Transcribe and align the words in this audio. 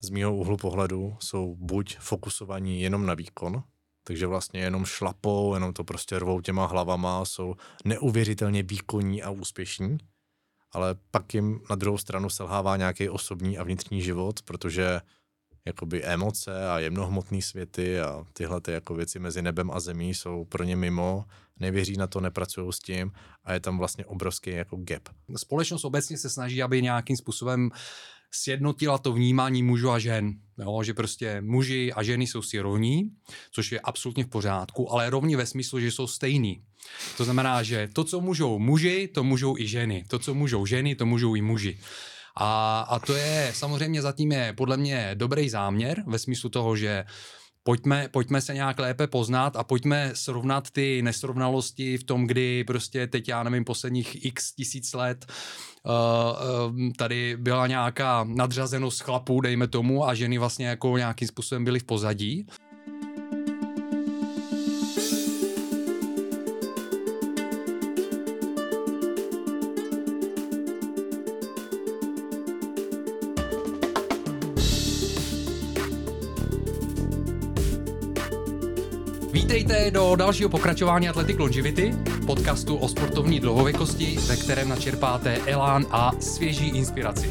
z 0.00 0.10
mýho 0.10 0.36
úhlu 0.36 0.56
pohledu 0.56 1.16
jsou 1.20 1.56
buď 1.58 1.98
fokusovaní 1.98 2.82
jenom 2.82 3.06
na 3.06 3.14
výkon, 3.14 3.62
takže 4.04 4.26
vlastně 4.26 4.60
jenom 4.60 4.84
šlapou, 4.84 5.54
jenom 5.54 5.72
to 5.72 5.84
prostě 5.84 6.18
rvou 6.18 6.40
těma 6.40 6.66
hlavama, 6.66 7.24
jsou 7.24 7.54
neuvěřitelně 7.84 8.62
výkonní 8.62 9.22
a 9.22 9.30
úspěšní, 9.30 9.98
ale 10.72 10.96
pak 11.10 11.34
jim 11.34 11.60
na 11.70 11.76
druhou 11.76 11.98
stranu 11.98 12.30
selhává 12.30 12.76
nějaký 12.76 13.08
osobní 13.08 13.58
a 13.58 13.64
vnitřní 13.64 14.02
život, 14.02 14.42
protože 14.42 15.00
jakoby 15.66 16.04
emoce 16.04 16.68
a 16.68 16.78
jemnohmotné 16.78 17.42
světy 17.42 18.00
a 18.00 18.24
tyhle 18.32 18.60
ty 18.60 18.72
jako 18.72 18.94
věci 18.94 19.18
mezi 19.18 19.42
nebem 19.42 19.70
a 19.70 19.80
zemí 19.80 20.14
jsou 20.14 20.44
pro 20.44 20.64
ně 20.64 20.76
mimo, 20.76 21.24
nevěří 21.60 21.96
na 21.96 22.06
to, 22.06 22.20
nepracují 22.20 22.72
s 22.72 22.78
tím 22.78 23.12
a 23.44 23.52
je 23.52 23.60
tam 23.60 23.78
vlastně 23.78 24.04
obrovský 24.06 24.50
jako 24.50 24.76
gap. 24.76 25.08
Společnost 25.36 25.84
obecně 25.84 26.18
se 26.18 26.30
snaží, 26.30 26.62
aby 26.62 26.82
nějakým 26.82 27.16
způsobem 27.16 27.70
sjednotila 28.30 28.98
to 28.98 29.12
vnímání 29.12 29.62
mužů 29.62 29.90
a 29.90 29.98
žen. 29.98 30.34
Jo, 30.58 30.82
že 30.82 30.94
prostě 30.94 31.40
muži 31.40 31.92
a 31.92 32.02
ženy 32.02 32.26
jsou 32.26 32.42
si 32.42 32.60
rovní, 32.60 33.10
což 33.52 33.72
je 33.72 33.80
absolutně 33.80 34.24
v 34.24 34.28
pořádku, 34.28 34.92
ale 34.92 35.10
rovní 35.10 35.36
ve 35.36 35.46
smyslu, 35.46 35.80
že 35.80 35.90
jsou 35.90 36.06
stejní. 36.06 36.62
To 37.16 37.24
znamená, 37.24 37.62
že 37.62 37.88
to, 37.92 38.04
co 38.04 38.20
můžou 38.20 38.58
muži, 38.58 39.08
to 39.14 39.24
můžou 39.24 39.58
i 39.58 39.66
ženy. 39.66 40.04
To, 40.08 40.18
co 40.18 40.34
můžou 40.34 40.66
ženy, 40.66 40.94
to 40.94 41.06
můžou 41.06 41.34
i 41.34 41.42
muži. 41.42 41.78
A, 42.36 42.80
a 42.80 42.98
to 42.98 43.14
je 43.14 43.52
samozřejmě 43.54 44.02
zatím 44.02 44.32
je 44.32 44.52
podle 44.56 44.76
mě 44.76 45.10
dobrý 45.14 45.48
záměr 45.48 46.04
ve 46.06 46.18
smyslu 46.18 46.50
toho, 46.50 46.76
že 46.76 47.04
pojďme, 47.62 48.08
pojďme 48.10 48.40
se 48.40 48.54
nějak 48.54 48.78
lépe 48.78 49.06
poznat 49.06 49.56
a 49.56 49.64
pojďme 49.64 50.10
srovnat 50.14 50.70
ty 50.70 51.02
nesrovnalosti 51.02 51.98
v 51.98 52.04
tom, 52.04 52.26
kdy 52.26 52.64
prostě 52.64 53.06
teď, 53.06 53.28
já 53.28 53.42
nevím, 53.42 53.64
posledních 53.64 54.24
x 54.24 54.54
tisíc 54.54 54.92
let 54.94 55.26
uh, 55.82 55.92
uh, 55.92 56.92
tady 56.96 57.36
byla 57.36 57.66
nějaká 57.66 58.24
nadřazenost 58.28 59.02
chlapů, 59.02 59.40
dejme 59.40 59.68
tomu, 59.68 60.08
a 60.08 60.14
ženy 60.14 60.38
vlastně 60.38 60.66
jako 60.66 60.96
nějakým 60.96 61.28
způsobem 61.28 61.64
byly 61.64 61.80
v 61.80 61.84
pozadí. 61.84 62.46
Vítejte 79.58 79.90
do 79.90 80.16
dalšího 80.16 80.48
pokračování 80.48 81.08
Athletic 81.08 81.38
Longevity, 81.38 81.94
podcastu 82.26 82.76
o 82.76 82.88
sportovní 82.88 83.40
dlouhověkosti, 83.40 84.16
ve 84.26 84.36
kterém 84.36 84.68
načerpáte 84.68 85.36
elán 85.36 85.86
a 85.90 86.12
svěží 86.20 86.68
inspiraci. 86.68 87.30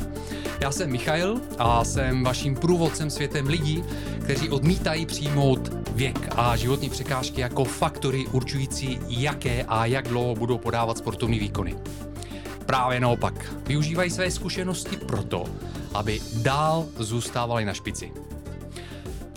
Já 0.61 0.71
jsem 0.71 0.91
Michail 0.91 1.41
a 1.57 1.83
jsem 1.83 2.23
vaším 2.23 2.55
průvodcem 2.55 3.09
světem 3.09 3.47
lidí, 3.47 3.83
kteří 4.23 4.49
odmítají 4.49 5.05
přijmout 5.05 5.71
věk 5.91 6.29
a 6.35 6.55
životní 6.55 6.89
překážky 6.89 7.41
jako 7.41 7.63
faktory 7.63 8.25
určující, 8.31 8.99
jaké 9.07 9.65
a 9.67 9.85
jak 9.85 10.07
dlouho 10.07 10.35
budou 10.35 10.57
podávat 10.57 10.97
sportovní 10.97 11.39
výkony. 11.39 11.75
Právě 12.65 12.99
naopak, 12.99 13.53
využívají 13.67 14.09
své 14.09 14.31
zkušenosti 14.31 14.97
proto, 14.97 15.43
aby 15.93 16.19
dál 16.33 16.85
zůstávali 16.99 17.65
na 17.65 17.73
špici. 17.73 18.11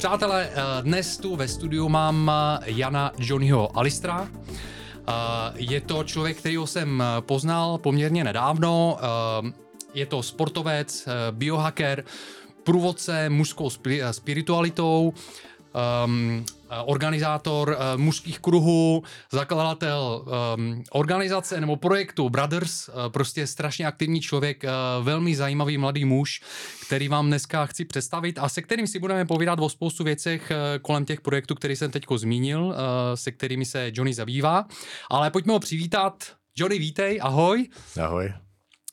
Přátelé, 0.01 0.51
eh, 0.53 0.83
dnes 0.83 1.17
tu 1.17 1.37
ve 1.37 1.49
studiu 1.49 1.89
mám 1.89 2.31
eh, 2.31 2.71
Jana 2.71 3.13
Johnnyho 3.19 3.79
Alistra. 3.79 4.29
Eh, 4.29 5.13
je 5.55 5.81
to 5.81 6.05
člověk, 6.05 6.37
kterýho 6.37 6.67
jsem 6.67 7.03
poznal 7.21 7.79
poměrně 7.79 8.25
nedávno. 8.25 8.99
Je 9.95 10.07
to 10.07 10.23
sportovec, 10.23 11.09
biohacker, 11.31 12.05
průvodce 12.63 13.29
mužskou 13.29 13.71
spiritualitou, 14.11 15.13
um, 16.05 16.45
organizátor 16.85 17.69
uh, 17.69 18.01
mužských 18.01 18.39
kruhů, 18.39 19.03
zakladatel 19.33 20.25
um, 20.57 20.83
organizace 20.91 21.61
nebo 21.61 21.77
projektu 21.77 22.29
Brothers, 22.29 22.89
uh, 22.89 22.95
prostě 23.09 23.47
strašně 23.47 23.87
aktivní 23.87 24.21
člověk, 24.21 24.65
uh, 24.65 25.05
velmi 25.05 25.37
zajímavý 25.37 25.79
mladý 25.79 26.05
muž, 26.05 26.41
který 26.87 27.09
vám 27.09 27.27
dneska 27.27 27.67
chci 27.67 27.85
představit 27.85 28.39
a 28.39 28.49
se 28.49 28.63
kterým 28.63 28.87
si 28.87 28.99
budeme 28.99 29.25
povídat 29.25 29.59
o 29.59 29.69
spoustu 29.69 30.05
věcech 30.05 30.51
uh, 30.51 30.57
kolem 30.83 31.05
těch 31.05 31.21
projektů, 31.21 31.55
který 31.55 31.77
jsem 31.77 31.91
teď 31.91 32.07
zmínil, 32.17 32.65
uh, 32.65 32.75
se 33.15 33.33
kterými 33.33 33.65
se 33.65 33.91
Johnny 33.95 34.15
zabývá. 34.15 34.67
Ale 35.11 35.31
pojďme 35.31 35.53
ho 35.53 35.59
přivítat. 35.59 36.25
Johnny, 36.57 36.79
vítej, 36.79 37.19
ahoj. 37.23 37.69
Ahoj. 38.01 38.33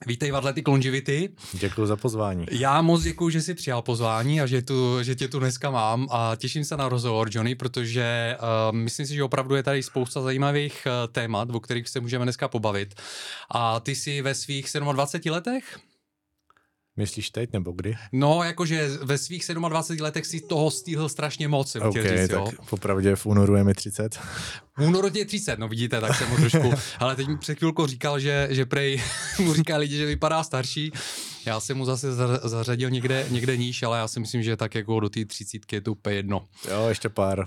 Vítej 0.05 0.31
v 0.31 0.35
Athletic 0.35 0.67
Longevity. 0.67 1.29
Děkuji 1.53 1.85
za 1.85 1.95
pozvání. 1.95 2.45
Já 2.51 2.81
moc 2.81 3.03
děkuji, 3.03 3.29
že 3.29 3.41
jsi 3.41 3.53
přijal 3.53 3.81
pozvání 3.81 4.41
a 4.41 4.45
že, 4.45 4.61
tu, 4.61 5.03
že 5.03 5.15
tě 5.15 5.27
tu 5.27 5.39
dneska 5.39 5.71
mám 5.71 6.07
a 6.11 6.35
těším 6.35 6.65
se 6.65 6.77
na 6.77 6.89
rozhovor, 6.89 7.27
Johnny, 7.31 7.55
protože 7.55 8.37
uh, 8.39 8.75
myslím 8.75 9.05
si, 9.05 9.15
že 9.15 9.23
opravdu 9.23 9.55
je 9.55 9.63
tady 9.63 9.83
spousta 9.83 10.21
zajímavých 10.21 10.87
uh, 10.87 11.13
témat, 11.13 11.49
o 11.49 11.59
kterých 11.59 11.89
se 11.89 11.99
můžeme 11.99 12.25
dneska 12.25 12.47
pobavit. 12.47 12.95
A 13.51 13.79
ty 13.79 13.95
jsi 13.95 14.21
ve 14.21 14.35
svých 14.35 14.67
27 14.93 15.33
letech? 15.33 15.79
Myslíš 16.97 17.29
teď 17.29 17.53
nebo 17.53 17.71
kdy? 17.71 17.95
No, 18.11 18.43
jakože 18.43 18.89
ve 19.03 19.17
svých 19.17 19.45
27 19.47 20.01
letech 20.01 20.25
si 20.25 20.41
toho 20.41 20.71
stýhl 20.71 21.09
strašně 21.09 21.47
moc, 21.47 21.71
jsem 21.71 21.81
okay, 21.81 22.03
říct, 22.03 22.29
tak 22.29 22.39
jo. 22.39 22.51
popravdě 22.69 23.15
v 23.15 23.25
únoru 23.25 23.55
je 23.55 23.63
mi 23.63 23.73
30. 23.73 24.15
V 24.77 24.81
únoru 24.87 25.09
je 25.13 25.25
30, 25.25 25.59
no 25.59 25.67
vidíte, 25.67 26.01
tak 26.01 26.15
jsem 26.15 26.29
mu 26.29 26.35
trošku, 26.35 26.71
ale 26.99 27.15
teď 27.15 27.27
mi 27.27 27.37
před 27.37 27.57
chvilkou 27.57 27.87
říkal, 27.87 28.19
že, 28.19 28.47
že 28.51 28.65
prej 28.65 29.01
mu 29.39 29.53
říká 29.53 29.77
lidi, 29.77 29.97
že 29.97 30.05
vypadá 30.05 30.43
starší. 30.43 30.91
Já 31.45 31.59
jsem 31.59 31.77
mu 31.77 31.85
zase 31.85 32.13
zařadil 32.43 32.89
někde, 32.89 33.25
někde 33.29 33.57
níž, 33.57 33.83
ale 33.83 33.97
já 33.97 34.07
si 34.07 34.19
myslím, 34.19 34.43
že 34.43 34.57
tak 34.57 34.75
jako 34.75 34.99
do 34.99 35.09
té 35.09 35.25
30 35.25 35.73
je 35.73 35.81
to 35.81 35.91
úplně 35.91 36.15
jedno. 36.15 36.45
Jo, 36.71 36.85
ještě 36.89 37.09
pár 37.09 37.45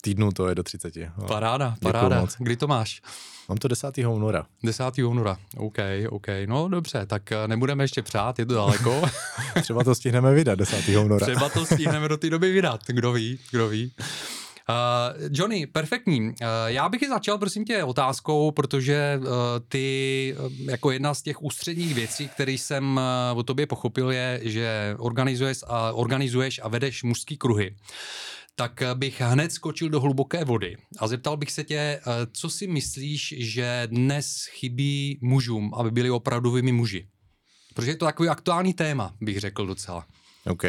týdnů 0.00 0.32
to 0.32 0.48
je 0.48 0.54
do 0.54 0.62
30. 0.62 0.96
No. 0.96 1.26
Paráda, 1.26 1.74
paráda. 1.80 2.26
Kdy 2.38 2.56
to 2.56 2.66
máš? 2.66 3.02
Mám 3.48 3.58
to 3.58 3.68
10. 3.68 3.98
února. 3.98 4.46
10. 4.62 4.98
února, 4.98 5.36
OK, 5.56 5.78
OK. 6.08 6.26
No 6.46 6.68
dobře, 6.68 7.06
tak 7.06 7.32
eh, 7.32 7.48
nebudeme 7.48 7.84
ještě 7.84 8.02
přát, 8.02 8.38
je 8.38 8.46
to 8.46 8.54
daleko. 8.54 9.02
Třeba 9.62 9.84
to 9.84 9.94
stihneme 9.94 10.34
vydat 10.34 10.54
10. 10.54 10.88
února. 10.88 11.26
Třeba 11.26 11.48
to 11.48 11.66
stihneme 11.66 12.08
do 12.08 12.16
té 12.16 12.30
doby 12.30 12.52
vydat, 12.52 12.80
kdo 12.86 13.12
ví, 13.12 13.38
kdo 13.50 13.68
ví. 13.68 13.92
Uh, 14.68 15.28
Johnny, 15.30 15.66
perfektní. 15.66 16.20
Uh, 16.20 16.34
já 16.66 16.88
bych 16.88 17.02
i 17.02 17.08
začal, 17.08 17.38
prosím 17.38 17.64
tě, 17.64 17.84
otázkou, 17.84 18.50
protože 18.50 19.20
uh, 19.20 19.26
ty 19.68 20.36
uh, 20.38 20.70
jako 20.70 20.90
jedna 20.90 21.14
z 21.14 21.22
těch 21.22 21.42
ústředních 21.42 21.94
věcí, 21.94 22.28
které 22.28 22.52
jsem 22.52 23.00
uh, 23.32 23.38
o 23.38 23.42
tobě 23.42 23.66
pochopil, 23.66 24.10
je, 24.10 24.40
že 24.42 24.94
organizuješ 24.98 25.58
a, 25.66 25.92
organizuješ 25.92 26.60
a 26.64 26.68
vedeš 26.68 27.02
mužský 27.02 27.36
kruhy 27.36 27.74
tak 28.54 28.82
bych 28.94 29.20
hned 29.20 29.52
skočil 29.52 29.88
do 29.88 30.00
hluboké 30.00 30.44
vody 30.44 30.76
a 30.98 31.06
zeptal 31.08 31.36
bych 31.36 31.52
se 31.52 31.64
tě, 31.64 31.76
eh, 31.76 32.00
co 32.32 32.50
si 32.50 32.66
myslíš, 32.66 33.34
že 33.38 33.82
dnes 33.90 34.46
chybí 34.50 35.18
mužům, 35.22 35.74
aby 35.74 35.90
byli 35.90 36.10
opravdovými 36.10 36.72
muži? 36.72 37.08
Protože 37.74 37.90
je 37.90 37.96
to 37.96 38.04
takový 38.04 38.28
aktuální 38.28 38.74
téma, 38.74 39.14
bych 39.20 39.40
řekl 39.40 39.66
docela. 39.66 40.06
OK, 40.46 40.62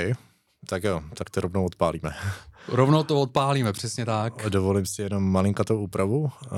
tak 0.67 0.83
jo, 0.83 1.01
tak 1.13 1.29
to 1.29 1.41
rovnou 1.41 1.65
odpálíme. 1.65 2.11
Rovnou 2.67 3.03
to 3.03 3.21
odpálíme, 3.21 3.73
přesně 3.73 4.05
tak. 4.05 4.49
Dovolím 4.49 4.85
si 4.85 5.01
jenom 5.01 5.23
malinkatou 5.23 5.79
úpravu. 5.79 6.31
Eh, 6.45 6.49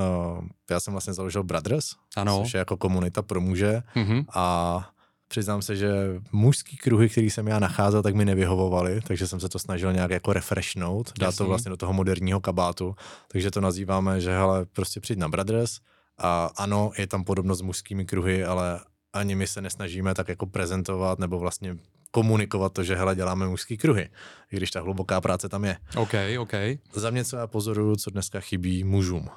já 0.71 0.79
jsem 0.79 0.94
vlastně 0.94 1.13
založil 1.13 1.44
Brothers, 1.44 1.85
ano. 2.15 2.41
což 2.44 2.53
je 2.53 2.57
jako 2.57 2.77
komunita 2.77 3.21
pro 3.21 3.41
muže 3.41 3.81
mm-hmm. 3.95 4.25
a 4.33 4.89
Přiznám 5.27 5.61
se, 5.61 5.75
že 5.75 5.91
mužský 6.31 6.77
kruhy, 6.77 7.09
který 7.09 7.29
jsem 7.29 7.47
já 7.47 7.59
nacházel, 7.59 8.03
tak 8.03 8.15
mi 8.15 8.25
nevyhovovaly, 8.25 9.01
takže 9.07 9.27
jsem 9.27 9.39
se 9.39 9.49
to 9.49 9.59
snažil 9.59 9.93
nějak 9.93 10.11
jako 10.11 10.33
refreshnout, 10.33 11.13
dát 11.19 11.27
Jasný. 11.27 11.38
to 11.38 11.45
vlastně 11.45 11.69
do 11.69 11.77
toho 11.77 11.93
moderního 11.93 12.39
kabátu, 12.39 12.95
takže 13.27 13.51
to 13.51 13.61
nazýváme, 13.61 14.21
že 14.21 14.31
hele, 14.31 14.65
prostě 14.65 14.99
přijď 14.99 15.19
na 15.19 15.29
Brothers 15.29 15.79
a 16.17 16.51
ano, 16.57 16.91
je 16.97 17.07
tam 17.07 17.23
podobnost 17.23 17.59
s 17.59 17.61
mužskými 17.61 18.05
kruhy, 18.05 18.45
ale 18.45 18.79
ani 19.13 19.35
my 19.35 19.47
se 19.47 19.61
nesnažíme 19.61 20.13
tak 20.13 20.27
jako 20.27 20.45
prezentovat 20.45 21.19
nebo 21.19 21.39
vlastně 21.39 21.77
komunikovat 22.11 22.73
to, 22.73 22.83
že 22.83 22.95
hele, 22.95 23.15
děláme 23.15 23.47
mužský 23.47 23.77
kruhy, 23.77 24.09
i 24.51 24.57
když 24.57 24.71
ta 24.71 24.81
hluboká 24.81 25.21
práce 25.21 25.50
tam 25.50 25.65
je. 25.65 25.77
OK, 25.95 26.13
OK. 26.39 26.53
Za 26.94 27.09
mě, 27.09 27.25
co 27.25 27.38
já 27.38 27.47
pozoruju, 27.47 27.95
co 27.95 28.09
dneska 28.09 28.39
chybí 28.39 28.83
mužům. 28.83 29.30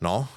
No, 0.00 0.28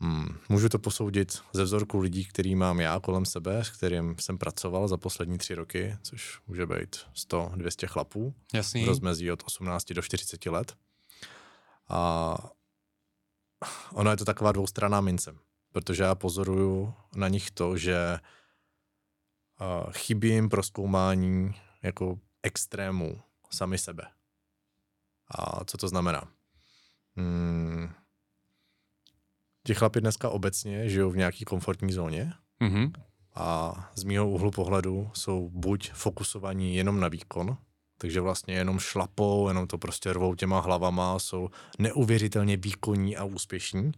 Hmm, 0.00 0.38
můžu 0.48 0.68
to 0.68 0.78
posoudit 0.78 1.42
ze 1.52 1.62
vzorku 1.64 1.98
lidí, 1.98 2.24
který 2.24 2.54
mám 2.54 2.80
já 2.80 3.00
kolem 3.00 3.24
sebe, 3.24 3.64
s 3.64 3.70
kterým 3.70 4.16
jsem 4.18 4.38
pracoval 4.38 4.88
za 4.88 4.96
poslední 4.96 5.38
tři 5.38 5.54
roky, 5.54 5.96
což 6.02 6.40
může 6.46 6.66
být 6.66 6.96
100-200 7.14 7.86
chlapů. 7.86 8.34
Jasný. 8.54 8.84
V 8.84 8.88
rozmezí 8.88 9.32
od 9.32 9.42
18 9.46 9.92
do 9.92 10.02
40 10.02 10.46
let. 10.46 10.76
A 11.88 12.34
ono 13.92 14.10
je 14.10 14.16
to 14.16 14.24
taková 14.24 14.52
dvoustranná 14.52 15.00
mince, 15.00 15.34
protože 15.72 16.02
já 16.02 16.14
pozoruju 16.14 16.94
na 17.16 17.28
nich 17.28 17.50
to, 17.50 17.76
že 17.76 18.18
chybí 19.90 20.28
jim 20.28 20.48
proskoumání 20.48 21.54
jako 21.82 22.18
extrému 22.42 23.22
sami 23.50 23.78
sebe. 23.78 24.02
A 25.30 25.64
co 25.64 25.76
to 25.76 25.88
znamená? 25.88 26.22
Hmm, 27.16 27.88
ti 29.68 29.74
chlapi 29.74 30.00
dneska 30.00 30.28
obecně 30.28 30.88
žijou 30.88 31.10
v 31.10 31.16
nějaký 31.16 31.44
komfortní 31.44 31.92
zóně 31.92 32.32
mm-hmm. 32.60 32.92
a 33.34 33.74
z 33.94 34.04
mýho 34.04 34.30
úhlu 34.30 34.50
pohledu 34.50 35.10
jsou 35.14 35.50
buď 35.52 35.92
fokusovaní 35.92 36.76
jenom 36.76 37.00
na 37.00 37.08
výkon, 37.08 37.56
takže 37.98 38.20
vlastně 38.20 38.54
jenom 38.54 38.78
šlapou, 38.78 39.48
jenom 39.48 39.66
to 39.66 39.78
prostě 39.78 40.12
rvou 40.12 40.34
těma 40.34 40.60
hlavama, 40.60 41.18
jsou 41.18 41.50
neuvěřitelně 41.78 42.56
výkonní 42.56 43.16
a 43.16 43.24
úspěšní, 43.24 43.92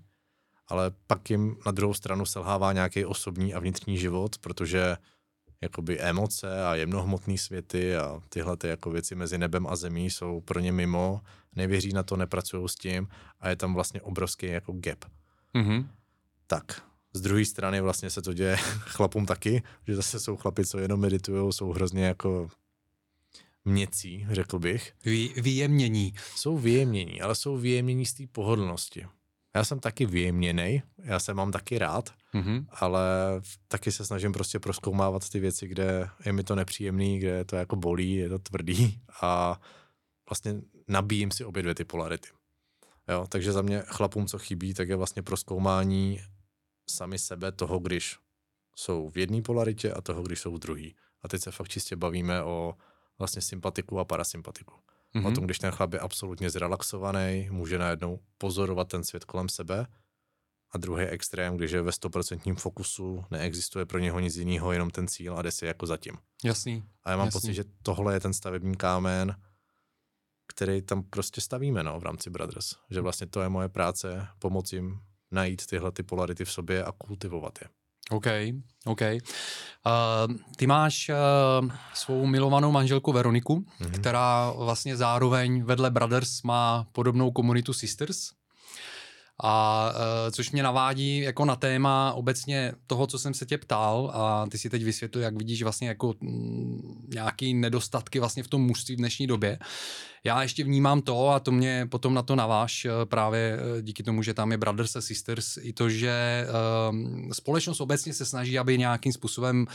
ale 0.68 0.90
pak 1.06 1.30
jim 1.30 1.56
na 1.66 1.72
druhou 1.72 1.94
stranu 1.94 2.26
selhává 2.26 2.72
nějaký 2.72 3.04
osobní 3.04 3.54
a 3.54 3.60
vnitřní 3.60 3.98
život, 3.98 4.38
protože 4.38 4.96
jakoby 5.60 6.00
emoce 6.00 6.64
a 6.64 6.74
jemnohmotné 6.74 7.38
světy 7.38 7.96
a 7.96 8.20
tyhle 8.28 8.56
ty 8.56 8.68
jako 8.68 8.90
věci 8.90 9.14
mezi 9.14 9.38
nebem 9.38 9.66
a 9.66 9.76
zemí 9.76 10.10
jsou 10.10 10.40
pro 10.40 10.60
ně 10.60 10.72
mimo, 10.72 11.20
nevěří 11.56 11.92
na 11.92 12.02
to, 12.02 12.16
nepracují 12.16 12.68
s 12.68 12.74
tím 12.74 13.08
a 13.40 13.48
je 13.48 13.56
tam 13.56 13.74
vlastně 13.74 14.02
obrovský 14.02 14.46
jako 14.46 14.72
gap. 14.72 15.04
Mm-hmm. 15.54 15.88
Tak, 16.46 16.82
z 17.12 17.20
druhé 17.20 17.44
strany 17.44 17.80
vlastně 17.80 18.10
se 18.10 18.22
to 18.22 18.32
děje 18.32 18.56
chlapům 18.80 19.26
taky, 19.26 19.62
že 19.86 19.96
zase 19.96 20.20
jsou 20.20 20.36
chlapi, 20.36 20.66
co 20.66 20.78
jenom 20.78 21.00
meditují, 21.00 21.52
jsou 21.52 21.72
hrozně 21.72 22.04
jako 22.04 22.48
měcí, 23.64 24.26
řekl 24.30 24.58
bych. 24.58 24.92
Vy, 25.04 25.28
vyjemnění. 25.36 26.14
Jsou 26.36 26.58
vyjemnění, 26.58 27.20
ale 27.20 27.34
jsou 27.34 27.56
vyjemnění 27.56 28.06
z 28.06 28.14
té 28.14 28.26
pohodlnosti. 28.32 29.06
Já 29.54 29.64
jsem 29.64 29.80
taky 29.80 30.06
vyjemněný, 30.06 30.82
já 30.98 31.20
se 31.20 31.34
mám 31.34 31.52
taky 31.52 31.78
rád, 31.78 32.14
mm-hmm. 32.34 32.66
ale 32.70 33.02
taky 33.68 33.92
se 33.92 34.06
snažím 34.06 34.32
prostě 34.32 34.58
proskoumávat 34.58 35.28
ty 35.28 35.40
věci, 35.40 35.68
kde 35.68 36.10
je 36.24 36.32
mi 36.32 36.44
to 36.44 36.54
nepříjemný, 36.54 37.18
kde 37.18 37.44
to 37.44 37.56
jako 37.56 37.76
bolí, 37.76 38.14
je 38.14 38.28
to 38.28 38.38
tvrdý 38.38 39.00
a 39.22 39.60
vlastně 40.30 40.54
nabíjím 40.88 41.30
si 41.30 41.44
obě 41.44 41.62
dvě 41.62 41.74
ty 41.74 41.84
polarity. 41.84 42.28
Jo, 43.10 43.26
takže 43.28 43.52
za 43.52 43.62
mě 43.62 43.82
chlapům, 43.86 44.26
co 44.26 44.38
chybí, 44.38 44.74
tak 44.74 44.88
je 44.88 44.96
vlastně 44.96 45.22
proskoumání 45.22 46.20
sami 46.90 47.18
sebe 47.18 47.52
toho, 47.52 47.78
když 47.78 48.18
jsou 48.76 49.08
v 49.08 49.16
jedné 49.16 49.42
polaritě 49.42 49.92
a 49.92 50.00
toho, 50.00 50.22
když 50.22 50.40
jsou 50.40 50.54
v 50.54 50.58
druhé. 50.58 50.88
A 51.22 51.28
teď 51.28 51.42
se 51.42 51.50
fakt 51.50 51.68
čistě 51.68 51.96
bavíme 51.96 52.42
o 52.42 52.74
vlastně 53.18 53.42
sympatiku 53.42 53.98
a 53.98 54.04
parasympatiku. 54.04 54.74
Mm-hmm. 54.74 55.26
O 55.26 55.28
mhm. 55.28 55.34
tom, 55.34 55.44
když 55.44 55.58
ten 55.58 55.70
chlap 55.70 55.92
je 55.92 55.98
absolutně 55.98 56.50
zrelaxovaný, 56.50 57.48
může 57.50 57.78
najednou 57.78 58.20
pozorovat 58.38 58.88
ten 58.88 59.04
svět 59.04 59.24
kolem 59.24 59.48
sebe 59.48 59.86
a 60.72 60.78
druhý 60.78 61.04
extrém, 61.04 61.56
když 61.56 61.70
je 61.70 61.82
ve 61.82 61.92
stoprocentním 61.92 62.56
fokusu, 62.56 63.24
neexistuje 63.30 63.86
pro 63.86 63.98
něho 63.98 64.20
nic 64.20 64.36
jiného, 64.36 64.72
jenom 64.72 64.90
ten 64.90 65.08
cíl 65.08 65.36
a 65.36 65.42
jde 65.42 65.50
si 65.50 65.66
jako 65.66 65.86
zatím. 65.86 66.18
Jasný. 66.44 66.84
A 67.04 67.10
já 67.10 67.16
mám 67.16 67.26
jasný. 67.26 67.40
pocit, 67.40 67.54
že 67.54 67.64
tohle 67.82 68.14
je 68.14 68.20
ten 68.20 68.32
stavební 68.32 68.76
kámen, 68.76 69.36
který 70.50 70.82
tam 70.82 71.02
prostě 71.02 71.40
stavíme 71.40 71.82
no, 71.82 72.00
v 72.00 72.02
rámci 72.02 72.30
Brothers. 72.30 72.74
Že 72.90 73.00
vlastně 73.00 73.26
to 73.26 73.40
je 73.40 73.48
moje 73.48 73.68
práce, 73.68 74.26
pomoci 74.38 74.76
jim 74.76 75.00
najít 75.30 75.66
tyhle 75.66 75.92
ty 75.92 76.02
polarity 76.02 76.44
v 76.44 76.52
sobě 76.52 76.84
a 76.84 76.92
kultivovat 76.92 77.58
je. 77.62 77.68
OK, 78.10 78.26
OK. 78.84 79.00
Uh, 79.00 80.36
ty 80.56 80.66
máš 80.66 81.08
uh, 81.08 81.70
svou 81.94 82.26
milovanou 82.26 82.72
manželku 82.72 83.12
Veroniku, 83.12 83.54
mm-hmm. 83.54 83.90
která 83.90 84.50
vlastně 84.50 84.96
zároveň 84.96 85.62
vedle 85.62 85.90
Brothers 85.90 86.42
má 86.42 86.86
podobnou 86.92 87.30
komunitu 87.30 87.72
Sisters. 87.72 88.30
A 89.42 89.86
uh, 89.90 90.30
což 90.30 90.50
mě 90.50 90.62
navádí 90.62 91.18
jako 91.18 91.44
na 91.44 91.56
téma 91.56 92.12
obecně 92.12 92.72
toho, 92.86 93.06
co 93.06 93.18
jsem 93.18 93.34
se 93.34 93.46
tě 93.46 93.58
ptal 93.58 94.10
a 94.14 94.46
ty 94.50 94.58
si 94.58 94.70
teď 94.70 94.84
vysvětlil, 94.84 95.24
jak 95.24 95.36
vidíš 95.36 95.62
vlastně 95.62 95.88
jako 95.88 96.14
mm, 96.20 97.06
nějaký 97.14 97.54
nedostatky 97.54 98.18
vlastně 98.18 98.42
v 98.42 98.48
tom 98.48 98.62
mužství 98.62 98.94
v 98.94 98.98
dnešní 98.98 99.26
době. 99.26 99.58
Já 100.24 100.42
ještě 100.42 100.64
vnímám 100.64 101.02
to 101.02 101.28
a 101.28 101.40
to 101.40 101.52
mě 101.52 101.86
potom 101.90 102.14
na 102.14 102.22
to 102.22 102.36
naváž 102.36 102.84
eh, 102.84 102.90
právě 103.04 103.58
eh, 103.58 103.82
díky 103.82 104.02
tomu, 104.02 104.22
že 104.22 104.34
tam 104.34 104.52
je 104.52 104.58
Brothers 104.58 104.96
a 104.96 105.00
Sisters 105.00 105.56
i 105.62 105.72
to, 105.72 105.90
že 105.90 106.46
uh, 106.90 107.30
společnost 107.32 107.80
obecně 107.80 108.14
se 108.14 108.26
snaží, 108.26 108.58
aby 108.58 108.78
nějakým 108.78 109.12
způsobem 109.12 109.66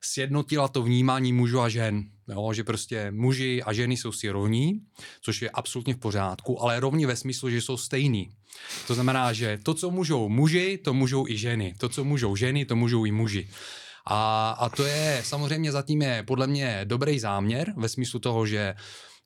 sjednotila 0.00 0.68
to 0.68 0.82
vnímání 0.82 1.32
mužů 1.32 1.60
a 1.60 1.68
žen. 1.68 2.04
Jo, 2.28 2.52
že 2.52 2.64
prostě 2.64 3.10
muži 3.10 3.62
a 3.62 3.72
ženy 3.72 3.96
jsou 3.96 4.12
si 4.12 4.30
rovní, 4.30 4.80
což 5.20 5.42
je 5.42 5.50
absolutně 5.50 5.94
v 5.94 5.98
pořádku, 5.98 6.62
ale 6.62 6.80
rovní 6.80 7.06
ve 7.06 7.16
smyslu, 7.16 7.50
že 7.50 7.60
jsou 7.60 7.76
stejní. 7.76 8.30
To 8.86 8.94
znamená, 8.94 9.32
že 9.32 9.58
to, 9.62 9.74
co 9.74 9.90
můžou 9.90 10.28
muži, 10.28 10.78
to 10.84 10.94
můžou 10.94 11.28
i 11.28 11.36
ženy. 11.36 11.74
To, 11.78 11.88
co 11.88 12.04
můžou 12.04 12.36
ženy, 12.36 12.64
to 12.64 12.76
můžou 12.76 13.04
i 13.04 13.12
muži. 13.12 13.48
A, 14.06 14.50
a 14.50 14.68
to 14.68 14.84
je 14.84 15.22
samozřejmě 15.24 15.72
zatím 15.72 16.02
je 16.02 16.22
podle 16.22 16.46
mě 16.46 16.80
dobrý 16.84 17.18
záměr 17.18 17.74
ve 17.76 17.88
smyslu 17.88 18.20
toho, 18.20 18.46
že 18.46 18.74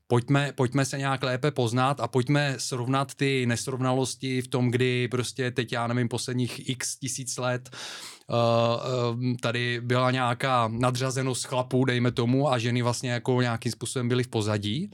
pojďme, 0.07 0.53
pojďme 0.53 0.85
se 0.85 0.99
nějak 0.99 1.23
lépe 1.23 1.51
poznat 1.51 2.01
a 2.01 2.09
pojďme 2.09 2.55
srovnat 2.59 3.15
ty 3.15 3.47
nesrovnalosti 3.47 4.43
v 4.43 4.49
tom, 4.49 4.71
kdy 4.71 5.09
prostě 5.09 5.51
teď, 5.51 5.73
já 5.73 5.87
nevím, 5.87 6.09
posledních 6.09 6.69
x 6.69 6.99
tisíc 6.99 7.37
let 7.37 7.71
uh, 7.71 8.37
uh, 8.37 9.37
tady 9.43 9.81
byla 9.81 10.11
nějaká 10.11 10.69
nadřazenost 10.69 11.47
chlapů, 11.47 11.85
dejme 11.85 12.13
tomu, 12.13 12.53
a 12.53 12.59
ženy 12.59 12.83
vlastně 12.83 13.11
jako 13.11 13.43
nějakým 13.43 13.73
způsobem 13.73 14.09
byly 14.09 14.23
v 14.23 14.29
pozadí. 14.29 14.91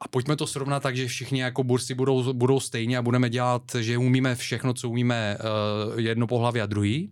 A 0.00 0.08
pojďme 0.08 0.36
to 0.36 0.46
srovnat 0.46 0.82
tak, 0.82 0.96
že 0.96 1.06
všichni 1.06 1.40
jako 1.40 1.64
bursi 1.64 1.94
budou, 1.94 2.32
budou 2.32 2.60
stejně 2.60 2.98
a 2.98 3.02
budeme 3.02 3.30
dělat, 3.30 3.62
že 3.80 3.98
umíme 3.98 4.34
všechno, 4.34 4.74
co 4.74 4.90
umíme 4.90 5.38
uh, 5.38 6.00
jedno 6.00 6.26
pohlavě 6.26 6.62
a 6.62 6.66
druhý 6.66 7.10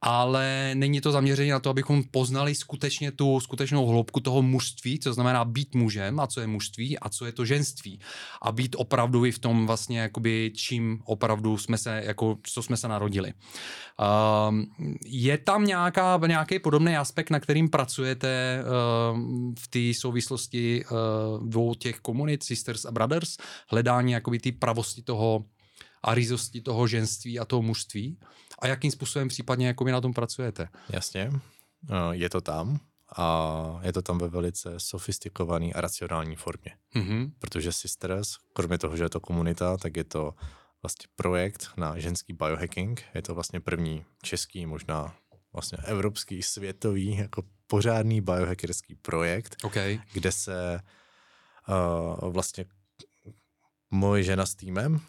ale 0.00 0.70
není 0.74 1.00
to 1.00 1.12
zaměření 1.12 1.50
na 1.50 1.60
to, 1.60 1.70
abychom 1.70 2.04
poznali 2.04 2.54
skutečně 2.54 3.12
tu 3.12 3.40
skutečnou 3.40 3.86
hloubku 3.86 4.20
toho 4.20 4.42
mužství, 4.42 4.98
co 4.98 5.12
znamená 5.12 5.44
být 5.44 5.74
mužem 5.74 6.20
a 6.20 6.26
co 6.26 6.40
je 6.40 6.46
mužství 6.46 6.98
a 6.98 7.08
co 7.08 7.26
je 7.26 7.32
to 7.32 7.44
ženství. 7.44 8.00
A 8.42 8.52
být 8.52 8.76
opravdu 8.78 9.24
i 9.24 9.32
v 9.32 9.38
tom 9.38 9.66
vlastně, 9.66 10.00
jakoby, 10.00 10.52
čím 10.56 11.00
opravdu 11.04 11.58
jsme 11.58 11.78
se, 11.78 12.02
jako, 12.04 12.38
co 12.42 12.62
jsme 12.62 12.76
se 12.76 12.88
narodili. 12.88 13.32
Uh, 13.32 14.58
je 15.04 15.38
tam 15.38 15.64
nějaká, 15.64 16.20
nějaký 16.26 16.58
podobný 16.58 16.96
aspekt, 16.96 17.30
na 17.30 17.40
kterým 17.40 17.68
pracujete 17.68 18.62
uh, 18.62 19.18
v 19.58 19.68
té 19.68 20.00
souvislosti 20.00 20.84
uh, 20.84 21.48
dvou 21.48 21.74
těch 21.74 21.96
komunit, 22.00 22.42
Sisters 22.42 22.84
a 22.84 22.90
Brothers, 22.90 23.36
hledání 23.70 24.12
jakoby 24.12 24.38
té 24.38 24.52
pravosti 24.52 25.02
toho 25.02 25.44
a 26.02 26.14
rizosti 26.14 26.60
toho 26.60 26.86
ženství 26.86 27.38
a 27.38 27.44
toho 27.44 27.62
mužství 27.62 28.18
a 28.58 28.66
jakým 28.66 28.90
způsobem 28.90 29.28
případně 29.28 29.66
jako 29.66 29.84
na 29.84 30.00
tom 30.00 30.12
pracujete. 30.12 30.68
Jasně, 30.88 31.32
no, 31.90 32.12
je 32.12 32.30
to 32.30 32.40
tam 32.40 32.80
a 33.16 33.80
je 33.82 33.92
to 33.92 34.02
tam 34.02 34.18
ve 34.18 34.28
velice 34.28 34.74
sofistikované 34.76 35.72
a 35.72 35.80
racionální 35.80 36.36
formě. 36.36 36.76
Mm-hmm. 36.94 37.32
Protože 37.38 37.72
Sisters, 37.72 38.36
kromě 38.52 38.78
toho, 38.78 38.96
že 38.96 39.04
je 39.04 39.08
to 39.08 39.20
komunita, 39.20 39.76
tak 39.76 39.96
je 39.96 40.04
to 40.04 40.34
vlastně 40.82 41.06
projekt 41.16 41.70
na 41.76 41.98
ženský 41.98 42.32
biohacking. 42.32 43.04
Je 43.14 43.22
to 43.22 43.34
vlastně 43.34 43.60
první 43.60 44.04
český, 44.22 44.66
možná 44.66 45.14
vlastně 45.52 45.78
evropský, 45.84 46.42
světový, 46.42 47.16
jako 47.16 47.42
pořádný 47.66 48.20
biohackerský 48.20 48.94
projekt, 48.94 49.56
okay. 49.62 50.00
kde 50.12 50.32
se 50.32 50.80
uh, 51.68 52.32
vlastně 52.32 52.64
moje 53.90 54.22
žena 54.22 54.46
s 54.46 54.54
týmem 54.54 55.00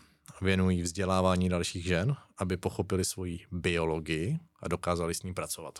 věnují 0.41 0.81
vzdělávání 0.81 1.49
dalších 1.49 1.85
žen, 1.85 2.15
aby 2.37 2.57
pochopili 2.57 3.05
svoji 3.05 3.39
biologii 3.51 4.39
a 4.59 4.67
dokázali 4.67 5.15
s 5.15 5.23
ní 5.23 5.33
pracovat. 5.33 5.79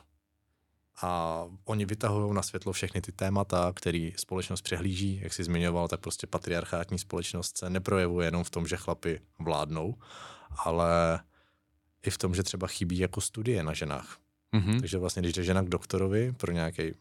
A 1.01 1.43
oni 1.65 1.85
vytahují 1.85 2.33
na 2.33 2.41
světlo 2.41 2.73
všechny 2.73 3.01
ty 3.01 3.11
témata, 3.11 3.73
které 3.75 4.11
společnost 4.15 4.61
přehlíží, 4.61 5.19
jak 5.23 5.33
si 5.33 5.43
zmiňoval, 5.43 5.87
tak 5.87 5.99
prostě 5.99 6.27
patriarchátní 6.27 6.99
společnost 6.99 7.57
se 7.57 7.69
neprojevuje 7.69 8.27
jenom 8.27 8.43
v 8.43 8.49
tom, 8.49 8.67
že 8.67 8.77
chlapy 8.77 9.21
vládnou, 9.39 9.95
ale 10.49 11.19
i 12.03 12.09
v 12.09 12.17
tom, 12.17 12.35
že 12.35 12.43
třeba 12.43 12.67
chybí 12.67 12.97
jako 12.97 13.21
studie 13.21 13.63
na 13.63 13.73
ženách. 13.73 14.17
Mm-hmm. 14.53 14.79
Takže 14.79 14.97
vlastně, 14.97 15.21
když 15.21 15.33
jde 15.33 15.43
žena 15.43 15.61
k 15.61 15.69
doktorovi 15.69 16.33
pro 16.37 16.51
nějaký 16.51 16.93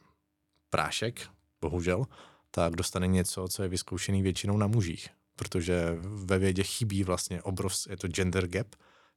prášek, 0.70 1.28
bohužel, 1.60 2.04
tak 2.50 2.76
dostane 2.76 3.06
něco, 3.06 3.48
co 3.48 3.62
je 3.62 3.68
vyzkoušený 3.68 4.22
většinou 4.22 4.56
na 4.56 4.66
mužích 4.66 5.08
protože 5.38 5.96
ve 6.02 6.38
vědě 6.38 6.62
chybí 6.62 7.04
vlastně 7.04 7.42
obrovský, 7.42 7.90
je 7.90 7.96
to 7.96 8.08
gender 8.08 8.46
gap, 8.46 8.66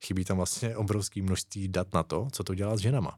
chybí 0.06 0.26
tam 0.26 0.38
vlastně 0.38 0.76
obrovský 0.76 1.22
množství 1.22 1.68
dat 1.68 1.94
na 1.94 2.04
to, 2.04 2.28
co 2.32 2.44
to 2.44 2.56
dělá 2.56 2.78
s 2.78 2.80
ženama. 2.80 3.18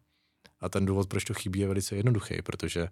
A 0.59 0.69
ten 0.69 0.85
důvod, 0.85 1.09
proč 1.09 1.23
to 1.23 1.33
chybí, 1.33 1.59
je 1.59 1.67
velice 1.67 1.95
jednoduchý, 1.95 2.41
protože 2.41 2.81
uh, 2.83 2.87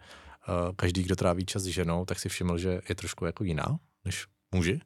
každý, 0.76 1.04
kdo 1.04 1.16
tráví 1.16 1.46
čas 1.46 1.64
s 1.64 1.66
ženou, 1.66 2.06
tak 2.06 2.20
si 2.20 2.30
všiml, 2.30 2.58
že 2.58 2.82
je 2.90 2.96
trošku 2.96 3.26
jako 3.26 3.44
jiná 3.44 3.80
než 4.06 4.28
muži. 4.52 4.82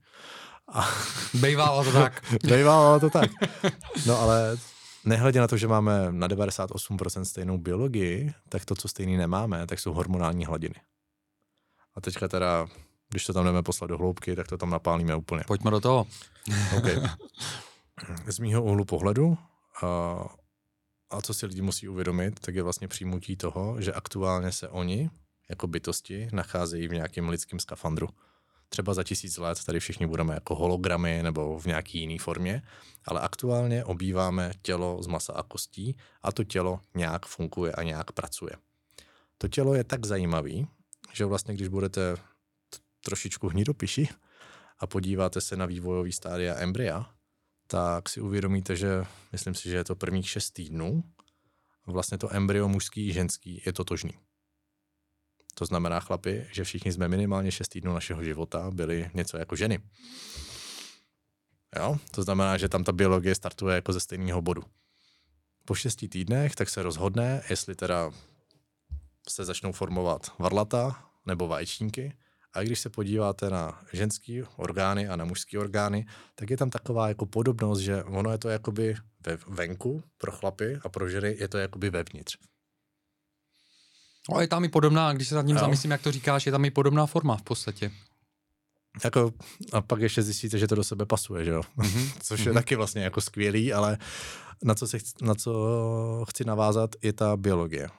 A... 0.67 0.89
Bejvalo 1.33 1.83
to 1.83 1.91
tak. 1.91 2.21
Bejvalo 2.47 2.99
to 2.99 3.09
tak. 3.09 3.31
No 4.05 4.19
ale 4.19 4.57
nehledě 5.05 5.39
na 5.39 5.47
to, 5.47 5.57
že 5.57 5.67
máme 5.67 6.11
na 6.11 6.27
98% 6.27 7.21
stejnou 7.21 7.57
biologii, 7.57 8.33
tak 8.49 8.65
to, 8.65 8.75
co 8.75 8.87
stejný 8.87 9.17
nemáme, 9.17 9.67
tak 9.67 9.79
jsou 9.79 9.93
hormonální 9.93 10.45
hladiny. 10.45 10.75
A 11.95 12.01
teďka 12.01 12.27
teda 12.27 12.67
když 13.15 13.25
to 13.25 13.33
tam 13.33 13.45
jdeme 13.45 13.63
poslat 13.63 13.87
do 13.87 13.97
hloubky, 13.97 14.35
tak 14.35 14.47
to 14.47 14.57
tam 14.57 14.69
napálíme 14.69 15.15
úplně. 15.15 15.43
Pojďme 15.47 15.71
do 15.71 15.79
toho. 15.79 16.07
okay. 16.77 16.95
Z 18.27 18.39
mýho 18.39 18.63
úhlu 18.63 18.85
pohledu 18.85 19.37
a, 19.81 19.87
a 21.09 21.21
co 21.21 21.33
si 21.33 21.45
lidi 21.45 21.61
musí 21.61 21.87
uvědomit, 21.87 22.39
tak 22.39 22.55
je 22.55 22.63
vlastně 22.63 22.87
přijmutí 22.87 23.35
toho, 23.35 23.81
že 23.81 23.93
aktuálně 23.93 24.51
se 24.51 24.69
oni 24.69 25.09
jako 25.49 25.67
bytosti 25.67 26.27
nacházejí 26.31 26.87
v 26.87 26.93
nějakém 26.93 27.29
lidském 27.29 27.59
skafandru. 27.59 28.09
třeba 28.69 28.93
za 28.93 29.03
tisíc 29.03 29.37
let 29.37 29.63
tady 29.65 29.79
všichni 29.79 30.07
budeme 30.07 30.33
jako 30.33 30.55
hologramy 30.55 31.19
nebo 31.23 31.59
v 31.59 31.65
nějaký 31.65 31.99
jiný 31.99 32.17
formě, 32.17 32.61
ale 33.05 33.21
aktuálně 33.21 33.85
obýváme 33.85 34.51
tělo 34.61 35.03
z 35.03 35.07
masa 35.07 35.33
a 35.33 35.43
kostí 35.43 35.97
a 36.21 36.31
to 36.31 36.43
tělo 36.43 36.79
nějak 36.95 37.25
funguje 37.25 37.71
a 37.71 37.83
nějak 37.83 38.11
pracuje. 38.11 38.51
To 39.37 39.47
tělo 39.47 39.73
je 39.73 39.83
tak 39.83 40.05
zajímavý, 40.05 40.67
že 41.13 41.25
vlastně 41.25 41.53
když 41.53 41.67
budete 41.67 42.15
trošičku 43.05 43.47
hnidopiši 43.47 44.09
a 44.79 44.87
podíváte 44.87 45.41
se 45.41 45.55
na 45.55 45.65
vývojový 45.65 46.11
stádia 46.11 46.55
embrya, 46.57 47.05
tak 47.67 48.09
si 48.09 48.21
uvědomíte, 48.21 48.75
že 48.75 49.05
myslím 49.31 49.55
si, 49.55 49.69
že 49.69 49.75
je 49.75 49.83
to 49.83 49.95
prvních 49.95 50.29
šest 50.29 50.51
týdnů, 50.51 51.03
vlastně 51.87 52.17
to 52.17 52.33
embryo 52.35 52.67
mužský 52.67 53.07
i 53.07 53.13
ženský 53.13 53.61
je 53.65 53.73
totožný. 53.73 54.13
To 55.55 55.65
znamená, 55.65 55.99
chlapi, 55.99 56.47
že 56.51 56.63
všichni 56.63 56.91
jsme 56.91 57.07
minimálně 57.07 57.51
6 57.51 57.67
týdnů 57.67 57.93
našeho 57.93 58.23
života 58.23 58.71
byli 58.71 59.09
něco 59.13 59.37
jako 59.37 59.55
ženy. 59.55 59.79
Jo? 61.75 61.97
To 62.11 62.23
znamená, 62.23 62.57
že 62.57 62.69
tam 62.69 62.83
ta 62.83 62.91
biologie 62.91 63.35
startuje 63.35 63.75
jako 63.75 63.93
ze 63.93 63.99
stejného 63.99 64.41
bodu. 64.41 64.63
Po 65.65 65.75
šesti 65.75 66.07
týdnech 66.07 66.55
tak 66.55 66.69
se 66.69 66.83
rozhodne, 66.83 67.43
jestli 67.49 67.75
teda 67.75 68.11
se 69.29 69.45
začnou 69.45 69.71
formovat 69.71 70.31
varlata 70.39 71.09
nebo 71.25 71.47
vaječníky. 71.47 72.17
A 72.55 72.63
když 72.63 72.79
se 72.79 72.89
podíváte 72.89 73.49
na 73.49 73.81
ženský 73.93 74.43
orgány 74.43 75.07
a 75.07 75.15
na 75.15 75.25
mužský 75.25 75.57
orgány, 75.57 76.05
tak 76.35 76.49
je 76.49 76.57
tam 76.57 76.69
taková 76.69 77.07
jako 77.07 77.25
podobnost, 77.25 77.79
že 77.79 78.03
ono 78.03 78.31
je 78.31 78.37
to 78.37 78.49
jakoby 78.49 78.95
ve 79.25 79.37
venku 79.47 80.03
pro 80.17 80.31
chlapy 80.31 80.79
a 80.83 80.89
pro 80.89 81.09
ženy 81.09 81.35
je 81.39 81.47
to 81.47 81.57
jakoby 81.57 81.89
vevnitř. 81.89 82.37
No, 84.31 84.41
je 84.41 84.47
tam 84.47 84.63
i 84.63 84.69
podobná, 84.69 85.13
když 85.13 85.27
se 85.27 85.35
nad 85.35 85.45
ním 85.45 85.57
zamyslím, 85.57 85.91
jak 85.91 86.01
to 86.01 86.11
říkáš, 86.11 86.45
je 86.45 86.51
tam 86.51 86.65
i 86.65 86.71
podobná 86.71 87.05
forma 87.05 87.37
v 87.37 87.43
podstatě. 87.43 87.91
Jako, 89.03 89.33
a 89.73 89.81
pak 89.81 89.99
ještě 89.99 90.21
zjistíte, 90.21 90.57
že 90.57 90.67
to 90.67 90.75
do 90.75 90.83
sebe 90.83 91.05
pasuje, 91.05 91.45
že 91.45 91.51
jo? 91.51 91.61
Mm-hmm. 91.77 92.13
Což 92.23 92.39
je 92.39 92.51
mm-hmm. 92.51 92.53
taky 92.55 92.75
vlastně 92.75 93.03
jako 93.03 93.21
skvělý, 93.21 93.73
ale 93.73 93.97
na 94.63 94.75
co, 94.75 94.87
se 94.87 94.99
chci, 94.99 95.13
na 95.21 95.35
co 95.35 96.25
chci 96.29 96.43
navázat 96.45 96.95
je 97.01 97.13
ta 97.13 97.37
biologie. 97.37 97.89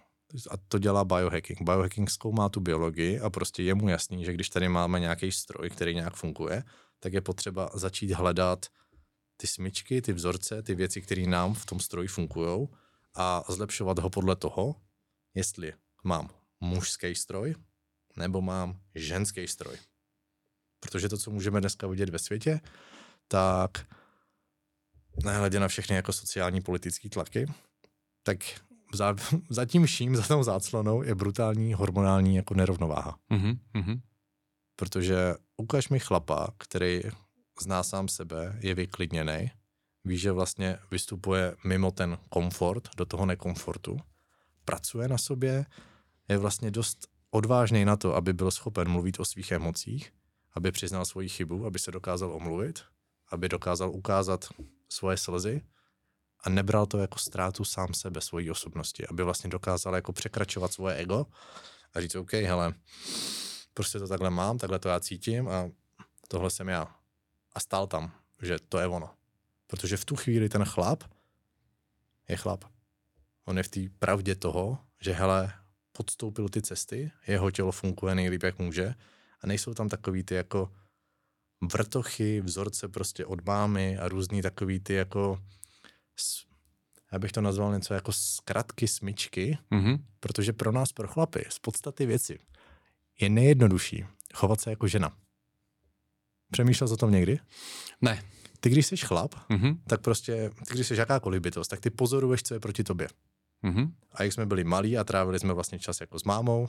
A 0.50 0.56
to 0.56 0.78
dělá 0.78 1.04
biohacking. 1.04 1.62
Biohacking 1.62 2.11
zkoumá 2.11 2.49
tu 2.49 2.61
biologii 2.61 3.21
a 3.21 3.30
prostě 3.30 3.62
je 3.62 3.75
mu 3.75 3.88
jasný, 3.88 4.25
že 4.25 4.33
když 4.33 4.49
tady 4.49 4.68
máme 4.68 5.00
nějaký 5.00 5.33
stroj, 5.33 5.71
který 5.71 5.95
nějak 5.95 6.14
funguje, 6.14 6.62
tak 7.00 7.12
je 7.12 7.21
potřeba 7.21 7.71
začít 7.75 8.11
hledat 8.12 8.66
ty 9.37 9.47
smyčky, 9.47 10.02
ty 10.02 10.12
vzorce, 10.12 10.62
ty 10.62 10.75
věci, 10.75 11.02
které 11.02 11.26
nám 11.26 11.54
v 11.54 11.66
tom 11.66 11.80
stroji 11.80 12.09
fungují 12.09 12.68
a 13.14 13.45
zlepšovat 13.49 13.99
ho 13.99 14.11
podle 14.11 14.37
toho, 14.37 14.75
jestli 15.35 15.73
mám 16.04 16.28
mužský 16.61 17.14
stroj 17.14 17.54
nebo 18.16 18.42
mám 18.42 18.80
ženský 18.95 19.49
stroj. 19.49 19.76
Protože 20.80 21.09
to, 21.09 21.18
co 21.18 21.30
můžeme 21.30 21.61
dneska 21.61 21.87
vidět 21.87 22.09
ve 22.09 22.18
světě, 22.18 22.61
tak 23.28 23.87
nehledě 25.25 25.61
na 25.61 25.68
všechny 25.68 25.97
jako 25.97 26.12
sociální 26.12 26.61
politické 26.61 27.09
tlaky, 27.09 27.47
tak 28.23 28.38
za, 28.95 29.16
za 29.49 29.64
tím 29.64 29.87
vším, 29.87 30.16
za 30.16 30.23
tou 30.23 30.43
záclonou 30.43 31.02
je 31.02 31.14
brutální 31.14 31.75
hormonální 31.75 32.37
jako 32.37 32.55
nerovnováha. 32.55 33.19
Mm-hmm. 33.31 34.00
Protože 34.76 35.35
ukaž 35.57 35.88
mi 35.88 35.99
chlapa, 36.00 36.49
který 36.59 37.00
zná 37.62 37.83
sám 37.83 38.09
sebe, 38.09 38.59
je 38.61 38.75
vyklidněný, 38.75 39.50
ví, 40.05 40.19
že 40.19 40.33
vlastně 40.33 40.78
vystupuje 40.90 41.57
mimo 41.64 41.90
ten 41.90 42.19
komfort, 42.28 42.88
do 42.97 43.05
toho 43.05 43.26
nekomfortu, 43.26 44.00
pracuje 44.64 45.09
na 45.09 45.19
sobě, 45.19 45.66
je 46.28 46.38
vlastně 46.38 46.71
dost 46.71 47.09
odvážný 47.31 47.85
na 47.85 47.97
to, 47.97 48.14
aby 48.14 48.33
byl 48.33 48.50
schopen 48.50 48.88
mluvit 48.88 49.21
o 49.21 49.25
svých 49.25 49.52
emocích, 49.52 50.12
aby 50.52 50.73
přiznal 50.73 51.05
svoji 51.05 51.28
chybu, 51.28 51.66
aby 51.66 51.78
se 51.78 51.90
dokázal 51.90 52.33
omluvit, 52.33 52.81
aby 53.31 53.49
dokázal 53.49 53.90
ukázat 53.90 54.49
svoje 54.88 55.16
slzy 55.16 55.62
a 56.47 56.49
nebral 56.49 56.87
to 56.87 56.99
jako 56.99 57.19
ztrátu 57.19 57.65
sám 57.65 57.95
sebe, 57.95 58.21
svojí 58.21 58.50
osobnosti, 58.50 59.07
aby 59.07 59.23
vlastně 59.23 59.50
dokázal 59.50 59.95
jako 59.95 60.12
překračovat 60.12 60.73
svoje 60.73 60.95
ego 60.95 61.26
a 61.95 62.00
říct, 62.00 62.15
OK, 62.15 62.33
hele, 62.33 62.75
prostě 63.75 63.99
to 63.99 64.09
takhle 64.09 64.31
mám, 64.31 64.59
takhle 64.59 64.79
to 64.79 64.88
já 64.88 65.00
cítím 65.00 65.49
a 65.49 65.71
tohle 66.29 66.50
jsem 66.50 66.69
já. 66.69 66.97
A 67.55 67.61
stál 67.61 67.87
tam, 67.87 68.12
že 68.43 68.59
to 68.69 68.79
je 68.79 68.87
ono. 68.87 69.11
Protože 69.67 69.97
v 69.97 70.05
tu 70.05 70.17
chvíli 70.17 70.49
ten 70.49 70.65
chlap 70.65 71.05
je 72.29 72.37
chlap. 72.37 72.65
On 73.45 73.57
je 73.57 73.62
v 73.62 73.69
té 73.69 73.81
pravdě 73.99 74.35
toho, 74.35 74.79
že 75.00 75.12
hele, 75.12 75.53
podstoupil 75.93 76.49
ty 76.49 76.62
cesty, 76.62 77.12
jeho 77.26 77.50
tělo 77.50 77.73
funguje 77.73 78.15
nejlíp, 78.15 78.43
jak 78.43 78.59
může 78.59 78.95
a 79.41 79.47
nejsou 79.47 79.75
tam 79.75 79.88
takový 79.88 80.23
ty 80.23 80.35
jako 80.35 80.73
vrtochy, 81.73 82.41
vzorce 82.41 82.88
prostě 82.88 83.26
od 83.26 83.47
mámy 83.47 83.99
a 83.99 84.09
různý 84.09 84.43
takový 84.43 84.81
ty 84.81 84.95
jako 84.95 85.38
já 87.12 87.18
bych 87.18 87.32
to 87.32 87.40
nazval 87.40 87.75
něco 87.75 87.94
jako 87.94 88.12
zkratky, 88.12 88.88
smyčky, 88.88 89.58
mm-hmm. 89.73 89.99
protože 90.20 90.52
pro 90.52 90.73
nás, 90.73 90.92
pro 90.92 91.08
chlapy, 91.08 91.44
z 91.49 91.58
podstaty 91.58 92.06
věci 92.06 92.38
je 93.20 93.28
nejjednodušší 93.28 94.04
chovat 94.35 94.61
se 94.61 94.70
jako 94.70 94.88
žena. 94.88 95.16
Přemýšlel 96.50 96.88
jsi 96.88 96.94
o 96.94 96.96
tom 96.96 97.11
někdy? 97.11 97.38
Ne. 98.00 98.23
Ty, 98.61 98.70
když 98.70 98.87
jsi 98.87 98.96
chlap, 98.96 99.35
mm-hmm. 99.35 99.78
tak 99.87 100.00
prostě, 100.00 100.50
ty, 100.68 100.75
když 100.75 100.87
jsi 100.87 100.94
jakákoliv 100.94 101.42
bytost, 101.42 101.70
tak 101.70 101.80
ty 101.80 101.90
pozoruješ, 101.90 102.42
co 102.42 102.54
je 102.54 102.61
proti 102.61 102.85
tobě. 102.85 103.08
Mm-hmm. 103.64 103.92
A 104.12 104.23
jak 104.23 104.32
jsme 104.32 104.46
byli 104.46 104.64
malí 104.64 104.99
a 104.99 105.04
trávili 105.04 105.38
jsme 105.38 105.52
vlastně 105.52 105.78
čas 105.78 106.00
jako 106.00 106.18
s 106.18 106.25
mámou, 106.25 106.68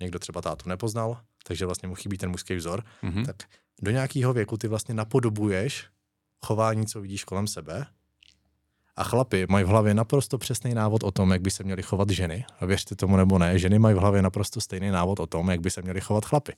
někdo 0.00 0.18
třeba 0.18 0.42
tátu 0.42 0.68
nepoznal, 0.68 1.20
takže 1.44 1.66
vlastně 1.66 1.88
mu 1.88 1.94
chybí 1.94 2.18
ten 2.18 2.30
mužský 2.30 2.54
vzor, 2.54 2.84
mm-hmm. 3.02 3.26
tak 3.26 3.36
do 3.82 3.90
nějakého 3.90 4.32
věku 4.32 4.56
ty 4.56 4.68
vlastně 4.68 4.94
napodobuješ 4.94 5.86
chování, 6.44 6.86
co 6.86 7.00
vidíš 7.00 7.24
kolem 7.24 7.46
sebe. 7.46 7.86
A 8.98 9.04
chlapi 9.04 9.46
mají 9.48 9.64
v 9.64 9.68
hlavě 9.68 9.94
naprosto 9.94 10.38
přesný 10.38 10.74
návod 10.74 11.02
o 11.02 11.10
tom, 11.10 11.30
jak 11.30 11.42
by 11.42 11.50
se 11.50 11.64
měli 11.64 11.82
chovat 11.82 12.10
ženy. 12.10 12.44
A 12.60 12.66
věřte 12.66 12.94
tomu 12.94 13.16
nebo 13.16 13.38
ne, 13.38 13.58
ženy 13.58 13.78
mají 13.78 13.94
v 13.94 13.98
hlavě 13.98 14.22
naprosto 14.22 14.60
stejný 14.60 14.90
návod 14.90 15.20
o 15.20 15.26
tom, 15.26 15.50
jak 15.50 15.60
by 15.60 15.70
se 15.70 15.82
měli 15.82 16.00
chovat 16.00 16.24
chlapy. 16.24 16.52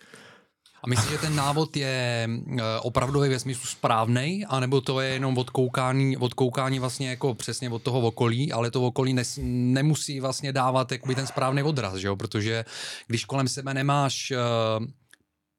A 0.83 0.89
myslíš, 0.89 1.11
že 1.11 1.19
ten 1.19 1.37
návod 1.37 1.77
je 1.77 2.29
eh, 2.29 2.63
opravdu 2.83 3.21
ve 3.21 3.39
smyslu 3.39 3.67
správný, 3.67 4.47
anebo 4.47 4.81
to 4.81 5.01
je 5.01 5.11
jenom 5.11 5.39
odkoukání, 5.39 6.17
odkoukání 6.17 6.79
vlastně 6.79 7.09
jako 7.09 7.35
přesně 7.35 7.71
od 7.71 7.83
toho 7.83 8.01
okolí, 8.01 8.53
ale 8.53 8.71
to 8.71 8.87
okolí 8.87 9.13
nes, 9.13 9.39
nemusí 9.43 10.21
vlastně 10.21 10.53
dávat 10.53 10.93
jakoby 10.93 11.15
ten 11.15 11.27
správný 11.27 11.63
odraz, 11.63 11.95
že 11.95 12.09
jo? 12.09 12.17
protože 12.17 12.65
když 13.07 13.25
kolem 13.25 13.49
sebe 13.49 13.75
nemáš 13.75 14.33
uh, 14.81 14.87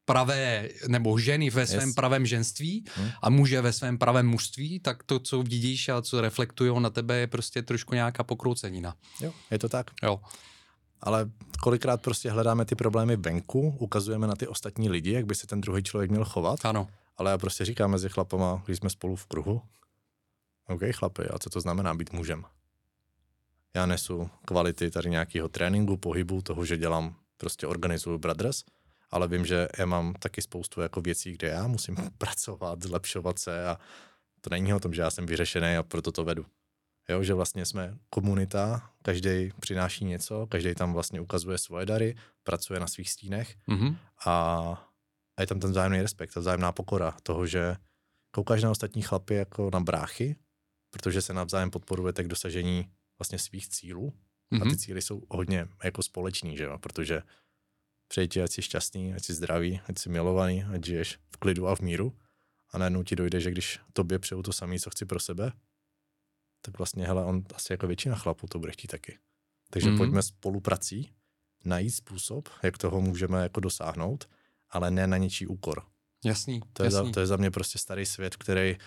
pravé, 0.06 0.70
nebo 0.88 1.20
ženy 1.20 1.50
ve 1.50 1.68
svém 1.68 1.88
yes. 1.88 1.96
pravém 1.96 2.26
ženství 2.26 2.86
hmm. 2.96 3.10
a 3.22 3.30
muže 3.30 3.62
ve 3.62 3.74
svém 3.74 3.98
pravém 3.98 4.28
mužství, 4.28 4.80
tak 4.80 5.04
to, 5.04 5.20
co 5.20 5.44
vidíš 5.44 5.90
a 5.90 6.02
co 6.02 6.22
reflektují 6.22 6.82
na 6.82 6.90
tebe, 6.90 7.18
je 7.18 7.28
prostě 7.28 7.62
trošku 7.62 7.96
nějaká 7.96 8.24
pokroucenina. 8.24 8.96
Jo, 9.22 9.34
je 9.52 9.60
to 9.60 9.70
tak. 9.70 9.92
Jo 10.04 10.20
ale 11.02 11.32
kolikrát 11.62 12.02
prostě 12.02 12.32
hledáme 12.32 12.66
ty 12.66 12.76
problémy 12.76 13.16
venku, 13.16 13.76
ukazujeme 13.80 14.28
na 14.28 14.36
ty 14.36 14.48
ostatní 14.48 14.90
lidi, 14.90 15.12
jak 15.12 15.26
by 15.26 15.36
se 15.36 15.48
ten 15.48 15.62
druhý 15.62 15.84
člověk 15.84 16.12
měl 16.12 16.26
chovat. 16.26 16.66
Ano. 16.66 16.88
Ale 17.18 17.32
já 17.32 17.38
prostě 17.38 17.66
říkám 17.66 17.92
mezi 17.92 18.10
chlapama, 18.10 18.64
když 18.66 18.78
jsme 18.78 18.90
spolu 18.90 19.16
v 19.16 19.26
kruhu, 19.26 19.62
OK, 20.68 20.82
chlapi, 20.92 21.24
a 21.28 21.40
co 21.40 21.50
to 21.50 21.62
znamená 21.62 21.94
být 21.94 22.14
mužem? 22.14 22.44
Já 23.74 23.86
nesu 23.86 24.30
kvality 24.46 24.92
tady 24.92 25.10
nějakého 25.10 25.50
tréninku, 25.50 25.98
pohybu, 25.98 26.42
toho, 26.42 26.66
že 26.66 26.78
dělám, 26.78 27.16
prostě 27.38 27.68
organizuju 27.68 28.18
Brothers, 28.18 28.64
ale 29.12 29.28
vím, 29.28 29.46
že 29.46 29.68
já 29.78 29.86
mám 29.86 30.14
taky 30.14 30.42
spoustu 30.42 30.82
jako 30.82 31.02
věcí, 31.02 31.32
kde 31.32 31.48
já 31.48 31.68
musím 31.68 31.96
pracovat, 32.18 32.84
zlepšovat 32.84 33.40
se 33.40 33.66
a 33.68 33.78
to 34.42 34.50
není 34.50 34.74
o 34.74 34.80
tom, 34.80 34.94
že 34.94 35.02
já 35.02 35.12
jsem 35.12 35.26
vyřešený 35.26 35.78
a 35.78 35.84
proto 35.84 36.12
to 36.12 36.24
vedu. 36.24 36.46
Jo, 37.10 37.24
že 37.24 37.34
vlastně 37.34 37.66
jsme 37.66 37.98
komunita, 38.10 38.92
každý 39.02 39.52
přináší 39.60 40.06
něco, 40.06 40.48
každý 40.48 40.76
tam 40.76 40.94
vlastně 40.94 41.22
ukazuje 41.22 41.58
svoje 41.58 41.86
dary, 41.86 42.16
pracuje 42.44 42.80
na 42.80 42.88
svých 42.88 43.12
stínech 43.12 43.56
mm-hmm. 43.70 43.98
a, 44.26 44.32
a 45.38 45.42
je 45.42 45.48
tam 45.48 45.60
ten 45.60 45.72
vzájemný 45.72 46.02
respekt, 46.02 46.34
ta 46.34 46.40
vzájemná 46.40 46.72
pokora 46.72 47.18
toho, 47.24 47.48
že 47.48 47.76
koukáš 48.32 48.64
na 48.64 48.72
ostatní 48.72 49.02
chlapy 49.02 49.36
jako 49.36 49.70
na 49.74 49.80
bráchy, 49.80 50.36
protože 50.92 51.22
se 51.22 51.34
navzájem 51.34 51.72
podporujete 51.72 52.24
k 52.24 52.28
dosažení 52.28 52.92
vlastně 53.20 53.40
svých 53.40 53.70
cílů 53.70 54.14
mm-hmm. 54.52 54.62
a 54.62 54.64
ty 54.64 54.70
mhm. 54.70 54.78
cíly 54.78 55.02
jsou 55.02 55.24
hodně 55.30 55.68
jako 55.84 56.04
společný, 56.04 56.58
že 56.58 56.64
jo, 56.64 56.78
protože 56.78 57.22
přeji 58.12 58.44
ať 58.44 58.52
jsi 58.52 58.62
šťastný, 58.62 59.14
ať 59.14 59.24
jsi 59.24 59.34
zdravý, 59.34 59.82
ať 59.88 60.00
jsi 60.00 60.10
milovaný, 60.10 60.64
ať 60.64 60.86
žiješ 60.86 61.20
v 61.32 61.38
klidu 61.38 61.68
a 61.68 61.76
v 61.76 61.80
míru 61.80 62.18
a 62.70 62.78
najednou 62.78 63.04
ti 63.04 63.16
dojde, 63.16 63.40
že 63.40 63.52
když 63.52 63.80
tobě 63.94 64.20
přeju 64.20 64.44
to 64.44 64.54
samé, 64.54 64.80
co 64.80 64.90
chci 64.90 65.06
pro 65.06 65.20
sebe, 65.20 65.52
tak 66.62 66.78
vlastně, 66.78 67.08
hele, 67.08 67.26
on 67.26 67.44
asi 67.54 67.74
jako 67.74 67.88
většina 67.88 68.16
chlapů 68.16 68.48
to 68.48 68.60
bude 68.60 68.72
chtít 68.72 68.88
taky. 68.88 69.18
Takže 69.70 69.90
mm-hmm. 69.90 69.98
pojďme 69.98 70.22
spoluprací 70.24 71.12
najít 71.66 71.92
způsob, 71.92 72.50
jak 72.64 72.78
toho 72.78 73.02
můžeme 73.02 73.44
jako 73.44 73.60
dosáhnout, 73.60 74.30
ale 74.70 74.92
ne 74.92 75.08
na 75.08 75.18
něčí 75.18 75.48
úkor. 75.48 75.84
Jasný, 76.26 76.62
to, 76.74 76.84
jasný. 76.84 77.00
Je 77.00 77.06
za, 77.06 77.12
to 77.12 77.20
je 77.20 77.26
za 77.26 77.38
mě 77.38 77.52
prostě 77.52 77.80
starý 77.80 78.06
svět, 78.06 78.36
který 78.36 78.78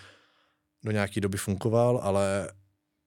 do 0.83 0.91
nějaké 0.91 1.21
doby 1.21 1.37
funkoval, 1.37 1.97
ale 1.97 2.51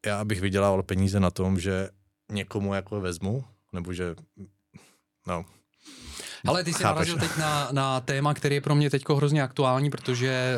já 0.06 0.24
bych 0.24 0.40
vydělával 0.40 0.82
peníze 0.82 1.20
na 1.20 1.30
tom, 1.30 1.60
že 1.60 1.90
někomu 2.32 2.74
jako 2.74 3.00
vezmu, 3.00 3.44
nebo 3.72 3.92
že, 3.92 4.14
no, 5.26 5.44
Ale 6.46 6.64
ty 6.64 6.72
jsi 6.72 6.84
narazil 6.84 7.18
teď 7.18 7.36
na, 7.36 7.68
na 7.72 8.00
téma, 8.00 8.34
který 8.34 8.54
je 8.54 8.60
pro 8.60 8.74
mě 8.74 8.90
teď 8.90 9.04
hrozně 9.14 9.42
aktuální, 9.42 9.90
protože 9.90 10.56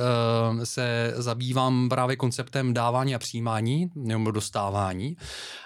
uh, 0.52 0.62
se 0.62 1.14
zabývám 1.16 1.88
právě 1.88 2.16
konceptem 2.16 2.74
dávání 2.74 3.14
a 3.14 3.18
přijímání 3.18 3.90
nebo 3.94 4.30
dostávání 4.30 5.16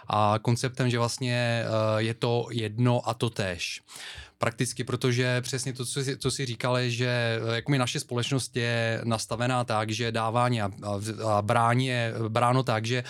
a 0.08 0.38
konceptem, 0.42 0.90
že 0.90 0.98
vlastně 0.98 1.64
uh, 1.64 1.98
je 1.98 2.14
to 2.14 2.46
jedno 2.50 3.08
a 3.08 3.14
to 3.14 3.30
tež 3.30 3.82
prakticky, 4.38 4.84
protože 4.84 5.40
přesně 5.40 5.72
to, 5.72 5.86
co 5.86 6.04
jsi, 6.04 6.18
co 6.18 6.30
jsi 6.30 6.46
říkal, 6.46 6.78
je, 6.78 6.90
že 6.90 7.40
jako 7.54 7.70
mi 7.70 7.78
naše 7.78 8.00
společnost 8.00 8.56
je 8.56 9.00
nastavená 9.04 9.64
tak, 9.64 9.90
že 9.90 10.12
dávání 10.12 10.62
a, 10.62 10.70
a, 10.82 11.00
a 11.28 11.42
brání 11.42 11.86
je 11.86 12.14
bráno 12.28 12.62
tak, 12.62 12.86
že 12.86 13.04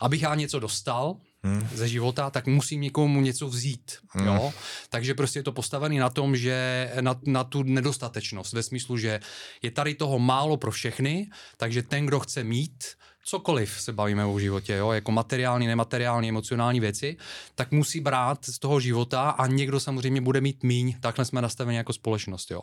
abych 0.00 0.22
já 0.22 0.34
něco 0.34 0.60
dostal, 0.60 1.16
hmm. 1.46 1.68
ze 1.74 1.88
života, 1.88 2.30
tak 2.30 2.46
musím 2.46 2.80
někomu 2.80 3.20
něco 3.20 3.48
vzít. 3.48 3.98
Hmm. 4.08 4.26
Jo? 4.26 4.52
Takže 4.90 5.14
prostě 5.14 5.38
je 5.38 5.42
to 5.42 5.52
postavený 5.52 5.98
na 5.98 6.10
tom, 6.10 6.36
že 6.36 6.90
na, 7.00 7.20
na 7.26 7.44
tu 7.44 7.62
nedostatečnost, 7.62 8.52
ve 8.52 8.62
smyslu, 8.62 8.96
že 8.96 9.20
je 9.62 9.70
tady 9.70 9.94
toho 9.94 10.18
málo 10.18 10.56
pro 10.56 10.70
všechny, 10.70 11.30
takže 11.56 11.82
ten, 11.82 12.06
kdo 12.06 12.20
chce 12.20 12.44
mít, 12.44 12.84
cokoliv 13.28 13.80
se 13.80 13.92
bavíme 13.92 14.24
o 14.24 14.38
životě, 14.38 14.74
jo, 14.74 14.92
jako 14.92 15.12
materiální, 15.12 15.66
nemateriální, 15.66 16.28
emocionální 16.28 16.80
věci, 16.80 17.16
tak 17.54 17.72
musí 17.72 18.00
brát 18.00 18.44
z 18.44 18.58
toho 18.58 18.80
života 18.80 19.30
a 19.30 19.46
někdo 19.46 19.80
samozřejmě 19.80 20.20
bude 20.20 20.40
mít 20.40 20.62
míň, 20.62 20.94
takhle 21.00 21.24
jsme 21.24 21.42
nastaveni 21.42 21.76
jako 21.76 21.92
společnost, 21.92 22.50
jo. 22.50 22.62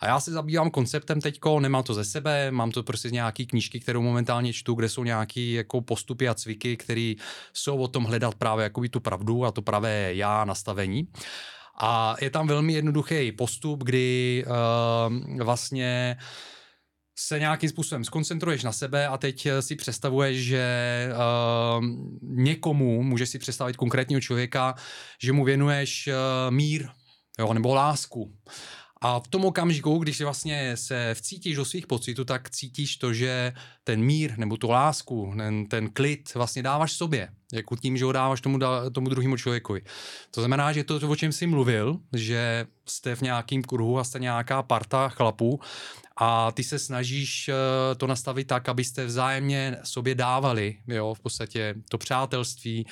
A 0.00 0.06
já 0.06 0.20
se 0.20 0.30
zabývám 0.30 0.70
konceptem 0.70 1.20
teďko, 1.20 1.60
nemám 1.60 1.82
to 1.82 1.94
ze 1.94 2.04
sebe, 2.04 2.50
mám 2.50 2.70
to 2.70 2.82
prostě 2.82 3.08
z 3.08 3.12
nějaký 3.12 3.46
knížky, 3.46 3.80
kterou 3.80 4.02
momentálně 4.02 4.52
čtu, 4.52 4.74
kde 4.74 4.88
jsou 4.88 5.04
nějaký 5.04 5.52
jako 5.52 5.80
postupy 5.80 6.28
a 6.28 6.34
cviky, 6.34 6.76
které 6.76 7.14
jsou 7.52 7.78
o 7.78 7.88
tom 7.88 8.04
hledat 8.04 8.34
právě 8.34 8.62
jako 8.62 8.82
tu 8.90 9.00
pravdu 9.00 9.44
a 9.44 9.52
to 9.52 9.62
pravé 9.62 10.14
já 10.14 10.44
nastavení. 10.44 11.08
A 11.78 12.16
je 12.20 12.30
tam 12.30 12.46
velmi 12.46 12.72
jednoduchý 12.72 13.32
postup, 13.32 13.84
kdy 13.84 14.44
uh, 14.46 15.42
vlastně 15.42 16.16
uh, 16.18 16.55
se 17.18 17.38
nějakým 17.38 17.68
způsobem 17.68 18.04
skoncentruješ 18.04 18.62
na 18.62 18.72
sebe 18.72 19.06
a 19.06 19.18
teď 19.18 19.46
eh, 19.46 19.62
si 19.62 19.76
představuješ, 19.76 20.44
že 20.44 21.08
uh, 21.78 21.84
někomu, 22.22 23.02
můžeš 23.02 23.28
si 23.28 23.38
představit 23.38 23.76
konkrétního 23.76 24.20
člověka, 24.20 24.74
že 25.22 25.32
mu 25.32 25.44
věnuješ 25.44 26.08
uh, 26.08 26.54
mír 26.54 26.88
jo, 27.38 27.54
nebo 27.54 27.74
lásku. 27.74 28.32
A 29.00 29.20
v 29.20 29.28
tom 29.28 29.44
okamžiku, 29.44 29.98
když 29.98 30.20
vlastně 30.20 30.76
se 30.76 31.14
vcítíš 31.14 31.56
do 31.56 31.64
svých 31.64 31.86
pocitů, 31.86 32.24
tak 32.24 32.50
cítíš 32.50 32.96
to, 32.96 33.12
že 33.12 33.52
ten 33.84 34.00
mír 34.00 34.38
nebo 34.38 34.56
tu 34.56 34.70
lásku, 34.70 35.34
ten, 35.36 35.66
ten 35.66 35.90
klid 35.90 36.34
vlastně 36.34 36.62
dáváš 36.62 36.92
sobě, 36.92 37.28
jako 37.52 37.76
tím, 37.76 37.96
že 37.96 38.04
ho 38.04 38.12
dáváš 38.12 38.40
tomu, 38.40 38.58
tomu 38.92 39.08
druhému 39.08 39.36
člověku. 39.36 39.76
To 40.30 40.40
znamená, 40.40 40.72
že 40.72 40.84
to, 40.84 41.10
o 41.10 41.16
čem 41.16 41.32
jsi 41.32 41.46
mluvil, 41.46 41.98
že 42.12 42.66
jste 42.88 43.16
v 43.16 43.22
nějakém 43.22 43.62
kruhu 43.62 43.98
a 43.98 44.04
jste 44.04 44.18
nějaká 44.18 44.62
parta 44.62 45.08
chlapů 45.08 45.60
a 46.16 46.52
ty 46.52 46.64
se 46.64 46.78
snažíš 46.78 47.48
eh, 47.48 47.94
to 47.94 48.06
nastavit 48.06 48.46
tak, 48.46 48.68
abyste 48.68 49.06
vzájemně 49.06 49.76
sobě 49.84 50.14
dávali, 50.14 50.76
jo, 50.86 51.14
v 51.14 51.20
podstatě 51.20 51.74
to 51.88 51.98
přátelství, 51.98 52.86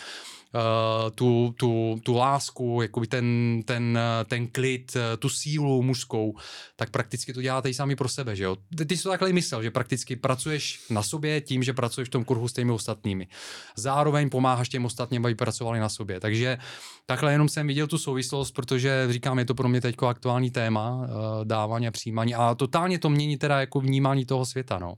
tu, 1.14 1.54
tu, 1.56 2.00
tu 2.02 2.14
lásku, 2.14 2.82
jakoby 2.82 3.06
ten, 3.06 3.60
ten, 3.64 3.98
ten 4.26 4.46
klid, 4.46 4.96
eh, 4.96 5.16
tu 5.16 5.28
sílu 5.28 5.82
mužskou, 5.82 6.36
tak 6.76 6.90
prakticky 6.90 7.32
to 7.32 7.42
děláte 7.42 7.70
i 7.70 7.74
sami 7.74 7.96
pro 7.96 8.08
sebe, 8.08 8.36
že 8.36 8.44
jo. 8.44 8.56
Ty, 8.76 8.86
ty 8.86 8.96
jsi 8.96 9.02
to 9.02 9.08
takhle 9.08 9.32
myslel, 9.32 9.62
že 9.62 9.70
prakticky 9.70 10.16
pracuješ 10.16 10.86
na 10.90 11.02
sobě 11.02 11.40
tím, 11.40 11.62
že 11.62 11.72
pracuješ 11.72 12.08
v 12.08 12.12
tom 12.12 12.24
kruhu 12.24 12.48
s 12.48 12.52
těmi 12.52 12.72
ostatními. 12.72 13.28
Zároveň 13.76 14.30
pomáháš 14.30 14.68
těm 14.68 14.84
ostatním, 14.84 15.26
aby 15.26 15.34
pracovali 15.34 15.80
na 15.80 15.88
sobě. 15.88 16.20
Takže 16.20 16.58
takhle 17.06 17.32
jenom 17.32 17.48
jsem 17.48 17.66
viděl 17.66 17.86
tu 17.86 17.98
souvislost, 17.98 18.50
protože 18.50 19.06
říkám, 19.10 19.38
je 19.38 19.44
to 19.44 19.54
pro 19.54 19.68
mě 19.68 19.80
teď 19.80 19.96
aktuální 20.02 20.50
téma, 20.50 21.08
dávání 21.44 21.88
a 21.88 21.90
přijímání 21.90 22.34
a 22.34 22.54
totálně 22.54 22.98
to 22.98 23.10
mění 23.10 23.36
teda 23.36 23.60
jako 23.60 23.80
vnímání 23.80 24.26
toho 24.26 24.46
světa, 24.46 24.78
no. 24.78 24.94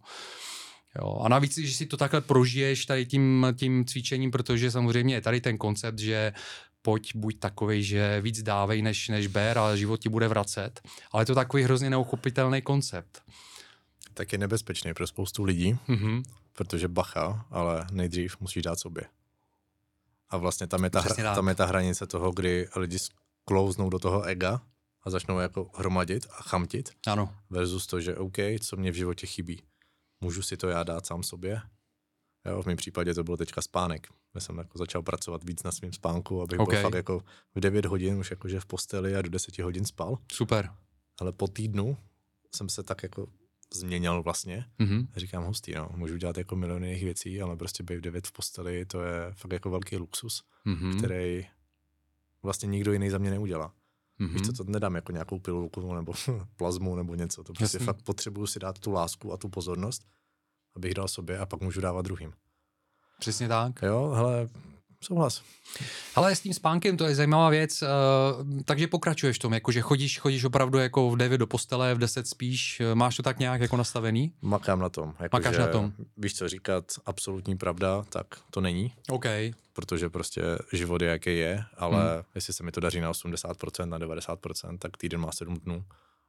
Jo. 0.99 1.19
A 1.23 1.29
navíc, 1.29 1.59
že 1.59 1.75
si 1.75 1.87
to 1.87 1.97
takhle 1.97 2.21
prožiješ 2.21 2.87
tady 2.87 3.07
tím, 3.07 3.47
tím 3.59 3.85
cvičením, 3.85 4.31
protože 4.31 4.71
samozřejmě 4.71 5.15
je 5.15 5.21
tady 5.21 5.41
ten 5.41 5.59
koncept, 5.59 5.99
že 5.99 6.33
pojď, 6.83 7.17
buď 7.17 7.39
takový, 7.39 7.83
že 7.83 8.21
víc 8.21 8.43
dávej 8.43 8.83
než, 8.83 9.09
než 9.09 9.27
ber 9.27 9.59
a 9.59 9.77
život 9.77 9.97
ti 9.97 10.09
bude 10.09 10.29
vracet. 10.29 10.81
Ale 11.13 11.23
je 11.23 11.27
to 11.27 11.35
takový 11.35 11.63
hrozně 11.63 11.91
neuchopitelný 11.91 12.63
koncept. 12.63 13.23
Tak 14.15 14.33
je 14.33 14.39
nebezpečný 14.39 14.95
pro 14.95 15.07
spoustu 15.07 15.45
lidí, 15.45 15.79
mm-hmm. 15.89 16.23
protože 16.53 16.89
bacha, 16.89 17.47
ale 17.51 17.87
nejdřív 17.93 18.41
musíš 18.41 18.63
dát 18.63 18.79
sobě. 18.79 19.05
A 20.31 20.37
vlastně 20.37 20.67
tam 20.67 20.85
je, 20.85 20.91
ta, 20.91 21.01
hra, 21.01 21.35
tam 21.35 21.49
je 21.49 21.55
ta 21.55 21.67
hranice 21.67 22.07
toho, 22.07 22.33
kdy 22.33 22.69
lidi 22.77 22.99
sklouznou 22.99 23.91
do 23.91 23.99
toho 23.99 24.23
ega 24.23 24.61
a 25.03 25.11
začnou 25.11 25.39
jako 25.39 25.71
hromadit 25.75 26.27
a 26.39 26.43
chamtit. 26.43 26.91
Ano. 27.07 27.35
Versus 27.51 27.87
to, 27.87 28.01
že 28.01 28.17
OK, 28.17 28.37
co 28.61 28.77
mě 28.77 28.91
v 28.91 28.95
životě 28.95 29.27
chybí 29.27 29.63
můžu 30.21 30.43
si 30.43 30.57
to 30.57 30.69
já 30.69 30.83
dát 30.83 31.07
sám 31.07 31.23
sobě. 31.23 31.61
Jo, 32.47 32.63
v 32.63 32.67
mém 32.67 32.77
případě 32.77 33.15
to 33.15 33.25
bylo 33.25 33.37
teďka 33.37 33.63
spánek. 33.63 34.07
Já 34.35 34.41
jsem 34.41 34.59
jako 34.59 34.79
začal 34.79 35.03
pracovat 35.03 35.45
víc 35.45 35.63
na 35.63 35.73
svém 35.73 35.93
spánku, 35.93 36.43
abych 36.43 36.61
okay. 36.61 36.77
byl 36.77 36.83
fakt 36.83 36.95
jako 36.95 37.25
v 37.55 37.61
9 37.61 37.85
hodin 37.87 38.19
už 38.19 38.31
jakože 38.31 38.61
v 38.61 38.67
posteli 38.67 39.17
a 39.17 39.23
do 39.23 39.29
10 39.29 39.59
hodin 39.59 39.85
spal. 39.85 40.19
Super. 40.33 40.71
Ale 41.21 41.33
po 41.33 41.49
týdnu 41.49 41.97
jsem 42.55 42.69
se 42.69 42.83
tak 42.83 43.03
jako 43.03 43.27
změnil 43.75 44.23
vlastně. 44.23 44.67
Mm-hmm. 44.79 45.07
Říkám 45.17 45.45
hustý, 45.45 45.75
no, 45.75 45.89
můžu 45.95 46.17
dělat 46.17 46.39
jako 46.39 46.57
miliony 46.57 46.87
jiných 46.87 47.05
věcí, 47.05 47.41
ale 47.41 47.57
prostě 47.57 47.83
být 47.83 47.97
v 47.97 48.01
9 48.01 48.27
v 48.27 48.33
posteli, 48.33 48.85
to 48.85 49.03
je 49.03 49.33
fakt 49.33 49.53
jako 49.53 49.71
velký 49.71 49.97
luxus, 49.97 50.43
mm-hmm. 50.67 50.99
který 50.99 51.47
vlastně 52.43 52.67
nikdo 52.67 52.93
jiný 52.93 53.11
za 53.11 53.19
mě 53.19 53.31
neudělá. 53.31 53.75
Mm-hmm. 54.21 54.33
Víš 54.33 54.43
co, 54.47 54.53
to 54.53 54.65
nedám 54.65 54.95
jako 54.95 55.13
nějakou 55.13 55.39
pilulku 55.39 55.95
nebo 55.95 56.13
plazmu 56.57 56.97
nebo 56.97 57.15
něco. 57.15 57.45
To 57.45 57.53
prostě 57.53 57.77
Jasný. 57.77 57.87
fakt 57.87 58.03
potřebuju 58.03 58.47
si 58.47 58.59
dát 58.59 58.79
tu 58.79 58.93
lásku 58.93 59.33
a 59.33 59.37
tu 59.37 59.49
pozornost, 59.49 60.07
abych 60.77 60.95
dal 60.95 61.09
sobě 61.09 61.39
a 61.39 61.47
pak 61.47 61.61
můžu 61.61 61.81
dávat 61.81 62.03
druhým. 62.03 62.33
Přesně 63.21 63.49
tak. 63.49 63.83
Jo, 63.83 64.13
hele, 64.15 64.49
souhlas. 65.01 65.43
Ale 66.15 66.37
s 66.37 66.41
tím 66.41 66.55
spánkem 66.55 66.97
to 66.97 67.05
je 67.05 67.15
zajímavá 67.15 67.51
věc, 67.51 67.83
uh, 67.83 67.89
takže 68.65 68.87
pokračuješ 68.87 69.37
v 69.37 69.41
tom, 69.41 69.53
jakože 69.53 69.81
chodíš, 69.81 70.19
chodíš 70.19 70.45
opravdu 70.45 70.79
jako 70.79 71.11
v 71.11 71.17
9 71.17 71.39
do 71.39 71.47
postele, 71.47 71.95
v 71.95 71.99
10 71.99 72.29
spíš, 72.29 72.81
eh, 72.81 72.95
máš 72.95 73.17
to 73.17 73.23
tak 73.23 73.39
nějak 73.39 73.61
jako 73.61 73.77
nastavený? 73.77 74.33
Makám 74.43 74.81
na 74.81 74.89
tom. 74.89 75.15
Jako 75.21 75.37
Makáš 75.37 75.59
na 75.59 75.67
tom. 75.67 75.93
Víš 76.17 76.35
co 76.35 76.49
říkat, 76.49 76.85
absolutní 77.07 77.57
pravda, 77.57 78.05
tak 78.09 78.27
to 78.51 78.61
není. 78.61 78.93
OK. 79.09 79.27
Protože 79.73 80.09
prostě 80.09 80.43
život 80.73 81.03
je, 81.03 81.09
jaký 81.09 81.39
je, 81.39 81.65
ale 81.77 82.15
hmm. 82.15 82.23
jestli 82.35 82.53
se 82.53 82.63
mi 82.63 82.73
to 82.73 82.81
daří 82.81 83.01
na 83.01 83.13
80%, 83.13 83.87
na 83.87 83.99
90%, 83.99 84.79
tak 84.79 84.97
týden 84.97 85.21
má 85.21 85.33
7 85.33 85.57
dnů. 85.57 85.85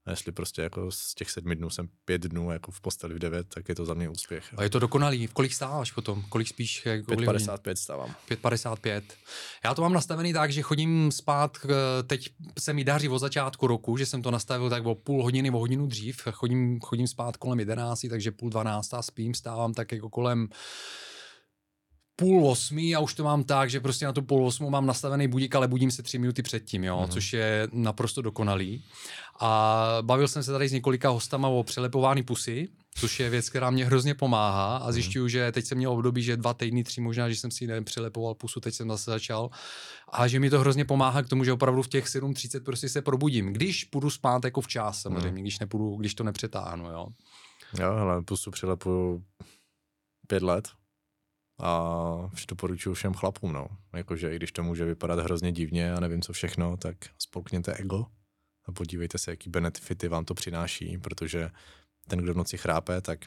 A 0.08 0.12
jestli 0.12 0.32
prostě 0.32 0.62
jako 0.62 0.92
z 0.92 1.16
těch 1.16 1.32
sedmi 1.32 1.56
dnů 1.56 1.70
jsem 1.70 1.90
pět 2.06 2.22
dnů 2.22 2.52
jako 2.52 2.72
v 2.72 2.82
posteli 2.82 3.16
v 3.16 3.20
devět, 3.20 3.48
tak 3.54 3.70
je 3.70 3.76
to 3.76 3.86
za 3.86 3.94
mě 3.94 4.10
úspěch. 4.10 4.54
A 4.58 4.64
je 4.64 4.70
to 4.70 4.80
dokonalý. 4.80 5.28
V 5.28 5.34
kolik 5.34 5.54
stáváš 5.54 5.92
potom? 5.92 6.24
Kolik 6.30 6.48
spíš? 6.48 6.86
5,55 6.86 7.76
stávám. 7.76 8.16
5,55. 8.30 9.02
Já 9.64 9.74
to 9.74 9.82
mám 9.82 9.94
nastavený 9.94 10.34
tak, 10.34 10.52
že 10.52 10.62
chodím 10.62 11.12
spát, 11.12 11.58
eh, 11.66 12.04
teď 12.04 12.30
se 12.60 12.74
mi 12.74 12.84
daří 12.84 13.10
od 13.10 13.20
začátku 13.20 13.68
roku, 13.68 13.98
že 13.98 14.06
jsem 14.06 14.22
to 14.22 14.32
nastavil 14.32 14.70
tak 14.70 14.86
o 14.86 14.96
půl 14.96 15.24
hodiny, 15.24 15.52
o 15.52 15.60
hodinu 15.60 15.88
dřív. 15.88 16.22
Chodím, 16.32 16.80
chodím 16.80 17.08
spát 17.08 17.38
kolem 17.38 17.60
11, 17.60 18.10
takže 18.10 18.32
půl 18.32 18.50
12 18.50 18.94
a 18.94 19.02
spím, 19.02 19.34
stávám 19.34 19.74
tak 19.74 19.92
jako 19.92 20.10
kolem 20.10 20.50
půl 22.20 22.48
osmi 22.48 22.96
a 22.96 23.00
už 23.00 23.14
to 23.14 23.24
mám 23.24 23.44
tak, 23.44 23.70
že 23.70 23.80
prostě 23.80 24.06
na 24.06 24.14
tu 24.14 24.22
půl 24.22 24.46
osmu 24.46 24.70
mám 24.70 24.86
nastavený 24.86 25.28
budík, 25.28 25.56
ale 25.56 25.68
budím 25.68 25.92
se 25.92 26.04
tři 26.04 26.20
minuty 26.20 26.42
předtím, 26.42 26.84
jo, 26.84 27.02
mm. 27.02 27.08
což 27.08 27.34
je 27.34 27.68
naprosto 27.72 28.22
dokonalý. 28.22 28.84
A 29.40 29.98
bavil 30.02 30.28
jsem 30.28 30.44
se 30.44 30.52
tady 30.52 30.70
s 30.70 30.72
několika 30.72 31.10
hostama 31.10 31.48
o 31.48 31.64
přelepování 31.64 32.24
pusy, 32.24 32.70
což 32.96 33.20
je 33.20 33.30
věc, 33.30 33.50
která 33.50 33.70
mě 33.70 33.86
hrozně 33.86 34.16
pomáhá 34.16 34.78
a 34.78 34.84
mhm. 34.84 34.92
zjišťuju, 34.94 35.28
že 35.28 35.52
teď 35.52 35.66
jsem 35.66 35.78
měl 35.78 35.92
období, 35.92 36.24
že 36.24 36.38
dva 36.38 36.54
týdny, 36.54 36.84
tři 36.84 37.02
možná, 37.02 37.30
že 37.30 37.36
jsem 37.36 37.52
si 37.52 37.68
nepřelepoval 37.68 38.36
pusu, 38.36 38.60
teď 38.60 38.74
jsem 38.74 38.90
zase 38.90 39.12
začal 39.12 39.50
a 40.12 40.28
že 40.28 40.40
mi 40.40 40.50
to 40.50 40.60
hrozně 40.60 40.86
pomáhá 40.86 41.22
k 41.22 41.30
tomu, 41.30 41.44
že 41.44 41.54
opravdu 41.54 41.82
v 41.82 41.88
těch 41.88 42.06
7.30 42.06 42.64
prostě 42.64 42.90
se 42.90 43.02
probudím, 43.02 43.54
když 43.54 43.84
půjdu 43.84 44.10
spát 44.10 44.46
jako 44.46 44.62
včas 44.62 45.02
samozřejmě, 45.02 45.32
mm. 45.32 45.42
když, 45.42 45.60
nepůjdu, 45.60 45.96
když 45.96 46.14
to 46.14 46.24
nepřetáhnu, 46.24 46.92
jo. 46.92 47.08
Jo, 47.80 47.94
hele, 47.94 48.22
pusu 48.22 48.52
přelepuju 48.52 49.24
pět 50.28 50.44
let, 50.44 50.68
a 51.60 52.30
doporučuji 52.50 52.94
všem 52.94 53.14
chlapům, 53.14 53.54
no. 53.54 53.68
Jakože 53.96 54.34
i 54.34 54.36
když 54.36 54.52
to 54.52 54.64
může 54.64 54.86
vypadat 54.86 55.20
hrozně 55.20 55.52
divně 55.52 55.94
a 55.94 56.00
nevím 56.00 56.22
co 56.22 56.34
všechno, 56.34 56.78
tak 56.78 56.96
spolkněte 57.18 57.74
ego 57.74 58.06
a 58.68 58.72
podívejte 58.72 59.18
se, 59.18 59.32
jaký 59.32 59.50
benefity 59.50 60.08
vám 60.08 60.26
to 60.26 60.34
přináší, 60.34 60.98
protože 60.98 61.52
ten, 62.08 62.20
kdo 62.20 62.34
v 62.34 62.38
noci 62.38 62.58
chrápe, 62.58 63.02
tak 63.02 63.26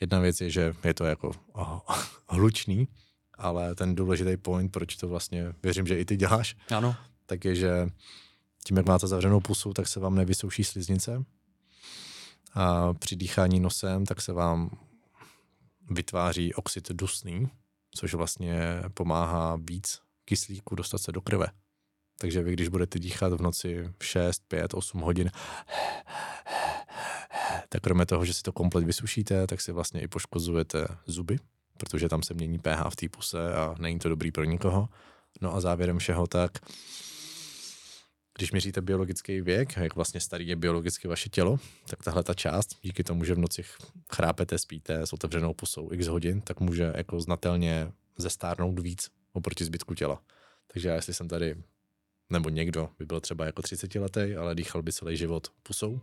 jedna 0.00 0.20
věc 0.20 0.40
je, 0.40 0.50
že 0.50 0.74
je 0.84 0.94
to 0.94 1.04
jako 1.04 1.30
oh, 1.52 1.80
hlučný, 2.28 2.88
ale 3.34 3.74
ten 3.74 3.94
důležitý 3.94 4.36
point, 4.36 4.72
proč 4.72 4.96
to 4.96 5.08
vlastně, 5.08 5.52
věřím, 5.62 5.86
že 5.86 5.98
i 5.98 6.04
ty 6.04 6.16
děláš, 6.16 6.56
ano. 6.76 6.96
tak 7.26 7.44
je, 7.44 7.54
že 7.54 7.86
tím, 8.64 8.76
jak 8.76 8.86
máte 8.86 9.06
zavřenou 9.06 9.40
pusu, 9.40 9.72
tak 9.72 9.88
se 9.88 10.00
vám 10.00 10.14
nevysouší 10.14 10.64
sliznice 10.64 11.24
a 12.54 12.94
při 12.94 13.16
dýchání 13.16 13.60
nosem, 13.60 14.06
tak 14.06 14.22
se 14.22 14.32
vám 14.32 14.70
vytváří 15.90 16.54
oxid 16.54 16.90
dusný, 16.90 17.48
což 17.94 18.14
vlastně 18.14 18.82
pomáhá 18.94 19.56
víc 19.56 20.00
kyslíku 20.24 20.74
dostat 20.74 20.98
se 20.98 21.12
do 21.12 21.20
krve. 21.20 21.46
Takže 22.20 22.42
vy, 22.42 22.52
když 22.52 22.68
budete 22.68 22.98
dýchat 22.98 23.32
v 23.32 23.42
noci 23.42 23.90
6, 24.02 24.42
5, 24.48 24.74
8 24.74 25.00
hodin, 25.00 25.30
tak 27.68 27.82
kromě 27.82 28.06
toho, 28.06 28.24
že 28.24 28.34
si 28.34 28.42
to 28.42 28.52
komplet 28.52 28.84
vysušíte, 28.84 29.46
tak 29.46 29.60
si 29.60 29.72
vlastně 29.72 30.00
i 30.00 30.08
poškozujete 30.08 30.86
zuby, 31.06 31.38
protože 31.76 32.08
tam 32.08 32.22
se 32.22 32.34
mění 32.34 32.58
pH 32.58 32.90
v 32.90 32.96
té 32.96 33.08
puse 33.08 33.54
a 33.54 33.74
není 33.78 33.98
to 33.98 34.08
dobrý 34.08 34.32
pro 34.32 34.44
nikoho. 34.44 34.88
No 35.40 35.54
a 35.54 35.60
závěrem 35.60 35.98
všeho 35.98 36.26
tak, 36.26 36.58
když 38.38 38.52
měříte 38.52 38.80
biologický 38.80 39.40
věk, 39.40 39.76
jak 39.76 39.94
vlastně 39.94 40.20
starý 40.20 40.48
je 40.48 40.56
biologicky 40.56 41.08
vaše 41.08 41.28
tělo, 41.28 41.58
tak 41.88 42.02
tahle 42.02 42.22
ta 42.24 42.34
část, 42.34 42.68
díky 42.82 43.04
tomu, 43.04 43.24
že 43.24 43.34
v 43.34 43.38
noci 43.38 43.62
chrápete, 44.12 44.58
spíte 44.58 45.06
s 45.06 45.12
otevřenou 45.12 45.54
pusou 45.54 45.92
x 45.92 46.06
hodin, 46.06 46.40
tak 46.40 46.60
může 46.60 46.92
jako 46.96 47.20
znatelně 47.20 47.92
zestárnout 48.16 48.78
víc 48.78 49.08
oproti 49.32 49.64
zbytku 49.64 49.94
těla. 49.94 50.20
Takže 50.72 50.88
já, 50.88 50.94
jestli 50.94 51.14
jsem 51.14 51.28
tady, 51.28 51.56
nebo 52.30 52.48
někdo 52.48 52.90
by 52.98 53.06
byl 53.06 53.20
třeba 53.20 53.44
jako 53.44 53.62
30 53.62 53.94
letý, 53.94 54.34
ale 54.36 54.54
dýchal 54.54 54.82
by 54.82 54.92
celý 54.92 55.16
život 55.16 55.48
pusou, 55.62 56.00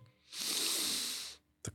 tak 1.62 1.74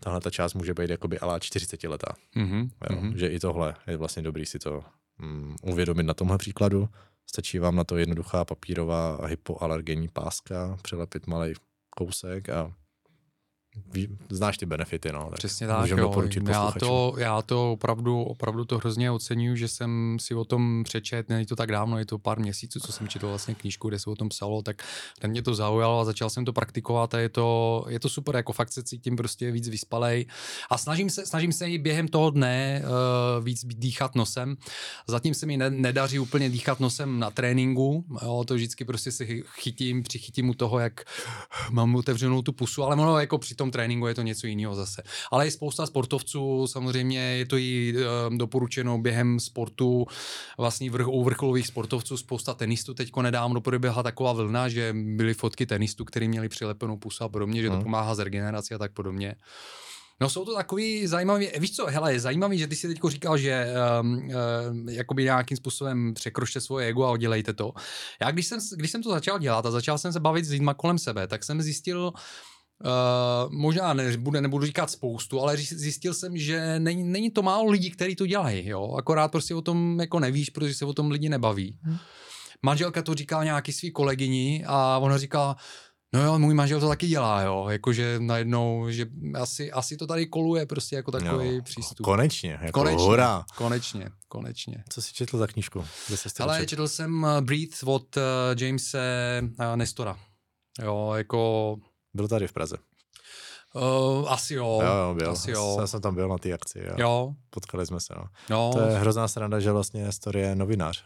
tahle 0.00 0.20
ta 0.20 0.30
část 0.30 0.54
může 0.54 0.74
být 0.74 0.90
jakoby 0.90 1.18
ala 1.18 1.38
40 1.38 1.84
letá. 1.84 2.14
Mm-hmm. 2.36 2.70
Jo, 2.90 2.96
mm-hmm. 2.96 3.16
Že 3.16 3.28
i 3.28 3.38
tohle 3.40 3.74
je 3.86 3.96
vlastně 3.96 4.22
dobrý 4.22 4.46
si 4.46 4.58
to 4.58 4.84
mm, 5.18 5.56
uvědomit 5.62 6.02
na 6.02 6.14
tomhle 6.14 6.38
příkladu. 6.38 6.88
Stačí 7.26 7.58
vám 7.58 7.76
na 7.76 7.84
to 7.84 7.96
jednoduchá 7.96 8.44
papírová 8.44 9.26
hypoalergenní 9.26 10.08
páska, 10.08 10.78
přilepit 10.82 11.26
malý 11.26 11.54
kousek 11.90 12.48
a 12.48 12.74
znáš 14.30 14.58
ty 14.58 14.66
benefity, 14.66 15.12
no. 15.12 15.26
Tak 15.30 15.38
Přesně 15.38 15.66
tak, 15.66 15.88
jo. 15.88 16.12
Já 16.46 16.72
to, 16.72 17.14
já 17.18 17.42
to 17.42 17.72
opravdu, 17.72 18.22
opravdu 18.22 18.64
to 18.64 18.78
hrozně 18.78 19.10
oceňuju, 19.10 19.56
že 19.56 19.68
jsem 19.68 20.16
si 20.20 20.34
o 20.34 20.44
tom 20.44 20.84
přečet, 20.84 21.28
není 21.28 21.46
to 21.46 21.56
tak 21.56 21.70
dávno, 21.70 21.98
je 21.98 22.06
to 22.06 22.18
pár 22.18 22.40
měsíců, 22.40 22.80
co 22.80 22.92
jsem 22.92 23.08
četl 23.08 23.28
vlastně 23.28 23.54
knížku, 23.54 23.88
kde 23.88 23.98
se 23.98 24.10
o 24.10 24.16
tom 24.16 24.28
psalo, 24.28 24.62
tak 24.62 24.82
ten 25.18 25.30
mě 25.30 25.42
to 25.42 25.54
zaujalo 25.54 26.00
a 26.00 26.04
začal 26.04 26.30
jsem 26.30 26.44
to 26.44 26.52
praktikovat 26.52 27.14
a 27.14 27.18
je 27.18 27.28
to, 27.28 27.84
je 27.88 28.00
to 28.00 28.08
super, 28.08 28.36
jako 28.36 28.52
fakt 28.52 28.72
se 28.72 28.82
cítím 28.82 29.16
prostě 29.16 29.50
víc 29.50 29.68
vyspalej 29.68 30.26
a 30.70 30.78
snažím 30.78 31.10
se, 31.10 31.26
snažím 31.26 31.52
se 31.52 31.70
i 31.70 31.78
během 31.78 32.08
toho 32.08 32.30
dne 32.30 32.82
uh, 32.84 33.44
víc 33.44 33.64
dýchat 33.64 34.14
nosem. 34.14 34.56
Zatím 35.06 35.34
se 35.34 35.46
mi 35.46 35.56
ne, 35.56 35.70
nedaří 35.70 36.18
úplně 36.18 36.50
dýchat 36.50 36.80
nosem 36.80 37.18
na 37.18 37.30
tréninku, 37.30 38.04
jo, 38.22 38.44
to 38.46 38.54
vždycky 38.54 38.84
prostě 38.84 39.12
se 39.12 39.26
chytím, 39.44 40.02
přichytím 40.02 40.48
u 40.48 40.54
toho, 40.54 40.78
jak 40.78 41.00
mám 41.70 41.96
otevřenou 41.96 42.42
tu 42.42 42.52
pusu, 42.52 42.82
ale 42.82 42.96
ono 42.96 43.18
jako 43.18 43.38
při 43.38 43.54
tom 43.64 43.70
tréninku 43.70 44.06
je 44.06 44.14
to 44.14 44.22
něco 44.22 44.46
jiného 44.46 44.74
zase. 44.74 45.02
Ale 45.32 45.46
i 45.46 45.50
spousta 45.50 45.86
sportovců, 45.86 46.66
samozřejmě 46.66 47.18
je 47.18 47.46
to 47.46 47.56
i 47.56 47.94
e, 47.96 48.36
doporučeno 48.36 48.98
během 48.98 49.40
sportu, 49.40 50.06
vlastně 50.58 50.90
vrch, 50.90 51.08
u 51.08 51.24
vrcholových 51.24 51.66
sportovců, 51.66 52.16
spousta 52.16 52.54
tenistů 52.54 52.94
teďko 52.94 53.22
nedávno 53.22 53.60
proběhla 53.60 54.02
taková 54.02 54.32
vlna, 54.32 54.68
že 54.68 54.92
byly 54.92 55.34
fotky 55.34 55.66
tenistů, 55.66 56.04
kteří 56.04 56.28
měli 56.28 56.48
přilepenou 56.48 56.96
pusu 56.96 57.24
a 57.24 57.28
podobně, 57.28 57.62
že 57.62 57.68
to 57.68 57.74
hmm. 57.74 57.82
pomáhá 57.82 58.14
z 58.14 58.18
regeneraci 58.18 58.74
a 58.74 58.78
tak 58.78 58.92
podobně. 58.92 59.34
No 60.20 60.30
jsou 60.30 60.44
to 60.44 60.54
takový 60.54 61.06
zajímavý, 61.06 61.48
víš 61.58 61.76
co, 61.76 61.86
hele, 61.86 62.12
je 62.12 62.20
zajímavý, 62.20 62.58
že 62.58 62.66
ty 62.66 62.76
si 62.76 62.88
teď 62.88 62.98
říkal, 63.08 63.38
že 63.38 63.66
um, 64.00 64.12
um, 64.12 64.88
jakoby 64.88 65.24
nějakým 65.24 65.56
způsobem 65.56 66.14
překročte 66.14 66.60
svoje 66.60 66.86
ego 66.86 67.04
a 67.04 67.12
udělejte 67.12 67.52
to. 67.52 67.72
Já 68.22 68.30
když 68.30 68.46
jsem, 68.46 68.58
když 68.76 68.90
jsem 68.90 69.02
to 69.02 69.10
začal 69.10 69.38
dělat 69.38 69.66
a 69.66 69.70
začal 69.70 69.98
jsem 69.98 70.12
se 70.12 70.20
bavit 70.20 70.44
s 70.44 70.50
lidma 70.50 70.74
kolem 70.74 70.98
sebe, 70.98 71.26
tak 71.26 71.44
jsem 71.44 71.62
zjistil, 71.62 72.12
Uh, 72.14 72.20
možná 73.50 73.94
nebudu, 73.94 74.40
nebudu 74.40 74.66
říkat 74.66 74.90
spoustu, 74.90 75.40
ale 75.40 75.56
zjistil 75.56 76.14
jsem, 76.14 76.36
že 76.36 76.80
není, 76.80 77.04
není 77.04 77.30
to 77.30 77.42
málo 77.42 77.70
lidí, 77.70 77.90
kteří 77.90 78.16
to 78.16 78.26
dělají, 78.26 78.68
jo. 78.68 78.94
Akorát 78.98 79.28
prostě 79.28 79.54
o 79.54 79.62
tom 79.62 80.00
jako 80.00 80.20
nevíš, 80.20 80.50
protože 80.50 80.74
se 80.74 80.84
o 80.84 80.92
tom 80.92 81.10
lidi 81.10 81.28
nebaví. 81.28 81.78
Hmm. 81.82 81.96
Manželka 82.62 83.02
to 83.02 83.14
říká 83.14 83.44
nějaký 83.44 83.72
svý 83.72 83.90
kolegyni 83.90 84.64
a 84.66 84.98
ona 84.98 85.18
říká, 85.18 85.56
no 86.12 86.24
jo, 86.24 86.38
můj 86.38 86.54
manžel 86.54 86.80
to 86.80 86.88
taky 86.88 87.06
dělá, 87.06 87.42
jo, 87.42 87.66
jakože 87.68 88.16
najednou, 88.18 88.86
že 88.88 89.06
asi, 89.34 89.72
asi 89.72 89.96
to 89.96 90.06
tady 90.06 90.26
koluje 90.26 90.66
prostě 90.66 90.96
jako 90.96 91.10
takový 91.10 91.54
jo, 91.54 91.62
přístup. 91.62 92.04
Konečně, 92.04 92.58
jako 92.62 92.80
konečně, 92.80 93.04
hurá. 93.04 93.44
Konečně, 93.56 94.10
konečně. 94.28 94.84
Co 94.88 95.02
jsi 95.02 95.14
četl 95.14 95.38
za 95.38 95.46
knížku? 95.46 95.84
Ale 96.40 96.66
četl 96.66 96.88
jsem 96.88 97.22
uh, 97.22 97.40
Breathe 97.40 97.76
od 97.84 98.16
uh, 98.16 98.22
Jamese 98.62 99.40
uh, 99.42 99.76
Nestora. 99.76 100.18
Jo, 100.82 101.12
jako 101.16 101.76
byl 102.14 102.28
tady 102.28 102.48
v 102.48 102.52
Praze. 102.52 102.76
Uh, 103.74 104.32
asi 104.32 104.54
jo. 104.54 104.80
Jo, 104.84 104.94
jo, 104.94 105.14
byl. 105.14 105.30
Asi 105.30 105.50
jo. 105.50 105.76
Já 105.80 105.86
jsem 105.86 106.00
tam 106.00 106.14
byl 106.14 106.28
na 106.28 106.38
té 106.38 106.52
akci. 106.52 106.78
Jo. 106.78 106.94
jo. 106.96 107.34
Potkali 107.50 107.86
jsme 107.86 108.00
se. 108.00 108.14
No. 108.16 108.24
No. 108.50 108.70
To 108.72 108.80
je 108.80 108.98
hrozná 108.98 109.28
sranda, 109.28 109.60
že 109.60 109.72
vlastně 109.72 110.12
Story 110.12 110.40
je 110.40 110.54
novinář. 110.54 111.04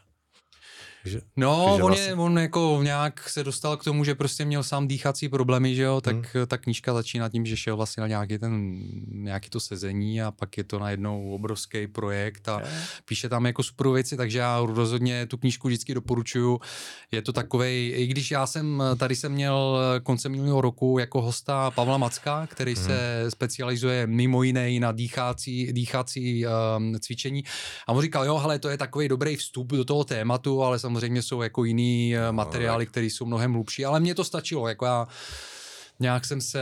Že, 1.08 1.20
no, 1.36 1.74
že 1.76 1.82
on, 1.82 1.88
vlastně... 1.88 2.06
je, 2.06 2.14
on 2.14 2.38
jako 2.38 2.80
nějak 2.82 3.28
se 3.28 3.44
dostal 3.44 3.76
k 3.76 3.84
tomu, 3.84 4.04
že 4.04 4.14
prostě 4.14 4.44
měl 4.44 4.62
sám 4.62 4.88
dýchací 4.88 5.28
problémy, 5.28 5.74
že 5.74 5.82
jo, 5.82 6.00
tak 6.00 6.16
hmm. 6.16 6.46
ta 6.46 6.56
knížka 6.56 6.94
začíná 6.94 7.28
tím, 7.28 7.46
že 7.46 7.56
šel 7.56 7.76
vlastně 7.76 8.00
na 8.00 8.06
nějaký 8.06 8.38
ten, 8.38 8.78
nějaký 9.06 9.50
to 9.50 9.60
sezení 9.60 10.22
a 10.22 10.30
pak 10.30 10.58
je 10.58 10.64
to 10.64 10.78
najednou 10.78 11.30
obrovský 11.34 11.86
projekt 11.86 12.48
a 12.48 12.60
je. 12.60 12.66
píše 13.04 13.28
tam 13.28 13.46
jako 13.46 13.62
super 13.62 13.88
věci, 13.88 14.16
takže 14.16 14.38
já 14.38 14.60
rozhodně 14.66 15.26
tu 15.26 15.36
knížku 15.36 15.68
vždycky 15.68 15.94
doporučuju. 15.94 16.60
Je 17.12 17.22
to 17.22 17.32
takovej, 17.32 17.92
i 17.96 18.06
když 18.06 18.30
já 18.30 18.46
jsem, 18.46 18.82
tady 18.98 19.16
jsem 19.16 19.32
měl 19.32 19.78
koncem 20.02 20.32
minulého 20.32 20.60
roku 20.60 20.98
jako 20.98 21.22
hosta 21.22 21.70
Pavla 21.70 21.98
Macka, 21.98 22.46
který 22.46 22.74
hmm. 22.74 22.84
se 22.84 23.24
specializuje 23.28 24.06
mimo 24.06 24.42
jiné 24.42 24.80
na 24.80 24.92
dýchací, 24.92 25.72
dýchací 25.72 26.44
um, 26.46 26.94
cvičení 27.00 27.44
a 27.86 27.92
on 27.92 28.02
říkal, 28.02 28.24
jo, 28.24 28.38
hele, 28.38 28.58
to 28.58 28.68
je 28.68 28.78
takový 28.78 29.08
dobrý 29.08 29.36
vstup 29.36 29.72
do 29.72 29.84
toho 29.84 30.04
tématu, 30.04 30.62
ale 30.62 30.78
samozřejmě 30.78 30.97
jsou 31.06 31.42
jako 31.42 31.64
jiný 31.64 32.16
eh, 32.16 32.26
no, 32.26 32.32
materiály, 32.32 32.86
které 32.86 33.06
jsou 33.06 33.26
mnohem 33.26 33.52
hlubší, 33.52 33.84
ale 33.84 34.00
mně 34.00 34.14
to 34.14 34.24
stačilo, 34.24 34.68
jako 34.68 34.84
já 34.86 35.08
nějak 36.00 36.24
jsem 36.24 36.40
se 36.40 36.60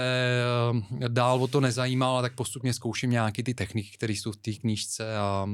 eh, 1.02 1.08
dál 1.08 1.42
o 1.42 1.46
to 1.46 1.60
nezajímal, 1.60 2.18
a 2.18 2.22
tak 2.22 2.34
postupně 2.34 2.74
zkouším 2.74 3.10
nějaký 3.10 3.42
ty 3.42 3.54
techniky, 3.54 3.90
které 3.94 4.12
jsou 4.12 4.32
v 4.32 4.36
té 4.36 4.52
knížce 4.52 5.16
a, 5.16 5.48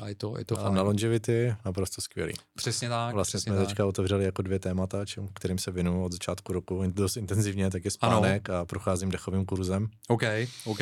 a 0.00 0.08
je 0.08 0.14
to, 0.14 0.38
je 0.38 0.44
to 0.44 0.58
a 0.58 0.62
fajn. 0.62 0.74
na 0.74 0.82
longevity 0.82 1.54
naprosto 1.64 2.00
skvělý. 2.00 2.32
Přesně 2.56 2.88
tak. 2.88 3.14
Vlastně 3.14 3.38
přesně 3.38 3.52
jsme 3.52 3.58
tak. 3.58 3.68
teďka 3.68 3.86
otevřeli 3.86 4.24
jako 4.24 4.42
dvě 4.42 4.58
témata, 4.58 5.06
čím, 5.06 5.28
kterým 5.34 5.58
se 5.58 5.70
věnuju 5.70 6.04
od 6.04 6.12
začátku 6.12 6.52
roku 6.52 6.82
dost 6.86 7.16
intenzivně, 7.16 7.70
tak 7.70 7.84
je 7.84 7.90
spánek 7.90 8.50
ano. 8.50 8.58
a 8.58 8.64
procházím 8.64 9.10
dechovým 9.10 9.44
kurzem. 9.44 9.88
OK, 10.08 10.22
OK 10.64 10.80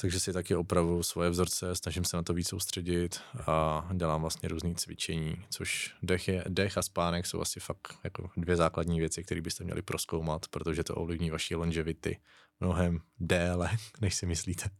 takže 0.00 0.20
si 0.20 0.32
taky 0.32 0.54
opravu 0.54 1.02
svoje 1.02 1.30
vzorce, 1.30 1.74
snažím 1.74 2.04
se 2.04 2.16
na 2.16 2.22
to 2.22 2.34
víc 2.34 2.48
soustředit 2.48 3.20
a 3.46 3.88
dělám 3.94 4.20
vlastně 4.20 4.48
různé 4.48 4.74
cvičení, 4.74 5.44
což 5.50 5.94
dech, 6.02 6.28
je, 6.28 6.44
dech 6.48 6.78
a 6.78 6.82
spánek 6.82 7.26
jsou 7.26 7.40
asi 7.40 7.60
fakt 7.60 7.94
jako 8.04 8.30
dvě 8.36 8.56
základní 8.56 9.00
věci, 9.00 9.24
které 9.24 9.40
byste 9.40 9.64
měli 9.64 9.82
proskoumat, 9.82 10.48
protože 10.48 10.84
to 10.84 10.94
ovlivní 10.94 11.30
vaší 11.30 11.54
longevity 11.54 12.18
mnohem 12.60 13.00
déle, 13.20 13.70
než 14.00 14.14
si 14.14 14.26
myslíte. 14.26 14.70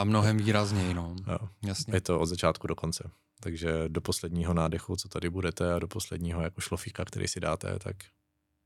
A 0.00 0.04
mnohem 0.04 0.36
výrazněji, 0.36 0.94
no. 0.94 1.16
Jo. 1.28 1.38
Jasně. 1.62 1.94
Je 1.94 2.00
to 2.00 2.20
od 2.20 2.26
začátku 2.26 2.66
do 2.66 2.74
konce. 2.74 3.10
Takže 3.40 3.84
do 3.88 4.00
posledního 4.00 4.54
nádechu, 4.54 4.96
co 4.96 5.08
tady 5.08 5.30
budete 5.30 5.74
a 5.74 5.78
do 5.78 5.88
posledního 5.88 6.42
jako 6.42 6.60
šlofíka, 6.60 7.04
který 7.04 7.28
si 7.28 7.40
dáte, 7.40 7.78
tak 7.78 7.96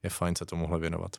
je 0.03 0.11
fajn 0.11 0.37
se 0.37 0.47
tomuhle 0.47 0.79
věnovat. 0.79 1.17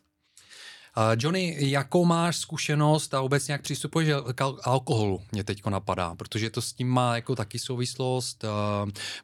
Johnny, 1.16 1.56
jakou 1.58 2.04
máš 2.04 2.36
zkušenost 2.36 3.14
a 3.14 3.20
vůbec 3.20 3.46
nějak 3.46 3.62
přistupuješ 3.62 4.08
k 4.34 4.54
alkoholu, 4.62 5.22
mě 5.32 5.44
teďko 5.44 5.70
napadá, 5.70 6.14
protože 6.14 6.50
to 6.50 6.62
s 6.62 6.72
tím 6.72 6.88
má 6.88 7.14
jako 7.14 7.36
taky 7.36 7.58
souvislost, 7.58 8.44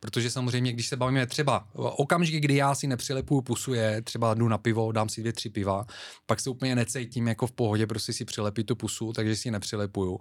protože 0.00 0.30
samozřejmě, 0.30 0.72
když 0.72 0.88
se 0.88 0.96
bavíme 0.96 1.26
třeba 1.26 1.68
okamžik, 1.74 2.44
kdy 2.44 2.56
já 2.56 2.74
si 2.74 2.86
nepřilepuju 2.86 3.40
pusu, 3.40 3.74
je 3.74 4.02
třeba 4.02 4.34
jdu 4.34 4.48
na 4.48 4.58
pivo, 4.58 4.92
dám 4.92 5.08
si 5.08 5.20
dvě, 5.20 5.32
tři 5.32 5.50
piva, 5.50 5.86
pak 6.26 6.40
se 6.40 6.50
úplně 6.50 6.76
necítím 6.76 7.28
jako 7.28 7.46
v 7.46 7.52
pohodě, 7.52 7.86
prostě 7.86 8.12
si 8.12 8.24
přilepit 8.24 8.64
tu 8.64 8.76
pusu, 8.76 9.12
takže 9.12 9.36
si 9.36 9.50
nepřilepuju. 9.50 10.20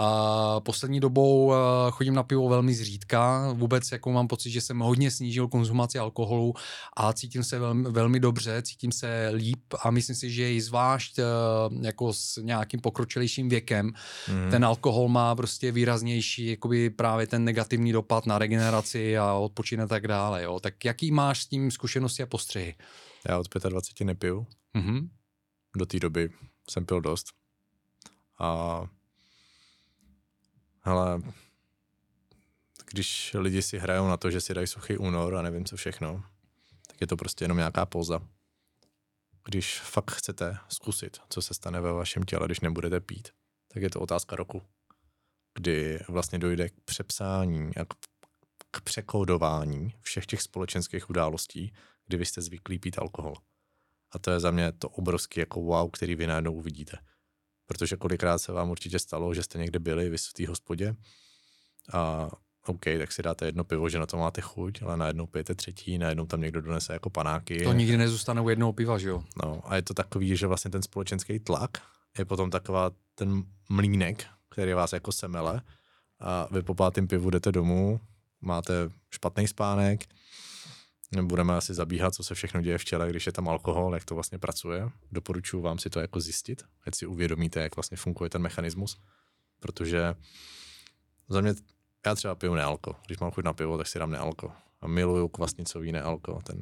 A 0.00 0.60
poslední 0.60 1.00
dobou 1.00 1.52
chodím 1.90 2.14
na 2.14 2.22
pivo 2.22 2.48
velmi 2.48 2.74
zřídka, 2.74 3.52
vůbec 3.52 3.92
jako 3.92 4.12
mám 4.12 4.28
pocit, 4.28 4.50
že 4.50 4.60
jsem 4.60 4.78
hodně 4.78 5.10
snížil 5.10 5.48
konzumaci 5.48 5.98
alkoholu 5.98 6.54
a 6.96 7.12
cítím 7.12 7.44
se 7.44 7.58
velmi, 7.58 7.90
velmi 7.90 8.20
dobře, 8.20 8.62
cítím 8.62 8.92
se 8.92 9.30
líp 9.34 9.74
a 9.82 9.90
myslím 9.90 10.16
si, 10.16 10.30
že 10.30 10.52
i 10.52 10.60
zvlášť 10.60 11.18
jako 11.80 12.12
s 12.12 12.36
nějakým 12.42 12.80
pokročilejším 12.80 13.48
věkem, 13.48 13.86
mm. 13.86 14.50
ten 14.50 14.64
alkohol 14.64 15.08
má 15.08 15.34
prostě 15.34 15.72
výraznější 15.72 16.46
jakoby 16.46 16.90
právě 16.90 17.26
ten 17.26 17.44
negativní 17.44 17.92
dopad 17.92 18.26
na 18.26 18.38
regeneraci 18.38 19.18
a 19.18 19.32
odpočin 19.32 19.80
a 19.80 19.86
tak 19.86 20.08
dále. 20.08 20.42
Jo. 20.42 20.60
Tak 20.60 20.84
jaký 20.84 21.10
máš 21.10 21.42
s 21.42 21.46
tím 21.46 21.70
zkušenosti 21.70 22.22
a 22.22 22.26
postřehy? 22.26 22.74
Já 23.28 23.38
od 23.38 23.54
25 23.68 24.04
nepiju. 24.04 24.46
Mm-hmm. 24.76 25.08
Do 25.76 25.86
té 25.86 25.98
doby 26.00 26.30
jsem 26.70 26.86
pil 26.86 27.00
dost. 27.00 27.26
A 28.38 28.82
ale 30.86 31.22
když 32.90 33.36
lidi 33.38 33.62
si 33.62 33.78
hrajou 33.78 34.08
na 34.08 34.16
to, 34.16 34.30
že 34.30 34.40
si 34.40 34.54
dají 34.54 34.66
suchý 34.66 34.96
únor 34.96 35.34
a 35.34 35.42
nevím 35.42 35.64
co 35.64 35.76
všechno, 35.76 36.24
tak 36.86 37.00
je 37.00 37.06
to 37.06 37.16
prostě 37.16 37.44
jenom 37.44 37.56
nějaká 37.56 37.86
póza. 37.86 38.20
Když 39.44 39.80
fakt 39.80 40.10
chcete 40.10 40.58
zkusit, 40.68 41.18
co 41.28 41.42
se 41.42 41.54
stane 41.54 41.80
ve 41.80 41.92
vašem 41.92 42.22
těle, 42.22 42.46
když 42.46 42.60
nebudete 42.60 43.00
pít, 43.00 43.28
tak 43.68 43.82
je 43.82 43.90
to 43.90 44.00
otázka 44.00 44.36
roku, 44.36 44.62
kdy 45.54 46.00
vlastně 46.08 46.38
dojde 46.38 46.68
k 46.68 46.80
přepsání 46.84 47.76
a 47.76 47.84
k, 47.84 47.94
překódování 48.84 49.94
všech 50.00 50.26
těch 50.26 50.42
společenských 50.42 51.10
událostí, 51.10 51.72
kdy 52.06 52.16
vy 52.16 52.26
jste 52.26 52.42
zvyklí 52.42 52.78
pít 52.78 52.98
alkohol. 52.98 53.34
A 54.12 54.18
to 54.18 54.30
je 54.30 54.40
za 54.40 54.50
mě 54.50 54.72
to 54.72 54.88
obrovský 54.88 55.40
jako 55.40 55.60
wow, 55.60 55.90
který 55.90 56.14
vy 56.14 56.26
najednou 56.26 56.52
uvidíte. 56.52 56.98
Protože 57.66 57.96
kolikrát 57.96 58.38
se 58.38 58.52
vám 58.52 58.70
určitě 58.70 58.98
stalo, 58.98 59.34
že 59.34 59.42
jste 59.42 59.58
někde 59.58 59.78
byli, 59.78 60.10
vy 60.10 60.18
v 60.18 60.32
té 60.32 60.48
hospodě 60.48 60.96
a 61.92 62.28
OK, 62.66 62.84
tak 62.98 63.12
si 63.12 63.22
dáte 63.22 63.46
jedno 63.46 63.64
pivo, 63.64 63.88
že 63.88 63.98
na 63.98 64.06
to 64.06 64.16
máte 64.16 64.40
chuť, 64.40 64.82
ale 64.82 64.96
najednou 64.96 65.26
pijete 65.26 65.54
třetí, 65.54 65.98
najednou 65.98 66.26
tam 66.26 66.40
někdo 66.40 66.60
donese 66.60 66.92
jako 66.92 67.10
panáky. 67.10 67.64
To 67.64 67.72
nikdy 67.72 67.96
nezůstane 67.96 68.40
u 68.40 68.48
jednoho 68.48 68.72
piva, 68.72 68.98
že 68.98 69.08
jo? 69.08 69.22
No 69.44 69.62
a 69.64 69.76
je 69.76 69.82
to 69.82 69.94
takový, 69.94 70.36
že 70.36 70.46
vlastně 70.46 70.70
ten 70.70 70.82
společenský 70.82 71.38
tlak 71.38 71.82
je 72.18 72.24
potom 72.24 72.50
taková 72.50 72.90
ten 73.14 73.44
mlínek, 73.68 74.26
který 74.48 74.72
vás 74.72 74.92
jako 74.92 75.12
semele 75.12 75.62
a 76.20 76.48
vy 76.50 76.62
po 76.62 76.74
pátém 76.74 77.08
pivu 77.08 77.30
jdete 77.30 77.52
domů, 77.52 78.00
máte 78.40 78.72
špatný 79.10 79.48
spánek, 79.48 80.04
Budeme 81.22 81.54
asi 81.54 81.74
zabíhat, 81.74 82.14
co 82.14 82.22
se 82.22 82.34
všechno 82.34 82.60
děje 82.60 82.78
v 82.78 82.84
těle, 82.84 83.10
když 83.10 83.26
je 83.26 83.32
tam 83.32 83.48
alkohol, 83.48 83.94
jak 83.94 84.04
to 84.04 84.14
vlastně 84.14 84.38
pracuje. 84.38 84.90
Doporučuji 85.12 85.62
vám 85.62 85.78
si 85.78 85.90
to 85.90 86.00
jako 86.00 86.20
zjistit, 86.20 86.62
ať 86.86 86.94
si 86.94 87.06
uvědomíte, 87.06 87.60
jak 87.60 87.76
vlastně 87.76 87.96
funguje 87.96 88.30
ten 88.30 88.42
mechanismus, 88.42 89.00
protože 89.60 90.14
za 91.28 91.40
mě, 91.40 91.54
já 92.06 92.14
třeba 92.14 92.34
piju 92.34 92.54
nealko. 92.54 92.96
Když 93.06 93.18
mám 93.18 93.30
chuť 93.30 93.44
na 93.44 93.52
pivo, 93.52 93.78
tak 93.78 93.86
si 93.86 93.98
dám 93.98 94.10
nealko 94.10 94.52
a 94.80 94.86
miluju 94.86 95.28
kvasnicový 95.28 95.92
nealko, 95.92 96.38
ten 96.44 96.56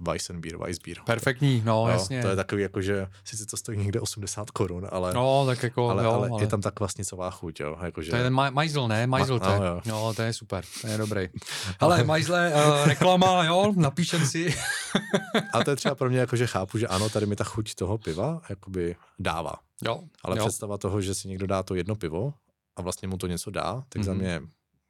Weissenbier, 0.00 0.56
Weissbier. 0.56 0.98
Perfektní, 1.04 1.62
no 1.64 1.86
jo, 1.86 1.88
jasně. 1.88 2.22
To 2.22 2.28
je 2.28 2.36
takový 2.36 2.62
jako, 2.62 2.80
že 2.82 3.06
sice 3.24 3.46
to 3.46 3.56
stojí 3.56 3.78
někde 3.78 4.00
80 4.00 4.50
korun, 4.50 4.88
ale, 4.90 5.14
no, 5.14 5.46
tak 5.46 5.62
jako, 5.62 5.90
ale, 5.90 6.04
jo, 6.04 6.12
ale, 6.12 6.28
ale, 6.28 6.42
je 6.42 6.46
tam 6.46 6.60
ta 6.60 6.70
kvasnicová 6.70 7.30
chuť, 7.30 7.60
jo. 7.60 7.76
Jako, 7.82 8.02
že... 8.02 8.10
To 8.10 8.16
je 8.16 8.22
ten 8.22 8.32
majzl, 8.32 8.88
ne? 8.88 9.06
Majzl, 9.06 9.38
Ma, 9.38 9.58
no, 9.58 9.64
jo. 9.64 9.80
no, 9.86 10.14
to 10.14 10.22
je 10.22 10.32
super, 10.32 10.64
to 10.80 10.86
je 10.86 10.98
dobrý. 10.98 11.28
Ale 11.80 12.04
majzle, 12.04 12.52
uh, 12.54 12.86
reklama, 12.86 13.44
jo, 13.44 13.72
napíšem 13.76 14.26
si. 14.26 14.54
a 15.52 15.64
to 15.64 15.70
je 15.70 15.76
třeba 15.76 15.94
pro 15.94 16.08
mě 16.10 16.18
jako, 16.18 16.36
že 16.36 16.46
chápu, 16.46 16.78
že 16.78 16.86
ano, 16.86 17.08
tady 17.08 17.26
mi 17.26 17.36
ta 17.36 17.44
chuť 17.44 17.74
toho 17.74 17.98
piva 17.98 18.40
jakoby 18.48 18.96
dává. 19.18 19.54
Jo, 19.84 20.00
ale 20.24 20.38
jo. 20.38 20.44
představa 20.44 20.78
toho, 20.78 21.00
že 21.00 21.14
si 21.14 21.28
někdo 21.28 21.46
dá 21.46 21.62
to 21.62 21.74
jedno 21.74 21.94
pivo 21.94 22.34
a 22.76 22.82
vlastně 22.82 23.08
mu 23.08 23.16
to 23.16 23.26
něco 23.26 23.50
dá, 23.50 23.84
tak 23.88 24.02
mm-hmm. 24.02 24.04
za 24.04 24.12
mhm. 24.12 24.20
mě 24.20 24.40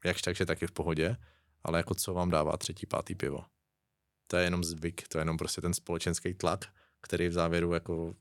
jakž 0.05 0.23
takže 0.23 0.47
taky 0.47 0.67
v 0.67 0.73
pohodě 0.73 1.17
ale 1.67 1.79
jako 1.79 1.95
co 1.95 2.15
vám 2.15 2.31
dává 2.31 2.57
třetí, 2.57 2.87
pátý 2.87 3.15
pivo. 3.15 3.45
To 4.27 4.37
je 4.37 4.45
jenom 4.45 4.65
zvyk, 4.65 5.09
to 5.09 5.19
je 5.19 5.21
jenom 5.21 5.37
prostě 5.37 5.61
ten 5.61 5.75
společenský 5.75 6.35
tlak, 6.35 6.65
který 7.01 7.29
v 7.29 7.33
závěru 7.33 7.73
jako 7.73 8.15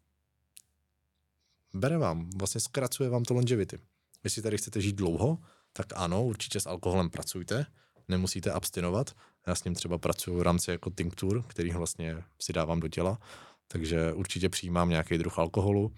bere 1.74 1.98
vám, 1.98 2.30
vlastně 2.38 2.62
zkracuje 2.62 3.10
vám 3.10 3.24
to 3.24 3.34
longevity. 3.34 3.80
Jestli 4.24 4.42
tady 4.42 4.58
chcete 4.58 4.82
žít 4.82 4.96
dlouho, 4.96 5.38
tak 5.74 5.86
ano, 5.96 6.26
určitě 6.26 6.60
s 6.60 6.66
alkoholem 6.66 7.10
pracujte, 7.10 7.66
nemusíte 8.08 8.52
abstinovat. 8.52 9.16
Já 9.48 9.56
s 9.56 9.64
ním 9.64 9.76
třeba 9.76 9.98
pracuji 9.98 10.38
v 10.38 10.42
rámci 10.42 10.72
jako 10.72 10.90
tinktur, 10.90 11.44
který 11.48 11.72
vlastně 11.72 12.24
si 12.42 12.54
dávám 12.54 12.80
do 12.80 12.88
těla, 12.88 13.20
takže 13.68 14.14
určitě 14.14 14.50
přijímám 14.50 14.90
nějaký 14.90 15.18
druh 15.18 15.40
alkoholu. 15.40 15.94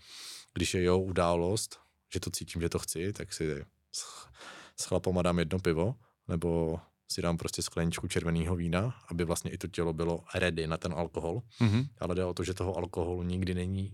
Když 0.54 0.74
je 0.74 0.84
jo 0.84 1.00
událost, 1.00 1.80
že 2.14 2.20
to 2.20 2.30
cítím, 2.30 2.62
že 2.62 2.70
to 2.70 2.80
chci, 2.80 3.14
tak 3.14 3.34
si 3.34 3.66
s 4.80 4.86
chlapama 4.86 5.22
dám 5.22 5.40
jedno 5.40 5.60
pivo, 5.60 5.96
nebo 6.28 6.80
si 7.12 7.22
dám 7.22 7.38
prostě 7.38 7.62
skleničku 7.62 8.08
červeného 8.08 8.56
vína, 8.56 9.02
aby 9.08 9.26
vlastně 9.26 9.52
i 9.52 9.58
to 9.58 9.68
tělo 9.68 9.94
bylo 9.94 10.24
ready 10.36 10.68
na 10.68 10.78
ten 10.78 10.94
alkohol. 10.94 11.42
Mm-hmm. 11.62 11.88
Ale 12.00 12.16
jde 12.16 12.26
o 12.26 12.34
to, 12.34 12.44
že 12.44 12.54
toho 12.54 12.78
alkoholu 12.78 13.24
nikdy 13.24 13.54
není 13.54 13.94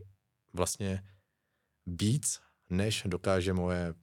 vlastně 0.54 1.04
víc, 1.86 2.42
než 2.70 3.04
dokáže 3.06 3.54
moje 3.54 3.94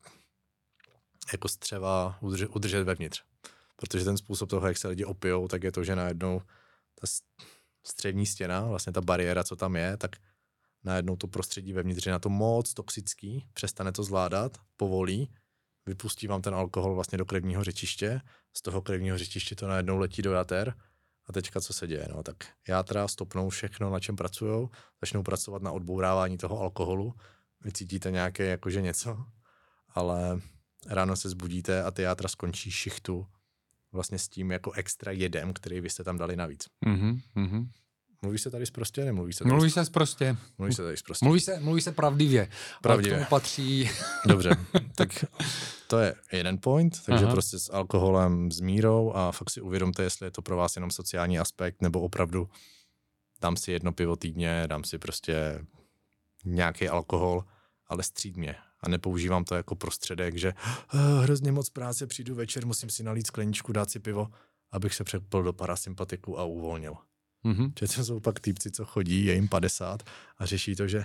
jako 1.33 1.49
střeva 1.49 2.18
udržet, 2.20 2.49
udržet 2.49 2.85
vevnitř. 2.85 3.23
Protože 3.77 4.05
ten 4.05 4.16
způsob 4.16 4.51
toho, 4.51 4.66
jak 4.66 4.77
se 4.77 4.88
lidi 4.88 5.05
opijou, 5.05 5.49
tak 5.49 5.62
je 5.62 5.73
to, 5.73 5.85
že 5.85 5.96
najednou 5.96 6.42
ta 6.94 7.07
střední 7.87 8.27
stěna, 8.27 8.66
vlastně 8.66 8.92
ta 8.92 9.01
bariéra, 9.01 9.44
co 9.44 9.57
tam 9.57 9.77
je, 9.77 9.96
tak 9.96 10.16
najednou 10.85 11.16
to 11.16 11.27
prostředí 11.27 11.73
vevnitř 11.73 12.07
je 12.07 12.12
na 12.12 12.19
to 12.19 12.29
moc 12.29 12.75
toxický, 12.75 13.47
přestane 13.53 13.93
to 13.93 14.05
zvládat, 14.05 14.59
povolí 14.77 15.31
vypustí 15.87 16.27
vám 16.27 16.43
ten 16.43 16.55
alkohol 16.55 16.95
vlastně 16.95 17.19
do 17.19 17.25
krevního 17.25 17.64
řečiště, 17.64 18.21
z 18.57 18.62
toho 18.62 18.83
krevního 18.83 19.19
řečiště 19.19 19.55
to 19.55 19.69
najednou 19.69 19.99
letí 19.99 20.23
do 20.23 20.33
jater 20.33 20.75
a 21.27 21.33
teďka 21.33 21.61
co 21.61 21.73
se 21.73 21.87
děje? 21.87 22.09
No, 22.16 22.23
tak 22.23 22.37
játra 22.69 23.09
stopnou 23.09 23.49
všechno, 23.49 23.90
na 23.90 24.01
čem 24.01 24.16
pracují, 24.16 24.69
začnou 25.01 25.23
pracovat 25.23 25.62
na 25.62 25.73
odbourávání 25.73 26.38
toho 26.38 26.61
alkoholu, 26.61 27.14
vy 27.64 27.73
cítíte 27.73 28.11
nějaké 28.11 28.45
jakože 28.45 28.83
něco, 28.83 29.25
ale 29.88 30.40
ráno 30.87 31.16
se 31.16 31.29
zbudíte 31.29 31.83
a 31.83 31.90
ty 31.90 32.03
játra 32.03 32.29
skončí 32.29 32.71
šichtu 32.71 33.27
vlastně 33.93 34.19
s 34.19 34.29
tím 34.29 34.51
jako 34.51 34.73
extra 34.73 35.12
jedem, 35.12 35.53
který 35.53 35.81
vy 35.81 35.90
jste 35.90 36.05
tam 36.05 36.19
dali 36.19 36.37
navíc. 36.37 36.66
Mm-hmm. 36.87 37.69
Mluví 38.22 38.38
se 38.38 38.50
tady 38.50 38.66
zprostě, 38.66 39.04
nemluví 39.04 39.33
se 39.33 39.44
tady 39.44 39.54
Mluví 39.54 39.70
se 39.70 39.85
zprostě. 39.85 40.37
Mluví 40.59 40.74
se 40.74 40.83
tady 40.83 40.96
zprostě. 40.96 41.24
Mluví 41.24 41.40
se, 41.40 41.61
mluví 41.61 41.80
se 41.80 41.92
pravdivě. 41.92 42.48
Pravdivě. 42.83 43.16
Ale 43.16 43.24
k 43.24 43.28
tomu 43.28 43.40
patří... 43.40 43.90
Dobře, 44.26 44.50
tak 44.94 45.24
to 45.87 45.98
je 45.98 46.14
jeden 46.33 46.59
point, 46.59 47.04
takže 47.04 47.24
Aha. 47.24 47.33
prostě 47.33 47.59
s 47.59 47.72
alkoholem, 47.72 48.52
s 48.52 48.61
mírou 48.61 49.12
a 49.14 49.33
fakt 49.33 49.50
si 49.50 49.61
uvědomte, 49.61 50.02
jestli 50.02 50.26
je 50.26 50.30
to 50.30 50.42
pro 50.42 50.56
vás 50.56 50.76
jenom 50.76 50.90
sociální 50.90 51.38
aspekt, 51.38 51.83
nebo 51.83 52.00
opravdu 52.00 52.48
dám 53.40 53.56
si 53.56 53.72
jedno 53.72 53.92
pivo 53.92 54.16
týdně, 54.16 54.64
dám 54.66 54.85
si 54.85 54.98
prostě 54.98 55.64
nějaký 56.44 56.88
alkohol, 56.88 57.44
ale 57.87 58.02
střídmě. 58.02 58.56
A 58.80 58.88
nepoužívám 58.88 59.44
to 59.44 59.54
jako 59.54 59.74
prostředek, 59.74 60.37
že 60.37 60.54
oh, 60.94 61.22
hrozně 61.22 61.52
moc 61.52 61.70
práce, 61.70 62.06
přijdu 62.06 62.35
večer, 62.35 62.66
musím 62.66 62.90
si 62.90 63.02
nalít 63.02 63.26
skleničku, 63.26 63.72
dát 63.72 63.90
si 63.90 63.98
pivo, 63.98 64.28
abych 64.72 64.94
se 64.94 65.04
přepl 65.04 65.42
do 65.42 65.52
parasympatiku 65.52 66.38
a 66.38 66.44
uvolnil. 66.44 66.94
Mm-hmm. 67.44 67.72
Že 67.81 67.96
to 67.96 68.05
jsou 68.05 68.20
pak 68.20 68.40
týpci, 68.40 68.70
co 68.70 68.85
chodí, 68.85 69.24
je 69.24 69.35
jim 69.35 69.48
50 69.48 70.03
a 70.38 70.46
řeší 70.46 70.76
to, 70.76 70.88
že 70.88 71.05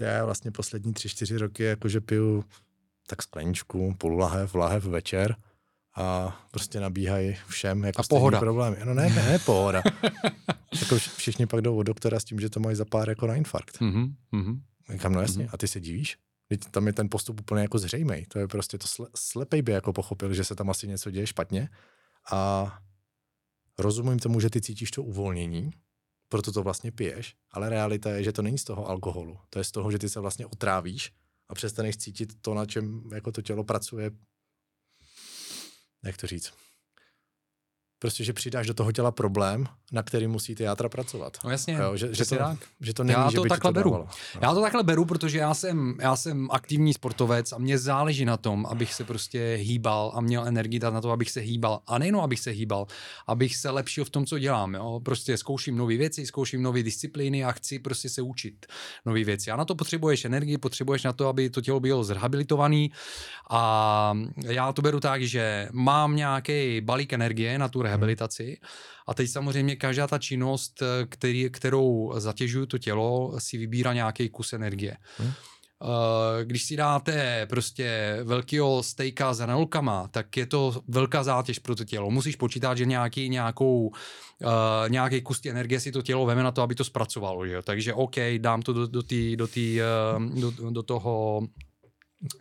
já 0.00 0.24
vlastně 0.24 0.50
poslední 0.50 0.92
tři, 0.92 1.08
čtyři 1.08 1.38
roky 1.38 1.62
jakože 1.62 2.00
piju 2.00 2.44
tak 3.06 3.22
skleničku, 3.22 3.94
půl 3.98 4.18
lahev, 4.18 4.54
lahev 4.54 4.84
večer 4.84 5.36
a 5.96 6.36
prostě 6.50 6.80
nabíhají 6.80 7.36
všem 7.48 7.84
jako 7.84 8.00
a 8.00 8.04
pohoda. 8.08 8.40
problémy. 8.40 8.76
No 8.84 8.94
ne, 8.94 9.08
ne, 9.08 9.22
ne 9.22 9.38
pohoda. 9.46 9.82
jako 10.80 10.98
všichni 10.98 11.46
pak 11.46 11.60
jdou 11.60 11.76
od 11.76 11.82
doktora 11.82 12.20
s 12.20 12.24
tím, 12.24 12.40
že 12.40 12.50
to 12.50 12.60
mají 12.60 12.76
za 12.76 12.84
pár 12.84 13.08
jako 13.08 13.26
na 13.26 13.34
infarkt. 13.34 13.80
Mm-hmm. 13.80 14.12
mm-hmm. 14.32 14.60
Říkám, 14.92 15.12
no 15.12 15.20
jasně, 15.20 15.44
mm-hmm. 15.44 15.50
a 15.52 15.56
ty 15.56 15.68
se 15.68 15.80
divíš? 15.80 16.16
Teď 16.48 16.60
tam 16.70 16.86
je 16.86 16.92
ten 16.92 17.08
postup 17.10 17.40
úplně 17.40 17.62
jako 17.62 17.78
zřejmý. 17.78 18.24
To 18.28 18.38
je 18.38 18.48
prostě 18.48 18.78
to 18.78 18.86
sle, 18.86 19.06
slepej 19.16 19.62
by 19.62 19.72
jako 19.72 19.92
pochopil, 19.92 20.34
že 20.34 20.44
se 20.44 20.54
tam 20.54 20.70
asi 20.70 20.88
něco 20.88 21.10
děje 21.10 21.26
špatně 21.26 21.68
a 22.30 22.78
rozumím 23.78 24.18
tomu, 24.18 24.40
že 24.40 24.50
ty 24.50 24.60
cítíš 24.60 24.90
to 24.90 25.02
uvolnění, 25.02 25.70
proto 26.28 26.52
to 26.52 26.62
vlastně 26.62 26.92
piješ, 26.92 27.34
ale 27.50 27.68
realita 27.68 28.10
je, 28.10 28.24
že 28.24 28.32
to 28.32 28.42
není 28.42 28.58
z 28.58 28.64
toho 28.64 28.88
alkoholu. 28.88 29.38
To 29.50 29.58
je 29.58 29.64
z 29.64 29.70
toho, 29.70 29.90
že 29.90 29.98
ty 29.98 30.08
se 30.08 30.20
vlastně 30.20 30.46
otrávíš 30.46 31.12
a 31.48 31.54
přestaneš 31.54 31.96
cítit 31.96 32.32
to, 32.40 32.54
na 32.54 32.66
čem 32.66 33.02
jako 33.14 33.32
to 33.32 33.42
tělo 33.42 33.64
pracuje, 33.64 34.10
jak 36.04 36.16
to 36.16 36.26
říct, 36.26 36.52
prostě, 37.98 38.24
že 38.24 38.32
přidáš 38.32 38.66
do 38.66 38.74
toho 38.74 38.92
těla 38.92 39.10
problém, 39.10 39.66
na 39.92 40.02
který 40.02 40.26
musí 40.26 40.54
ty 40.54 40.62
játra 40.62 40.88
pracovat. 40.88 41.38
No 41.44 41.50
jasně, 41.50 41.74
jo, 41.74 41.96
že, 41.96 42.14
že, 42.14 42.24
to, 42.24 42.36
tak. 42.36 42.58
že 42.80 42.94
to 42.94 43.04
není, 43.04 43.20
já 43.20 43.24
to 43.24 43.30
že 43.30 43.40
by 43.40 43.48
takhle 43.48 43.72
to 43.72 43.74
beru. 43.74 43.90
No. 43.90 44.08
Já 44.40 44.54
to 44.54 44.60
takhle 44.60 44.82
beru, 44.82 45.04
protože 45.04 45.38
já 45.38 45.54
jsem, 45.54 45.94
já 46.00 46.16
jsem 46.16 46.48
aktivní 46.50 46.94
sportovec 46.94 47.52
a 47.52 47.58
mě 47.58 47.78
záleží 47.78 48.24
na 48.24 48.36
tom, 48.36 48.66
abych 48.66 48.94
se 48.94 49.04
prostě 49.04 49.58
hýbal 49.60 50.12
a 50.14 50.20
měl 50.20 50.46
energii 50.46 50.78
dát 50.78 50.94
na 50.94 51.00
to, 51.00 51.10
abych 51.10 51.30
se 51.30 51.40
hýbal. 51.40 51.80
A 51.86 51.98
nejenom 51.98 52.20
abych 52.20 52.40
se 52.40 52.50
hýbal, 52.50 52.86
abych 53.26 53.56
se 53.56 53.70
lepšil 53.70 54.04
v 54.04 54.10
tom, 54.10 54.26
co 54.26 54.38
dělám. 54.38 54.74
Jo? 54.74 55.00
Prostě 55.04 55.36
zkouším 55.36 55.76
nové 55.76 55.96
věci, 55.96 56.26
zkouším 56.26 56.62
nové 56.62 56.82
disciplíny 56.82 57.44
a 57.44 57.52
chci 57.52 57.78
prostě 57.78 58.08
se 58.08 58.22
učit 58.22 58.66
nové 59.06 59.24
věci. 59.24 59.50
A 59.50 59.56
na 59.56 59.64
to 59.64 59.74
potřebuješ 59.74 60.24
energii, 60.24 60.58
potřebuješ 60.58 61.04
na 61.04 61.12
to, 61.12 61.28
aby 61.28 61.50
to 61.50 61.60
tělo 61.60 61.80
bylo 61.80 62.04
zrehabilitované. 62.04 62.86
A 63.50 64.14
já 64.44 64.72
to 64.72 64.82
beru 64.82 65.00
tak, 65.00 65.22
že 65.22 65.68
mám 65.72 66.16
nějaký 66.16 66.80
balík 66.80 67.12
energie 67.12 67.58
na 67.58 67.68
tu 67.68 67.82
rehabilitaci. 67.88 68.60
A 69.08 69.14
teď 69.14 69.30
samozřejmě 69.30 69.76
každá 69.76 70.06
ta 70.06 70.18
činnost, 70.18 70.82
eh, 70.82 71.06
který, 71.08 71.50
kterou 71.50 72.12
zatěžuju 72.16 72.66
to 72.66 72.78
tělo, 72.78 73.34
si 73.38 73.58
vybírá 73.58 73.92
nějaký 73.92 74.28
kus 74.28 74.52
energie. 74.52 74.96
Hmm. 75.18 75.32
Když 76.44 76.64
si 76.64 76.76
dáte 76.76 77.46
prostě 77.46 78.18
velkého 78.24 78.82
stejka 78.82 79.34
s 79.34 79.38
hranolkama, 79.38 80.08
tak 80.10 80.36
je 80.36 80.46
to 80.46 80.82
velká 80.88 81.22
zátěž 81.22 81.58
pro 81.58 81.74
to 81.76 81.84
tělo. 81.84 82.10
Musíš 82.10 82.36
počítat, 82.36 82.78
že 82.78 82.84
nějaký, 82.84 83.28
nějakou, 83.28 83.86
uh, 83.86 84.88
nějaký 84.88 85.22
kus 85.22 85.40
energie 85.46 85.80
si 85.80 85.92
to 85.92 86.02
tělo 86.02 86.26
veme 86.26 86.42
na 86.42 86.50
to, 86.50 86.62
aby 86.62 86.74
to 86.74 86.84
zpracovalo. 86.84 87.46
Že? 87.46 87.62
Takže 87.62 87.94
OK, 87.94 88.16
dám 88.38 88.62
to 88.62 88.72
do, 88.72 88.86
do, 88.86 89.02
tý, 89.02 89.36
do, 89.36 89.46
tý, 89.46 89.78
uh, 90.16 90.40
do, 90.40 90.70
do 90.70 90.82
toho 90.82 91.42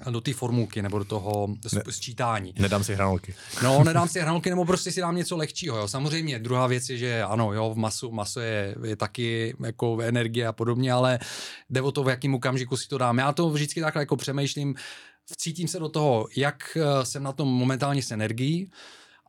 do 0.09 0.21
té 0.21 0.33
formulky 0.33 0.81
nebo 0.81 0.99
do 0.99 1.05
toho 1.05 1.47
ne, 1.73 1.81
sčítání. 1.89 2.53
Nedám 2.59 2.83
si 2.83 2.95
hranolky. 2.95 3.35
No, 3.63 3.83
nedám 3.83 4.07
si 4.07 4.19
hranolky 4.19 4.49
nebo 4.49 4.65
prostě 4.65 4.91
si 4.91 5.01
dám 5.01 5.15
něco 5.15 5.37
lehčího. 5.37 5.77
Jo. 5.77 5.87
Samozřejmě 5.87 6.39
druhá 6.39 6.67
věc 6.67 6.89
je, 6.89 6.97
že 6.97 7.23
ano, 7.23 7.53
jo, 7.53 7.73
v 7.73 7.77
masu, 7.77 8.11
maso 8.11 8.39
je, 8.39 8.75
je 8.83 8.95
taky 8.95 9.55
jako 9.65 10.01
energie 10.01 10.47
a 10.47 10.53
podobně, 10.53 10.91
ale 10.91 11.19
jde 11.69 11.81
o 11.81 11.91
to, 11.91 12.03
v 12.03 12.09
jakém 12.09 12.35
okamžiku 12.35 12.77
si 12.77 12.87
to 12.87 12.97
dám. 12.97 13.17
Já 13.17 13.31
to 13.33 13.49
vždycky 13.49 13.81
takhle 13.81 14.01
jako 14.01 14.15
přemýšlím, 14.15 14.75
vcítím 15.25 15.67
se 15.67 15.79
do 15.79 15.89
toho, 15.89 16.27
jak 16.37 16.77
eh, 16.77 17.05
jsem 17.05 17.23
na 17.23 17.31
tom 17.31 17.47
momentálně 17.47 18.01
s 18.03 18.11
energií, 18.11 18.71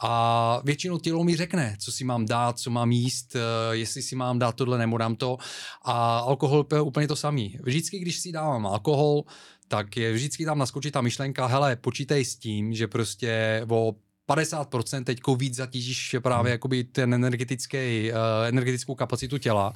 A 0.01 0.61
většinou 0.65 0.99
tělo 0.99 1.25
mi 1.25 1.37
řekne, 1.37 1.77
co 1.81 1.93
si 1.93 2.05
mám 2.05 2.27
dát, 2.27 2.59
co 2.59 2.71
mám 2.71 2.93
jíst, 2.93 3.37
eh, 3.37 3.41
jestli 3.77 4.03
si 4.03 4.17
mám 4.17 4.39
dát 4.39 4.55
tohle 4.55 4.79
nebo 4.79 4.99
dám 4.99 5.17
to. 5.17 5.39
A 5.83 6.19
alkohol 6.19 6.67
je 6.75 6.81
úplně 6.81 7.09
to 7.09 7.17
samý. 7.17 7.59
Vždycky, 7.63 7.99
když 7.99 8.19
si 8.19 8.33
dávám 8.33 8.67
alkohol, 8.67 9.25
tak 9.69 9.97
je 9.97 10.13
vždycky 10.13 10.45
tam 10.45 10.59
naskočí 10.59 10.91
ta 10.91 11.01
myšlenka, 11.01 11.47
hele, 11.47 11.77
počítej 11.77 12.25
s 12.25 12.37
tím, 12.37 12.75
že 12.75 12.89
prostě 12.89 13.63
o 13.69 13.95
50% 14.29 15.05
teď 15.05 15.21
víc 15.37 15.55
zatížíš 15.55 16.17
právě 16.23 16.51
hmm. 16.51 16.53
jakoby 16.53 16.85
ten 16.85 17.15
energetický, 17.15 18.13
uh, 18.13 18.19
energetickou 18.49 18.95
kapacitu 18.95 19.39
těla. 19.39 19.73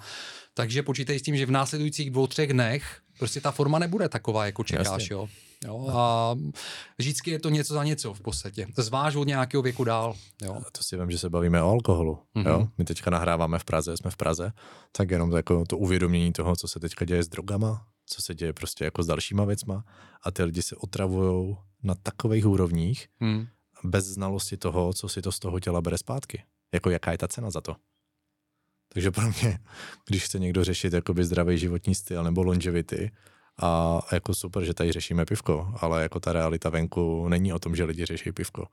Takže 0.54 0.82
počítej 0.82 1.18
s 1.18 1.22
tím, 1.22 1.36
že 1.36 1.46
v 1.46 1.50
následujících 1.50 2.10
dvou, 2.10 2.26
třech 2.26 2.52
dnech 2.52 3.00
prostě 3.18 3.40
ta 3.40 3.50
forma 3.50 3.78
nebude 3.78 4.08
taková, 4.08 4.46
jako 4.46 4.64
čekáš, 4.64 5.10
jo. 5.10 5.28
jo. 5.64 5.88
A 5.92 6.34
vždycky 6.98 7.30
je 7.30 7.38
to 7.38 7.48
něco 7.48 7.74
za 7.74 7.84
něco 7.84 8.14
v 8.14 8.20
podstatě. 8.20 8.66
Zváž 8.76 9.14
od 9.16 9.24
nějakého 9.24 9.62
věku 9.62 9.84
dál. 9.84 10.14
Jo. 10.42 10.60
To 10.72 10.82
si 10.82 10.96
vím, 10.96 11.10
že 11.10 11.18
se 11.18 11.30
bavíme 11.30 11.62
o 11.62 11.70
alkoholu. 11.70 12.18
Mm-hmm. 12.36 12.48
Jo? 12.48 12.68
My 12.78 12.84
teďka 12.84 13.10
nahráváme 13.10 13.58
v 13.58 13.64
Praze, 13.64 13.96
jsme 13.96 14.10
v 14.10 14.16
Praze, 14.16 14.52
tak 14.92 15.10
jenom 15.10 15.30
to, 15.30 15.36
jako 15.36 15.64
to 15.64 15.78
uvědomění 15.78 16.32
toho, 16.32 16.56
co 16.56 16.68
se 16.68 16.80
teďka 16.80 17.04
děje 17.04 17.22
s 17.22 17.28
drogama, 17.28 17.86
co 18.12 18.22
se 18.22 18.34
děje 18.34 18.52
prostě 18.52 18.84
jako 18.84 19.02
s 19.02 19.06
dalšíma 19.06 19.44
věcma 19.44 19.84
a 20.22 20.30
ty 20.30 20.42
lidi 20.42 20.62
se 20.62 20.76
otravují 20.76 21.56
na 21.82 21.94
takových 21.94 22.46
úrovních, 22.46 23.08
mm 23.20 23.46
bez 23.84 24.04
znalosti 24.04 24.56
toho, 24.56 24.92
co 24.92 25.08
si 25.08 25.22
to 25.22 25.32
z 25.32 25.38
toho 25.38 25.60
těla 25.60 25.80
bere 25.80 25.98
zpátky. 25.98 26.44
Jako 26.74 26.90
jaká 26.90 27.12
je 27.12 27.18
ta 27.18 27.28
cena 27.28 27.50
za 27.50 27.60
to. 27.60 27.76
Takže 28.92 29.10
pro 29.10 29.24
mě, 29.28 29.58
když 30.08 30.24
chce 30.24 30.38
někdo 30.38 30.64
řešit 30.64 30.92
jakoby 30.92 31.24
zdravý 31.24 31.58
životní 31.58 31.94
styl 31.94 32.24
nebo 32.24 32.42
longevity, 32.42 33.10
a 33.62 34.00
jako 34.12 34.34
super, 34.34 34.64
že 34.64 34.74
tady 34.74 34.92
řešíme 34.92 35.24
pivko, 35.24 35.74
ale 35.80 36.02
jako 36.02 36.20
ta 36.20 36.32
realita 36.32 36.70
venku 36.70 37.28
není 37.28 37.52
o 37.52 37.58
tom, 37.58 37.76
že 37.76 37.84
lidi 37.84 38.04
řeší 38.04 38.32
pivko. 38.32 38.66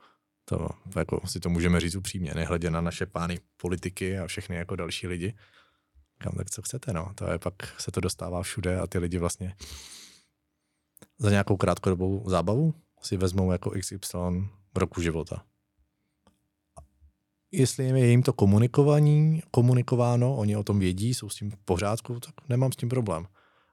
To 0.45 0.69
jako 0.95 1.21
si 1.25 1.39
to 1.39 1.49
můžeme 1.49 1.79
říct 1.79 1.95
upřímně, 1.95 2.31
nehledě 2.35 2.71
na 2.71 2.81
naše 2.81 3.05
pány 3.05 3.39
politiky 3.57 4.19
a 4.19 4.27
všechny 4.27 4.55
jako 4.55 4.75
další 4.75 5.07
lidi. 5.07 5.33
Kam 6.23 6.33
tak 6.33 6.49
co 6.49 6.61
chcete, 6.61 6.93
no. 6.93 7.11
To 7.15 7.31
je 7.31 7.39
pak 7.39 7.53
se 7.81 7.91
to 7.91 7.99
dostává 8.01 8.43
všude 8.43 8.79
a 8.79 8.87
ty 8.87 8.97
lidi 8.97 9.17
vlastně 9.17 9.55
za 11.17 11.29
nějakou 11.29 11.57
krátkodobou 11.57 12.23
zábavu 12.29 12.73
si 13.01 13.17
vezmou 13.17 13.51
jako 13.51 13.69
XY 13.69 14.17
roku 14.75 15.01
života. 15.01 15.43
Jestli 17.51 17.85
je 17.85 18.07
jim 18.07 18.23
to 18.23 18.33
komunikování, 18.33 19.41
komunikováno, 19.51 20.35
oni 20.35 20.55
o 20.55 20.63
tom 20.63 20.79
vědí, 20.79 21.13
jsou 21.13 21.29
s 21.29 21.35
tím 21.35 21.51
v 21.51 21.57
pořádku, 21.57 22.19
tak 22.19 22.35
nemám 22.49 22.71
s 22.71 22.75
tím 22.75 22.89
problém. 22.89 23.27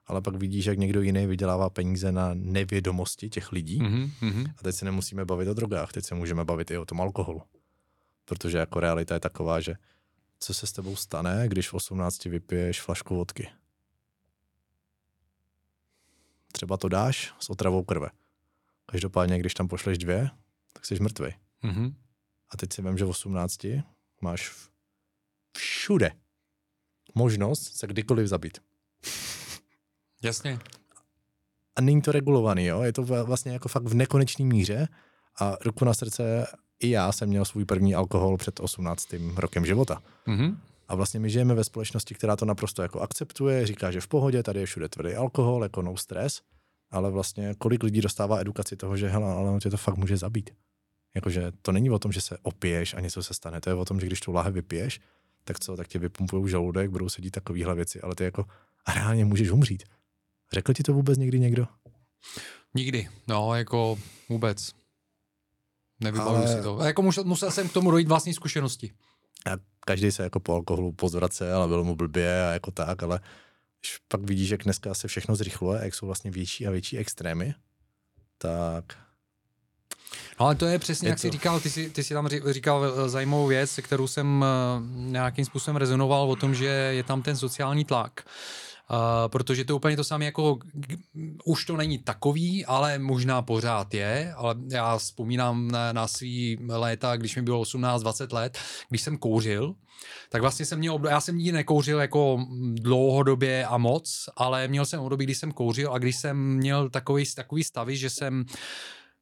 Ale 0.05 0.21
pak 0.21 0.35
vidíš, 0.35 0.65
jak 0.65 0.77
někdo 0.77 1.01
jiný 1.01 1.27
vydělává 1.27 1.69
peníze 1.69 2.11
na 2.11 2.29
nevědomosti 2.33 3.29
těch 3.29 3.51
lidí. 3.51 3.79
Mm-hmm. 3.79 4.53
A 4.57 4.63
teď 4.63 4.75
se 4.75 4.85
nemusíme 4.85 5.25
bavit 5.25 5.47
o 5.47 5.53
drogách, 5.53 5.91
teď 5.91 6.05
se 6.05 6.15
můžeme 6.15 6.45
bavit 6.45 6.71
i 6.71 6.77
o 6.77 6.85
tom 6.85 7.01
alkoholu. 7.01 7.41
Protože 8.25 8.57
jako 8.57 8.79
realita 8.79 9.13
je 9.13 9.19
taková, 9.19 9.61
že 9.61 9.75
co 10.39 10.53
se 10.53 10.67
s 10.67 10.71
tebou 10.71 10.95
stane, 10.95 11.47
když 11.47 11.69
v 11.69 11.73
18 11.73 12.25
vypiješ 12.25 12.81
flašku 12.81 13.15
vodky? 13.15 13.49
Třeba 16.51 16.77
to 16.77 16.89
dáš 16.89 17.33
s 17.39 17.49
otravou 17.49 17.83
krve. 17.83 18.09
Každopádně, 18.85 19.39
když 19.39 19.53
tam 19.53 19.67
pošleš 19.67 19.97
dvě, 19.97 20.29
tak 20.73 20.85
jsi 20.85 20.99
mrtvý. 20.99 21.27
Mm-hmm. 21.63 21.93
A 22.49 22.57
teď 22.57 22.73
si 22.73 22.81
vím, 22.81 22.97
že 22.97 23.05
v 23.05 23.09
18 23.09 23.65
máš 24.21 24.69
všude 25.57 26.11
možnost 27.15 27.77
se 27.77 27.87
kdykoliv 27.87 28.27
zabít. 28.27 28.57
Jasně. 30.23 30.59
A 31.75 31.81
není 31.81 32.01
to 32.01 32.11
regulovaný, 32.11 32.65
jo? 32.65 32.81
Je 32.81 32.93
to 32.93 33.03
vlastně 33.03 33.51
jako 33.51 33.69
fakt 33.69 33.83
v 33.83 33.93
nekonečné 33.93 34.45
míře 34.45 34.87
a 35.39 35.55
ruku 35.61 35.85
na 35.85 35.93
srdce 35.93 36.47
i 36.79 36.89
já 36.89 37.11
jsem 37.11 37.29
měl 37.29 37.45
svůj 37.45 37.65
první 37.65 37.95
alkohol 37.95 38.37
před 38.37 38.59
18. 38.59 39.07
rokem 39.35 39.65
života. 39.65 40.01
Mm-hmm. 40.27 40.57
A 40.87 40.95
vlastně 40.95 41.19
my 41.19 41.29
žijeme 41.29 41.53
ve 41.53 41.63
společnosti, 41.63 42.15
která 42.15 42.35
to 42.35 42.45
naprosto 42.45 42.81
jako 42.81 42.99
akceptuje, 42.99 43.67
říká, 43.67 43.91
že 43.91 44.01
v 44.01 44.07
pohodě, 44.07 44.43
tady 44.43 44.59
je 44.59 44.65
všude 44.65 44.89
tvrdý 44.89 45.15
alkohol, 45.15 45.63
jako 45.63 45.81
no 45.81 45.97
stres, 45.97 46.41
ale 46.91 47.11
vlastně 47.11 47.55
kolik 47.57 47.83
lidí 47.83 48.01
dostává 48.01 48.39
edukaci 48.39 48.75
toho, 48.75 48.97
že 48.97 49.07
hele, 49.07 49.31
ale 49.31 49.49
on 49.49 49.59
tě 49.59 49.69
to 49.69 49.77
fakt 49.77 49.97
může 49.97 50.17
zabít. 50.17 50.49
Jakože 51.15 51.51
to 51.61 51.71
není 51.71 51.89
o 51.89 51.99
tom, 51.99 52.11
že 52.11 52.21
se 52.21 52.37
opiješ 52.41 52.93
a 52.93 52.99
něco 52.99 53.23
se 53.23 53.33
stane. 53.33 53.61
To 53.61 53.69
je 53.69 53.73
o 53.73 53.85
tom, 53.85 53.99
že 53.99 54.05
když 54.05 54.19
tu 54.19 54.31
láhev 54.31 54.53
vypiješ, 54.53 54.99
tak 55.43 55.59
co, 55.59 55.77
tak 55.77 55.87
tě 55.87 55.99
vypumpují 55.99 56.49
žaludek, 56.49 56.89
budou 56.89 57.09
sedít 57.09 57.31
takovéhle 57.31 57.75
věci, 57.75 58.01
ale 58.01 58.15
ty 58.15 58.23
jako 58.23 58.45
a 58.85 58.93
reálně 58.93 59.25
můžeš 59.25 59.49
umřít. 59.49 59.83
Řekl 60.53 60.73
ti 60.73 60.83
to 60.83 60.93
vůbec 60.93 61.17
někdy 61.17 61.39
někdo? 61.39 61.67
Nikdy, 62.73 63.09
no, 63.27 63.55
jako 63.55 63.99
vůbec. 64.29 64.73
Nevybavuju 65.99 66.37
ale... 66.37 66.55
si 66.55 66.63
to. 66.63 66.79
A 66.79 66.85
jako 66.85 67.01
musel, 67.01 67.23
musel 67.23 67.51
jsem 67.51 67.69
k 67.69 67.73
tomu 67.73 67.91
dojít 67.91 68.07
vlastní 68.07 68.33
zkušenosti. 68.33 68.91
A 69.45 69.51
každý 69.85 70.11
se 70.11 70.23
jako 70.23 70.39
po 70.39 70.53
alkoholu 70.53 70.91
pozvrace, 70.91 71.53
ale 71.53 71.67
bylo 71.67 71.83
mu 71.83 71.95
blbě 71.95 72.47
a 72.47 72.53
jako 72.53 72.71
tak, 72.71 73.03
ale 73.03 73.19
když 73.81 73.97
pak 74.07 74.21
vidíš, 74.21 74.49
jak 74.49 74.63
dneska 74.63 74.93
se 74.93 75.07
všechno 75.07 75.35
zrychluje, 75.35 75.79
jak 75.83 75.95
jsou 75.95 76.05
vlastně 76.05 76.31
větší 76.31 76.67
a 76.67 76.71
větší 76.71 76.97
extrémy, 76.97 77.53
tak 78.37 78.85
No 80.39 80.45
ale 80.45 80.55
to 80.55 80.65
je 80.65 80.79
přesně, 80.79 81.07
je 81.07 81.09
jak 81.09 81.17
to... 81.17 81.21
jsi 81.21 81.31
říkal, 81.31 81.59
ty 81.59 81.69
jsi, 81.69 81.89
ty 81.89 82.03
jsi 82.03 82.13
tam 82.13 82.27
říkal 82.27 82.85
eh, 82.85 83.09
zajímavou 83.09 83.47
věc, 83.47 83.71
se 83.71 83.81
kterou 83.81 84.07
jsem 84.07 84.45
eh, 84.45 84.47
nějakým 84.95 85.45
způsobem 85.45 85.75
rezonoval 85.75 86.31
o 86.31 86.35
tom, 86.35 86.55
že 86.55 86.65
je 86.65 87.03
tam 87.03 87.21
ten 87.21 87.37
sociální 87.37 87.85
tlak. 87.85 88.23
Uh, 88.91 88.97
protože 89.27 89.65
to 89.65 89.73
je 89.73 89.75
úplně 89.75 89.95
to 89.95 90.03
samé, 90.03 90.25
jako 90.25 90.59
už 91.45 91.65
to 91.65 91.77
není 91.77 91.97
takový, 91.97 92.65
ale 92.65 92.99
možná 92.99 93.41
pořád 93.41 93.93
je, 93.93 94.33
ale 94.33 94.55
já 94.71 94.97
vzpomínám 94.97 95.67
na, 95.67 95.93
na 95.93 96.07
svý 96.07 96.57
léta, 96.69 97.17
když 97.17 97.35
mi 97.35 97.41
bylo 97.41 97.63
18-20 97.63 98.33
let, 98.33 98.57
když 98.89 99.01
jsem 99.01 99.17
kouřil, 99.17 99.75
tak 100.29 100.41
vlastně 100.41 100.65
jsem 100.65 100.79
měl, 100.79 100.99
já 101.09 101.21
jsem 101.21 101.37
nikdy 101.37 101.51
nekouřil 101.51 101.99
jako 101.99 102.45
dlouhodobě 102.73 103.65
a 103.65 103.77
moc, 103.77 104.29
ale 104.37 104.67
měl 104.67 104.85
jsem 104.85 104.99
období, 104.99 105.25
kdy 105.25 105.35
jsem 105.35 105.51
kouřil 105.51 105.93
a 105.93 105.97
když 105.97 106.17
jsem 106.17 106.55
měl 106.55 106.89
takový, 106.89 107.25
takový 107.35 107.63
stavy, 107.63 107.97
že 107.97 108.09
jsem 108.09 108.45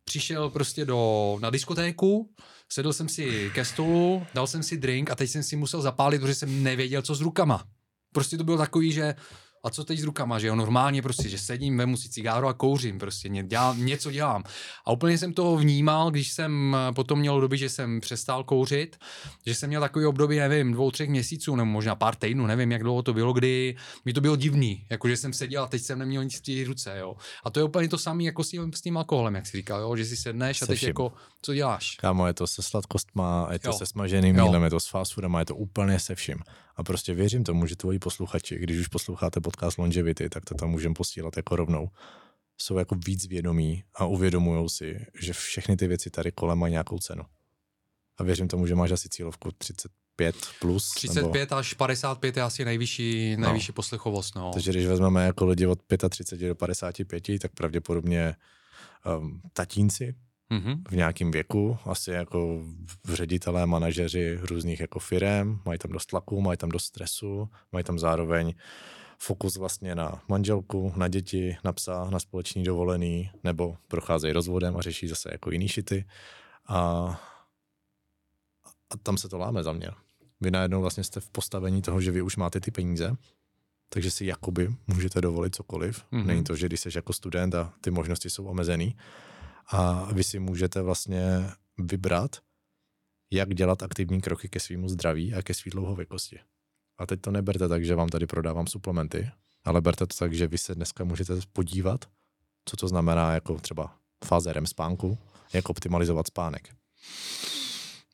přišel 0.04 0.50
prostě 0.50 0.86
do, 0.86 1.38
na 1.42 1.50
diskotéku, 1.50 2.30
sedl 2.70 2.94
jsem 2.94 3.10
si 3.10 3.52
ke 3.54 3.66
stolu, 3.66 4.26
dal 4.34 4.48
jsem 4.48 4.64
si 4.64 4.78
drink 4.78 5.10
a 5.10 5.16
teď 5.16 5.30
jsem 5.30 5.44
si 5.44 5.56
musel 5.56 5.82
zapálit, 5.82 6.22
protože 6.22 6.36
jsem 6.36 6.64
nevěděl, 6.64 7.02
co 7.02 7.16
s 7.16 7.22
rukama. 7.22 7.64
Prostě 8.14 8.38
to 8.38 8.44
bylo 8.44 8.58
takový, 8.58 8.92
že 8.92 9.16
a 9.66 9.70
co 9.70 9.84
teď 9.84 10.00
s 10.00 10.04
rukama, 10.04 10.40
že 10.40 10.48
jo, 10.48 10.56
normálně 10.56 11.02
prostě, 11.02 11.30
že 11.30 11.38
sedím, 11.38 11.78
vemu 11.78 11.98
si 11.98 12.10
cigáro 12.10 12.48
a 12.48 12.54
kouřím, 12.54 13.00
prostě 13.00 13.30
dělám, 13.30 13.86
něco 13.86 14.12
dělám. 14.12 14.44
A 14.86 14.92
úplně 14.92 15.18
jsem 15.18 15.34
to 15.34 15.58
vnímal, 15.58 16.12
když 16.12 16.32
jsem 16.32 16.76
eh, 16.76 16.94
potom 16.94 17.20
měl 17.20 17.42
doby, 17.42 17.58
že 17.58 17.70
jsem 17.70 18.02
přestal 18.02 18.44
kouřit, 18.44 18.98
že 19.46 19.56
jsem 19.56 19.68
měl 19.68 19.82
takový 19.82 20.06
období, 20.06 20.38
nevím, 20.38 20.74
dvou, 20.74 20.92
třech 20.92 21.10
měsíců, 21.10 21.56
nebo 21.56 21.66
možná 21.66 21.96
pár 21.96 22.16
týdnů, 22.16 22.46
nevím, 22.46 22.72
jak 22.72 22.84
dlouho 22.84 23.02
to 23.02 23.14
bylo, 23.14 23.34
kdy 23.34 23.76
mi 24.06 24.14
to 24.14 24.22
bylo 24.22 24.36
divný, 24.36 24.86
jako 24.90 25.08
že 25.08 25.18
jsem 25.18 25.34
seděl 25.34 25.64
a 25.64 25.68
teď 25.68 25.82
jsem 25.82 26.00
neměl 26.00 26.24
nic 26.24 26.38
v 26.38 26.42
té 26.42 26.68
ruce, 26.68 26.98
jo. 27.00 27.16
A 27.44 27.50
to 27.50 27.60
je 27.60 27.64
úplně 27.64 27.90
to 27.90 27.98
samé 27.98 28.24
jako 28.24 28.44
s 28.44 28.50
tím, 28.50 28.74
s 28.74 28.82
tím 28.82 28.98
alkoholem, 28.98 29.36
jak 29.36 29.48
jsi 29.48 29.58
říkal, 29.58 29.82
jo, 29.82 29.96
že 29.96 30.06
si 30.06 30.18
sedneš 30.18 30.62
a 30.62 30.66
teď 30.66 30.84
jako, 30.84 31.14
co 31.42 31.54
děláš? 31.54 31.96
Kámo, 31.96 32.28
je 32.28 32.34
to 32.34 32.48
se 32.48 32.62
sladkostma, 32.62 33.48
je 33.52 33.60
to 33.60 33.68
jo. 33.68 33.74
se 33.74 33.86
smaženým 33.86 34.36
jídlem, 34.40 34.64
je 34.64 34.70
to 34.70 34.80
s 34.80 34.88
fast 34.88 35.14
foodem, 35.14 35.34
je 35.34 35.46
to 35.46 35.56
úplně 35.56 36.00
se 36.00 36.16
vším. 36.16 36.38
A 36.76 36.84
prostě 36.84 37.14
věřím 37.14 37.44
tomu, 37.44 37.66
že 37.66 37.76
tvoji 37.76 38.00
posluchači, 38.00 38.60
když 38.60 38.78
už 38.78 38.88
posloucháte 38.88 39.42
podcast 39.42 39.78
Longevity, 39.78 40.30
tak 40.30 40.46
to 40.46 40.56
tam 40.56 40.70
můžeme 40.70 40.94
posílat 40.94 41.38
jako 41.38 41.56
rovnou. 41.56 41.90
Jsou 42.58 42.78
jako 42.78 42.96
víc 43.06 43.28
vědomí 43.28 43.84
a 43.96 44.06
uvědomují 44.06 44.70
si, 44.70 45.06
že 45.22 45.34
všechny 45.34 45.78
ty 45.78 45.88
věci 45.88 46.10
tady 46.10 46.32
kolem 46.32 46.60
mají 46.60 46.72
nějakou 46.72 47.00
cenu. 47.00 47.24
A 48.18 48.24
věřím 48.24 48.48
tomu, 48.48 48.68
že 48.68 48.76
máš 48.76 48.92
asi 48.92 49.10
cílovku 49.10 49.52
35 49.52 50.36
plus. 50.60 50.92
35 50.92 51.50
nebo... 51.50 51.56
až 51.56 51.74
55 51.74 52.38
je 52.38 52.44
asi 52.44 52.66
nejvyšší, 52.66 53.36
no. 53.38 53.46
nejvyšší 53.46 53.72
no. 53.72 53.74
poslechovost. 53.74 54.36
No. 54.36 54.52
Takže 54.54 54.72
když 54.72 54.86
vezmeme 54.86 55.26
jako 55.26 55.46
lidi 55.46 55.66
od 55.66 55.80
35 56.10 56.48
do 56.48 56.56
55, 56.56 57.40
tak 57.40 57.52
pravděpodobně 57.52 58.36
um, 59.20 59.42
tatínci 59.54 60.16
mm-hmm. 60.52 60.82
v 60.90 60.96
nějakém 60.96 61.32
věku, 61.32 61.78
asi 61.86 62.12
jako 62.12 62.64
ředitelé, 63.14 63.66
manažeři 63.66 64.40
různých 64.42 64.80
jako 64.80 65.00
firem, 65.00 65.60
mají 65.66 65.80
tam 65.80 65.92
dost 65.92 66.06
tlaku, 66.06 66.42
mají 66.42 66.58
tam 66.58 66.70
dost 66.70 66.86
stresu, 66.86 67.50
mají 67.72 67.84
tam 67.84 68.00
zároveň 68.00 68.54
fokus 69.20 69.58
vlastně 69.58 69.96
na 69.96 70.22
manželku, 70.28 70.94
na 70.96 71.08
děti, 71.08 71.58
na 71.64 71.74
psa, 71.74 72.10
na 72.10 72.20
společný 72.20 72.64
dovolený, 72.64 73.32
nebo 73.44 73.78
procházejí 73.88 74.34
rozvodem 74.34 74.78
a 74.78 74.82
řeší 74.82 75.08
zase 75.08 75.30
jako 75.32 75.52
jiný 75.52 75.68
šity. 75.68 76.06
A, 76.68 76.78
a 78.90 78.98
tam 79.04 79.18
se 79.18 79.30
to 79.30 79.38
láme 79.38 79.64
za 79.64 79.74
mě. 79.74 79.90
Vy 80.42 80.52
najednou 80.52 80.82
vlastně 80.82 81.04
jste 81.04 81.20
v 81.20 81.30
postavení 81.30 81.82
toho, 81.82 82.02
že 82.02 82.12
vy 82.12 82.22
už 82.22 82.36
máte 82.36 82.60
ty 82.60 82.72
peníze, 82.72 83.16
takže 83.90 84.12
si 84.12 84.26
jakoby 84.26 84.76
můžete 84.88 85.22
dovolit 85.22 85.56
cokoliv. 85.56 86.06
Mm-hmm. 86.12 86.26
Není 86.26 86.44
to, 86.44 86.56
že 86.56 86.68
když 86.68 86.80
jsi 86.80 86.90
jako 86.96 87.14
student 87.14 87.56
a 87.56 87.74
ty 87.82 87.92
možnosti 87.92 88.30
jsou 88.30 88.46
omezený, 88.46 88.96
a 89.68 90.14
vy 90.14 90.24
si 90.24 90.40
můžete 90.40 90.82
vlastně 90.82 91.50
vybrat, 91.78 92.36
jak 93.32 93.54
dělat 93.54 93.84
aktivní 93.84 94.22
kroky 94.22 94.50
ke 94.50 94.60
svýmu 94.60 94.90
zdraví 94.90 95.34
a 95.34 95.42
ke 95.42 95.54
svý 95.54 95.72
dlouhověkosti. 95.72 96.40
A 96.98 97.06
teď 97.06 97.22
to 97.22 97.32
neberte 97.32 97.68
tak, 97.68 97.86
že 97.86 97.96
vám 97.96 98.10
tady 98.10 98.28
prodávám 98.28 98.68
suplementy, 98.68 99.32
ale 99.64 99.82
berte 99.82 100.08
to 100.08 100.18
tak, 100.18 100.34
že 100.34 100.48
vy 100.48 100.58
se 100.58 100.76
dneska 100.76 101.04
můžete 101.04 101.34
podívat, 101.54 102.06
co 102.66 102.78
to 102.78 102.88
znamená 102.88 103.34
jako 103.34 103.60
třeba 103.60 103.98
fáze 104.26 104.54
REM 104.54 104.66
spánku, 104.66 105.18
jak 105.54 105.70
optimalizovat 105.70 106.28
spánek. 106.28 106.76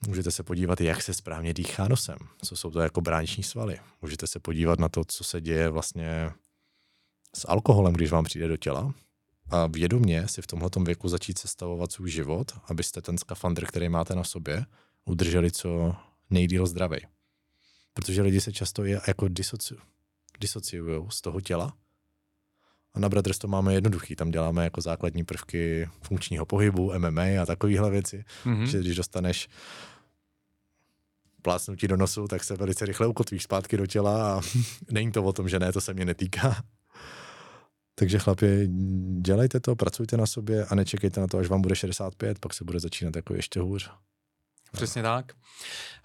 Můžete 0.07 0.31
se 0.31 0.43
podívat, 0.43 0.81
jak 0.81 1.03
se 1.03 1.13
správně 1.13 1.53
dýchá 1.53 1.87
nosem, 1.87 2.17
co 2.45 2.55
jsou 2.57 2.71
to 2.71 2.79
jako 2.79 3.01
brániční 3.01 3.43
svaly. 3.43 3.79
Můžete 4.01 4.27
se 4.27 4.39
podívat 4.39 4.79
na 4.79 4.89
to, 4.89 5.01
co 5.07 5.23
se 5.23 5.41
děje 5.41 5.69
vlastně 5.69 6.31
s 7.35 7.47
alkoholem, 7.47 7.93
když 7.93 8.11
vám 8.11 8.23
přijde 8.23 8.47
do 8.47 8.57
těla 8.57 8.93
a 9.51 9.67
vědomě 9.67 10.27
si 10.27 10.41
v 10.41 10.47
tomhle 10.47 10.69
věku 10.85 11.09
začít 11.09 11.37
sestavovat 11.37 11.91
svůj 11.91 12.11
život, 12.11 12.51
abyste 12.65 13.01
ten 13.01 13.17
skafandr, 13.17 13.65
který 13.65 13.89
máte 13.89 14.15
na 14.15 14.23
sobě, 14.23 14.65
udrželi 15.05 15.51
co 15.51 15.95
nejdíl 16.29 16.67
zdravý. 16.67 16.97
Protože 17.93 18.21
lidi 18.21 18.41
se 18.41 18.53
často 18.53 18.85
je 18.85 19.01
jako 19.07 19.27
disoci, 19.27 19.75
disociují 20.39 21.05
z 21.09 21.21
toho 21.21 21.41
těla. 21.41 21.73
A 22.93 22.99
na 22.99 23.09
Brothers 23.09 23.37
to 23.37 23.47
máme 23.47 23.73
jednoduchý, 23.73 24.15
tam 24.15 24.31
děláme 24.31 24.63
jako 24.63 24.81
základní 24.81 25.23
prvky 25.23 25.89
funkčního 26.01 26.45
pohybu, 26.45 26.93
MMA 26.97 27.41
a 27.41 27.45
takovéhle 27.45 27.89
věci, 27.89 28.23
mm-hmm. 28.45 28.63
že 28.63 28.79
když 28.79 28.95
dostaneš 28.95 29.49
plácnutí 31.41 31.87
do 31.87 31.97
nosu, 31.97 32.27
tak 32.27 32.43
se 32.43 32.55
velice 32.55 32.85
rychle 32.85 33.07
ukotvíš 33.07 33.43
zpátky 33.43 33.77
do 33.77 33.85
těla 33.85 34.37
a 34.37 34.41
není 34.91 35.11
to 35.11 35.23
o 35.23 35.33
tom, 35.33 35.49
že 35.49 35.59
ne, 35.59 35.73
to 35.73 35.81
se 35.81 35.93
mě 35.93 36.05
netýká. 36.05 36.63
Takže 37.95 38.19
chlapi, 38.19 38.69
dělejte 39.21 39.59
to, 39.59 39.75
pracujte 39.75 40.17
na 40.17 40.25
sobě 40.25 40.65
a 40.65 40.75
nečekejte 40.75 41.21
na 41.21 41.27
to, 41.27 41.37
až 41.37 41.47
vám 41.47 41.61
bude 41.61 41.75
65, 41.75 42.39
pak 42.39 42.53
se 42.53 42.63
bude 42.63 42.79
začínat 42.79 43.15
jako 43.15 43.33
ještě 43.33 43.59
hůř. 43.59 43.91
Přesně 44.71 45.01
tak. 45.01 45.33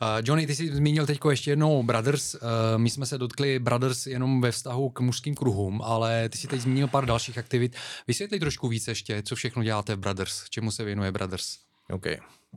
Uh, 0.03 0.09
Johnny, 0.25 0.47
ty 0.47 0.55
jsi 0.55 0.75
zmínil 0.75 1.07
teď 1.07 1.21
ještě 1.31 1.51
jednou 1.51 1.83
Brothers. 1.83 2.35
Uh, 2.35 2.41
my 2.77 2.91
jsme 2.91 3.07
se 3.07 3.19
dotkli 3.19 3.59
Brothers 3.59 4.07
jenom 4.07 4.41
ve 4.41 4.53
vztahu 4.53 4.91
k 4.91 5.01
mužským 5.01 5.35
kruhům, 5.35 5.83
ale 5.83 6.29
ty 6.29 6.39
jsi 6.39 6.49
teď 6.49 6.61
zmínil 6.61 6.89
pár 6.89 7.07
dalších 7.07 7.39
aktivit. 7.39 7.77
Vysvětli 8.07 8.41
trošku 8.41 8.69
víc 8.69 8.89
ještě, 8.89 9.23
co 9.23 9.35
všechno 9.35 9.63
děláte 9.63 9.97
v 9.97 9.99
Brothers, 9.99 10.45
čemu 10.51 10.71
se 10.71 10.85
věnuje 10.85 11.13
Brothers. 11.13 11.59
OK, 11.91 12.07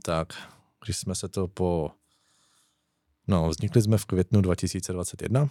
tak 0.04 0.32
když 0.84 0.96
jsme 0.96 1.14
se 1.14 1.28
to 1.28 1.48
po... 1.48 1.90
No, 3.28 3.48
vznikli 3.48 3.82
jsme 3.82 3.98
v 3.98 4.04
květnu 4.04 4.40
2021. 4.40 5.48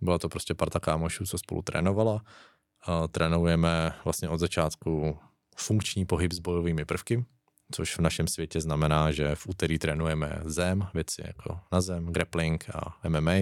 Byla 0.00 0.18
to 0.18 0.28
prostě 0.28 0.54
parta 0.54 0.80
kámošů, 0.80 1.26
co 1.26 1.38
spolu 1.38 1.62
trénovala 1.62 2.22
trénujeme 3.10 3.94
vlastně 4.04 4.28
od 4.28 4.38
začátku 4.38 5.18
funkční 5.56 6.06
pohyb 6.06 6.32
s 6.32 6.38
bojovými 6.38 6.84
prvky, 6.84 7.24
což 7.72 7.96
v 7.96 8.00
našem 8.00 8.28
světě 8.28 8.60
znamená, 8.60 9.12
že 9.12 9.34
v 9.34 9.46
úterý 9.46 9.78
trénujeme 9.78 10.40
zem, 10.44 10.88
věci 10.94 11.22
jako 11.26 11.60
na 11.72 11.80
zem, 11.80 12.06
grappling 12.06 12.70
a 12.74 13.08
MMA. 13.08 13.32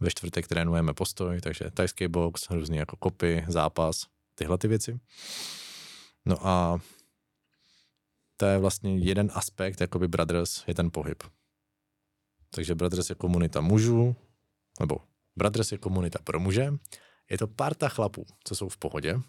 Ve 0.00 0.10
čtvrtek 0.10 0.48
trénujeme 0.48 0.94
postoj, 0.94 1.40
takže 1.40 1.70
tajský 1.70 2.08
box, 2.08 2.50
různý 2.50 2.76
jako 2.76 2.96
kopy, 2.96 3.44
zápas, 3.48 4.06
tyhle 4.34 4.58
ty 4.58 4.68
věci. 4.68 5.00
No 6.26 6.46
a 6.46 6.80
to 8.36 8.46
je 8.46 8.58
vlastně 8.58 8.98
jeden 8.98 9.30
aspekt, 9.34 9.80
jakoby 9.80 10.08
Brothers, 10.08 10.64
je 10.66 10.74
ten 10.74 10.90
pohyb. 10.90 11.22
Takže 12.54 12.74
Brothers 12.74 13.10
je 13.10 13.14
komunita 13.14 13.60
mužů, 13.60 14.16
nebo 14.80 14.96
Brothers 15.36 15.72
je 15.72 15.78
komunita 15.78 16.18
pro 16.24 16.40
muže 16.40 16.72
je 17.30 17.38
to 17.38 17.46
parta 17.46 17.88
chlapů, 17.88 18.26
co 18.44 18.54
jsou 18.54 18.68
v 18.68 18.76
pohodě. 18.76 19.20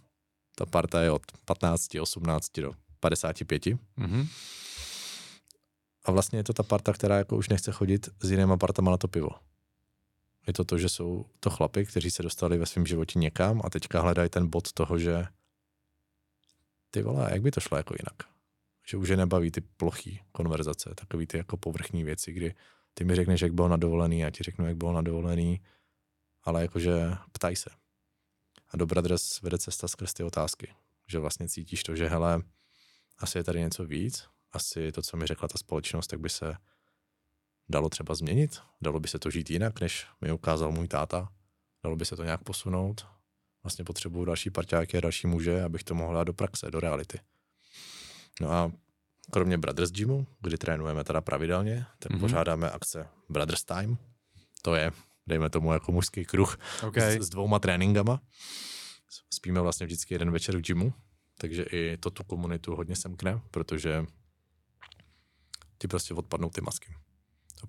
Ta 0.55 0.65
parta 0.65 1.01
je 1.01 1.11
od 1.11 1.21
15, 1.45 1.95
18 2.01 2.59
do 2.59 2.71
55. 2.99 3.65
Mm-hmm. 3.65 4.27
A 6.05 6.11
vlastně 6.11 6.39
je 6.39 6.43
to 6.43 6.53
ta 6.53 6.63
parta, 6.63 6.93
která 6.93 7.17
jako 7.17 7.37
už 7.37 7.49
nechce 7.49 7.71
chodit 7.71 8.09
s 8.19 8.31
jinýma 8.31 8.57
partama 8.57 8.91
na 8.91 8.97
to 8.97 9.07
pivo. 9.07 9.29
Je 10.47 10.53
to 10.53 10.63
to, 10.63 10.77
že 10.77 10.89
jsou 10.89 11.25
to 11.39 11.49
chlapy, 11.49 11.85
kteří 11.85 12.11
se 12.11 12.23
dostali 12.23 12.57
ve 12.57 12.65
svém 12.65 12.85
životě 12.85 13.19
někam 13.19 13.61
a 13.63 13.69
teďka 13.69 14.01
hledají 14.01 14.29
ten 14.29 14.47
bod 14.47 14.73
toho, 14.73 14.99
že 14.99 15.25
ty 16.91 17.01
vole, 17.01 17.29
jak 17.31 17.41
by 17.41 17.51
to 17.51 17.59
šlo 17.59 17.77
jako 17.77 17.93
jinak? 17.99 18.31
Že 18.87 18.97
už 18.97 19.09
je 19.09 19.17
nebaví 19.17 19.51
ty 19.51 19.61
plochý 19.61 20.21
konverzace, 20.31 20.89
takový 20.95 21.27
ty 21.27 21.37
jako 21.37 21.57
povrchní 21.57 22.03
věci, 22.03 22.31
kdy 22.33 22.55
ty 22.93 23.03
mi 23.03 23.15
řekneš, 23.15 23.41
jak 23.41 23.53
bylo 23.53 23.67
na 23.67 23.77
dovolený, 23.77 24.19
já 24.19 24.29
ti 24.29 24.43
řeknu, 24.43 24.67
jak 24.67 24.77
bylo 24.77 24.93
na 24.93 25.01
dovolený, 25.01 25.61
ale 26.43 26.61
jakože 26.61 27.11
ptaj 27.31 27.55
se. 27.55 27.69
A 28.73 28.77
do 28.77 28.85
Brothers 28.85 29.41
vede 29.41 29.57
cesta 29.57 29.87
skrz 29.87 30.13
ty 30.13 30.23
otázky. 30.23 30.73
Že 31.07 31.19
vlastně 31.19 31.49
cítíš 31.49 31.83
to, 31.83 31.95
že 31.95 32.07
hele, 32.07 32.41
asi 33.17 33.37
je 33.37 33.43
tady 33.43 33.59
něco 33.59 33.85
víc, 33.85 34.27
asi 34.51 34.91
to, 34.91 35.01
co 35.01 35.17
mi 35.17 35.27
řekla 35.27 35.47
ta 35.47 35.57
společnost, 35.57 36.07
tak 36.07 36.19
by 36.19 36.29
se 36.29 36.55
dalo 37.69 37.89
třeba 37.89 38.15
změnit, 38.15 38.61
dalo 38.81 38.99
by 38.99 39.07
se 39.07 39.19
to 39.19 39.29
žít 39.29 39.49
jinak, 39.49 39.81
než 39.81 40.07
mi 40.21 40.31
ukázal 40.31 40.71
můj 40.71 40.87
táta, 40.87 41.29
dalo 41.83 41.95
by 41.95 42.05
se 42.05 42.15
to 42.15 42.23
nějak 42.23 42.43
posunout. 42.43 43.07
Vlastně 43.63 43.85
potřebuju 43.85 44.25
další 44.25 44.49
parťáky 44.49 44.97
a 44.97 45.01
další 45.01 45.27
muže, 45.27 45.63
abych 45.63 45.83
to 45.83 45.95
mohl 45.95 46.13
dát 46.13 46.23
do 46.23 46.33
praxe, 46.33 46.71
do 46.71 46.79
reality. 46.79 47.19
No 48.41 48.51
a 48.51 48.71
kromě 49.31 49.57
Brothers 49.57 49.91
Gymu, 49.91 50.27
kdy 50.39 50.57
trénujeme 50.57 51.03
teda 51.03 51.21
pravidelně, 51.21 51.85
tak 51.99 52.11
mm-hmm. 52.11 52.19
pořádáme 52.19 52.71
akce 52.71 53.07
Brothers 53.29 53.63
Time. 53.63 53.97
To 54.61 54.75
je 54.75 54.91
dejme 55.27 55.49
tomu 55.49 55.73
jako 55.73 55.91
mužský 55.91 56.25
kruh 56.25 56.57
okay. 56.87 57.19
s, 57.19 57.25
s 57.25 57.29
dvouma 57.29 57.59
tréninkama. 57.59 58.21
Spíme 59.33 59.61
vlastně 59.61 59.85
vždycky 59.85 60.13
jeden 60.13 60.31
večer 60.31 60.57
v 60.57 60.61
gymu, 60.61 60.93
takže 61.37 61.63
i 61.63 61.97
to 61.97 62.09
tu 62.09 62.23
komunitu 62.23 62.75
hodně 62.75 62.95
semkne, 62.95 63.41
protože 63.51 64.05
ti 65.77 65.87
prostě 65.87 66.13
odpadnou 66.13 66.49
ty 66.49 66.61
masky. 66.61 66.95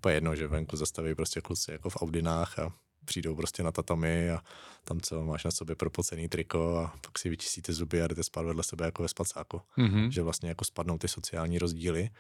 To 0.01 0.09
je 0.09 0.15
jedno, 0.15 0.37
že 0.37 0.47
venku 0.47 0.77
zastaví 0.77 1.15
prostě 1.15 1.41
kluci 1.41 1.73
jako 1.73 1.91
v 1.91 1.97
Audinách 1.97 2.59
a 2.59 2.73
přijdou 3.05 3.37
prostě 3.37 3.63
na 3.63 3.73
tatami 3.73 4.31
a 4.31 4.43
tam 4.85 5.01
co 5.01 5.25
máš 5.25 5.45
na 5.45 5.51
sobě 5.51 5.77
propocený 5.77 6.29
triko 6.29 6.77
a 6.77 6.95
pak 7.01 7.19
si 7.19 7.29
vyčistíte 7.29 7.73
zuby 7.73 8.03
a 8.03 8.07
jdete 8.07 8.23
spát 8.23 8.43
vedle 8.43 8.63
sebe 8.63 8.85
jako 8.85 9.03
ve 9.03 9.09
spacáku. 9.09 9.61
Mm-hmm. 9.79 10.09
Že 10.09 10.23
vlastně 10.23 10.49
jako 10.49 10.65
spadnou 10.65 10.99
ty 10.99 11.09
sociální 11.09 11.59
rozdíly 11.59 12.11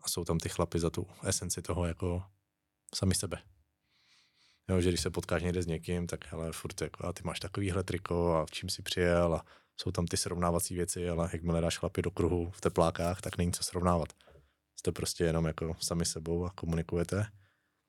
a 0.00 0.08
jsou 0.08 0.24
tam 0.24 0.38
ty 0.38 0.48
chlapy 0.48 0.78
za 0.78 0.90
tu 0.90 1.06
esenci 1.24 1.62
toho 1.62 1.86
jako 1.86 2.22
sami 2.94 3.14
sebe. 3.14 3.38
Jo, 4.68 4.80
že 4.80 4.88
když 4.88 5.00
se 5.00 5.10
potkáš 5.10 5.42
někde 5.42 5.62
s 5.62 5.66
někým, 5.66 6.06
tak 6.06 6.32
hele, 6.32 6.52
furt 6.52 6.80
jako, 6.80 7.06
a 7.06 7.12
ty 7.12 7.22
máš 7.24 7.40
takovýhle 7.40 7.84
triko 7.84 8.34
a 8.34 8.46
v 8.46 8.50
čím 8.50 8.68
si 8.68 8.82
přijel 8.82 9.34
a 9.34 9.44
jsou 9.76 9.90
tam 9.90 10.06
ty 10.06 10.16
srovnávací 10.16 10.74
věci, 10.74 11.08
ale 11.08 11.30
jakmile 11.32 11.60
dáš 11.60 11.78
chlapi 11.78 12.02
do 12.02 12.10
kruhu 12.10 12.50
v 12.50 12.60
teplákách, 12.60 13.20
tak 13.20 13.38
není 13.38 13.52
co 13.52 13.64
srovnávat. 13.64 14.08
Jste 14.76 14.92
prostě 14.92 15.24
jenom 15.24 15.44
jako 15.44 15.76
sami 15.80 16.04
sebou 16.04 16.44
a 16.44 16.50
komunikujete. 16.50 17.26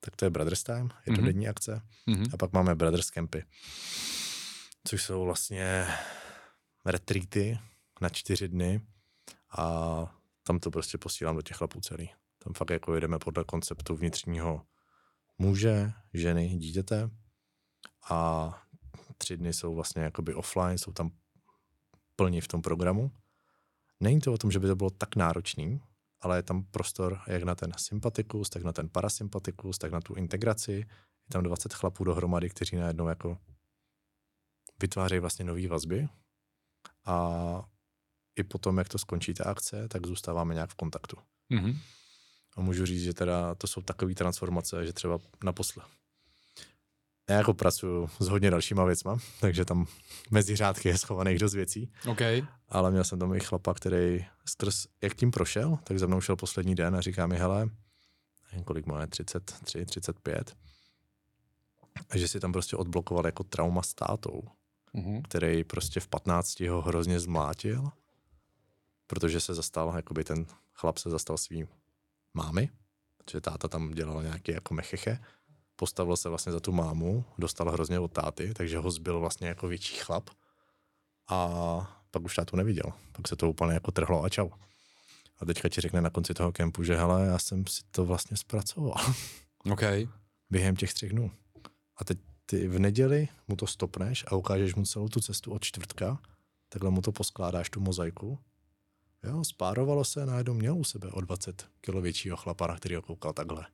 Tak 0.00 0.16
to 0.16 0.24
je 0.24 0.30
Brothers 0.30 0.62
Time, 0.62 0.88
je 1.06 1.12
to 1.12 1.12
mm-hmm. 1.12 1.24
denní 1.24 1.48
akce. 1.48 1.82
Mm-hmm. 2.08 2.30
A 2.32 2.36
pak 2.36 2.52
máme 2.52 2.74
Brothers 2.74 3.10
Campy, 3.10 3.44
což 4.84 5.02
jsou 5.02 5.24
vlastně 5.24 5.86
retreaty 6.84 7.58
na 8.00 8.08
čtyři 8.08 8.48
dny 8.48 8.80
a 9.50 10.16
tam 10.42 10.58
to 10.58 10.70
prostě 10.70 10.98
posílám 10.98 11.36
do 11.36 11.42
těch 11.42 11.56
chlapů 11.56 11.80
celý. 11.80 12.10
Tam 12.38 12.52
fakt 12.54 12.70
jako 12.70 12.94
jedeme 12.94 13.18
podle 13.18 13.44
konceptu 13.44 13.96
vnitřního 13.96 14.62
muže, 15.38 15.92
ženy, 16.12 16.48
dítěte 16.48 17.10
a 18.10 18.50
tři 19.18 19.36
dny 19.36 19.52
jsou 19.52 19.74
vlastně 19.74 20.02
jakoby 20.02 20.34
offline, 20.34 20.78
jsou 20.78 20.92
tam 20.92 21.10
plní 22.16 22.40
v 22.40 22.48
tom 22.48 22.62
programu. 22.62 23.10
Není 24.00 24.20
to 24.20 24.32
o 24.32 24.38
tom, 24.38 24.50
že 24.50 24.58
by 24.58 24.66
to 24.66 24.76
bylo 24.76 24.90
tak 24.90 25.16
náročný, 25.16 25.80
ale 26.20 26.38
je 26.38 26.42
tam 26.42 26.64
prostor 26.64 27.20
jak 27.26 27.42
na 27.42 27.54
ten 27.54 27.72
sympatikus, 27.76 28.50
tak 28.50 28.62
na 28.62 28.72
ten 28.72 28.88
parasympatikus, 28.88 29.78
tak 29.78 29.92
na 29.92 30.00
tu 30.00 30.14
integraci. 30.14 30.72
Je 30.72 31.32
tam 31.32 31.42
20 31.42 31.74
chlapů 31.74 32.04
dohromady, 32.04 32.50
kteří 32.50 32.76
najednou 32.76 33.08
jako 33.08 33.38
vytvářejí 34.80 35.20
vlastně 35.20 35.44
nové 35.44 35.68
vazby 35.68 36.08
a 37.04 37.68
i 38.36 38.42
potom, 38.42 38.78
jak 38.78 38.88
to 38.88 38.98
skončí 38.98 39.34
ta 39.34 39.44
akce, 39.44 39.88
tak 39.88 40.06
zůstáváme 40.06 40.54
nějak 40.54 40.70
v 40.70 40.74
kontaktu. 40.74 41.16
Mm-hmm. 41.50 41.78
A 42.56 42.60
můžu 42.60 42.86
říct, 42.86 43.02
že 43.02 43.14
teda 43.14 43.54
to 43.54 43.66
jsou 43.66 43.82
takové 43.82 44.14
transformace, 44.14 44.86
že 44.86 44.92
třeba 44.92 45.18
naposled. 45.44 45.86
Já 47.28 47.36
jako 47.36 47.54
pracuji 47.54 48.08
s 48.18 48.28
hodně 48.28 48.50
dalšíma 48.50 48.84
věcma, 48.84 49.18
takže 49.40 49.64
tam 49.64 49.86
mezi 50.30 50.56
řádky 50.56 50.88
je 50.88 50.98
schovaných 50.98 51.38
dost 51.38 51.54
věcí. 51.54 51.92
Okay. 52.10 52.46
Ale 52.68 52.90
měl 52.90 53.04
jsem 53.04 53.18
tam 53.18 53.34
i 53.34 53.40
chlapa, 53.40 53.74
který 53.74 54.26
skrz, 54.46 54.86
jak 55.02 55.14
tím 55.14 55.30
prošel, 55.30 55.78
tak 55.84 55.98
za 55.98 56.06
mnou 56.06 56.20
šel 56.20 56.36
poslední 56.36 56.74
den 56.74 56.96
a 56.96 57.00
říká 57.00 57.26
mi, 57.26 57.36
hele, 57.36 57.68
kolik 58.64 58.86
má 58.86 59.06
33, 59.06 59.86
35, 59.86 60.56
a 62.10 62.18
že 62.18 62.28
si 62.28 62.40
tam 62.40 62.52
prostě 62.52 62.76
odblokoval 62.76 63.26
jako 63.26 63.44
trauma 63.44 63.82
s 63.82 63.94
tátou, 63.94 64.42
mm-hmm. 64.94 65.22
který 65.22 65.64
prostě 65.64 66.00
v 66.00 66.08
15 66.08 66.60
ho 66.60 66.82
hrozně 66.82 67.20
zmlátil, 67.20 67.90
protože 69.06 69.40
se 69.40 69.54
zastal, 69.54 69.92
jakoby 69.96 70.24
ten 70.24 70.46
chlap 70.74 70.98
se 70.98 71.10
zastal 71.10 71.38
svým 71.38 71.68
mámy, 72.34 72.70
protože 73.18 73.40
táta 73.40 73.68
tam 73.68 73.90
dělal 73.90 74.22
nějaký 74.22 74.52
jako 74.52 74.74
mecheche, 74.74 75.18
postavil 75.76 76.16
se 76.16 76.28
vlastně 76.28 76.52
za 76.52 76.60
tu 76.60 76.72
mámu, 76.72 77.24
dostal 77.38 77.70
hrozně 77.70 77.98
od 77.98 78.12
táty, 78.12 78.54
takže 78.54 78.78
ho 78.78 78.90
zbyl 78.90 79.20
vlastně 79.20 79.48
jako 79.48 79.68
větší 79.68 79.96
chlap 79.96 80.30
a 81.28 81.48
pak 82.10 82.22
už 82.22 82.34
tátu 82.34 82.56
neviděl. 82.56 82.92
Pak 83.12 83.28
se 83.28 83.36
to 83.36 83.50
úplně 83.50 83.72
jako 83.72 83.90
trhlo 83.90 84.24
a 84.24 84.28
čau. 84.28 84.50
A 85.38 85.44
teďka 85.44 85.68
ti 85.68 85.80
řekne 85.80 86.00
na 86.00 86.10
konci 86.10 86.34
toho 86.34 86.52
kempu, 86.52 86.82
že 86.82 86.96
hele, 86.96 87.26
já 87.26 87.38
jsem 87.38 87.66
si 87.66 87.82
to 87.90 88.04
vlastně 88.04 88.36
zpracoval. 88.36 88.94
OK. 89.72 89.82
Během 90.50 90.76
těch 90.76 90.94
třech 90.94 91.12
dnů. 91.12 91.30
A 91.96 92.04
teď 92.04 92.18
ty 92.46 92.68
v 92.68 92.78
neděli 92.78 93.28
mu 93.48 93.56
to 93.56 93.66
stopneš 93.66 94.24
a 94.28 94.36
ukážeš 94.36 94.74
mu 94.74 94.84
celou 94.84 95.08
tu 95.08 95.20
cestu 95.20 95.52
od 95.52 95.64
čtvrtka, 95.64 96.18
takhle 96.68 96.90
mu 96.90 97.02
to 97.02 97.12
poskládáš, 97.12 97.70
tu 97.70 97.80
mozaiku 97.80 98.38
Jo, 99.26 99.44
spárovalo 99.44 100.04
se, 100.04 100.26
najednou 100.26 100.54
měl 100.54 100.76
u 100.76 100.84
sebe 100.84 101.08
o 101.08 101.20
20 101.20 101.66
kg 101.80 101.94
většího 101.94 102.36
chlapa, 102.36 102.66
na 102.66 102.76
který 102.76 102.94
ho 102.94 103.02
koukal 103.02 103.32
takhle. 103.32 103.66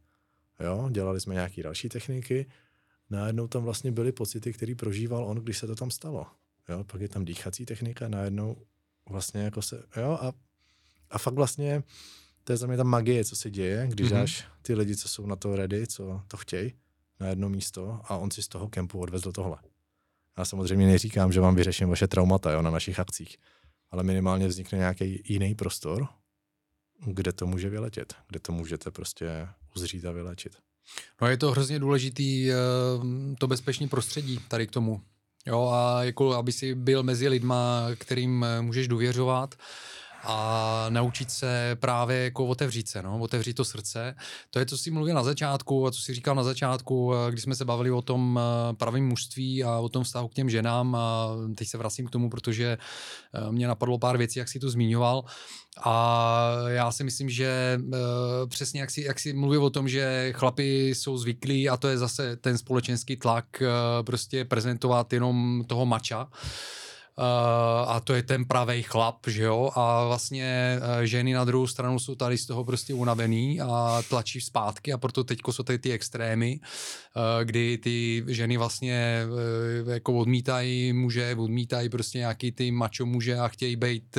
Jo, 0.60 0.88
dělali 0.92 1.20
jsme 1.20 1.34
nějaké 1.34 1.62
další 1.62 1.88
techniky, 1.88 2.46
najednou 3.10 3.48
tam 3.48 3.62
vlastně 3.62 3.92
byly 3.92 4.12
pocity, 4.12 4.52
které 4.52 4.74
prožíval 4.74 5.24
on, 5.24 5.36
když 5.36 5.58
se 5.58 5.66
to 5.66 5.74
tam 5.74 5.90
stalo. 5.90 6.26
Jo, 6.68 6.84
pak 6.84 7.00
je 7.00 7.08
tam 7.08 7.24
dýchací 7.24 7.66
technika, 7.66 8.08
najednou 8.08 8.56
vlastně 9.08 9.40
jako 9.40 9.62
se, 9.62 9.82
jo, 9.96 10.18
a, 10.20 10.32
a 11.10 11.18
fakt 11.18 11.34
vlastně 11.34 11.82
to 12.44 12.52
je 12.52 12.56
za 12.56 12.66
mě 12.66 12.76
ta 12.76 12.84
magie, 12.84 13.24
co 13.24 13.36
se 13.36 13.50
děje, 13.50 13.86
když 13.90 14.08
mm-hmm. 14.08 14.14
dáš 14.14 14.44
ty 14.62 14.74
lidi, 14.74 14.96
co 14.96 15.08
jsou 15.08 15.26
na 15.26 15.36
to 15.36 15.56
ready, 15.56 15.86
co 15.86 16.22
to 16.28 16.36
chtějí, 16.36 16.74
na 17.20 17.26
jedno 17.26 17.48
místo 17.48 18.00
a 18.04 18.16
on 18.16 18.30
si 18.30 18.42
z 18.42 18.48
toho 18.48 18.68
kempu 18.68 18.98
odvezl 18.98 19.32
tohle. 19.32 19.58
Já 20.38 20.44
samozřejmě 20.44 20.86
neříkám, 20.86 21.32
že 21.32 21.40
vám 21.40 21.54
vyřeším 21.54 21.88
vaše 21.88 22.08
traumata 22.08 22.52
jo, 22.52 22.62
na 22.62 22.70
našich 22.70 23.00
akcích, 23.00 23.38
ale 23.90 24.02
minimálně 24.02 24.48
vznikne 24.48 24.78
nějaký 24.78 25.22
jiný 25.24 25.54
prostor, 25.54 26.08
kde 27.06 27.32
to 27.32 27.46
může 27.46 27.68
vyletět, 27.68 28.14
kde 28.28 28.40
to 28.40 28.52
můžete 28.52 28.90
prostě 28.90 29.48
uzřít 29.76 30.04
a 30.04 30.12
vylečit. 30.12 30.56
No 31.22 31.28
je 31.28 31.36
to 31.36 31.50
hrozně 31.50 31.78
důležitý 31.78 32.50
eh, 32.50 32.54
to 33.38 33.46
bezpečné 33.46 33.88
prostředí 33.88 34.40
tady 34.48 34.66
k 34.66 34.70
tomu. 34.70 35.02
Jo, 35.46 35.70
a 35.72 36.04
jako 36.04 36.34
aby 36.34 36.52
si 36.52 36.74
byl 36.74 37.02
mezi 37.02 37.28
lidma, 37.28 37.86
kterým 37.98 38.44
eh, 38.44 38.62
můžeš 38.62 38.88
důvěřovat, 38.88 39.54
a 40.24 40.86
naučit 40.88 41.30
se 41.30 41.76
právě 41.80 42.24
jako 42.24 42.46
otevřít 42.46 42.88
se, 42.88 43.02
no, 43.02 43.18
otevřít 43.18 43.54
to 43.54 43.64
srdce. 43.64 44.14
To 44.50 44.58
je, 44.58 44.66
co 44.66 44.78
jsi 44.78 44.90
mluvil 44.90 45.14
na 45.14 45.22
začátku 45.22 45.86
a 45.86 45.90
co 45.90 46.02
jsi 46.02 46.14
říkal 46.14 46.34
na 46.34 46.42
začátku, 46.42 47.14
eh, 47.14 47.30
když 47.30 47.42
jsme 47.42 47.54
se 47.54 47.64
bavili 47.64 47.90
o 47.90 48.02
tom 48.02 48.40
eh, 48.40 48.74
pravém 48.74 49.06
mužství 49.06 49.64
a 49.64 49.78
o 49.78 49.88
tom 49.88 50.04
vztahu 50.04 50.28
k 50.28 50.34
těm 50.34 50.50
ženám 50.50 50.94
a 50.94 51.28
teď 51.56 51.68
se 51.68 51.78
vracím 51.78 52.06
k 52.06 52.10
tomu, 52.10 52.30
protože 52.30 52.78
eh, 53.34 53.52
mě 53.52 53.68
napadlo 53.68 53.98
pár 53.98 54.16
věcí, 54.16 54.38
jak 54.38 54.48
jsi 54.48 54.58
to 54.58 54.70
zmiňoval. 54.70 55.24
A 55.84 56.46
já 56.68 56.92
si 56.92 57.04
myslím, 57.04 57.30
že 57.30 57.80
přesně 58.48 58.80
jak 58.80 58.90
si, 58.90 59.02
jak 59.02 59.20
si 59.20 59.32
mluvil 59.32 59.64
o 59.64 59.70
tom, 59.70 59.88
že 59.88 60.32
chlapi 60.36 60.88
jsou 60.88 61.16
zvyklí 61.16 61.68
a 61.68 61.76
to 61.76 61.88
je 61.88 61.98
zase 61.98 62.36
ten 62.36 62.58
společenský 62.58 63.16
tlak 63.16 63.62
prostě 64.06 64.44
prezentovat 64.44 65.12
jenom 65.12 65.64
toho 65.66 65.86
mača, 65.86 66.28
a 67.86 68.00
to 68.04 68.14
je 68.14 68.22
ten 68.22 68.44
pravý 68.44 68.82
chlap, 68.82 69.26
že 69.26 69.42
jo, 69.42 69.70
a 69.74 70.06
vlastně 70.06 70.78
uh, 70.78 71.02
ženy 71.02 71.32
na 71.32 71.44
druhou 71.44 71.66
stranu 71.66 71.98
jsou 71.98 72.14
tady 72.14 72.38
z 72.38 72.46
toho 72.46 72.64
prostě 72.64 72.94
unavený 72.94 73.60
a 73.60 74.02
tlačí 74.08 74.40
zpátky 74.40 74.92
a 74.92 74.98
proto 74.98 75.24
teďko 75.24 75.52
jsou 75.52 75.62
tady 75.62 75.78
ty 75.78 75.92
extrémy, 75.92 76.60
uh, 76.60 77.44
kdy 77.44 77.78
ty 77.78 78.24
ženy 78.26 78.56
vlastně 78.56 79.22
jako 79.86 80.14
odmítají 80.14 80.92
muže, 80.92 81.36
odmítají 81.38 81.88
prostě 81.88 82.18
nějaký 82.18 82.52
ty 82.52 82.70
mačo 82.70 83.06
muže 83.06 83.38
a 83.38 83.48
chtějí 83.48 83.76
být 83.76 84.18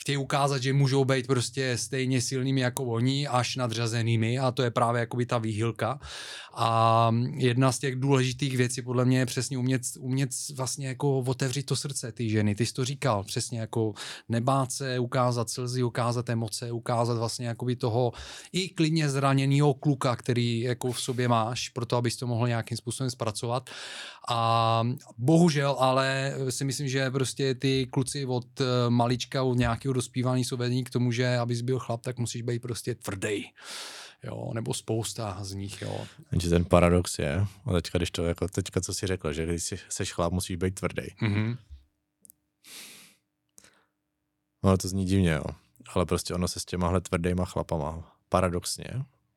chtějí 0.00 0.16
ukázat, 0.16 0.62
že 0.62 0.72
můžou 0.72 1.04
být 1.04 1.26
prostě 1.26 1.78
stejně 1.78 2.20
silnými 2.20 2.60
jako 2.60 2.84
oni, 2.84 3.28
až 3.28 3.56
nadřazenými 3.56 4.38
a 4.38 4.50
to 4.50 4.62
je 4.62 4.70
právě 4.70 5.00
jakoby 5.00 5.26
ta 5.26 5.38
výhylka. 5.38 6.00
A 6.54 7.10
jedna 7.36 7.72
z 7.72 7.78
těch 7.78 7.96
důležitých 7.96 8.56
věcí 8.56 8.82
podle 8.82 9.04
mě 9.04 9.18
je 9.18 9.26
přesně 9.26 9.58
umět, 9.58 9.82
umět 10.00 10.30
vlastně 10.56 10.88
jako 10.88 11.18
otevřít 11.18 11.66
to 11.66 11.76
srdce 11.76 12.12
ty 12.12 12.28
ženy. 12.28 12.54
Ty 12.54 12.66
jsi 12.66 12.72
to 12.72 12.84
říkal, 12.84 13.24
přesně 13.24 13.60
jako 13.60 13.92
nebát 14.28 14.72
se, 14.72 14.98
ukázat 14.98 15.50
slzy, 15.50 15.82
ukázat 15.82 16.28
emoce, 16.28 16.72
ukázat 16.72 17.18
vlastně 17.18 17.46
jakoby 17.46 17.76
toho 17.76 18.12
i 18.52 18.68
klidně 18.68 19.08
zraněného 19.08 19.74
kluka, 19.74 20.16
který 20.16 20.60
jako 20.60 20.92
v 20.92 21.00
sobě 21.00 21.28
máš, 21.28 21.68
proto 21.68 21.96
abys 21.96 22.16
to 22.16 22.26
mohl 22.26 22.48
nějakým 22.48 22.76
způsobem 22.76 23.10
zpracovat. 23.10 23.70
A 24.28 24.82
bohužel, 25.18 25.76
ale 25.78 26.34
si 26.50 26.64
myslím, 26.64 26.88
že 26.88 27.10
prostě 27.10 27.54
ty 27.54 27.86
kluci 27.90 28.26
od 28.26 28.46
malička, 28.88 29.42
od 29.42 29.58
nějakého 29.58 29.89
dospívání 29.92 30.44
jsou 30.44 30.56
vedení 30.56 30.84
k 30.84 30.90
tomu, 30.90 31.12
že 31.12 31.36
abys 31.36 31.60
byl 31.60 31.78
chlap, 31.78 32.02
tak 32.02 32.18
musíš 32.18 32.42
být 32.42 32.62
prostě 32.62 32.94
tvrdý 32.94 33.44
jo, 34.22 34.50
nebo 34.54 34.74
spousta 34.74 35.44
z 35.44 35.52
nich, 35.54 35.82
jo. 35.82 36.06
Takže 36.30 36.50
ten 36.50 36.64
paradox 36.64 37.18
je, 37.18 37.46
a 37.64 37.72
teďka, 37.72 37.98
když 37.98 38.10
to, 38.10 38.24
jako 38.24 38.48
teďka, 38.48 38.80
co 38.80 38.94
jsi 38.94 39.06
řekl, 39.06 39.32
že 39.32 39.46
když 39.46 39.62
jsi, 39.62 39.78
seš 39.88 40.12
chlap, 40.12 40.32
musíš 40.32 40.56
být 40.56 40.74
tvrdý. 40.74 41.02
Mm-hmm. 41.02 41.58
No, 44.62 44.76
to 44.76 44.88
zní 44.88 45.04
divně, 45.04 45.30
jo. 45.30 45.44
Ale 45.94 46.06
prostě 46.06 46.34
ono 46.34 46.48
se 46.48 46.60
s 46.60 46.64
těmahle 46.64 47.00
tvrdýma 47.00 47.44
chlapama 47.44 48.16
paradoxně 48.28 48.90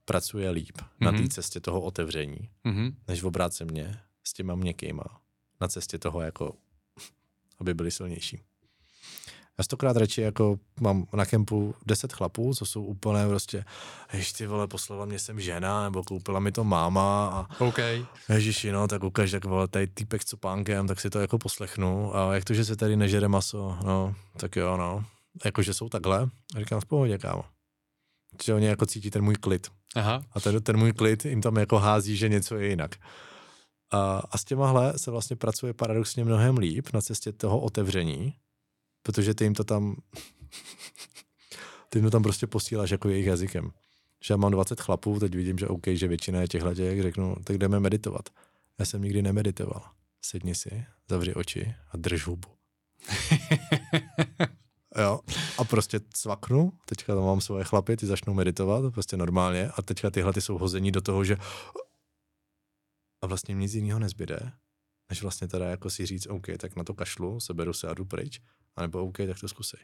pracuje 0.05 0.49
líp 0.49 0.77
mm-hmm. 0.77 1.05
na 1.05 1.11
té 1.11 1.17
mhm. 1.17 1.29
cestě 1.29 1.59
toho 1.59 1.81
otevření, 1.81 2.49
mm-hmm. 2.65 2.95
než 3.07 3.23
v 3.23 3.27
obráceně 3.27 3.99
s 4.23 4.33
těma 4.33 4.55
měkkýma 4.55 5.03
na 5.61 5.67
cestě 5.67 5.99
toho, 5.99 6.21
jako 6.21 6.55
aby 7.59 7.73
byli 7.73 7.91
silnější. 7.91 8.39
Já 9.57 9.63
stokrát 9.63 9.97
radši 9.97 10.21
jako 10.21 10.59
mám 10.79 11.05
na 11.13 11.25
kempu 11.25 11.75
deset 11.85 12.13
chlapů, 12.13 12.53
co 12.53 12.65
jsou 12.65 12.83
úplně 12.83 13.27
prostě, 13.27 13.65
jež 14.13 14.33
ty 14.33 14.47
vole, 14.47 14.67
poslala 14.67 15.05
mě 15.05 15.19
sem 15.19 15.39
žena, 15.39 15.83
nebo 15.83 16.03
koupila 16.03 16.39
mi 16.39 16.51
to 16.51 16.63
máma 16.63 17.27
a 17.27 17.61
okay. 17.61 18.05
ježiši, 18.29 18.71
no, 18.71 18.87
tak 18.87 19.03
ukaž, 19.03 19.31
tak 19.31 19.45
vole, 19.45 19.67
tady 19.67 19.87
týpek 19.87 20.21
s 20.21 20.25
copánkem, 20.25 20.87
tak 20.87 20.99
si 20.99 21.09
to 21.09 21.19
jako 21.19 21.37
poslechnu 21.37 22.15
a 22.15 22.35
jak 22.35 22.43
to, 22.43 22.53
že 22.53 22.65
se 22.65 22.75
tady 22.75 22.95
nežere 22.95 23.27
maso, 23.27 23.77
no, 23.85 24.15
tak 24.37 24.55
jo, 24.55 24.77
no, 24.77 25.05
jakože 25.45 25.73
jsou 25.73 25.89
takhle, 25.89 26.29
a 26.55 26.59
říkám 26.59 26.81
v 26.81 26.85
pohodě, 26.85 27.17
kámo. 27.17 27.43
Že 28.43 28.53
oni 28.53 28.65
jako 28.65 28.85
cítí 28.85 29.11
ten 29.11 29.23
můj 29.23 29.35
klid. 29.35 29.67
Aha. 29.95 30.23
A 30.31 30.39
ten, 30.39 30.63
ten 30.63 30.77
můj 30.77 30.93
klid 30.93 31.25
jim 31.25 31.41
tam 31.41 31.55
jako 31.55 31.79
hází, 31.79 32.17
že 32.17 32.29
něco 32.29 32.55
je 32.55 32.69
jinak. 32.69 32.95
A, 33.91 34.21
a 34.31 34.37
s 34.37 34.43
těmahle 34.43 34.99
se 34.99 35.11
vlastně 35.11 35.35
pracuje 35.35 35.73
paradoxně 35.73 36.25
mnohem 36.25 36.57
líp 36.57 36.87
na 36.93 37.01
cestě 37.01 37.31
toho 37.31 37.59
otevření, 37.59 38.33
protože 39.03 39.33
ty 39.33 39.43
jim 39.43 39.53
to 39.53 39.63
tam, 39.63 39.95
ty 41.89 41.99
jim 41.99 42.03
to 42.05 42.11
tam 42.11 42.23
prostě 42.23 42.47
posíláš 42.47 42.89
jako 42.89 43.09
jejich 43.09 43.25
jazykem. 43.25 43.71
Že 44.23 44.33
já 44.33 44.37
mám 44.37 44.51
20 44.51 44.81
chlapů, 44.81 45.19
teď 45.19 45.35
vidím, 45.35 45.57
že 45.57 45.67
OK, 45.67 45.87
že 45.87 46.07
většina 46.07 46.41
je 46.41 46.47
těchhle 46.47 46.75
těch, 46.75 47.01
řeknu, 47.01 47.35
tak 47.43 47.57
jdeme 47.57 47.79
meditovat. 47.79 48.29
Já 48.79 48.85
jsem 48.85 49.01
nikdy 49.01 49.21
nemeditoval. 49.21 49.89
Sedni 50.21 50.55
si, 50.55 50.85
zavři 51.09 51.33
oči 51.33 51.75
a 51.91 51.97
drž 51.97 52.27
hubu. 52.27 52.49
jo, 54.97 55.19
a 55.57 55.63
prostě 55.63 55.99
cvaknu, 56.13 56.73
teďka 56.85 57.15
tam 57.15 57.23
mám 57.23 57.41
svoje 57.41 57.63
chlapy, 57.63 57.97
ty 57.97 58.05
začnou 58.05 58.33
meditovat, 58.33 58.93
prostě 58.93 59.17
normálně, 59.17 59.69
a 59.69 59.81
teďka 59.81 60.09
tyhle 60.09 60.33
ty 60.33 60.41
jsou 60.41 60.57
hození 60.57 60.91
do 60.91 61.01
toho, 61.01 61.23
že 61.23 61.37
a 63.21 63.27
vlastně 63.27 63.55
nic 63.55 63.73
jiného 63.73 63.99
nezbyde, 63.99 64.51
než 65.09 65.21
vlastně 65.21 65.47
teda 65.47 65.65
jako 65.65 65.89
si 65.89 66.05
říct, 66.05 66.27
OK, 66.27 66.47
tak 66.57 66.75
na 66.75 66.83
to 66.83 66.93
kašlu, 66.93 67.39
seberu 67.39 67.73
se 67.73 67.87
a 67.87 67.93
jdu 67.93 68.05
pryč 68.05 68.41
a 68.75 68.81
nebo 68.81 69.05
OK, 69.05 69.17
tak 69.17 69.39
to 69.39 69.47
zkusej. 69.47 69.79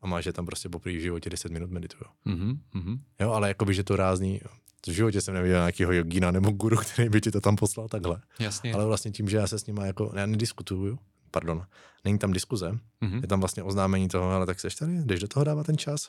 A 0.00 0.06
máš, 0.06 0.24
že 0.24 0.32
tam 0.32 0.46
prostě 0.46 0.68
poprvé 0.68 0.96
v 0.96 1.00
životě 1.00 1.30
10 1.30 1.52
minut 1.52 1.70
medituju. 1.70 2.04
Mm-hmm. 2.26 2.98
Jo, 3.20 3.30
ale 3.30 3.48
jakoby, 3.48 3.74
že 3.74 3.84
to 3.84 3.96
rázný, 3.96 4.40
v 4.86 4.90
životě 4.90 5.20
jsem 5.20 5.34
neviděl 5.34 5.58
nějakého 5.58 5.92
jogína 5.92 6.30
nebo 6.30 6.50
guru, 6.50 6.76
který 6.92 7.08
by 7.08 7.20
ti 7.20 7.30
to 7.30 7.40
tam 7.40 7.56
poslal 7.56 7.88
takhle. 7.88 8.20
Jasně. 8.38 8.74
Ale 8.74 8.86
vlastně 8.86 9.10
tím, 9.10 9.28
že 9.28 9.36
já 9.36 9.46
se 9.46 9.58
s 9.58 9.66
nimi 9.66 9.80
jako, 9.86 10.12
já 10.16 10.26
nediskutuju, 10.26 10.98
pardon, 11.30 11.66
není 12.04 12.18
tam 12.18 12.32
diskuze, 12.32 12.78
mm-hmm. 13.02 13.20
je 13.22 13.28
tam 13.28 13.40
vlastně 13.40 13.62
oznámení 13.62 14.08
toho, 14.08 14.30
ale 14.30 14.46
tak 14.46 14.60
seš 14.60 14.74
tady, 14.74 15.04
jdeš 15.04 15.20
do 15.20 15.28
toho 15.28 15.44
dávat 15.44 15.66
ten 15.66 15.78
čas, 15.78 16.08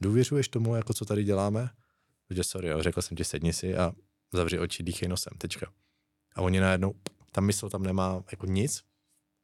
důvěřuješ 0.00 0.48
tomu, 0.48 0.76
jako 0.76 0.94
co 0.94 1.04
tady 1.04 1.24
děláme, 1.24 1.70
že 2.30 2.44
sorry, 2.44 2.68
jo, 2.68 2.82
řekl 2.82 3.02
jsem 3.02 3.16
ti 3.16 3.24
sedni 3.24 3.52
si 3.52 3.76
a 3.76 3.92
zavři 4.32 4.58
oči, 4.58 4.82
dýchej 4.82 5.08
nosem, 5.08 5.32
tečka. 5.38 5.70
A 6.34 6.42
oni 6.42 6.60
najednou, 6.60 6.94
ta 7.32 7.40
mysl 7.40 7.68
tam 7.68 7.82
nemá 7.82 8.24
jako 8.30 8.46
nic, 8.46 8.82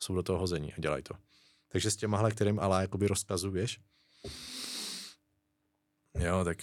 jsou 0.00 0.14
do 0.14 0.22
toho 0.22 0.38
hození 0.38 0.72
a 0.72 0.80
dělají 0.80 1.02
to. 1.02 1.14
Takže 1.74 1.90
s 1.90 1.96
těmahle, 1.96 2.30
kterým 2.30 2.60
ale 2.60 2.80
jakoby 2.82 3.06
rozkazuješ, 3.06 3.80
jo, 6.18 6.44
tak 6.44 6.58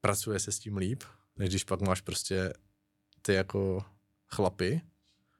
pracuje 0.00 0.40
se 0.40 0.52
s 0.52 0.58
tím 0.58 0.76
líp, 0.76 1.02
než 1.36 1.48
když 1.48 1.64
pak 1.64 1.80
máš 1.80 2.00
prostě 2.00 2.54
ty 3.22 3.34
jako 3.34 3.84
chlapy, 4.28 4.80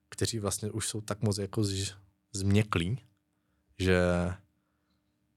kteří 0.09 0.39
vlastně 0.39 0.71
už 0.71 0.89
jsou 0.89 1.01
tak 1.01 1.23
moc 1.23 1.39
jako 1.39 1.65
z, 1.65 1.95
změklí, 2.33 2.99
že 3.79 4.01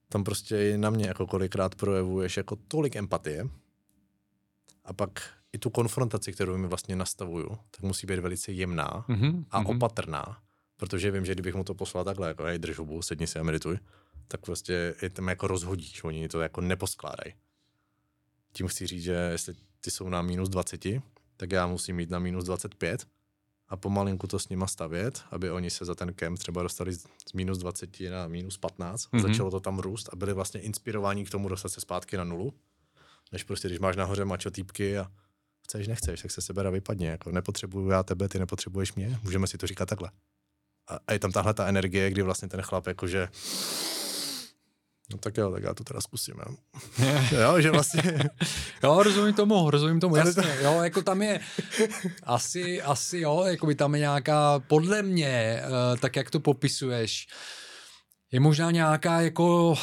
tam 0.09 0.23
prostě 0.23 0.69
i 0.69 0.77
na 0.77 0.89
mě 0.89 1.07
jako 1.07 1.27
kolikrát 1.27 1.75
projevuješ 1.75 2.37
jako 2.37 2.55
tolik 2.55 2.95
empatie. 2.95 3.49
A 4.85 4.93
pak 4.93 5.33
i 5.53 5.57
tu 5.57 5.69
konfrontaci, 5.69 6.33
kterou 6.33 6.57
mi 6.57 6.67
vlastně 6.67 6.95
nastavuju, 6.95 7.57
tak 7.71 7.81
musí 7.81 8.07
být 8.07 8.19
velice 8.19 8.51
jemná 8.51 9.05
mm-hmm, 9.07 9.45
a 9.51 9.63
mm-hmm. 9.63 9.75
opatrná, 9.75 10.44
protože 10.77 11.11
vím, 11.11 11.25
že 11.25 11.33
kdybych 11.33 11.55
mu 11.55 11.63
to 11.63 11.73
poslal 11.73 12.03
takhle, 12.03 12.27
jako 12.27 12.43
hej, 12.43 12.59
drž 12.59 12.77
hubu, 12.77 13.01
sedni 13.01 13.27
si 13.27 13.39
a 13.39 13.43
medituj, 13.43 13.79
tak 14.27 14.41
prostě 14.41 14.95
je 15.01 15.09
tam 15.09 15.27
jako 15.27 15.47
rozhodíš, 15.47 16.03
oni 16.03 16.27
to 16.27 16.41
jako 16.41 16.61
neposkládají. 16.61 17.33
Tím 18.53 18.67
chci 18.67 18.87
říct, 18.87 19.03
že 19.03 19.11
jestli 19.11 19.53
ty 19.81 19.91
jsou 19.91 20.09
na 20.09 20.21
minus 20.21 20.49
20, 20.49 20.85
tak 21.37 21.51
já 21.51 21.67
musím 21.67 21.95
mít 21.95 22.09
na 22.09 22.19
minus 22.19 22.45
25 22.45 23.07
a 23.67 23.77
pomalinku 23.77 24.27
to 24.27 24.39
s 24.39 24.49
nima 24.49 24.67
stavět, 24.67 25.23
aby 25.31 25.51
oni 25.51 25.69
se 25.69 25.85
za 25.85 25.95
ten 25.95 26.13
kemp 26.13 26.39
třeba 26.39 26.63
dostali 26.63 26.93
z 26.93 27.33
minus 27.33 27.57
20 27.57 27.99
na 27.99 28.27
minus 28.27 28.57
15 28.57 29.11
mm-hmm. 29.11 29.21
začalo 29.21 29.51
to 29.51 29.59
tam 29.59 29.79
růst 29.79 30.09
a 30.13 30.15
byli 30.15 30.33
vlastně 30.33 30.61
inspirováni 30.61 31.25
k 31.25 31.29
tomu 31.29 31.49
dostat 31.49 31.69
se 31.69 31.81
zpátky 31.81 32.17
na 32.17 32.23
nulu, 32.23 32.53
než 33.31 33.43
prostě 33.43 33.67
když 33.67 33.79
máš 33.79 33.95
nahoře 33.95 34.25
mačo 34.25 34.51
týpky 34.51 34.97
a 34.97 35.11
chceš, 35.63 35.87
nechceš, 35.87 36.21
tak 36.21 36.31
se 36.31 36.41
sebera 36.41 36.69
vypadně, 36.69 37.07
jako 37.07 37.31
nepotřebuju 37.31 37.89
já 37.89 38.03
tebe, 38.03 38.29
ty 38.29 38.39
nepotřebuješ 38.39 38.93
mě, 38.93 39.19
můžeme 39.23 39.47
si 39.47 39.57
to 39.57 39.67
říkat 39.67 39.89
takhle 39.89 40.11
a, 40.87 40.99
a 41.07 41.13
je 41.13 41.19
tam 41.19 41.31
tahle 41.31 41.53
ta 41.53 41.67
energie, 41.67 42.09
kdy 42.09 42.21
vlastně 42.21 42.47
ten 42.47 42.61
chlap 42.61 42.87
jakože 42.87 43.27
No 45.11 45.17
tak 45.17 45.37
jo, 45.37 45.51
tak 45.51 45.63
já 45.63 45.73
to 45.73 45.83
teda 45.83 46.01
zkusím. 46.01 46.35
Jo, 46.39 46.55
jo 47.41 47.61
že 47.61 47.71
vlastně... 47.71 48.19
jo, 48.83 49.03
rozumím 49.03 49.33
tomu, 49.33 49.69
rozumím 49.69 49.99
tomu, 49.99 50.15
jasně. 50.15 50.57
Jo, 50.61 50.79
jako 50.83 51.01
tam 51.01 51.21
je 51.21 51.39
asi, 52.23 52.81
asi 52.81 53.19
jo, 53.19 53.43
jako 53.47 53.65
by 53.65 53.75
tam 53.75 53.95
je 53.95 53.99
nějaká, 53.99 54.59
podle 54.59 55.01
mě, 55.01 55.61
uh, 55.65 55.99
tak 55.99 56.15
jak 56.15 56.31
to 56.31 56.39
popisuješ, 56.39 57.27
je 58.31 58.39
možná 58.39 58.71
nějaká 58.71 59.21
jako 59.21 59.71
uh, 59.71 59.77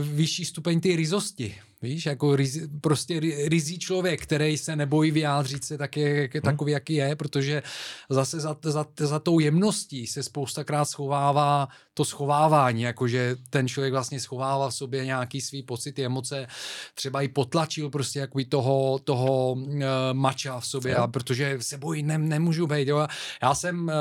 vyšší 0.00 0.44
stupeň 0.44 0.80
ty 0.80 0.96
rizosti. 0.96 1.60
Víš, 1.84 2.06
jako 2.06 2.36
riz, 2.36 2.58
prostě 2.80 3.20
rizí 3.48 3.78
člověk, 3.78 4.22
který 4.22 4.58
se 4.58 4.76
nebojí 4.76 5.10
vyjádřit 5.10 5.64
se 5.64 5.78
tak, 5.78 5.96
je, 5.96 6.22
jak 6.22 6.34
hmm. 6.34 6.42
takový, 6.42 6.72
jaký 6.72 6.94
je, 6.94 7.16
protože 7.16 7.62
zase 8.10 8.40
za, 8.40 8.56
za, 8.62 8.86
za 8.98 9.18
tou 9.18 9.38
jemností 9.38 10.06
se 10.06 10.22
spoustakrát 10.22 10.88
schovává 10.88 11.68
to 11.94 12.04
schovávání, 12.04 12.82
jakože 12.82 13.36
ten 13.50 13.68
člověk 13.68 13.92
vlastně 13.92 14.20
schovává 14.20 14.68
v 14.70 14.74
sobě 14.74 15.04
nějaký 15.04 15.40
svý 15.40 15.62
pocity, 15.62 16.04
emoce, 16.04 16.46
třeba 16.94 17.22
i 17.22 17.28
potlačil 17.28 17.90
prostě 17.90 18.18
jakoby 18.18 18.44
toho, 18.44 18.98
toho 19.04 19.52
uh, 19.52 19.82
mača 20.12 20.60
v 20.60 20.66
sobě, 20.66 20.96
a 20.96 21.06
protože 21.06 21.56
se 21.60 21.78
bojí, 21.78 22.02
ne, 22.02 22.18
nemůžu 22.18 22.66
být. 22.66 22.88
Jo. 22.88 23.06
Já 23.42 23.54
jsem 23.54 23.84
uh, 23.84 23.92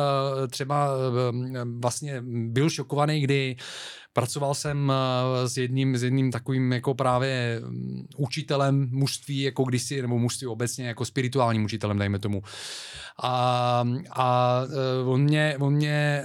třeba 0.49 0.87
uh, 0.95 0.99
vlastně 1.79 2.23
byl 2.25 2.69
šokovaný, 2.69 3.21
kdy 3.21 3.55
Pracoval 4.13 4.53
jsem 4.53 4.93
s 5.45 5.57
jedním, 5.57 5.97
s 5.97 6.03
jedním 6.03 6.31
takovým 6.31 6.71
jako 6.71 6.93
právě 6.93 7.61
mm, 7.65 8.05
učitelem 8.17 8.89
mužství, 8.91 9.41
jako 9.41 9.63
kdysi, 9.63 10.01
nebo 10.01 10.19
mužství 10.19 10.47
obecně, 10.47 10.87
jako 10.87 11.05
spirituálním 11.05 11.65
učitelem, 11.65 11.97
dejme 11.97 12.19
tomu. 12.19 12.41
A, 13.23 13.85
a 14.15 14.59
on 15.05 15.21
mě, 15.21 15.55
on 15.59 15.73
mě 15.73 16.23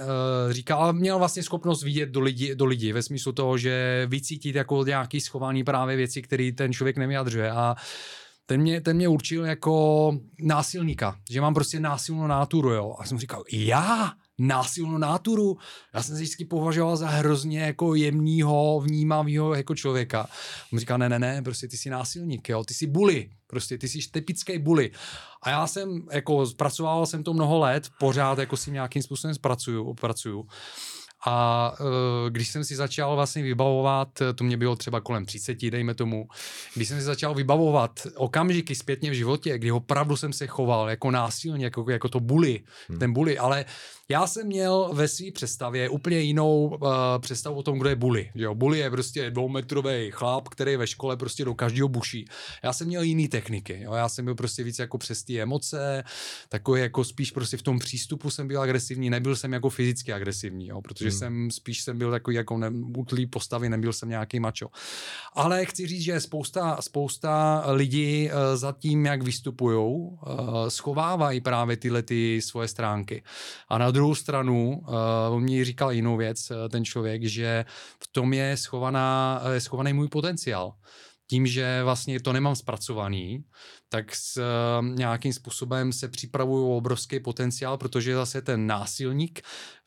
říkal, 0.49 0.83
ale 0.83 0.93
měl 0.93 1.17
vlastně 1.17 1.43
schopnost 1.59 1.83
vidět 1.83 2.09
do 2.09 2.19
lidí, 2.19 2.55
do 2.55 2.65
lidí 2.65 2.93
ve 2.93 3.03
smyslu 3.03 3.31
toho, 3.31 3.57
že 3.57 4.05
vycítit 4.09 4.55
jako 4.55 4.83
nějaký 4.83 5.21
schovaný 5.21 5.63
právě 5.63 5.95
věci, 5.95 6.21
které 6.21 6.51
ten 6.51 6.73
člověk 6.73 6.97
nevyjadřuje. 6.97 7.51
A 7.51 7.75
ten 8.45 8.61
mě, 8.61 8.81
ten 8.81 8.95
mě 8.95 9.07
určil 9.07 9.45
jako 9.45 10.13
násilníka, 10.39 11.15
že 11.29 11.41
mám 11.41 11.53
prostě 11.53 11.79
násilnou 11.79 12.27
náturu, 12.27 12.73
jo. 12.73 12.95
A 12.99 13.05
jsem 13.05 13.19
říkal, 13.19 13.43
já? 13.51 14.11
násilnou 14.39 14.97
náturu. 14.97 15.57
Já 15.93 16.03
jsem 16.03 16.15
se 16.15 16.21
vždycky 16.21 16.45
považoval 16.45 16.97
za 16.97 17.07
hrozně 17.07 17.59
jako 17.59 17.95
jemného, 17.95 18.81
vnímavého 18.81 19.53
jako 19.53 19.75
člověka. 19.75 20.27
On 20.73 20.79
říká, 20.79 20.97
ne, 20.97 21.09
ne, 21.09 21.19
ne, 21.19 21.41
prostě 21.41 21.67
ty 21.67 21.77
jsi 21.77 21.89
násilník, 21.89 22.49
jo, 22.49 22.63
ty 22.63 22.73
jsi 22.73 22.87
bully, 22.87 23.29
prostě 23.47 23.77
ty 23.77 23.87
jsi 23.87 23.99
typický 24.11 24.59
bully. 24.59 24.91
A 25.43 25.49
já 25.49 25.67
jsem, 25.67 26.07
jako, 26.11 26.45
zpracoval 26.45 27.05
jsem 27.05 27.23
to 27.23 27.33
mnoho 27.33 27.59
let, 27.59 27.89
pořád 27.99 28.39
jako 28.39 28.57
si 28.57 28.71
nějakým 28.71 29.01
způsobem 29.01 29.35
zpracuju, 29.35 29.93
pracuju. 29.93 30.47
A 31.25 31.71
uh, 31.79 32.29
když 32.29 32.49
jsem 32.49 32.63
si 32.63 32.75
začal 32.75 33.15
vlastně 33.15 33.43
vybavovat, 33.43 34.07
to 34.35 34.43
mě 34.43 34.57
bylo 34.57 34.75
třeba 34.75 35.01
kolem 35.01 35.25
30, 35.25 35.69
dejme 35.69 35.93
tomu, 35.93 36.27
když 36.75 36.87
jsem 36.87 36.97
si 36.97 37.03
začal 37.03 37.35
vybavovat 37.35 38.07
okamžiky 38.15 38.75
zpětně 38.75 39.11
v 39.11 39.13
životě, 39.13 39.57
kdy 39.57 39.71
opravdu 39.71 40.17
jsem 40.17 40.33
se 40.33 40.47
choval 40.47 40.89
jako 40.89 41.11
násilně, 41.11 41.65
jako, 41.65 41.85
jako 41.91 42.09
to 42.09 42.19
bully, 42.19 42.63
hmm. 42.89 42.99
ten 42.99 43.13
bully, 43.13 43.37
ale 43.37 43.65
já 44.11 44.27
jsem 44.27 44.47
měl 44.47 44.89
ve 44.93 45.07
své 45.07 45.31
představě 45.31 45.89
úplně 45.89 46.19
jinou 46.19 46.67
uh, 46.67 46.89
představu 47.19 47.55
o 47.55 47.63
tom, 47.63 47.79
kdo 47.79 47.89
je 47.89 47.95
bully. 47.95 48.31
Jo, 48.35 48.55
bully 48.55 48.79
je 48.79 48.89
prostě 48.89 49.31
dvoumetrový 49.31 50.11
chlap, 50.11 50.49
který 50.49 50.75
ve 50.75 50.87
škole 50.87 51.17
prostě 51.17 51.45
do 51.45 51.53
každého 51.53 51.87
buší. 51.87 52.25
Já 52.63 52.73
jsem 52.73 52.87
měl 52.87 53.01
jiný 53.01 53.27
techniky. 53.27 53.79
Jo, 53.81 53.93
já 53.93 54.09
jsem 54.09 54.25
byl 54.25 54.35
prostě 54.35 54.63
víc 54.63 54.79
jako 54.79 54.97
přes 54.97 55.23
ty 55.23 55.41
emoce, 55.41 56.03
takový 56.49 56.81
jako 56.81 57.03
spíš 57.03 57.31
prostě 57.31 57.57
v 57.57 57.61
tom 57.61 57.79
přístupu 57.79 58.29
jsem 58.29 58.47
byl 58.47 58.61
agresivní, 58.61 59.09
nebyl 59.09 59.35
jsem 59.35 59.53
jako 59.53 59.69
fyzicky 59.69 60.13
agresivní, 60.13 60.67
jo, 60.67 60.81
protože 60.81 61.08
hmm. 61.09 61.17
jsem 61.19 61.51
spíš 61.51 61.81
jsem 61.81 61.97
byl 61.97 62.11
takový 62.11 62.35
jako 62.35 62.59
útlý 62.97 63.27
postavy, 63.27 63.69
nebyl 63.69 63.93
jsem 63.93 64.09
nějaký 64.09 64.39
mačo. 64.39 64.67
Ale 65.33 65.65
chci 65.65 65.87
říct, 65.87 66.01
že 66.01 66.19
spousta, 66.19 66.77
spousta 66.81 67.63
lidí 67.67 68.29
uh, 68.29 68.55
za 68.55 68.71
tím, 68.71 69.05
jak 69.05 69.21
vystupují, 69.21 69.77
uh, 69.77 70.17
schovávají 70.67 71.41
právě 71.41 71.77
tyhle 71.77 72.03
ty 72.03 72.41
svoje 72.41 72.67
stránky. 72.67 73.23
A 73.69 73.77
na 73.77 73.91
druhou 73.91 74.15
stranu, 74.15 74.83
uh, 74.87 75.35
on 75.35 75.43
mi 75.43 75.65
říkal 75.65 75.91
jinou 75.91 76.17
věc, 76.17 76.51
ten 76.71 76.85
člověk, 76.85 77.23
že 77.23 77.65
v 78.03 78.07
tom 78.11 78.33
je 78.33 78.57
schovaná, 78.57 79.41
schovaný 79.57 79.93
můj 79.93 80.07
potenciál. 80.07 80.73
Tím, 81.29 81.47
že 81.47 81.83
vlastně 81.83 82.19
to 82.19 82.33
nemám 82.33 82.55
zpracovaný, 82.55 83.43
tak 83.89 84.15
s 84.15 84.37
uh, 84.37 84.85
nějakým 84.85 85.33
způsobem 85.33 85.93
se 85.93 86.07
připravuju 86.07 86.67
obrovský 86.67 87.19
potenciál, 87.19 87.77
protože 87.77 88.15
zase 88.15 88.41
ten 88.41 88.67
násilník 88.67 89.41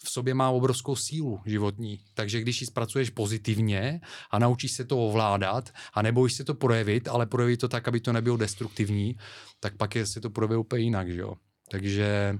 v 0.05 0.11
sobě 0.11 0.35
má 0.35 0.51
obrovskou 0.51 0.97
sílu 0.97 1.41
životní. 1.47 2.01
Takže 2.15 2.41
když 2.41 2.61
ji 2.61 2.67
zpracuješ 2.67 3.11
pozitivně 3.11 4.01
a 4.31 4.39
naučíš 4.39 4.73
se 4.73 4.85
to 4.85 5.07
ovládat 5.07 5.71
a 5.95 6.03
nebojíš 6.03 6.33
se 6.33 6.45
to 6.45 6.55
projevit, 6.55 7.09
ale 7.09 7.27
projevit 7.27 7.61
to 7.61 7.69
tak, 7.69 7.89
aby 7.89 8.01
to 8.01 8.13
nebylo 8.13 8.37
destruktivní, 8.37 9.17
tak 9.61 9.77
pak 9.77 9.95
je, 9.95 10.07
se 10.07 10.21
to 10.21 10.31
projeví 10.31 10.57
úplně 10.57 10.85
jinak, 10.85 11.13
že 11.13 11.21
jo. 11.21 11.35
Takže 11.71 12.39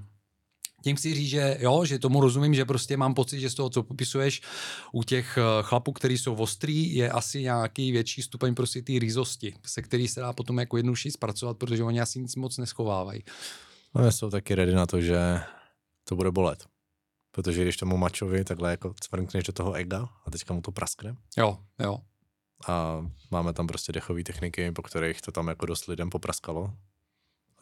tím 0.83 0.97
chci 0.97 1.15
říct, 1.15 1.29
že 1.29 1.57
jo, 1.61 1.85
že 1.85 1.99
tomu 1.99 2.21
rozumím, 2.21 2.55
že 2.55 2.65
prostě 2.65 2.97
mám 2.97 3.15
pocit, 3.15 3.41
že 3.41 3.51
z 3.51 3.55
toho, 3.55 3.71
co 3.71 3.83
popisuješ 3.83 4.43
u 4.93 5.03
těch 5.03 5.39
eh, 5.39 5.63
chlapů, 5.63 5.93
kteří 5.93 6.19
jsou 6.19 6.35
ostrý, 6.35 6.95
je 6.95 7.11
asi 7.11 7.43
nějaký 7.43 7.93
větší 7.93 8.23
stupeň 8.23 8.55
prostě 8.55 8.83
té 8.83 8.93
rýzosti, 8.99 9.55
se 9.67 9.83
který 9.83 10.09
se 10.09 10.21
dá 10.21 10.33
potom 10.33 10.59
jako 10.59 10.77
jednodušší 10.77 11.11
zpracovat, 11.11 11.59
protože 11.59 11.85
oni 11.85 12.01
asi 12.01 12.21
nic 12.21 12.37
moc 12.37 12.59
neschovávají. 12.59 13.23
No, 13.95 14.13
jsou 14.13 14.31
taky 14.31 14.55
ready 14.55 14.75
na 14.75 14.87
to, 14.87 15.01
že 15.01 15.41
to 16.05 16.17
bude 16.17 16.31
bolet. 16.31 16.65
Protože 17.31 17.63
když 17.63 17.77
tomu 17.77 17.97
mačovi 17.97 18.45
takhle 18.45 18.71
jako 18.71 18.95
cvrkneš 19.01 19.45
do 19.45 19.53
toho 19.53 19.73
ega 19.73 20.09
a 20.27 20.31
teďka 20.31 20.55
mu 20.55 20.61
to 20.61 20.73
praskne. 20.73 21.17
Jo, 21.39 21.59
jo. 21.81 21.99
A 22.69 23.07
máme 23.31 23.53
tam 23.53 23.67
prostě 23.67 23.93
dechové 23.93 24.23
techniky, 24.23 24.71
po 24.71 24.83
kterých 24.83 25.21
to 25.23 25.33
tam 25.33 25.49
jako 25.49 25.67
dost 25.67 25.87
lidem 25.87 26.11
popraskalo 26.11 26.75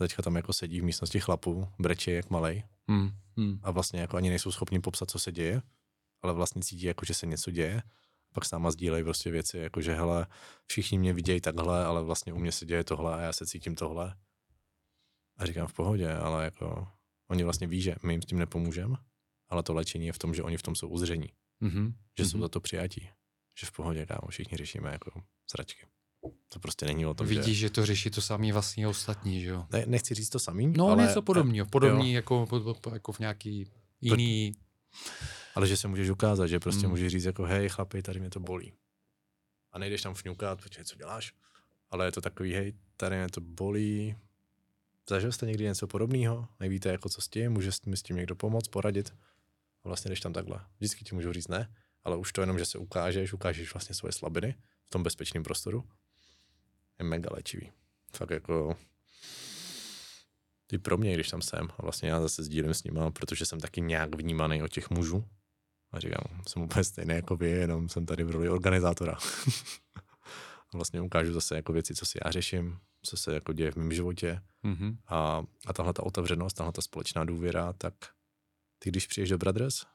teďka 0.08 0.22
tam 0.22 0.36
jako 0.36 0.52
sedí 0.52 0.80
v 0.80 0.84
místnosti 0.84 1.20
chlapů, 1.20 1.68
brečí 1.78 2.10
jak 2.10 2.30
malej 2.30 2.64
hmm. 2.88 3.10
Hmm. 3.36 3.60
a 3.62 3.70
vlastně 3.70 4.00
jako 4.00 4.16
ani 4.16 4.28
nejsou 4.28 4.52
schopni 4.52 4.80
popsat, 4.80 5.10
co 5.10 5.18
se 5.18 5.32
děje, 5.32 5.62
ale 6.22 6.32
vlastně 6.32 6.62
cítí 6.62 6.86
jako, 6.86 7.04
že 7.04 7.14
se 7.14 7.26
něco 7.26 7.50
děje. 7.50 7.82
Pak 8.34 8.44
s 8.44 8.50
náma 8.50 8.70
sdílejí 8.70 9.04
prostě 9.04 9.30
věci, 9.30 9.58
jako 9.58 9.80
že 9.80 9.94
hele, 9.94 10.26
všichni 10.66 10.98
mě 10.98 11.12
vidějí 11.12 11.40
takhle, 11.40 11.84
ale 11.84 12.02
vlastně 12.02 12.32
u 12.32 12.38
mě 12.38 12.52
se 12.52 12.66
děje 12.66 12.84
tohle 12.84 13.14
a 13.14 13.20
já 13.20 13.32
se 13.32 13.46
cítím 13.46 13.74
tohle. 13.74 14.16
A 15.36 15.46
říkám 15.46 15.66
v 15.66 15.72
pohodě, 15.72 16.12
ale 16.12 16.44
jako 16.44 16.88
oni 17.30 17.44
vlastně 17.44 17.66
ví, 17.66 17.82
že 17.82 17.94
my 18.02 18.12
jim 18.12 18.22
s 18.22 18.26
tím 18.26 18.38
nepomůžeme, 18.38 18.96
ale 19.48 19.62
to 19.62 19.74
léčení 19.74 20.06
je 20.06 20.12
v 20.12 20.18
tom, 20.18 20.34
že 20.34 20.42
oni 20.42 20.56
v 20.56 20.62
tom 20.62 20.74
jsou 20.74 20.88
uzření. 20.88 21.28
Mm-hmm. 21.62 21.94
Že 22.18 22.26
jsou 22.26 22.36
mhm. 22.36 22.42
za 22.42 22.48
to 22.48 22.60
přijatí. 22.60 23.08
Že 23.58 23.66
v 23.66 23.72
pohodě, 23.72 24.06
kámo, 24.06 24.28
všichni 24.30 24.56
řešíme 24.58 24.90
jako 24.90 25.22
zračky. 25.52 25.86
To 26.48 26.58
prostě 26.58 26.86
není 26.86 27.06
o 27.06 27.14
tom, 27.14 27.26
Vidíš, 27.26 27.58
že... 27.58 27.60
že 27.60 27.70
to 27.70 27.86
řeší 27.86 28.10
to 28.10 28.20
samý 28.20 28.52
vlastně 28.52 28.88
ostatní, 28.88 29.40
že 29.40 29.48
jo? 29.48 29.66
Ne, 29.72 29.84
nechci 29.86 30.14
říct 30.14 30.28
to 30.28 30.38
samý, 30.38 30.72
No, 30.76 30.88
ale... 30.88 31.02
něco 31.02 31.22
podobného. 31.22 31.66
Podobný 31.66 32.12
jako, 32.12 32.46
jako 32.92 33.12
v 33.12 33.18
nějaký 33.18 33.66
jiný... 34.00 34.52
Ale 35.54 35.66
že 35.66 35.76
se 35.76 35.88
můžeš 35.88 36.10
ukázat, 36.10 36.46
že 36.46 36.60
prostě 36.60 36.80
hmm. 36.80 36.90
můžeš 36.90 37.12
říct 37.12 37.24
jako 37.24 37.42
hej 37.42 37.68
chlapi, 37.68 38.02
tady 38.02 38.20
mě 38.20 38.30
to 38.30 38.40
bolí. 38.40 38.72
A 39.72 39.78
nejdeš 39.78 40.02
tam 40.02 40.14
fňukat, 40.14 40.60
protože 40.60 40.84
co 40.84 40.96
děláš? 40.96 41.32
Ale 41.90 42.04
je 42.04 42.12
to 42.12 42.20
takový, 42.20 42.54
hej, 42.54 42.72
tady 42.96 43.16
mě 43.16 43.28
to 43.28 43.40
bolí. 43.40 44.16
Zažil 45.08 45.32
jste 45.32 45.46
někdy 45.46 45.64
něco 45.64 45.86
podobného? 45.86 46.48
Nevíte 46.60 46.88
jako 46.88 47.08
co 47.08 47.20
s 47.20 47.28
tím? 47.28 47.52
Může 47.52 47.72
s 47.72 47.80
tím, 47.80 47.96
s 47.96 48.02
tím 48.02 48.16
někdo 48.16 48.36
pomoct, 48.36 48.68
poradit? 48.68 49.14
A 49.84 49.88
vlastně 49.88 50.08
jdeš 50.08 50.20
tam 50.20 50.32
takhle. 50.32 50.60
Vždycky 50.76 51.04
ti 51.04 51.14
můžu 51.14 51.32
říct 51.32 51.48
ne, 51.48 51.74
ale 52.04 52.16
už 52.16 52.32
to 52.32 52.40
jenom, 52.40 52.58
že 52.58 52.64
se 52.64 52.78
ukážeš, 52.78 53.32
ukážeš 53.32 53.74
vlastně 53.74 53.94
svoje 53.94 54.12
slabiny 54.12 54.54
v 54.86 54.90
tom 54.90 55.02
bezpečném 55.02 55.42
prostoru 55.42 55.84
je 57.00 57.04
mega 57.04 57.28
léčivý. 57.32 57.72
Fakt 58.16 58.30
jako 58.30 58.76
ty 60.66 60.78
pro 60.78 60.96
mě, 60.96 61.14
když 61.14 61.28
tam 61.28 61.42
jsem 61.42 61.68
a 61.78 61.82
vlastně 61.82 62.08
já 62.08 62.20
zase 62.20 62.42
sdílím 62.42 62.74
s 62.74 62.84
nima, 62.84 63.10
protože 63.10 63.46
jsem 63.46 63.60
taky 63.60 63.80
nějak 63.80 64.14
vnímaný 64.14 64.62
od 64.62 64.72
těch 64.72 64.90
mužů. 64.90 65.24
A 65.92 66.00
říkám, 66.00 66.42
jsem 66.48 66.62
úplně 66.62 66.84
stejný 66.84 67.14
jako 67.14 67.36
vy, 67.36 67.50
jenom 67.50 67.88
jsem 67.88 68.06
tady 68.06 68.24
v 68.24 68.30
roli 68.30 68.48
organizátora. 68.48 69.12
a 70.72 70.76
vlastně 70.76 71.00
ukážu 71.00 71.32
zase 71.32 71.56
jako 71.56 71.72
věci, 71.72 71.94
co 71.94 72.06
si 72.06 72.18
já 72.24 72.30
řeším, 72.30 72.78
co 73.02 73.16
se 73.16 73.34
jako 73.34 73.52
děje 73.52 73.70
v 73.70 73.76
mém 73.76 73.92
životě. 73.92 74.40
Mm-hmm. 74.64 74.96
A, 75.06 75.44
a 75.66 75.72
tahle 75.72 75.92
ta 75.92 76.02
otevřenost, 76.02 76.56
tahle 76.56 76.72
ta 76.72 76.82
společná 76.82 77.24
důvěra, 77.24 77.72
tak 77.72 77.94
ty, 78.78 78.90
když 78.90 79.06
přijdeš 79.06 79.30
do 79.30 79.38
Brothers, 79.38 79.86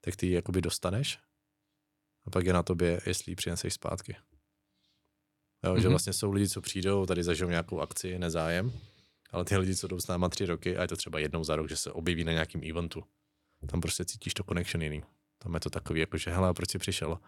tak 0.00 0.16
ty 0.16 0.26
ji 0.26 0.32
jakoby 0.32 0.60
dostaneš 0.60 1.18
a 2.26 2.30
pak 2.30 2.46
je 2.46 2.52
na 2.52 2.62
tobě, 2.62 3.00
jestli 3.06 3.32
ji 3.32 3.36
přineseš 3.36 3.74
zpátky. 3.74 4.16
Jo, 5.64 5.72
mm-hmm. 5.72 5.76
Že 5.76 5.82
mhm. 5.82 5.90
vlastně 5.90 6.12
jsou 6.12 6.32
lidi, 6.32 6.48
co 6.48 6.60
přijdou, 6.60 7.06
tady 7.06 7.24
zažijou 7.24 7.50
nějakou 7.50 7.80
akci, 7.80 8.18
nezájem, 8.18 8.72
ale 9.30 9.44
ty 9.44 9.56
lidi, 9.56 9.76
co 9.76 9.88
jdou 9.88 10.00
s 10.00 10.06
náma 10.06 10.28
tři 10.28 10.46
roky 10.46 10.76
a 10.76 10.82
je 10.82 10.88
to 10.88 10.96
třeba 10.96 11.18
jednou 11.18 11.44
za 11.44 11.56
rok, 11.56 11.68
že 11.68 11.76
se 11.76 11.92
objeví 11.92 12.24
na 12.24 12.32
nějakým 12.32 12.70
eventu, 12.70 13.04
tam 13.66 13.80
prostě 13.80 14.04
cítíš 14.04 14.34
to 14.34 14.44
connection 14.44 14.82
jiný. 14.82 15.02
Tam 15.38 15.54
je 15.54 15.60
to 15.60 15.70
takový, 15.70 16.00
jako 16.00 16.18
že 16.18 16.30
hele, 16.30 16.54
proč 16.54 16.70
jsi 16.70 16.78
přišel? 16.78 17.18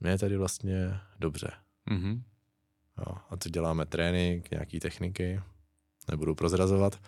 Mně 0.00 0.10
je 0.10 0.18
tady 0.18 0.36
vlastně 0.36 1.00
dobře. 1.18 1.52
Mm-hmm. 1.90 2.22
Jo, 2.98 3.14
a 3.30 3.36
to 3.36 3.48
děláme 3.48 3.86
trénink, 3.86 4.50
nějaký 4.50 4.80
techniky, 4.80 5.40
nebudu 6.10 6.34
prozrazovat, 6.34 7.00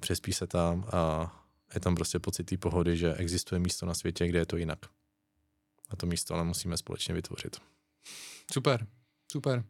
přespí 0.00 0.32
se 0.32 0.46
tam 0.46 0.84
a 0.92 1.32
je 1.74 1.80
tam 1.80 1.94
prostě 1.94 2.18
pocit 2.18 2.44
té 2.44 2.56
pohody, 2.56 2.96
že 2.96 3.14
existuje 3.14 3.58
místo 3.58 3.86
na 3.86 3.94
světě, 3.94 4.28
kde 4.28 4.38
je 4.38 4.46
to 4.46 4.56
jinak. 4.56 4.78
A 5.90 5.96
to 5.96 6.06
místo 6.06 6.34
ale 6.34 6.44
musíme 6.44 6.76
společně 6.76 7.14
vytvořit. 7.14 7.56
Super, 8.52 8.86
super. 9.32 9.64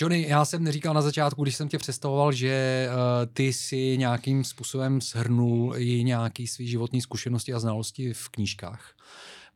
Johnny, 0.00 0.28
já 0.28 0.44
jsem 0.44 0.64
neříkal 0.64 0.94
na 0.94 1.02
začátku, 1.02 1.42
když 1.42 1.56
jsem 1.56 1.68
tě 1.68 1.78
představoval, 1.78 2.32
že 2.32 2.86
uh, 2.88 3.32
ty 3.32 3.52
si 3.52 3.98
nějakým 3.98 4.44
způsobem 4.44 5.00
shrnul 5.00 5.74
i 5.76 6.04
nějaký 6.04 6.46
svý 6.46 6.68
životní 6.68 7.00
zkušenosti 7.00 7.52
a 7.52 7.60
znalosti 7.60 8.14
v 8.14 8.28
knížkách. 8.28 8.94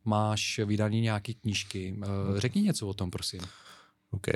Máš 0.05 0.59
vydaný 0.65 1.01
nějaké 1.01 1.33
knížky. 1.33 1.95
Uh, 1.97 2.39
řekni 2.39 2.61
něco 2.61 2.87
o 2.87 2.93
tom, 2.93 3.11
prosím. 3.11 3.41
OK, 4.11 4.27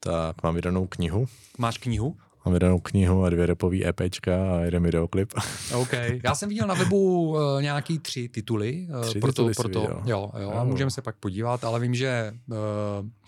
tak 0.00 0.42
mám 0.42 0.54
vydanou 0.54 0.86
knihu. 0.86 1.26
Máš 1.58 1.78
knihu? 1.78 2.16
Mám 2.44 2.52
vydanou 2.52 2.78
knihu 2.78 3.24
a 3.24 3.30
dvě 3.30 3.46
repový 3.46 3.86
EPčka 3.86 4.56
a 4.56 4.60
jeden 4.60 4.82
videoklip. 4.82 5.32
OK. 5.74 5.92
Já 6.24 6.34
jsem 6.34 6.48
viděl 6.48 6.66
na 6.66 6.74
webu 6.74 7.28
uh, 7.28 7.62
nějaký 7.62 7.98
tři 7.98 8.28
tituly. 8.28 8.86
Uh, 8.90 9.02
tři 9.02 9.20
proto, 9.20 9.32
tituly 9.32 9.54
proto, 9.54 9.80
viděl. 9.80 10.02
jo, 10.04 10.32
jo, 10.42 10.50
a 10.50 10.64
můžeme 10.64 10.90
se 10.90 11.02
pak 11.02 11.16
podívat, 11.16 11.64
ale 11.64 11.80
vím, 11.80 11.94
že... 11.94 12.34
Uh, 12.46 12.56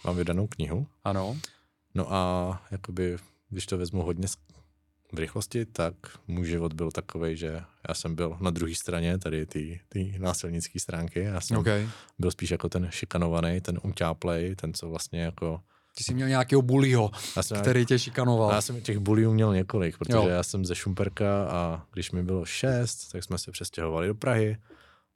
mám 0.04 0.16
vydanou 0.16 0.46
knihu. 0.46 0.86
Ano. 1.04 1.36
No 1.94 2.14
a 2.14 2.62
jakoby, 2.70 3.16
když 3.50 3.66
to 3.66 3.78
vezmu 3.78 4.02
hodně 4.02 4.28
v 5.12 5.18
rychlosti, 5.18 5.66
tak 5.66 5.94
můj 6.28 6.46
život 6.46 6.72
byl 6.72 6.90
takový, 6.90 7.36
že 7.36 7.60
já 7.88 7.94
jsem 7.94 8.14
byl 8.14 8.36
na 8.40 8.50
druhé 8.50 8.74
straně 8.74 9.18
tady 9.18 9.46
ty, 9.46 9.80
ty 9.88 10.14
násilnické 10.18 10.80
stránky. 10.80 11.20
Já 11.20 11.40
jsem 11.40 11.56
okay. 11.58 11.88
byl 12.18 12.30
spíš 12.30 12.50
jako 12.50 12.68
ten 12.68 12.88
šikanovaný, 12.90 13.60
ten 13.60 13.78
umťáplej, 13.82 14.56
ten, 14.56 14.74
co 14.74 14.88
vlastně 14.88 15.22
jako 15.22 15.60
ty 15.98 16.04
jsi 16.04 16.14
měl 16.14 16.28
nějakého 16.28 16.62
bulího, 16.62 17.10
který 17.60 17.86
tě 17.86 17.98
šikanoval. 17.98 18.52
Já 18.52 18.60
jsem 18.60 18.80
těch 18.80 18.98
bulíů 18.98 19.32
měl 19.32 19.54
několik, 19.54 19.98
protože 19.98 20.16
jo. 20.16 20.28
já 20.28 20.42
jsem 20.42 20.64
ze 20.64 20.74
Šumperka 20.74 21.48
a 21.50 21.86
když 21.92 22.10
mi 22.10 22.22
bylo 22.22 22.44
šest, 22.44 23.08
tak 23.12 23.24
jsme 23.24 23.38
se 23.38 23.50
přestěhovali 23.50 24.06
do 24.06 24.14
Prahy. 24.14 24.56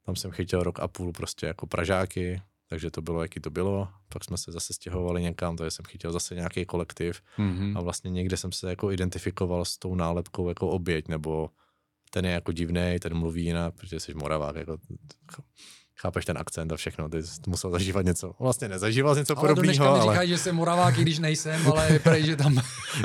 Tam 0.06 0.16
jsem 0.16 0.30
chytil 0.30 0.62
rok 0.62 0.80
a 0.80 0.88
půl 0.88 1.12
prostě 1.12 1.46
jako 1.46 1.66
Pražáky, 1.66 2.42
takže 2.68 2.90
to 2.90 3.02
bylo, 3.02 3.22
jaký 3.22 3.40
to 3.40 3.50
bylo. 3.50 3.88
Pak 4.08 4.24
jsme 4.24 4.36
se 4.36 4.52
zase 4.52 4.72
stěhovali 4.74 5.22
někam, 5.22 5.56
takže 5.56 5.70
jsem 5.70 5.84
chytil 5.84 6.12
zase 6.12 6.34
nějaký 6.34 6.64
kolektiv 6.64 7.22
mm-hmm. 7.38 7.78
a 7.78 7.80
vlastně 7.80 8.10
někde 8.10 8.36
jsem 8.36 8.52
se 8.52 8.70
jako 8.70 8.92
identifikoval 8.92 9.64
s 9.64 9.78
tou 9.78 9.94
nálepkou 9.94 10.48
jako 10.48 10.68
oběť, 10.68 11.08
nebo 11.08 11.50
ten 12.10 12.24
je 12.24 12.32
jako 12.32 12.52
divný, 12.52 12.96
ten 13.00 13.14
mluví 13.14 13.44
jinak, 13.44 13.74
protože 13.74 14.00
jsi 14.00 14.14
Moravák, 14.14 14.56
jako 14.56 14.76
chápeš 16.00 16.24
ten 16.24 16.38
akcent 16.38 16.72
a 16.72 16.76
všechno, 16.76 17.08
ty 17.08 17.22
jsi 17.22 17.40
musel 17.46 17.70
zažívat 17.70 18.04
něco. 18.04 18.32
Vlastně 18.38 18.68
nezažíval 18.68 19.14
něco 19.14 19.38
ale 19.38 19.48
podobného. 19.48 19.88
Ale 19.88 20.00
říkají, 20.00 20.28
že 20.28 20.38
jsem 20.38 20.56
Moravák, 20.56 20.98
i 20.98 21.02
když 21.02 21.18
nejsem, 21.18 21.66
ale 21.72 21.98
prej, 22.02 22.24
že 22.24 22.36
tam... 22.36 22.60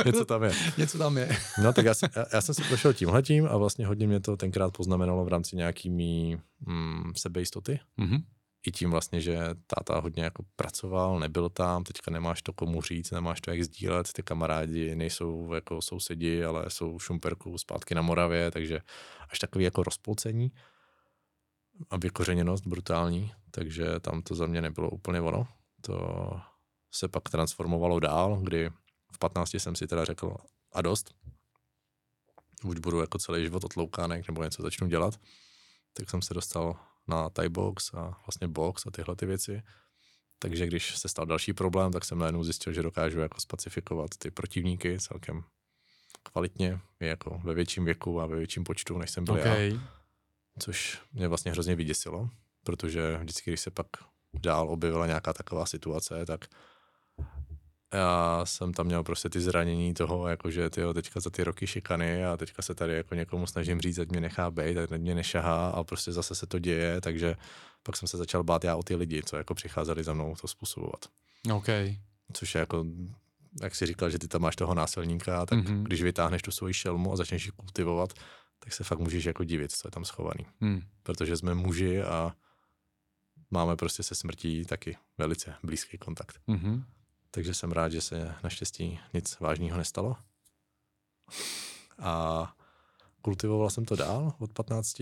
něco 0.05 0.25
tam 0.25 0.43
je. 0.43 0.51
něco 0.77 0.97
tam 0.97 1.17
je. 1.17 1.37
no 1.63 1.73
tak 1.73 1.85
já 1.85 1.93
jsem, 1.93 2.09
já, 2.15 2.25
já 2.33 2.41
jsem 2.41 2.55
si 2.55 2.63
prošel 2.63 2.93
tímhletím 2.93 3.47
a 3.51 3.57
vlastně 3.57 3.85
hodně 3.85 4.07
mě 4.07 4.19
to 4.19 4.37
tenkrát 4.37 4.73
poznamenalo 4.73 5.25
v 5.25 5.27
rámci 5.27 5.55
nějakými 5.55 6.39
mm, 6.67 7.11
sebejistoty. 7.15 7.79
Mm-hmm 7.99 8.21
i 8.67 8.71
tím 8.71 8.91
vlastně, 8.91 9.21
že 9.21 9.39
táta 9.67 9.99
hodně 9.99 10.23
jako 10.23 10.43
pracoval, 10.55 11.19
nebyl 11.19 11.49
tam, 11.49 11.83
teďka 11.83 12.11
nemáš 12.11 12.41
to 12.41 12.53
komu 12.53 12.81
říct, 12.81 13.11
nemáš 13.11 13.41
to 13.41 13.51
jak 13.51 13.63
sdílet, 13.63 14.13
ty 14.13 14.23
kamarádi 14.23 14.95
nejsou 14.95 15.53
jako 15.53 15.81
sousedi, 15.81 16.45
ale 16.45 16.69
jsou 16.69 16.97
v 16.97 17.03
Šumperku 17.03 17.57
zpátky 17.57 17.95
na 17.95 18.01
Moravě, 18.01 18.51
takže 18.51 18.79
až 19.29 19.39
takový 19.39 19.65
jako 19.65 19.83
rozpolcení 19.83 20.51
a 21.89 21.97
vykořeněnost 21.97 22.67
brutální, 22.67 23.33
takže 23.51 23.99
tam 23.99 24.21
to 24.21 24.35
za 24.35 24.47
mě 24.47 24.61
nebylo 24.61 24.89
úplně 24.89 25.21
ono. 25.21 25.47
To 25.81 26.29
se 26.91 27.07
pak 27.07 27.29
transformovalo 27.29 27.99
dál, 27.99 28.39
kdy 28.43 28.69
v 29.11 29.19
15 29.19 29.53
jsem 29.53 29.75
si 29.75 29.87
teda 29.87 30.05
řekl 30.05 30.35
a 30.71 30.81
dost, 30.81 31.15
buď 32.63 32.79
budu 32.79 32.99
jako 32.99 33.17
celý 33.17 33.43
život 33.43 33.63
otloukánek 33.63 34.27
nebo 34.27 34.43
něco 34.43 34.61
začnu 34.61 34.87
dělat, 34.87 35.19
tak 35.93 36.09
jsem 36.09 36.21
se 36.21 36.33
dostal 36.33 36.79
na 37.07 37.29
Thai 37.29 37.49
box 37.49 37.93
a 37.93 38.17
vlastně 38.27 38.47
box 38.47 38.85
a 38.85 38.91
tyhle 38.91 39.15
ty 39.15 39.25
věci. 39.25 39.63
Takže 40.39 40.67
když 40.67 40.97
se 40.97 41.09
stal 41.09 41.25
další 41.25 41.53
problém, 41.53 41.91
tak 41.91 42.05
jsem 42.05 42.19
najednou 42.19 42.43
zjistil, 42.43 42.73
že 42.73 42.81
dokážu 42.81 43.19
jako 43.19 43.41
spacifikovat 43.41 44.09
ty 44.17 44.31
protivníky 44.31 44.99
celkem 44.99 45.43
kvalitně, 46.23 46.79
jako 46.99 47.41
ve 47.43 47.53
větším 47.53 47.85
věku 47.85 48.21
a 48.21 48.25
ve 48.25 48.35
větším 48.35 48.63
počtu, 48.63 48.97
než 48.97 49.11
jsem 49.11 49.25
byl 49.25 49.33
okay. 49.33 49.69
já. 49.69 50.04
Což 50.59 51.01
mě 51.13 51.27
vlastně 51.27 51.51
hrozně 51.51 51.75
vyděsilo, 51.75 52.29
protože 52.63 53.17
vždycky, 53.17 53.51
když 53.51 53.59
se 53.59 53.71
pak 53.71 53.87
dál 54.33 54.69
objevila 54.69 55.07
nějaká 55.07 55.33
taková 55.33 55.65
situace, 55.65 56.25
tak 56.25 56.45
já 57.93 58.41
jsem 58.45 58.73
tam 58.73 58.85
měl 58.85 59.03
prostě 59.03 59.29
ty 59.29 59.41
zranění 59.41 59.93
toho, 59.93 60.27
jakože 60.27 60.69
tyjo, 60.69 60.93
teďka 60.93 61.19
za 61.19 61.29
ty 61.29 61.43
roky 61.43 61.67
šikany 61.67 62.25
a 62.25 62.37
teďka 62.37 62.61
se 62.61 62.75
tady 62.75 62.95
jako 62.95 63.15
někomu 63.15 63.47
snažím 63.47 63.81
říct, 63.81 63.99
ať 63.99 64.09
mě 64.09 64.21
nechá 64.21 64.51
být, 64.51 64.77
ať 64.77 64.89
mě 64.89 65.15
nešahá 65.15 65.69
a 65.69 65.83
prostě 65.83 66.11
zase 66.11 66.35
se 66.35 66.47
to 66.47 66.59
děje, 66.59 67.01
takže 67.01 67.35
pak 67.83 67.97
jsem 67.97 68.07
se 68.07 68.17
začal 68.17 68.43
bát 68.43 68.63
já 68.63 68.75
o 68.75 68.83
ty 68.83 68.95
lidi, 68.95 69.23
co 69.23 69.37
jako 69.37 69.55
přicházeli 69.55 70.03
za 70.03 70.13
mnou 70.13 70.35
to 70.41 70.47
způsobovat. 70.47 71.05
OK. 71.53 71.67
Což 72.33 72.55
je 72.55 72.59
jako, 72.59 72.85
jak 73.61 73.75
jsi 73.75 73.85
říkal, 73.85 74.09
že 74.09 74.19
ty 74.19 74.27
tam 74.27 74.41
máš 74.41 74.55
toho 74.55 74.73
násilníka, 74.73 75.45
tak 75.45 75.59
mm-hmm. 75.59 75.83
když 75.83 76.01
vytáhneš 76.03 76.41
tu 76.41 76.51
svoji 76.51 76.73
šelmu 76.73 77.13
a 77.13 77.15
začneš 77.15 77.45
ji 77.45 77.51
kultivovat, 77.51 78.13
tak 78.59 78.73
se 78.73 78.83
fakt 78.83 78.99
můžeš 78.99 79.25
jako 79.25 79.43
divit, 79.43 79.71
co 79.71 79.87
je 79.87 79.91
tam 79.91 80.05
schovaný. 80.05 80.45
Mm. 80.59 80.81
Protože 81.03 81.37
jsme 81.37 81.55
muži 81.55 82.01
a 82.01 82.35
máme 83.51 83.75
prostě 83.75 84.03
se 84.03 84.15
smrtí 84.15 84.65
taky 84.65 84.97
velice 85.17 85.55
blízký 85.63 85.97
kontakt. 85.97 86.39
Mm-hmm. 86.47 86.83
Takže 87.31 87.53
jsem 87.53 87.71
rád, 87.71 87.89
že 87.89 88.01
se 88.01 88.35
naštěstí 88.43 88.99
nic 89.13 89.39
vážného 89.39 89.77
nestalo. 89.77 90.17
A 91.99 92.55
kultivoval 93.21 93.69
jsem 93.69 93.85
to 93.85 93.95
dál 93.95 94.33
od 94.39 94.53
15. 94.53 95.01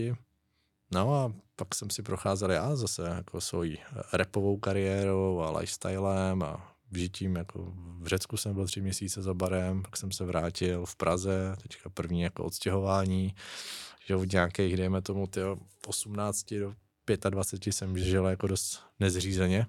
No 0.91 1.15
a 1.15 1.33
pak 1.55 1.75
jsem 1.75 1.89
si 1.89 2.03
procházel 2.03 2.51
já 2.51 2.75
zase 2.75 3.09
jako 3.09 3.41
svojí 3.41 3.77
repovou 4.13 4.57
kariérou 4.57 5.39
a 5.39 5.59
lifestylem 5.59 6.43
a 6.43 6.72
žitím, 6.97 7.35
jako 7.35 7.73
v 7.99 8.07
Řecku 8.07 8.37
jsem 8.37 8.53
byl 8.53 8.65
tři 8.65 8.81
měsíce 8.81 9.21
za 9.21 9.33
barem, 9.33 9.81
pak 9.81 9.97
jsem 9.97 10.11
se 10.11 10.25
vrátil 10.25 10.85
v 10.85 10.95
Praze, 10.95 11.55
teďka 11.61 11.89
první 11.89 12.21
jako 12.21 12.43
odstěhování, 12.43 13.35
že 14.05 14.15
od 14.15 14.31
nějakých, 14.31 14.77
dejme 14.77 15.01
tomu, 15.01 15.27
tyjo, 15.27 15.57
18 15.87 16.53
do 16.53 16.73
25 17.29 17.73
jsem 17.73 17.97
žil 17.97 18.25
jako 18.25 18.47
dost 18.47 18.79
nezřízeně, 18.99 19.67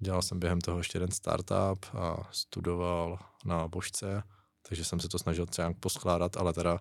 Dělal 0.00 0.22
jsem 0.22 0.40
během 0.40 0.60
toho 0.60 0.78
ještě 0.78 0.96
jeden 0.96 1.10
startup 1.10 1.86
a 1.92 2.28
studoval 2.30 3.18
na 3.44 3.68
božce, 3.68 4.22
takže 4.68 4.84
jsem 4.84 5.00
se 5.00 5.08
to 5.08 5.18
snažil 5.18 5.46
třeba 5.46 5.72
poskládat, 5.80 6.36
ale 6.36 6.52
teda 6.52 6.78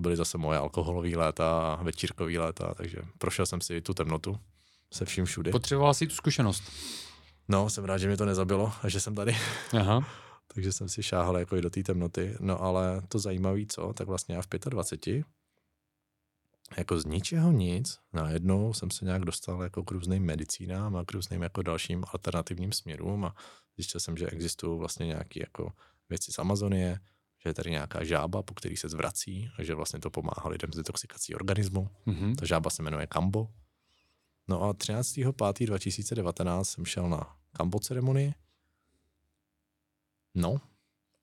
byly 0.00 0.16
zase 0.16 0.38
moje 0.38 0.58
alkoholové 0.58 1.16
léta 1.16 1.74
a 1.74 1.82
večírkové 1.82 2.38
léta, 2.38 2.74
takže 2.74 2.98
prošel 3.18 3.46
jsem 3.46 3.60
si 3.60 3.80
tu 3.80 3.94
temnotu 3.94 4.38
se 4.92 5.04
vším 5.04 5.24
všudy. 5.24 5.50
Potřeboval 5.50 5.94
jsi 5.94 6.06
tu 6.06 6.14
zkušenost? 6.14 6.62
No, 7.48 7.70
jsem 7.70 7.84
rád, 7.84 7.98
že 7.98 8.08
mi 8.08 8.16
to 8.16 8.24
nezabilo 8.24 8.72
a 8.82 8.88
že 8.88 9.00
jsem 9.00 9.14
tady. 9.14 9.36
Aha. 9.80 10.06
takže 10.54 10.72
jsem 10.72 10.88
si 10.88 11.02
šáhal 11.02 11.38
jako 11.38 11.56
i 11.56 11.62
do 11.62 11.70
té 11.70 11.82
temnoty. 11.82 12.36
No 12.40 12.62
ale 12.62 13.02
to 13.08 13.18
zajímavé, 13.18 13.60
co, 13.68 13.92
tak 13.92 14.08
vlastně 14.08 14.34
já 14.34 14.42
v 14.42 14.48
25 14.68 15.24
jako 16.76 17.00
z 17.00 17.04
ničeho 17.04 17.52
nic, 17.52 17.98
najednou 18.12 18.72
jsem 18.72 18.90
se 18.90 19.04
nějak 19.04 19.24
dostal 19.24 19.62
jako 19.62 19.82
k 19.82 19.90
různým 19.90 20.24
medicínám 20.24 20.96
a 20.96 21.04
k 21.04 21.12
různým 21.12 21.42
jako 21.42 21.62
dalším 21.62 22.04
alternativním 22.12 22.72
směrům 22.72 23.24
a 23.24 23.34
zjistil 23.76 24.00
jsem, 24.00 24.16
že 24.16 24.30
existují 24.30 24.78
vlastně 24.78 25.06
nějaké 25.06 25.40
jako 25.40 25.72
věci 26.08 26.32
z 26.32 26.38
Amazonie, 26.38 26.98
že 27.42 27.50
je 27.50 27.54
tady 27.54 27.70
nějaká 27.70 28.04
žába, 28.04 28.42
po 28.42 28.54
který 28.54 28.76
se 28.76 28.88
zvrací 28.88 29.50
a 29.58 29.62
že 29.62 29.74
vlastně 29.74 29.98
to 29.98 30.10
pomáhá 30.10 30.48
lidem 30.48 30.72
s 30.72 30.76
detoxikací 30.76 31.34
organismu. 31.34 31.88
Mm-hmm. 32.06 32.34
Ta 32.34 32.46
žába 32.46 32.70
se 32.70 32.82
jmenuje 32.82 33.06
Kambo. 33.06 33.48
No 34.48 34.62
a 34.62 34.72
13.5.2019 34.72 36.64
jsem 36.64 36.84
šel 36.84 37.08
na 37.08 37.36
Kambo 37.52 37.78
ceremonii. 37.78 38.34
No, 40.34 40.60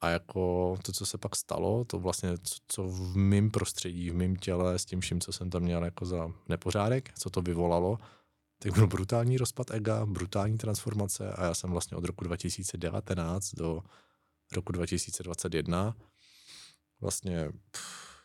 a 0.01 0.09
jako 0.09 0.75
to, 0.83 0.91
co 0.91 1.05
se 1.05 1.17
pak 1.17 1.35
stalo, 1.35 1.85
to 1.85 1.99
vlastně, 1.99 2.37
co, 2.37 2.55
co 2.67 2.83
v 2.83 3.17
mém 3.17 3.51
prostředí, 3.51 4.09
v 4.09 4.15
mém 4.15 4.35
těle, 4.35 4.79
s 4.79 4.85
tím 4.85 5.01
vším, 5.01 5.21
co 5.21 5.31
jsem 5.31 5.49
tam 5.49 5.61
měl 5.61 5.85
jako 5.85 6.05
za 6.05 6.31
nepořádek, 6.49 7.11
co 7.19 7.29
to 7.29 7.41
vyvolalo, 7.41 7.97
tak 8.59 8.73
byl 8.73 8.87
brutální 8.87 9.37
rozpad 9.37 9.71
ega, 9.71 10.05
brutální 10.05 10.57
transformace 10.57 11.31
a 11.31 11.43
já 11.43 11.53
jsem 11.53 11.71
vlastně 11.71 11.97
od 11.97 12.05
roku 12.05 12.23
2019 12.23 13.55
do 13.55 13.81
roku 14.51 14.71
2021 14.71 15.95
vlastně 17.01 17.49
pff, 17.71 18.19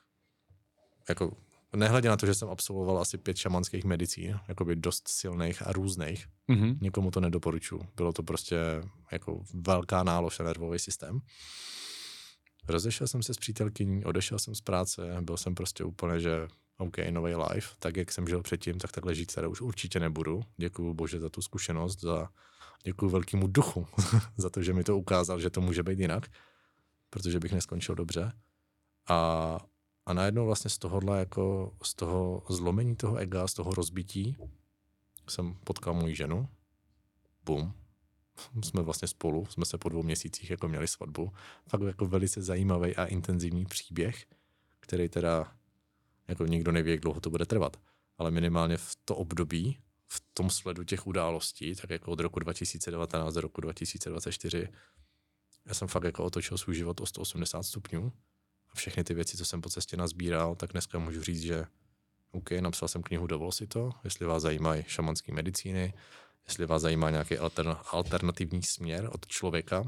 jako 1.08 1.36
nehledě 1.76 2.08
na 2.08 2.16
to, 2.16 2.26
že 2.26 2.34
jsem 2.34 2.48
absolvoval 2.48 2.98
asi 2.98 3.18
pět 3.18 3.36
šamanských 3.36 3.84
medicín, 3.84 4.40
jakoby 4.48 4.76
dost 4.76 5.08
silných 5.08 5.66
a 5.66 5.72
různých, 5.72 6.26
mm-hmm. 6.48 6.78
nikomu 6.80 7.10
to 7.10 7.20
nedoporučuji. 7.20 7.80
Bylo 7.96 8.12
to 8.12 8.22
prostě 8.22 8.56
jako 9.12 9.42
velká 9.54 10.02
nálož 10.02 10.38
na 10.38 10.44
nervový 10.44 10.78
systém. 10.78 11.20
Rozešel 12.68 13.06
jsem 13.08 13.22
se 13.22 13.34
s 13.34 13.38
přítelkyní, 13.38 14.04
odešel 14.04 14.38
jsem 14.38 14.54
z 14.54 14.60
práce, 14.60 15.16
byl 15.20 15.36
jsem 15.36 15.54
prostě 15.54 15.84
úplně, 15.84 16.20
že 16.20 16.48
OK, 16.78 16.96
nový 17.10 17.34
life, 17.34 17.74
tak 17.78 17.96
jak 17.96 18.12
jsem 18.12 18.28
žil 18.28 18.42
předtím, 18.42 18.78
tak 18.78 18.92
takhle 18.92 19.14
žít 19.14 19.34
tady 19.34 19.46
už 19.46 19.60
určitě 19.60 20.00
nebudu. 20.00 20.42
Děkuju 20.56 20.94
bože 20.94 21.20
za 21.20 21.28
tu 21.28 21.42
zkušenost, 21.42 22.00
za 22.00 22.28
děkuju 22.84 23.10
velkému 23.10 23.46
duchu 23.46 23.86
za 24.36 24.50
to, 24.50 24.62
že 24.62 24.72
mi 24.72 24.84
to 24.84 24.98
ukázal, 24.98 25.40
že 25.40 25.50
to 25.50 25.60
může 25.60 25.82
být 25.82 25.98
jinak, 25.98 26.26
protože 27.10 27.40
bych 27.40 27.52
neskončil 27.52 27.94
dobře. 27.94 28.32
A 29.08 29.58
a 30.06 30.12
najednou 30.12 30.46
vlastně 30.46 30.70
z 30.70 30.78
tohohle, 30.78 31.18
jako 31.18 31.74
z 31.82 31.94
toho 31.94 32.42
zlomení 32.48 32.96
toho 32.96 33.16
ega, 33.16 33.46
z 33.46 33.54
toho 33.54 33.74
rozbití, 33.74 34.36
jsem 35.28 35.54
potkal 35.64 35.94
moji 35.94 36.16
ženu, 36.16 36.48
bum, 37.44 37.74
jsme 38.62 38.82
vlastně 38.82 39.08
spolu, 39.08 39.46
jsme 39.46 39.64
se 39.64 39.78
po 39.78 39.88
dvou 39.88 40.02
měsících 40.02 40.50
jako 40.50 40.68
měli 40.68 40.88
svatbu. 40.88 41.32
Fakt 41.68 41.80
jako 41.82 42.06
velice 42.06 42.42
zajímavý 42.42 42.96
a 42.96 43.04
intenzivní 43.04 43.64
příběh, 43.64 44.26
který 44.80 45.08
teda 45.08 45.56
jako 46.28 46.46
nikdo 46.46 46.72
neví, 46.72 46.90
jak 46.90 47.00
dlouho 47.00 47.20
to 47.20 47.30
bude 47.30 47.46
trvat. 47.46 47.76
Ale 48.18 48.30
minimálně 48.30 48.76
v 48.76 48.96
to 49.04 49.16
období, 49.16 49.78
v 50.06 50.22
tom 50.34 50.50
sledu 50.50 50.84
těch 50.84 51.06
událostí, 51.06 51.74
tak 51.74 51.90
jako 51.90 52.10
od 52.10 52.20
roku 52.20 52.40
2019 52.40 53.34
do 53.34 53.40
roku 53.40 53.60
2024, 53.60 54.68
já 55.66 55.74
jsem 55.74 55.88
fakt 55.88 56.04
jako 56.04 56.24
otočil 56.24 56.58
svůj 56.58 56.74
život 56.74 57.00
o 57.00 57.06
180 57.06 57.62
stupňů 57.62 58.12
všechny 58.74 59.04
ty 59.04 59.14
věci, 59.14 59.36
co 59.36 59.44
jsem 59.44 59.60
po 59.60 59.70
cestě 59.70 59.96
nazbíral, 59.96 60.54
tak 60.54 60.72
dneska 60.72 60.98
můžu 60.98 61.22
říct, 61.22 61.42
že 61.42 61.66
OK, 62.32 62.50
napsal 62.50 62.88
jsem 62.88 63.02
knihu 63.02 63.26
Dovol 63.26 63.52
si 63.52 63.66
to, 63.66 63.90
jestli 64.04 64.26
vás 64.26 64.42
zajímají 64.42 64.84
šamanské 64.86 65.32
medicíny, 65.32 65.94
jestli 66.46 66.66
vás 66.66 66.82
zajímá 66.82 67.10
nějaký 67.10 67.38
altern, 67.38 67.76
alternativní 67.92 68.62
směr 68.62 69.10
od 69.12 69.26
člověka, 69.26 69.84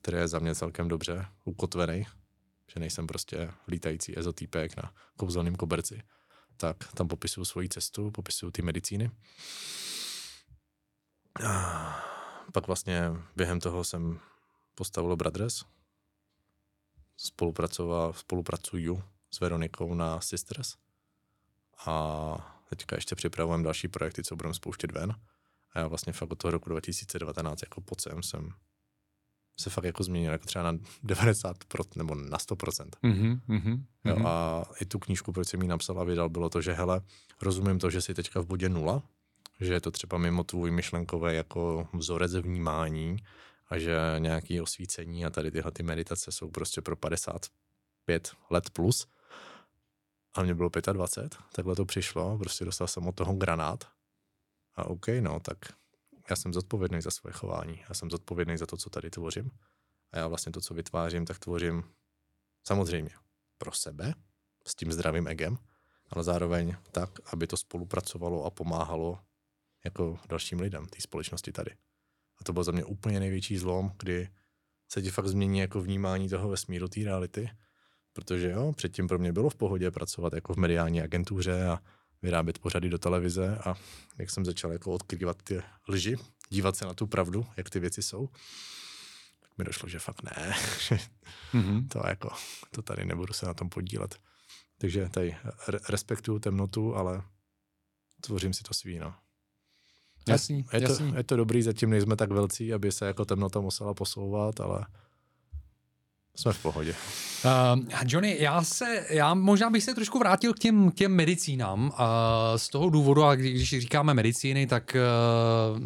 který 0.00 0.16
je 0.16 0.28
za 0.28 0.38
mě 0.38 0.54
celkem 0.54 0.88
dobře 0.88 1.26
ukotvený, 1.44 2.06
že 2.72 2.80
nejsem 2.80 3.06
prostě 3.06 3.50
lítající 3.68 4.18
ezotýpek 4.18 4.76
na 4.76 4.92
kouzelným 5.16 5.56
koberci, 5.56 6.02
tak 6.56 6.92
tam 6.92 7.08
popisuju 7.08 7.44
svoji 7.44 7.68
cestu, 7.68 8.10
popisuju 8.10 8.52
ty 8.52 8.62
medicíny. 8.62 9.10
Pak 12.52 12.66
vlastně 12.66 13.02
během 13.36 13.60
toho 13.60 13.84
jsem 13.84 14.20
postavil 14.74 15.16
Brothers, 15.16 15.64
spolupracoval, 17.18 18.12
spolupracuju 18.12 19.02
s 19.30 19.40
Veronikou 19.40 19.94
na 19.94 20.20
Sisters 20.20 20.74
a 21.86 22.58
teďka 22.68 22.96
ještě 22.96 23.14
připravujeme 23.14 23.64
další 23.64 23.88
projekty, 23.88 24.22
co 24.22 24.36
budeme 24.36 24.54
spouštět 24.54 24.92
ven. 24.92 25.14
A 25.72 25.78
já 25.78 25.86
vlastně 25.86 26.12
fakt 26.12 26.30
od 26.30 26.38
toho 26.38 26.52
roku 26.52 26.68
2019 26.68 27.62
jako 27.62 27.80
pod 27.80 28.00
sem 28.00 28.22
jsem 28.22 28.52
se 29.60 29.70
fakt 29.70 29.84
jako 29.84 30.04
změnil 30.04 30.32
jako 30.32 30.46
třeba 30.46 30.72
na 30.72 30.78
90% 31.04 31.84
nebo 31.96 32.14
na 32.14 32.38
100%. 32.38 32.88
Mm-hmm, 33.02 33.40
mm-hmm. 33.48 33.82
Jo, 34.04 34.16
mhm. 34.16 34.26
a 34.26 34.64
i 34.80 34.84
tu 34.84 34.98
knížku, 34.98 35.32
proč 35.32 35.48
jsem 35.48 35.62
ji 35.62 35.68
napsal 35.68 36.00
a 36.00 36.04
vydal, 36.04 36.28
bylo 36.28 36.50
to, 36.50 36.60
že 36.60 36.72
hele, 36.72 37.00
rozumím 37.42 37.78
to, 37.78 37.90
že 37.90 38.02
jsi 38.02 38.14
teďka 38.14 38.40
v 38.40 38.46
bodě 38.46 38.68
nula, 38.68 39.02
že 39.60 39.72
je 39.72 39.80
to 39.80 39.90
třeba 39.90 40.18
mimo 40.18 40.44
tvůj 40.44 40.70
myšlenkový 40.70 41.34
jako 41.34 41.88
vzorec 41.92 42.34
vnímání 42.34 43.16
a 43.68 43.78
že 43.78 43.96
nějaký 44.18 44.60
osvícení 44.60 45.26
a 45.26 45.30
tady 45.30 45.50
tyhle 45.50 45.72
ty 45.72 45.82
meditace 45.82 46.32
jsou 46.32 46.50
prostě 46.50 46.82
pro 46.82 46.96
55 46.96 48.32
let 48.50 48.70
plus. 48.70 49.06
A 50.34 50.42
mě 50.42 50.54
bylo 50.54 50.70
25, 50.92 51.36
takhle 51.52 51.76
to 51.76 51.84
přišlo, 51.84 52.38
prostě 52.38 52.64
dostal 52.64 52.86
jsem 52.86 53.06
od 53.06 53.14
toho 53.14 53.34
granát 53.34 53.84
a 54.74 54.84
OK, 54.84 55.06
no, 55.20 55.40
tak 55.40 55.58
já 56.30 56.36
jsem 56.36 56.54
zodpovědný 56.54 57.00
za 57.02 57.10
svoje 57.10 57.32
chování, 57.32 57.84
já 57.88 57.94
jsem 57.94 58.10
zodpovědný 58.10 58.56
za 58.56 58.66
to, 58.66 58.76
co 58.76 58.90
tady 58.90 59.10
tvořím. 59.10 59.50
A 60.12 60.18
já 60.18 60.28
vlastně 60.28 60.52
to, 60.52 60.60
co 60.60 60.74
vytvářím, 60.74 61.26
tak 61.26 61.38
tvořím 61.38 61.84
samozřejmě 62.66 63.10
pro 63.58 63.72
sebe, 63.72 64.14
s 64.66 64.74
tím 64.74 64.92
zdravým 64.92 65.28
egem, 65.28 65.58
ale 66.10 66.24
zároveň 66.24 66.76
tak, 66.92 67.10
aby 67.32 67.46
to 67.46 67.56
spolupracovalo 67.56 68.44
a 68.44 68.50
pomáhalo 68.50 69.18
jako 69.84 70.18
dalším 70.28 70.60
lidem 70.60 70.86
té 70.86 71.00
společnosti 71.00 71.52
tady. 71.52 71.70
To 72.48 72.52
byl 72.52 72.64
za 72.64 72.72
mě 72.72 72.84
úplně 72.84 73.20
největší 73.20 73.58
zlom, 73.58 73.92
kdy 73.98 74.28
se 74.88 75.02
ti 75.02 75.10
fakt 75.10 75.28
změní 75.28 75.58
jako 75.58 75.80
vnímání 75.80 76.28
toho 76.28 76.48
vesmíru, 76.48 76.88
té 76.88 77.00
reality, 77.00 77.50
protože 78.12 78.50
jo, 78.50 78.72
předtím 78.76 79.08
pro 79.08 79.18
mě 79.18 79.32
bylo 79.32 79.50
v 79.50 79.54
pohodě 79.54 79.90
pracovat 79.90 80.32
jako 80.32 80.54
v 80.54 80.56
mediální 80.56 81.02
agentuře 81.02 81.66
a 81.66 81.78
vyrábět 82.22 82.58
pořady 82.58 82.88
do 82.88 82.98
televize 82.98 83.58
a 83.58 83.74
jak 84.18 84.30
jsem 84.30 84.44
začal 84.44 84.72
jako 84.72 84.92
odkryvat 84.92 85.42
ty 85.42 85.62
lži, 85.88 86.16
dívat 86.50 86.76
se 86.76 86.84
na 86.84 86.94
tu 86.94 87.06
pravdu, 87.06 87.46
jak 87.56 87.70
ty 87.70 87.80
věci 87.80 88.02
jsou, 88.02 88.28
tak 89.40 89.58
mi 89.58 89.64
došlo, 89.64 89.88
že 89.88 89.98
fakt 89.98 90.22
ne, 90.22 90.54
mm-hmm. 91.54 91.88
to 91.88 92.02
jako, 92.06 92.30
to 92.70 92.82
tady 92.82 93.04
nebudu 93.04 93.32
se 93.32 93.46
na 93.46 93.54
tom 93.54 93.68
podílet. 93.68 94.20
Takže 94.78 95.08
tady 95.08 95.36
respektuju 95.88 96.38
temnotu, 96.38 96.96
ale 96.96 97.22
tvořím 98.20 98.52
si 98.52 98.62
to 98.62 98.74
svý, 98.74 98.98
no. 98.98 99.14
Jasný, 100.32 100.64
je, 100.72 100.82
jasný. 100.82 101.12
To, 101.12 101.18
je 101.18 101.24
to 101.24 101.36
dobrý, 101.36 101.62
zatím 101.62 101.90
nejsme 101.90 102.16
tak 102.16 102.30
velcí, 102.30 102.72
aby 102.72 102.92
se 102.92 103.06
jako 103.06 103.24
temnota 103.24 103.60
musela 103.60 103.94
posouvat, 103.94 104.60
ale 104.60 104.86
jsme 106.38 106.52
v 106.52 106.62
pohodě. 106.62 106.94
Uh, 107.44 107.84
Johnny, 108.06 108.36
já 108.40 108.62
se, 108.62 109.06
já 109.10 109.34
možná 109.34 109.70
bych 109.70 109.84
se 109.84 109.94
trošku 109.94 110.18
vrátil 110.18 110.54
k 110.54 110.58
těm, 110.58 110.90
k 110.90 110.94
těm 110.94 111.12
medicínám. 111.12 111.84
Uh, 111.84 111.96
z 112.56 112.68
toho 112.68 112.90
důvodu, 112.90 113.24
a 113.24 113.34
když 113.34 113.78
říkáme 113.78 114.14
medicíny, 114.14 114.66
tak 114.66 114.96
uh, 114.96 115.80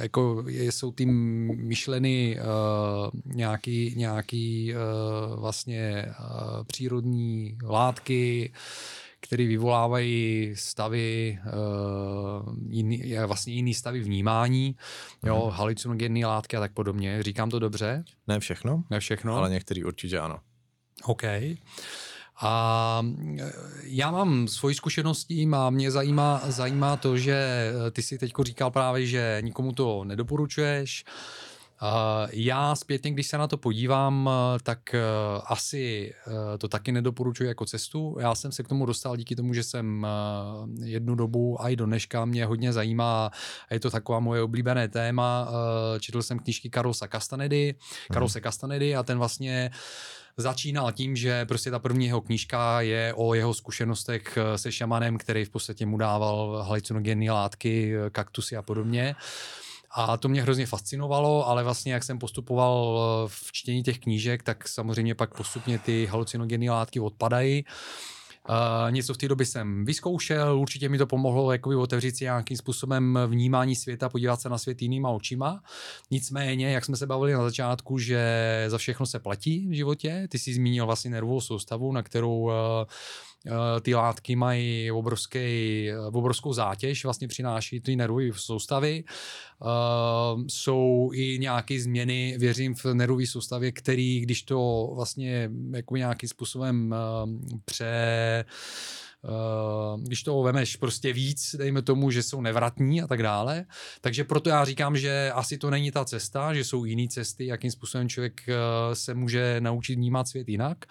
jako 0.00 0.44
jsou 0.48 0.92
tím 0.92 1.10
myšleny 1.66 2.38
uh, 2.40 3.34
nějaký, 3.36 3.94
nějaký 3.96 4.74
uh, 4.74 5.40
vlastně 5.40 6.06
uh, 6.20 6.64
přírodní 6.64 7.58
látky, 7.62 8.52
které 9.26 9.46
vyvolávají 9.46 10.52
stavy, 10.56 11.38
uh, 11.46 12.54
jiný, 12.68 13.14
vlastně 13.26 13.52
jiný 13.52 13.74
stavy 13.74 14.00
vnímání, 14.00 14.76
jo, 15.24 15.40
hmm. 15.40 15.50
halucinogenní 15.50 16.24
látky 16.24 16.56
a 16.56 16.60
tak 16.60 16.72
podobně. 16.72 17.22
Říkám 17.22 17.50
to 17.50 17.58
dobře? 17.58 18.04
Ne 18.26 18.40
všechno. 18.40 18.84
Ne 18.90 19.00
všechno. 19.00 19.36
Ale 19.36 19.50
některý 19.50 19.84
určitě 19.84 20.18
ano. 20.18 20.38
OK. 21.04 21.22
A 22.40 23.02
eh, 23.40 23.52
já 23.82 24.10
mám 24.10 24.48
svoji 24.48 24.74
zkušeností 24.74 25.48
a 25.52 25.70
mě 25.70 25.90
zajímá, 25.90 26.40
zajímá 26.46 26.96
to, 26.96 27.18
že 27.18 27.34
eh, 27.34 27.90
ty 27.90 28.02
si 28.02 28.18
teď 28.18 28.32
říkal 28.42 28.70
právě, 28.70 29.06
že 29.06 29.38
nikomu 29.40 29.72
to 29.72 30.04
nedoporučuješ. 30.04 31.04
Já 32.30 32.74
zpětně, 32.74 33.10
když 33.10 33.26
se 33.26 33.38
na 33.38 33.46
to 33.46 33.56
podívám, 33.56 34.30
tak 34.62 34.94
eh, 34.94 35.00
asi 35.46 36.14
eh, 36.26 36.58
to 36.58 36.68
taky 36.68 36.92
nedoporučuji 36.92 37.48
jako 37.48 37.66
cestu. 37.66 38.16
Já 38.20 38.34
jsem 38.34 38.52
se 38.52 38.62
k 38.62 38.68
tomu 38.68 38.86
dostal 38.86 39.16
díky 39.16 39.36
tomu, 39.36 39.54
že 39.54 39.62
jsem 39.62 40.06
eh, 40.06 40.86
jednu 40.86 41.14
dobu 41.14 41.62
a 41.62 41.68
i 41.68 41.76
do 41.76 41.86
dneška 41.86 42.24
mě 42.24 42.46
hodně 42.46 42.72
zajímá 42.72 43.30
a 43.70 43.74
je 43.74 43.80
to 43.80 43.90
taková 43.90 44.20
moje 44.20 44.42
oblíbené 44.42 44.88
téma. 44.88 45.48
Četl 46.00 46.22
jsem 46.22 46.38
knížky 46.38 46.70
Karolsa 46.70 47.08
Castanedy, 47.08 47.74
Karolse 48.12 48.40
Castanedy 48.40 48.96
a 48.96 49.02
ten 49.02 49.18
vlastně 49.18 49.70
začínal 50.36 50.92
tím, 50.92 51.16
že 51.16 51.44
prostě 51.44 51.70
ta 51.70 51.78
první 51.78 52.06
jeho 52.06 52.20
knížka 52.20 52.80
je 52.80 53.14
o 53.16 53.34
jeho 53.34 53.54
zkušenostech 53.54 54.38
se 54.56 54.72
šamanem, 54.72 55.18
který 55.18 55.44
v 55.44 55.50
podstatě 55.50 55.86
mu 55.86 55.96
dával 55.98 56.64
halucinogenní 56.68 57.30
látky, 57.30 57.94
kaktusy 58.12 58.56
a 58.56 58.62
podobně. 58.62 59.16
A 59.98 60.16
to 60.16 60.28
mě 60.28 60.42
hrozně 60.42 60.66
fascinovalo, 60.66 61.48
ale 61.48 61.64
vlastně 61.64 61.92
jak 61.92 62.04
jsem 62.04 62.18
postupoval 62.18 62.98
eh, 62.98 63.28
v 63.28 63.52
čtení 63.52 63.82
těch 63.82 63.98
knížek, 63.98 64.42
tak 64.42 64.68
samozřejmě 64.68 65.14
pak 65.14 65.34
postupně 65.34 65.78
ty 65.78 66.06
halucinogenní 66.06 66.70
látky 66.70 67.00
odpadají. 67.00 67.64
Uh, 68.48 68.92
něco 68.92 69.14
v 69.14 69.16
té 69.16 69.28
době 69.28 69.46
jsem 69.46 69.84
vyzkoušel, 69.84 70.58
určitě 70.58 70.88
mi 70.88 70.98
to 70.98 71.06
pomohlo 71.06 71.52
jakoby 71.52 71.76
otevřít 71.76 72.16
si 72.16 72.24
nějakým 72.24 72.56
způsobem 72.56 73.18
vnímání 73.26 73.76
světa, 73.76 74.08
podívat 74.08 74.40
se 74.40 74.48
na 74.48 74.58
svět 74.58 74.82
jinýma 74.82 75.10
očima. 75.10 75.62
Nicméně, 76.10 76.72
jak 76.72 76.84
jsme 76.84 76.96
se 76.96 77.06
bavili 77.06 77.32
na 77.32 77.42
začátku, 77.42 77.98
že 77.98 78.24
za 78.68 78.78
všechno 78.78 79.06
se 79.06 79.18
platí 79.18 79.68
v 79.68 79.72
životě, 79.72 80.28
ty 80.30 80.38
jsi 80.38 80.54
zmínil 80.54 80.86
vlastně 80.86 81.10
nervovou 81.10 81.40
soustavu, 81.40 81.92
na 81.92 82.02
kterou 82.02 82.38
uh, 82.38 82.52
ty 83.80 83.94
látky 83.94 84.36
mají 84.36 84.90
obrovský, 84.90 85.38
eh, 85.90 85.98
obrovskou 85.98 86.52
zátěž, 86.52 87.04
vlastně 87.04 87.28
přináší 87.28 87.80
ty 87.80 87.96
nervové 87.96 88.24
soustavy. 88.32 89.04
Uh, 89.58 90.42
jsou 90.48 91.10
i 91.14 91.38
nějaké 91.38 91.80
změny, 91.80 92.36
věřím, 92.38 92.74
v 92.74 92.84
nervové 92.84 93.26
soustavě, 93.26 93.72
který, 93.72 94.20
když 94.20 94.42
to 94.42 94.90
vlastně 94.94 95.50
jako 95.74 95.96
nějakým 95.96 96.28
způsobem 96.28 96.94
pře 97.64 98.44
když 100.02 100.22
to 100.22 100.42
vemeš 100.42 100.76
prostě 100.76 101.12
víc, 101.12 101.54
dejme 101.58 101.82
tomu, 101.82 102.10
že 102.10 102.22
jsou 102.22 102.40
nevratní 102.40 103.02
a 103.02 103.06
tak 103.06 103.22
dále. 103.22 103.64
Takže 104.00 104.24
proto 104.24 104.48
já 104.48 104.64
říkám, 104.64 104.96
že 104.96 105.30
asi 105.34 105.58
to 105.58 105.70
není 105.70 105.90
ta 105.90 106.04
cesta, 106.04 106.54
že 106.54 106.64
jsou 106.64 106.84
jiné 106.84 107.08
cesty, 107.08 107.46
jakým 107.46 107.70
způsobem 107.70 108.08
člověk 108.08 108.40
se 108.92 109.14
může 109.14 109.60
naučit 109.60 109.94
vnímat 109.94 110.28
svět 110.28 110.48
jinak 110.48 110.84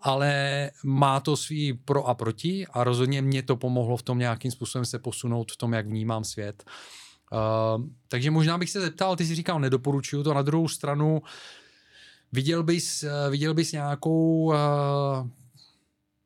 ale 0.00 0.70
má 0.84 1.20
to 1.20 1.36
svý 1.36 1.72
pro 1.72 2.04
a 2.04 2.14
proti 2.14 2.66
a 2.66 2.84
rozhodně 2.84 3.22
mě 3.22 3.42
to 3.42 3.56
pomohlo 3.56 3.96
v 3.96 4.02
tom 4.02 4.18
nějakým 4.18 4.50
způsobem 4.50 4.84
se 4.84 4.98
posunout 4.98 5.52
v 5.52 5.56
tom, 5.56 5.72
jak 5.72 5.86
vnímám 5.86 6.24
svět. 6.24 6.64
Uh, 7.32 7.84
takže 8.08 8.30
možná 8.30 8.58
bych 8.58 8.70
se 8.70 8.80
zeptal, 8.80 9.16
ty 9.16 9.26
jsi 9.26 9.34
říkal, 9.34 9.60
nedoporučuju 9.60 10.22
to, 10.22 10.34
na 10.34 10.42
druhou 10.42 10.68
stranu 10.68 11.22
viděl 12.32 12.62
bys, 12.62 13.02
uh, 13.02 13.30
viděl 13.30 13.54
bys 13.54 13.72
nějakou 13.72 14.44
uh, 14.44 14.54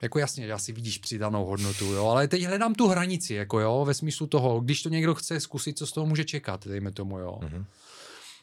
jako 0.03 0.19
jasně, 0.19 0.53
asi 0.53 0.73
vidíš 0.73 0.99
přidanou 0.99 1.45
hodnotu, 1.45 1.85
jo, 1.85 2.07
ale 2.07 2.29
teď 2.29 2.45
hledám 2.45 2.75
tu 2.75 2.89
hranici, 2.89 3.35
jako 3.35 3.61
jo, 3.61 3.85
ve 3.85 3.95
smyslu 3.95 4.27
toho, 4.27 4.61
když 4.61 4.83
to 4.83 4.89
někdo 4.89 5.15
chce 5.15 5.41
zkusit, 5.41 5.79
co 5.79 5.87
z 5.87 5.93
toho 5.93 6.07
může 6.07 6.25
čekat, 6.25 6.67
dejme 6.67 6.93
tomu, 6.93 7.19
jo. 7.19 7.39
Mm-hmm. 7.43 7.65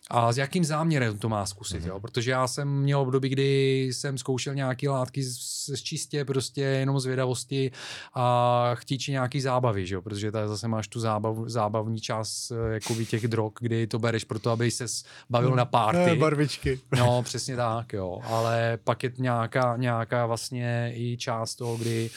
A 0.10 0.34
s 0.34 0.38
jakým 0.38 0.66
záměrem 0.66 1.18
to 1.18 1.30
má 1.30 1.46
zkusit, 1.46 1.84
mm-hmm. 1.84 1.88
jo? 1.88 2.00
protože 2.00 2.32
já 2.32 2.48
jsem 2.48 2.82
měl 2.82 3.00
období, 3.00 3.30
kdy 3.30 3.82
jsem 3.94 4.18
zkoušel 4.18 4.56
nějaké 4.56 4.90
látky 4.90 5.24
z, 5.24 5.40
z 5.76 5.82
čistě 5.82 6.26
prostě 6.26 6.62
jenom 6.62 7.00
zvědavosti 7.00 7.72
a 8.14 8.72
chtíči 8.76 9.12
nějaký 9.12 9.42
zábavy, 9.42 9.88
že 9.88 9.96
jo? 9.96 10.02
protože 10.02 10.32
tady 10.32 10.48
zase 10.48 10.68
máš 10.68 10.88
tu 10.88 11.00
zábav, 11.00 11.38
zábavní 11.46 12.00
část 12.00 12.52
jako 12.72 12.96
těch 12.96 13.28
drog, 13.28 13.52
kdy 13.60 13.88
to 13.88 14.00
bereš 14.00 14.24
proto, 14.24 14.52
aby 14.52 14.72
se 14.72 14.86
bavil 15.30 15.56
na 15.56 15.66
párty. 15.66 16.10
Ne, 16.10 16.16
barvičky. 16.16 16.80
No, 16.98 17.24
přesně 17.24 17.56
tak, 17.56 17.94
jo, 17.94 18.20
ale 18.24 18.80
pak 18.84 19.04
je 19.04 19.12
nějaká, 19.18 19.78
nějaká 19.78 20.26
vlastně 20.26 20.94
i 20.96 21.18
část 21.18 21.56
toho, 21.56 21.78
kdy 21.78 22.10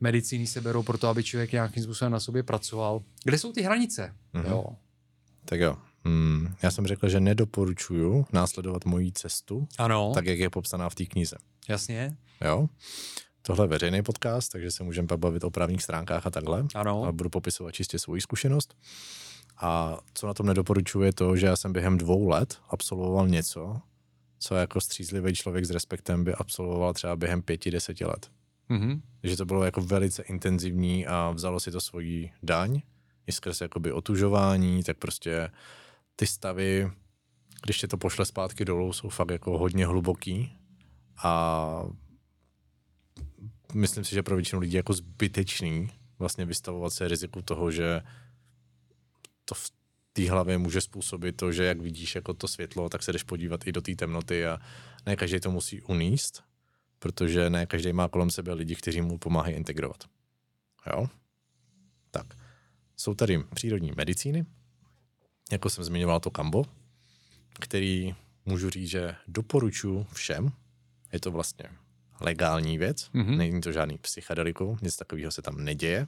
medicíny 0.00 0.46
se 0.46 0.60
berou 0.60 0.82
proto, 0.82 1.08
aby 1.08 1.24
člověk 1.24 1.52
nějakým 1.52 1.82
způsobem 1.82 2.12
na 2.12 2.20
sobě 2.20 2.42
pracoval. 2.42 3.02
Kde 3.24 3.38
jsou 3.38 3.52
ty 3.52 3.62
hranice? 3.62 4.14
Mm-hmm. 4.34 4.50
Jo. 4.50 4.64
Tak 5.44 5.60
jo, 5.60 5.76
Hmm, 6.04 6.54
já 6.62 6.70
jsem 6.70 6.86
řekl, 6.86 7.08
že 7.08 7.20
nedoporučuju 7.20 8.26
následovat 8.32 8.84
moji 8.84 9.12
cestu, 9.12 9.68
ano. 9.78 10.12
tak 10.14 10.26
jak 10.26 10.38
je 10.38 10.50
popsaná 10.50 10.88
v 10.88 10.94
té 10.94 11.06
knize. 11.06 11.36
Jasně. 11.68 12.16
Jo. 12.44 12.68
Tohle 13.42 13.64
je 13.64 13.68
veřejný 13.68 14.02
podcast, 14.02 14.52
takže 14.52 14.70
se 14.70 14.84
můžeme 14.84 15.16
bavit 15.16 15.44
o 15.44 15.50
právních 15.50 15.82
stránkách 15.82 16.26
a 16.26 16.30
takhle. 16.30 16.66
Ano. 16.74 17.04
A 17.04 17.12
budu 17.12 17.30
popisovat 17.30 17.72
čistě 17.72 17.98
svoji 17.98 18.20
zkušenost. 18.20 18.74
A 19.56 19.98
co 20.14 20.26
na 20.26 20.34
tom 20.34 20.46
nedoporučuji 20.46 21.02
je 21.02 21.12
to, 21.12 21.36
že 21.36 21.46
já 21.46 21.56
jsem 21.56 21.72
během 21.72 21.98
dvou 21.98 22.28
let 22.28 22.58
absolvoval 22.68 23.28
něco, 23.28 23.80
co 24.38 24.54
jako 24.54 24.80
střízlivý 24.80 25.34
člověk 25.34 25.64
s 25.64 25.70
respektem 25.70 26.24
by 26.24 26.34
absolvoval 26.34 26.94
třeba 26.94 27.16
během 27.16 27.42
pěti, 27.42 27.70
deseti 27.70 28.04
let. 28.04 28.30
Mm-hmm. 28.70 29.00
Takže 29.20 29.36
to 29.36 29.44
bylo 29.44 29.64
jako 29.64 29.80
velice 29.80 30.22
intenzivní 30.22 31.06
a 31.06 31.30
vzalo 31.30 31.60
si 31.60 31.70
to 31.70 31.80
svoji 31.80 32.32
daň, 32.42 32.80
i 33.26 33.32
skrz 33.32 33.60
jakoby 33.60 33.92
otužování, 33.92 34.82
tak 34.82 34.98
prostě 34.98 35.50
ty 36.20 36.26
stavy, 36.26 36.90
když 37.62 37.78
tě 37.78 37.88
to 37.88 37.96
pošle 37.96 38.26
zpátky 38.26 38.64
dolů, 38.64 38.92
jsou 38.92 39.08
fakt 39.08 39.30
jako 39.30 39.58
hodně 39.58 39.86
hluboký 39.86 40.58
a 41.16 41.82
myslím 43.74 44.04
si, 44.04 44.14
že 44.14 44.22
pro 44.22 44.36
většinu 44.36 44.60
lidí 44.60 44.76
jako 44.76 44.92
zbytečný 44.92 45.90
vlastně 46.18 46.44
vystavovat 46.44 46.92
se 46.92 47.08
riziku 47.08 47.42
toho, 47.42 47.70
že 47.70 48.02
to 49.44 49.54
v 49.54 49.72
té 50.12 50.30
hlavě 50.30 50.58
může 50.58 50.80
způsobit 50.80 51.36
to, 51.36 51.52
že 51.52 51.64
jak 51.64 51.80
vidíš 51.80 52.14
jako 52.14 52.34
to 52.34 52.48
světlo, 52.48 52.88
tak 52.88 53.02
se 53.02 53.12
jdeš 53.12 53.22
podívat 53.22 53.66
i 53.66 53.72
do 53.72 53.80
té 53.80 53.94
temnoty 53.94 54.46
a 54.46 54.58
ne 55.06 55.16
každý 55.16 55.40
to 55.40 55.50
musí 55.50 55.82
uníst, 55.82 56.42
protože 56.98 57.50
ne 57.50 57.66
každý 57.66 57.92
má 57.92 58.08
kolem 58.08 58.30
sebe 58.30 58.52
lidi, 58.52 58.76
kteří 58.76 59.00
mu 59.00 59.18
pomáhají 59.18 59.56
integrovat. 59.56 60.04
Jo? 60.86 61.06
Tak. 62.10 62.26
Jsou 62.96 63.14
tady 63.14 63.44
přírodní 63.54 63.92
medicíny, 63.96 64.46
jako 65.52 65.70
jsem 65.70 65.84
zmiňoval 65.84 66.20
to 66.20 66.30
kambo, 66.30 66.64
který 67.60 68.14
můžu 68.44 68.70
říct, 68.70 68.88
že 68.88 69.14
doporučuji 69.28 70.06
všem. 70.12 70.52
Je 71.12 71.20
to 71.20 71.30
vlastně 71.30 71.64
legální 72.20 72.78
věc, 72.78 73.10
mm-hmm. 73.14 73.36
není 73.36 73.60
to 73.60 73.72
žádný 73.72 73.98
psychedeliku, 73.98 74.78
nic 74.82 74.96
takového 74.96 75.30
se 75.30 75.42
tam 75.42 75.64
neděje. 75.64 76.06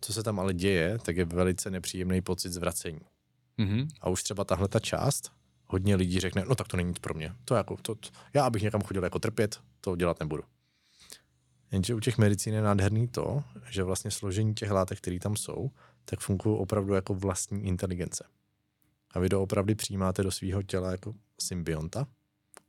Co 0.00 0.12
se 0.12 0.22
tam 0.22 0.40
ale 0.40 0.54
děje, 0.54 0.98
tak 0.98 1.16
je 1.16 1.24
velice 1.24 1.70
nepříjemný 1.70 2.20
pocit 2.20 2.52
zvracení. 2.52 3.00
Mm-hmm. 3.58 3.88
A 4.00 4.10
už 4.10 4.22
třeba 4.22 4.44
tahle 4.44 4.68
ta 4.68 4.80
část, 4.80 5.32
hodně 5.66 5.96
lidí 5.96 6.20
řekne, 6.20 6.44
no 6.48 6.54
tak 6.54 6.68
to 6.68 6.76
není 6.76 6.88
nic 6.88 6.98
pro 6.98 7.14
mě. 7.14 7.34
To 7.44 7.54
jako, 7.54 7.76
to, 7.76 7.96
já 8.34 8.44
abych 8.44 8.62
někam 8.62 8.82
chodil 8.82 9.04
jako 9.04 9.18
trpět, 9.18 9.60
to 9.80 9.96
dělat 9.96 10.20
nebudu. 10.20 10.42
Jenže 11.72 11.94
u 11.94 12.00
těch 12.00 12.18
medicín 12.18 12.54
je 12.54 12.62
nádherný 12.62 13.08
to, 13.08 13.44
že 13.70 13.82
vlastně 13.82 14.10
složení 14.10 14.54
těch 14.54 14.70
látek, 14.70 14.98
které 14.98 15.18
tam 15.18 15.36
jsou, 15.36 15.70
tak 16.04 16.20
fungují 16.20 16.58
opravdu 16.58 16.94
jako 16.94 17.14
vlastní 17.14 17.64
inteligence. 17.64 18.24
A 19.12 19.20
vy 19.20 19.28
doopravdy 19.28 19.74
přijímáte 19.74 20.22
do 20.22 20.30
svého 20.30 20.62
těla 20.62 20.90
jako 20.90 21.14
symbionta, 21.40 22.06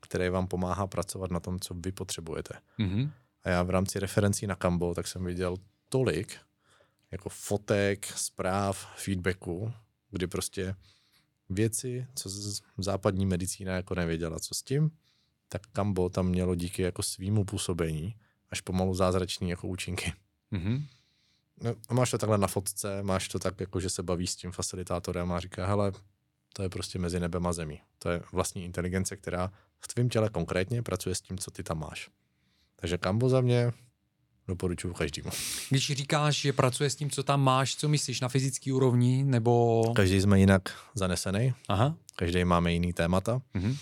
který 0.02 0.30
vám 0.30 0.48
pomáhá 0.48 0.88
pracovat 0.88 1.32
na 1.32 1.40
tom, 1.40 1.60
co 1.60 1.74
vy 1.74 1.92
potřebujete. 1.92 2.54
Mm-hmm. 2.80 3.12
A 3.44 3.50
já 3.50 3.64
v 3.64 3.70
rámci 3.70 4.00
referencí 4.00 4.48
na 4.48 4.56
Kambo, 4.56 4.94
tak 4.94 5.08
jsem 5.08 5.26
viděl 5.26 5.58
tolik 5.90 6.38
jako 7.12 7.30
fotek, 7.30 8.06
zpráv, 8.06 8.88
feedbacku, 8.96 9.74
kdy 10.12 10.28
prostě 10.28 10.76
věci, 11.50 12.08
co 12.16 12.30
západní 12.78 13.26
medicína 13.26 13.76
jako 13.76 13.96
nevěděla, 13.96 14.40
co 14.40 14.56
s 14.56 14.64
tím, 14.64 14.92
tak 15.50 15.62
Kambo 15.68 16.10
tam 16.10 16.28
mělo 16.28 16.56
díky 16.56 16.82
jako 16.82 17.04
svýmu 17.04 17.44
působení 17.44 18.16
až 18.50 18.62
pomalu 18.62 18.96
zázračný 18.96 19.50
jako 19.50 19.68
účinky. 19.68 20.14
Mm-hmm. 20.52 20.86
No, 21.62 21.76
a 21.90 21.94
máš 21.94 22.12
to 22.12 22.18
takhle 22.18 22.38
na 22.38 22.48
fotce, 22.48 23.04
máš 23.04 23.28
to 23.28 23.40
tak, 23.40 23.60
jako 23.60 23.80
že 23.80 23.90
se 23.90 24.04
baví 24.04 24.28
s 24.28 24.36
tím 24.36 24.52
facilitátorem 24.52 25.32
a 25.32 25.40
říká, 25.40 25.68
hele, 25.68 25.92
to 26.54 26.64
je 26.64 26.70
prostě 26.70 27.00
mezi 27.00 27.20
nebem 27.20 27.48
a 27.48 27.54
zemí. 27.54 27.80
To 28.00 28.10
je 28.10 28.22
vlastní 28.32 28.66
inteligence, 28.66 29.18
která 29.18 29.52
v 29.80 29.88
tvém 29.88 30.10
těle 30.10 30.30
konkrétně 30.30 30.84
pracuje 30.84 31.16
s 31.16 31.22
tím, 31.22 31.38
co 31.38 31.52
ty 31.52 31.64
tam 31.64 31.80
máš. 31.80 32.10
Takže 32.76 32.98
kambo 32.98 33.30
za 33.30 33.42
mě 33.42 33.72
doporučuji 34.48 34.94
každému. 34.94 35.30
Když 35.70 35.92
říkáš, 35.92 36.36
že 36.42 36.54
pracuje 36.54 36.90
s 36.90 36.96
tím, 36.96 37.10
co 37.10 37.24
tam 37.24 37.42
máš, 37.42 37.76
co 37.76 37.90
myslíš, 37.90 38.22
na 38.22 38.30
fyzický 38.30 38.72
úrovni, 38.72 39.24
nebo... 39.24 39.84
Každý 39.96 40.22
jsme 40.22 40.40
jinak 40.40 40.62
zanesený, 40.96 41.54
Aha. 41.68 41.96
každý 42.16 42.46
máme 42.46 42.74
jiný 42.74 42.94
témata. 42.94 43.42
Mhm. 43.54 43.76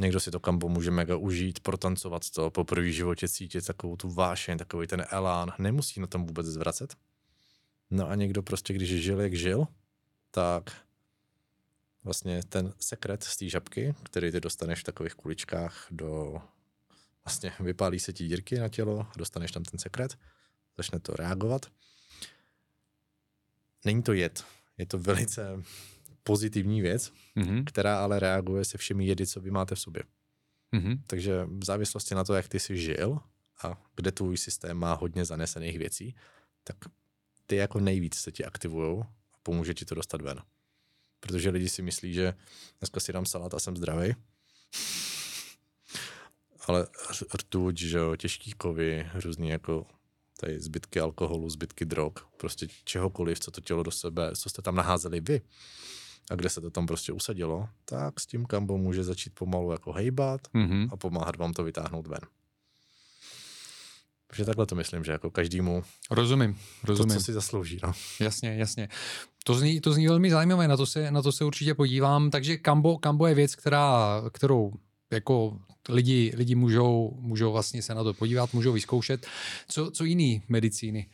Někdo 0.00 0.20
si 0.20 0.30
to 0.30 0.40
kambo 0.40 0.68
může 0.68 0.90
mega 0.90 1.16
užít, 1.16 1.60
protancovat 1.60 2.30
to, 2.30 2.50
po 2.50 2.64
první 2.64 2.92
životě 2.92 3.28
cítit 3.28 3.66
takovou 3.66 3.96
tu 3.96 4.10
vášeň, 4.10 4.58
takový 4.58 4.86
ten 4.86 5.04
elán, 5.10 5.52
nemusí 5.58 6.00
na 6.00 6.06
tom 6.06 6.26
vůbec 6.26 6.46
zvracet. 6.46 6.94
No 7.90 8.08
a 8.08 8.14
někdo 8.14 8.42
prostě, 8.42 8.74
když 8.74 9.02
žil, 9.02 9.20
jak 9.20 9.34
žil, 9.34 9.66
tak 10.30 10.72
vlastně 12.04 12.42
ten 12.42 12.72
sekret 12.80 13.24
z 13.24 13.36
té 13.36 13.48
žabky, 13.48 13.94
který 14.02 14.32
ty 14.32 14.40
dostaneš 14.40 14.80
v 14.80 14.84
takových 14.84 15.14
kuličkách 15.14 15.86
do... 15.90 16.42
Vlastně 17.24 17.52
vypálí 17.60 18.00
se 18.00 18.12
ti 18.12 18.28
dírky 18.28 18.58
na 18.58 18.68
tělo, 18.68 19.06
dostaneš 19.16 19.50
tam 19.50 19.64
ten 19.64 19.78
sekret, 19.78 20.18
začne 20.76 21.00
to 21.00 21.12
reagovat. 21.12 21.66
Není 23.84 24.02
to 24.02 24.12
jed, 24.12 24.44
je 24.78 24.86
to 24.86 24.98
velice 24.98 25.62
pozitivní 26.22 26.80
věc, 26.80 27.12
mm-hmm. 27.36 27.64
která 27.64 28.02
ale 28.02 28.20
reaguje 28.20 28.64
se 28.64 28.78
všemi 28.78 29.06
jedy, 29.06 29.26
co 29.26 29.40
vy 29.40 29.50
máte 29.50 29.74
v 29.74 29.80
sobě. 29.80 30.02
Mm-hmm. 30.72 31.00
Takže 31.06 31.44
v 31.44 31.64
závislosti 31.64 32.14
na 32.14 32.24
to, 32.24 32.34
jak 32.34 32.48
ty 32.48 32.60
jsi 32.60 32.78
žil 32.78 33.20
a 33.62 33.82
kde 33.96 34.12
tvůj 34.12 34.36
systém 34.36 34.76
má 34.76 34.94
hodně 34.94 35.24
zanesených 35.24 35.78
věcí, 35.78 36.14
tak 36.64 36.76
ty 37.46 37.56
jako 37.56 37.80
nejvíc 37.80 38.14
se 38.14 38.32
ti 38.32 38.44
aktivují 38.44 39.02
a 39.02 39.36
pomůže 39.42 39.74
ti 39.74 39.84
to 39.84 39.94
dostat 39.94 40.22
ven 40.22 40.42
protože 41.22 41.50
lidi 41.50 41.68
si 41.68 41.82
myslí, 41.82 42.14
že 42.14 42.34
dneska 42.78 43.00
si 43.00 43.12
dám 43.12 43.26
salát 43.26 43.54
a 43.54 43.58
jsem 43.58 43.76
zdravý. 43.76 44.14
Ale 46.66 46.86
rtuť, 47.34 47.78
že 47.78 47.98
jo, 47.98 48.16
těžký 48.16 48.52
kovy, 48.52 49.10
různý 49.24 49.48
jako 49.48 49.86
tady 50.40 50.60
zbytky 50.60 51.00
alkoholu, 51.00 51.50
zbytky 51.50 51.84
drog, 51.84 52.12
prostě 52.36 52.66
čehokoliv, 52.84 53.40
co 53.40 53.50
to 53.50 53.60
tělo 53.60 53.82
do 53.82 53.90
sebe, 53.90 54.30
co 54.36 54.50
jste 54.50 54.62
tam 54.62 54.74
naházeli 54.74 55.20
vy 55.20 55.40
a 56.30 56.34
kde 56.34 56.48
se 56.48 56.60
to 56.60 56.70
tam 56.70 56.86
prostě 56.86 57.12
usadilo, 57.12 57.68
tak 57.84 58.20
s 58.20 58.26
tím 58.26 58.46
kambo 58.46 58.78
může 58.78 59.04
začít 59.04 59.34
pomalu 59.34 59.72
jako 59.72 59.92
hejbat 59.92 60.40
mm-hmm. 60.54 60.88
a 60.92 60.96
pomáhat 60.96 61.36
vám 61.36 61.52
to 61.52 61.64
vytáhnout 61.64 62.06
ven. 62.06 62.20
Takže 64.26 64.44
takhle 64.44 64.66
to 64.66 64.74
myslím, 64.74 65.04
že 65.04 65.12
jako 65.12 65.30
každému 65.30 65.84
rozumím, 66.10 66.58
rozumím. 66.84 67.14
to, 67.14 67.20
co 67.20 67.24
si 67.24 67.32
zaslouží. 67.32 67.78
No. 67.82 67.92
Jasně, 68.20 68.56
jasně. 68.56 68.88
To 69.44 69.54
zní, 69.54 69.80
to 69.80 69.92
zní 69.92 70.06
velmi 70.06 70.30
zajímavé, 70.30 70.68
na 70.68 70.76
to, 70.76 70.86
se, 70.86 71.10
na 71.10 71.22
to 71.22 71.32
se 71.32 71.44
určitě 71.44 71.74
podívám. 71.74 72.30
Takže 72.30 72.56
Kambo, 72.56 72.98
Kambo 72.98 73.26
je 73.26 73.34
věc, 73.34 73.54
která, 73.54 74.22
kterou 74.32 74.72
jako 75.10 75.58
lidi, 75.88 76.32
lidi 76.36 76.54
můžou, 76.54 77.16
můžou 77.20 77.52
vlastně 77.52 77.82
se 77.82 77.94
na 77.94 78.04
to 78.04 78.14
podívat, 78.14 78.54
můžou 78.54 78.72
vyzkoušet. 78.72 79.26
Co, 79.68 79.90
co 79.90 80.04
jiný 80.04 80.42
medicíny? 80.48 81.06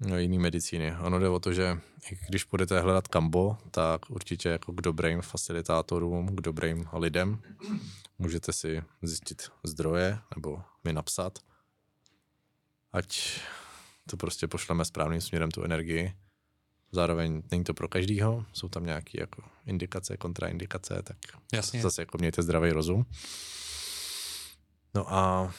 No 0.00 0.18
jiný 0.18 0.38
medicíny. 0.38 0.96
Ono 1.02 1.18
jde 1.18 1.28
o 1.28 1.40
to, 1.40 1.52
že 1.52 1.78
když 2.28 2.44
budete 2.44 2.80
hledat 2.80 3.08
kambo, 3.08 3.56
tak 3.70 4.10
určitě 4.10 4.48
jako 4.48 4.72
k 4.72 4.80
dobrým 4.80 5.22
facilitátorům, 5.22 6.36
k 6.36 6.40
dobrým 6.40 6.88
lidem 6.92 7.38
můžete 8.18 8.52
si 8.52 8.82
zjistit 9.02 9.42
zdroje 9.64 10.18
nebo 10.36 10.62
mi 10.84 10.92
napsat 10.92 11.38
ať 12.96 13.40
to 14.10 14.16
prostě 14.16 14.48
pošleme 14.48 14.84
správným 14.84 15.20
směrem 15.20 15.50
tu 15.50 15.62
energii. 15.62 16.12
Zároveň 16.92 17.42
není 17.50 17.64
to 17.64 17.74
pro 17.74 17.88
každýho, 17.88 18.44
jsou 18.52 18.68
tam 18.68 18.86
nějaké 18.86 19.20
jako 19.20 19.42
indikace, 19.66 20.16
kontraindikace, 20.16 21.02
tak 21.02 21.16
Jasně. 21.52 21.82
zase 21.82 22.02
jako 22.02 22.18
mějte 22.18 22.42
zdravý 22.42 22.70
rozum. 22.70 23.06
No 24.94 25.14
a 25.14 25.54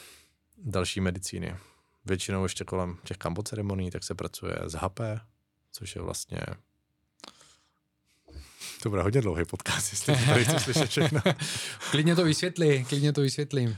další 0.58 1.00
medicíny. 1.00 1.56
Většinou 2.04 2.42
ještě 2.42 2.64
kolem 2.64 2.98
těch 3.04 3.16
kambo 3.16 3.42
ceremonií, 3.42 3.90
tak 3.90 4.04
se 4.04 4.14
pracuje 4.14 4.58
s 4.66 4.74
HP, 4.74 5.00
což 5.72 5.96
je 5.96 6.02
vlastně 6.02 6.40
to 8.82 8.90
bude 8.90 9.02
hodně 9.02 9.20
dlouhý 9.20 9.44
podcast, 9.44 9.92
jestli 9.92 10.26
tady 10.26 10.44
chci 10.44 10.58
slyšet 10.58 10.90
všechno. 10.90 11.20
klidně 11.90 12.16
to 12.16 12.24
vysvětlí, 12.24 12.84
klidně 12.84 13.12
to 13.12 13.20
vysvětlím. 13.20 13.76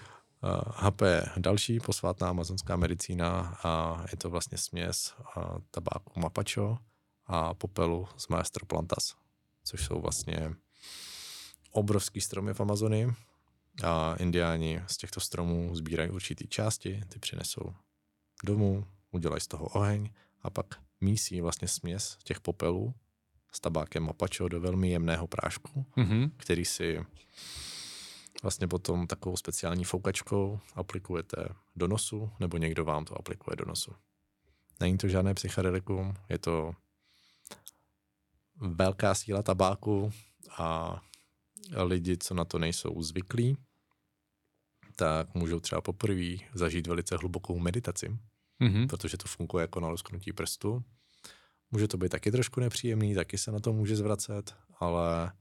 HP 0.74 1.00
je 1.02 1.26
další 1.36 1.80
posvátná 1.80 2.28
amazonská 2.28 2.76
medicína 2.76 3.58
a 3.64 4.04
je 4.12 4.16
to 4.16 4.30
vlastně 4.30 4.58
směs 4.58 5.14
tabáku 5.70 6.20
mapacho 6.20 6.78
a 7.32 7.54
popelu 7.54 8.08
z 8.16 8.28
Maestro 8.28 8.66
Plantas, 8.66 9.14
což 9.64 9.84
jsou 9.84 10.00
vlastně 10.00 10.54
obrovský 11.70 12.20
stromy 12.20 12.54
v 12.54 12.60
Amazonii 12.60 13.12
a 13.84 14.14
indiáni 14.14 14.82
z 14.86 14.96
těchto 14.96 15.20
stromů 15.20 15.74
sbírají 15.74 16.10
určitý 16.10 16.48
části, 16.48 17.02
ty 17.08 17.18
přinesou 17.18 17.74
domů, 18.44 18.86
udělají 19.10 19.40
z 19.40 19.46
toho 19.46 19.66
oheň 19.66 20.10
a 20.42 20.50
pak 20.50 20.66
mísí 21.00 21.40
vlastně 21.40 21.68
směs 21.68 22.16
těch 22.24 22.40
popelů 22.40 22.94
s 23.52 23.60
tabákem 23.60 24.02
mapačo 24.02 24.48
do 24.48 24.60
velmi 24.60 24.90
jemného 24.90 25.26
prášku, 25.26 25.86
mm-hmm. 25.96 26.30
který 26.36 26.64
si 26.64 27.06
vlastně 28.42 28.68
potom 28.68 29.06
takovou 29.06 29.36
speciální 29.36 29.84
foukačkou 29.84 30.60
aplikujete 30.74 31.36
do 31.76 31.88
nosu, 31.88 32.30
nebo 32.40 32.56
někdo 32.56 32.84
vám 32.84 33.04
to 33.04 33.18
aplikuje 33.18 33.56
do 33.56 33.64
nosu. 33.64 33.92
Není 34.80 34.98
to 34.98 35.08
žádné 35.08 35.34
psychedelikum, 35.34 36.14
je 36.28 36.38
to 36.38 36.74
velká 38.60 39.14
síla 39.14 39.42
tabáku 39.42 40.12
a 40.58 41.00
lidi, 41.82 42.18
co 42.18 42.34
na 42.34 42.44
to 42.44 42.58
nejsou 42.58 43.02
zvyklí, 43.02 43.56
tak 44.96 45.34
můžou 45.34 45.60
třeba 45.60 45.80
poprvé 45.80 46.36
zažít 46.54 46.86
velice 46.86 47.16
hlubokou 47.16 47.58
meditaci, 47.58 48.18
mm-hmm. 48.60 48.86
protože 48.88 49.16
to 49.16 49.28
funguje 49.28 49.62
jako 49.62 49.80
na 49.80 49.88
lusknutí 49.88 50.32
prstu. 50.32 50.84
Může 51.70 51.88
to 51.88 51.96
být 51.96 52.08
taky 52.08 52.30
trošku 52.30 52.60
nepříjemný, 52.60 53.14
taky 53.14 53.38
se 53.38 53.52
na 53.52 53.60
to 53.60 53.72
může 53.72 53.96
zvracet, 53.96 54.54
ale 54.78 55.32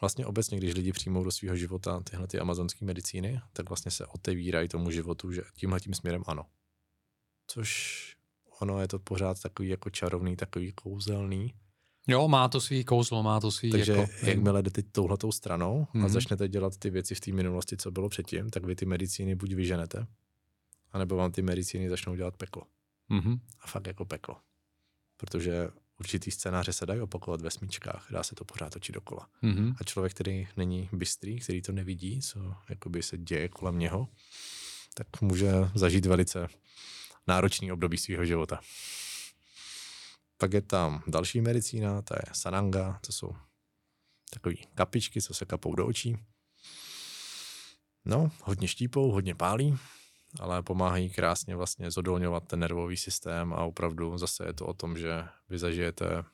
vlastně 0.00 0.26
obecně, 0.26 0.58
když 0.58 0.74
lidi 0.74 0.92
přijmou 0.92 1.24
do 1.24 1.30
svého 1.30 1.56
života 1.56 2.00
tyhle 2.00 2.26
ty 2.26 2.38
amazonské 2.38 2.84
medicíny, 2.84 3.40
tak 3.52 3.68
vlastně 3.68 3.90
se 3.90 4.06
otevírají 4.06 4.68
tomu 4.68 4.90
životu, 4.90 5.32
že 5.32 5.42
tímhle 5.56 5.80
tím 5.80 5.94
směrem 5.94 6.22
ano. 6.26 6.46
Což 7.46 8.16
ono 8.60 8.80
je 8.80 8.88
to 8.88 8.98
pořád 8.98 9.42
takový 9.42 9.68
jako 9.68 9.90
čarovný, 9.90 10.36
takový 10.36 10.72
kouzelný, 10.72 11.54
Jo, 12.06 12.28
má 12.28 12.48
to 12.48 12.60
svý 12.60 12.84
kouzlo, 12.84 13.22
má 13.22 13.40
to 13.40 13.50
svý 13.50 13.70
Takže 13.70 13.92
jako... 13.92 14.26
jakmile 14.26 14.62
jdete 14.62 14.82
touhletou 14.82 15.32
stranou 15.32 15.80
mm-hmm. 15.82 16.00
a 16.00 16.04
mhm. 16.04 16.08
začnete 16.08 16.48
dělat 16.48 16.76
ty 16.76 16.90
věci 16.90 17.14
v 17.14 17.20
té 17.20 17.32
minulosti, 17.32 17.76
co 17.76 17.90
bylo 17.90 18.08
předtím, 18.08 18.50
tak 18.50 18.64
vy 18.64 18.76
ty 18.76 18.86
medicíny 18.86 19.34
buď 19.34 19.52
vyženete, 19.52 20.06
anebo 20.92 21.16
vám 21.16 21.32
ty 21.32 21.42
medicíny 21.42 21.88
začnou 21.88 22.14
dělat 22.14 22.36
peklo. 22.36 22.62
Mm-hmm. 23.10 23.40
A 23.60 23.66
fakt 23.66 23.86
jako 23.86 24.04
peklo. 24.04 24.36
Protože 25.16 25.68
určitý 26.00 26.30
scénáře 26.30 26.72
se 26.72 26.86
dají 26.86 27.00
opakovat 27.00 27.40
ve 27.40 27.50
smíčkách, 27.50 28.06
dá 28.10 28.22
se 28.22 28.34
to 28.34 28.44
pořád 28.44 28.72
točit 28.72 28.94
dokola. 28.94 29.28
Mm-hmm. 29.42 29.74
A 29.80 29.84
člověk, 29.84 30.14
který 30.14 30.48
není 30.56 30.88
bystrý, 30.92 31.40
který 31.40 31.62
to 31.62 31.72
nevidí, 31.72 32.20
co 32.20 32.54
jakoby 32.68 33.02
se 33.02 33.18
děje 33.18 33.48
kolem 33.48 33.78
něho, 33.78 34.08
tak 34.94 35.20
může 35.20 35.52
zažít 35.74 36.06
velice 36.06 36.48
náročný 37.26 37.72
období 37.72 37.98
svého 37.98 38.24
života. 38.24 38.60
Pak 40.38 40.52
je 40.52 40.62
tam 40.62 41.02
další 41.06 41.40
medicína, 41.40 42.02
to 42.02 42.14
je 42.14 42.22
sananga, 42.32 43.00
to 43.06 43.12
jsou 43.12 43.36
takové 44.30 44.54
kapičky, 44.74 45.22
co 45.22 45.34
se 45.34 45.44
kapou 45.44 45.74
do 45.74 45.86
očí. 45.86 46.16
No, 48.04 48.30
hodně 48.42 48.68
štípou, 48.68 49.10
hodně 49.10 49.34
pálí, 49.34 49.78
ale 50.40 50.62
pomáhají 50.62 51.10
krásně 51.10 51.56
vlastně 51.56 51.90
zodolňovat 51.90 52.46
ten 52.46 52.60
nervový 52.60 52.96
systém 52.96 53.52
a 53.52 53.56
opravdu 53.56 54.18
zase 54.18 54.46
je 54.46 54.52
to 54.52 54.66
o 54.66 54.74
tom, 54.74 54.98
že 54.98 55.24
vy 55.48 55.58
zažijete, 55.58 56.24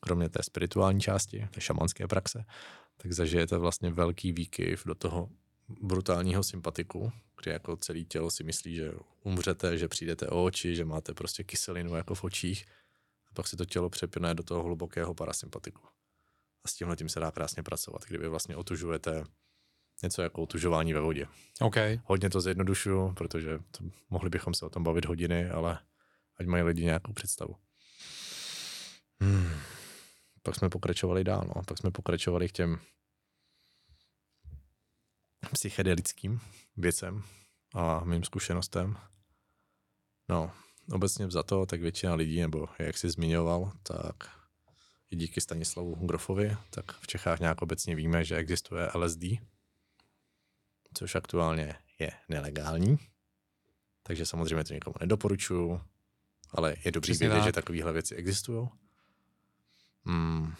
kromě 0.00 0.28
té 0.28 0.42
spirituální 0.42 1.00
části, 1.00 1.48
té 1.50 1.60
šamanské 1.60 2.08
praxe, 2.08 2.44
tak 2.96 3.12
zažijete 3.12 3.58
vlastně 3.58 3.90
velký 3.90 4.32
výkyv 4.32 4.84
do 4.86 4.94
toho 4.94 5.28
brutálního 5.68 6.42
sympatiku, 6.42 7.12
kdy 7.42 7.50
jako 7.50 7.76
celé 7.76 8.00
tělo 8.00 8.30
si 8.30 8.44
myslí, 8.44 8.74
že 8.74 8.92
umřete, 9.22 9.78
že 9.78 9.88
přijdete 9.88 10.28
o 10.28 10.44
oči, 10.44 10.76
že 10.76 10.84
máte 10.84 11.14
prostě 11.14 11.44
kyselinu 11.44 11.96
jako 11.96 12.14
v 12.14 12.24
očích 12.24 12.64
pak 13.34 13.48
si 13.48 13.56
to 13.56 13.64
tělo 13.64 13.90
přepne 13.90 14.34
do 14.34 14.42
toho 14.42 14.62
hlubokého 14.62 15.14
parasympatiku. 15.14 15.82
A 16.64 16.68
s 16.68 16.74
tímhle 16.74 16.96
tím 16.96 17.08
se 17.08 17.20
dá 17.20 17.30
krásně 17.30 17.62
pracovat, 17.62 18.02
kdyby 18.04 18.28
vlastně 18.28 18.56
otužujete 18.56 19.24
něco 20.02 20.22
jako 20.22 20.42
otužování 20.42 20.92
ve 20.92 21.00
vodě. 21.00 21.26
Okay. 21.60 22.00
Hodně 22.04 22.30
to 22.30 22.40
zjednodušuju, 22.40 23.12
protože 23.12 23.58
to, 23.58 23.84
mohli 24.10 24.30
bychom 24.30 24.54
se 24.54 24.66
o 24.66 24.70
tom 24.70 24.82
bavit 24.82 25.04
hodiny, 25.04 25.50
ale 25.50 25.78
ať 26.40 26.46
mají 26.46 26.62
lidi 26.62 26.84
nějakou 26.84 27.12
představu. 27.12 27.56
Hmm. 29.20 29.60
Pak 30.42 30.54
jsme 30.54 30.68
pokračovali 30.68 31.24
dál, 31.24 31.44
no. 31.56 31.62
pak 31.62 31.78
jsme 31.78 31.90
pokračovali 31.90 32.48
k 32.48 32.52
těm 32.52 32.78
psychedelickým 35.52 36.40
věcem 36.76 37.22
a 37.74 38.04
mým 38.04 38.24
zkušenostem. 38.24 38.96
No, 40.28 40.52
obecně 40.92 41.30
za 41.30 41.42
to, 41.42 41.66
tak 41.66 41.80
většina 41.80 42.14
lidí, 42.14 42.40
nebo 42.40 42.68
jak 42.78 42.98
jsi 42.98 43.10
zmiňoval, 43.10 43.72
tak 43.82 44.14
i 45.10 45.16
díky 45.16 45.40
Stanislavu 45.40 45.94
Grofovi, 45.94 46.56
tak 46.70 46.92
v 46.92 47.06
Čechách 47.06 47.40
nějak 47.40 47.62
obecně 47.62 47.94
víme, 47.94 48.24
že 48.24 48.36
existuje 48.36 48.90
LSD, 48.94 49.24
což 50.94 51.14
aktuálně 51.14 51.74
je 51.98 52.12
nelegální. 52.28 52.98
Takže 54.02 54.26
samozřejmě 54.26 54.64
to 54.64 54.74
nikomu 54.74 54.94
nedoporučuju, 55.00 55.80
ale 56.50 56.76
je 56.84 56.92
dobrý 56.92 57.12
Přesně 57.12 57.28
vědět, 57.28 57.40
tak. 57.40 57.48
že 57.48 57.52
takovéhle 57.52 57.92
věci 57.92 58.14
existují. 58.14 58.68
Hmm. 60.04 60.54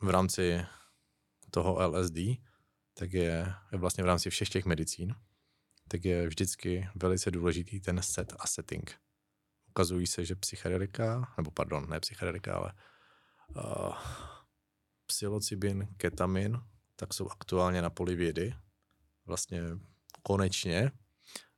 V 0.00 0.08
rámci 0.10 0.66
toho 1.50 1.88
LSD, 1.88 2.16
tak 2.94 3.12
je, 3.12 3.54
je 3.72 3.78
vlastně 3.78 4.04
v 4.04 4.06
rámci 4.06 4.30
všech 4.30 4.48
těch 4.48 4.64
medicín, 4.64 5.14
tak 5.88 6.04
je 6.04 6.28
vždycky 6.28 6.88
velice 6.94 7.30
důležitý 7.30 7.80
ten 7.80 8.02
set 8.02 8.32
a 8.38 8.46
setting 8.46 8.98
ukazují 9.78 10.06
se, 10.06 10.24
že 10.24 10.34
psychedelika, 10.34 11.34
nebo 11.36 11.50
pardon, 11.50 11.86
ne 11.88 12.00
psychedelika, 12.00 12.54
ale 12.54 12.72
uh, 13.56 13.94
psilocybin, 15.06 15.88
ketamin, 15.96 16.58
tak 16.96 17.14
jsou 17.14 17.28
aktuálně 17.28 17.82
na 17.82 17.90
poli 17.90 18.16
vědy. 18.16 18.54
Vlastně 19.26 19.62
konečně 20.22 20.90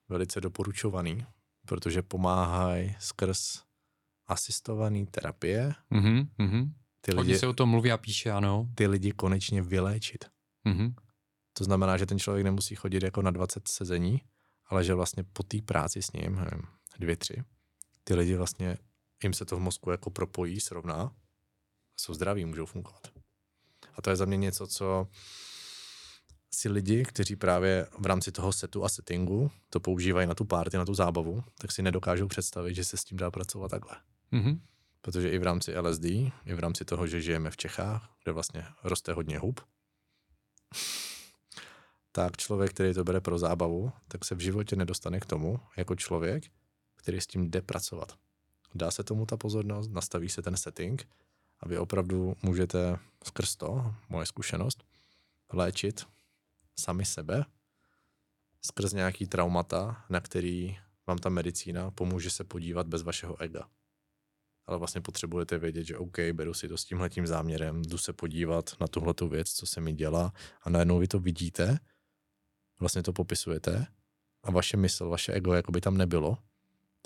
velice 0.08 0.40
doporučovaný, 0.40 1.26
protože 1.66 2.02
pomáhají 2.02 2.96
skrz 2.98 3.62
asistované 4.26 5.06
terapie. 5.06 5.74
Mm-hmm, 5.92 6.28
mm-hmm. 6.38 6.72
Ty 7.00 7.14
lidi, 7.14 7.38
se 7.38 7.46
o 7.46 7.52
tom 7.52 7.68
mluví 7.68 7.92
a 7.92 7.98
píše, 7.98 8.30
ano. 8.30 8.68
Ty 8.74 8.86
lidi 8.86 9.12
konečně 9.12 9.62
vyléčit. 9.62 10.24
Mm-hmm. 10.66 10.94
To 11.52 11.64
znamená, 11.64 11.96
že 11.96 12.06
ten 12.06 12.18
člověk 12.18 12.44
nemusí 12.44 12.74
chodit 12.74 13.02
jako 13.02 13.22
na 13.22 13.30
20 13.30 13.68
sezení, 13.68 14.20
ale 14.66 14.84
že 14.84 14.94
vlastně 14.94 15.24
po 15.24 15.42
té 15.42 15.62
práci 15.62 16.02
s 16.02 16.12
ním, 16.12 16.36
nevím, 16.36 16.62
dvě, 16.98 17.16
tři, 17.16 17.42
ty 18.10 18.14
lidi 18.14 18.36
vlastně, 18.36 18.76
jim 19.22 19.32
se 19.32 19.44
to 19.44 19.56
v 19.56 19.60
mozku 19.60 19.90
jako 19.90 20.10
propojí, 20.10 20.60
srovná, 20.60 21.12
jsou 21.96 22.14
zdraví, 22.14 22.44
můžou 22.44 22.66
fungovat. 22.66 23.08
A 23.94 24.02
to 24.02 24.10
je 24.10 24.16
za 24.16 24.24
mě 24.24 24.36
něco, 24.36 24.66
co 24.66 25.08
si 26.50 26.68
lidi, 26.68 27.04
kteří 27.04 27.36
právě 27.36 27.86
v 27.98 28.06
rámci 28.06 28.32
toho 28.32 28.52
setu 28.52 28.84
a 28.84 28.88
settingu 28.88 29.50
to 29.68 29.80
používají 29.80 30.26
na 30.26 30.34
tu 30.34 30.44
party, 30.44 30.76
na 30.76 30.84
tu 30.84 30.94
zábavu, 30.94 31.44
tak 31.58 31.72
si 31.72 31.82
nedokážou 31.82 32.28
představit, 32.28 32.74
že 32.74 32.84
se 32.84 32.96
s 32.96 33.04
tím 33.04 33.18
dá 33.18 33.30
pracovat 33.30 33.70
takhle. 33.70 33.96
Mm-hmm. 34.32 34.60
Protože 35.00 35.30
i 35.30 35.38
v 35.38 35.42
rámci 35.42 35.78
LSD, 35.78 36.04
i 36.04 36.54
v 36.54 36.58
rámci 36.58 36.84
toho, 36.84 37.06
že 37.06 37.22
žijeme 37.22 37.50
v 37.50 37.56
Čechách, 37.56 38.10
kde 38.24 38.32
vlastně 38.32 38.66
roste 38.84 39.12
hodně 39.12 39.38
hub, 39.38 39.60
tak 42.12 42.36
člověk, 42.36 42.70
který 42.70 42.94
to 42.94 43.04
bere 43.04 43.20
pro 43.20 43.38
zábavu, 43.38 43.92
tak 44.08 44.24
se 44.24 44.34
v 44.34 44.40
životě 44.40 44.76
nedostane 44.76 45.20
k 45.20 45.26
tomu, 45.26 45.60
jako 45.76 45.94
člověk, 45.94 46.44
který 47.00 47.20
s 47.20 47.26
tím 47.26 47.50
jde 47.50 47.62
pracovat. 47.62 48.18
Dá 48.74 48.90
se 48.90 49.04
tomu 49.04 49.26
ta 49.26 49.36
pozornost, 49.36 49.90
nastaví 49.90 50.28
se 50.28 50.42
ten 50.42 50.56
setting 50.56 51.08
a 51.60 51.68
vy 51.68 51.78
opravdu 51.78 52.36
můžete 52.42 52.98
skrz 53.24 53.56
to, 53.56 53.94
moje 54.08 54.26
zkušenost, 54.26 54.84
léčit 55.52 56.06
sami 56.80 57.04
sebe 57.04 57.44
skrz 58.62 58.92
nějaký 58.92 59.26
traumata, 59.26 60.04
na 60.10 60.20
který 60.20 60.78
vám 61.06 61.18
ta 61.18 61.28
medicína 61.28 61.90
pomůže 61.90 62.30
se 62.30 62.44
podívat 62.44 62.86
bez 62.86 63.02
vašeho 63.02 63.40
ega. 63.40 63.68
Ale 64.66 64.78
vlastně 64.78 65.00
potřebujete 65.00 65.58
vědět, 65.58 65.84
že 65.84 65.96
OK, 65.96 66.18
beru 66.32 66.54
si 66.54 66.68
to 66.68 66.76
s 66.76 66.84
tímhletím 66.84 67.26
záměrem, 67.26 67.82
jdu 67.82 67.98
se 67.98 68.12
podívat 68.12 68.80
na 68.80 68.86
tuhletu 68.86 69.28
věc, 69.28 69.52
co 69.52 69.66
se 69.66 69.80
mi 69.80 69.92
dělá 69.92 70.32
a 70.62 70.70
najednou 70.70 70.98
vy 70.98 71.08
to 71.08 71.18
vidíte, 71.18 71.78
vlastně 72.80 73.02
to 73.02 73.12
popisujete 73.12 73.86
a 74.42 74.50
vaše 74.50 74.76
mysl, 74.76 75.08
vaše 75.08 75.32
ego 75.32 75.52
jako 75.52 75.72
by 75.72 75.80
tam 75.80 75.96
nebylo 75.96 76.38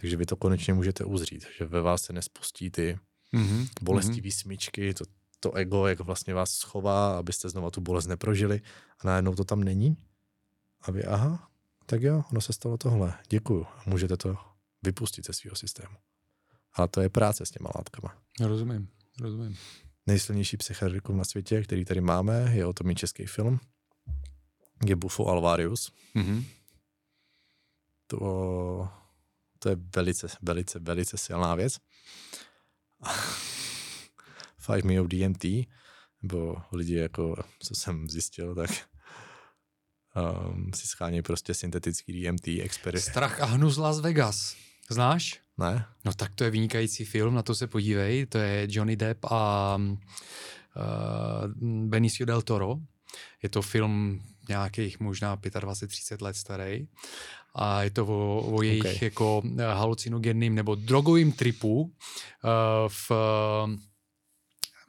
takže 0.05 0.17
vy 0.17 0.27
to 0.27 0.37
konečně 0.37 0.75
můžete 0.75 1.05
uzřít, 1.05 1.47
že 1.59 1.65
ve 1.65 1.81
vás 1.81 2.03
se 2.03 2.13
nespustí 2.13 2.71
ty 2.71 2.99
mm-hmm. 3.35 3.69
bolestivé 3.83 4.29
mm-hmm. 4.29 4.41
smyčky, 4.41 4.95
to, 4.95 5.05
to 5.41 5.53
ego, 5.53 5.87
jak 5.87 6.01
vlastně 6.01 6.35
vás 6.35 6.51
schová, 6.51 7.19
abyste 7.19 7.49
znova 7.49 7.71
tu 7.71 7.81
bolest 7.81 8.07
neprožili 8.07 8.61
a 8.99 9.07
najednou 9.07 9.35
to 9.35 9.45
tam 9.45 9.65
není. 9.65 9.97
A 10.81 10.91
vy, 10.91 11.05
aha, 11.05 11.49
tak 11.87 12.03
jo, 12.03 12.23
ono 12.31 12.41
se 12.41 12.53
stalo 12.53 12.79
tohle, 12.79 13.15
děkuju. 13.29 13.65
A 13.65 13.83
můžete 13.87 14.17
to 14.17 14.37
vypustit 14.83 15.27
ze 15.27 15.33
svého 15.33 15.57
systému. 15.57 15.97
A 16.75 16.87
to 16.87 17.01
je 17.01 17.09
práce 17.09 17.47
s 17.47 17.51
těma 17.51 17.71
látkama. 17.77 18.23
Rozumím, 18.41 18.89
rozumím. 19.21 19.57
Nejsilnější 20.07 20.57
psychedelikum 20.57 21.17
na 21.17 21.25
světě, 21.25 21.63
který 21.63 21.85
tady 21.85 22.01
máme, 22.01 22.53
je 22.55 22.67
o 22.67 22.73
tom 22.73 22.91
i 22.91 22.95
český 22.95 23.27
film, 23.27 23.61
je 24.87 24.97
Bufo 24.97 25.27
Alvarius. 25.27 25.93
Mm-hmm. 26.17 26.45
To 28.07 29.04
to 29.65 29.71
je 29.71 29.77
velice, 29.97 30.27
velice, 30.43 30.79
velice 30.79 31.19
silná 31.19 31.55
věc. 31.55 31.79
5 34.67 34.85
meo 34.85 35.07
DMT 35.07 35.45
nebo 36.23 36.57
lidi, 36.73 36.95
jako, 36.95 37.37
co 37.59 37.75
jsem 37.75 38.09
zjistil, 38.09 38.55
tak 38.55 38.71
um, 40.17 40.71
si 40.75 40.87
schánějí 40.87 41.23
prostě 41.23 41.55
syntetický 41.55 42.13
DMT 42.13 42.49
expery. 42.49 43.01
Strach 43.01 43.41
a 43.41 43.45
hnus 43.45 43.77
Las 43.77 44.01
Vegas. 44.01 44.57
Znáš? 44.91 45.41
Ne. 45.59 45.87
No 46.05 46.15
tak 46.15 46.35
to 46.35 46.45
je 46.45 46.51
vynikající 46.51 47.05
film, 47.05 47.35
na 47.35 47.43
to 47.43 47.55
se 47.55 47.67
podívej. 47.67 48.27
To 48.27 48.39
je 48.39 48.67
Johnny 48.71 48.97
Depp 48.97 49.25
a 49.25 49.77
uh, 49.77 49.85
Benicio 51.89 52.27
del 52.27 52.43
Toro. 52.43 52.77
Je 53.43 53.49
to 53.49 53.63
film 53.63 54.23
nějakých 54.49 55.01
možná 55.01 55.37
25-30 55.37 56.23
let 56.23 56.37
starý 56.37 56.87
a 57.55 57.83
je 57.83 57.91
to 57.91 58.07
o, 58.07 58.53
o 58.53 58.63
jejich 58.63 58.81
okay. 58.81 58.99
jako 59.03 59.43
halucinogenním 59.75 60.55
nebo 60.55 60.75
drogovým 60.75 61.33
tripu 61.33 61.83
uh, 61.83 61.91
v 62.89 63.11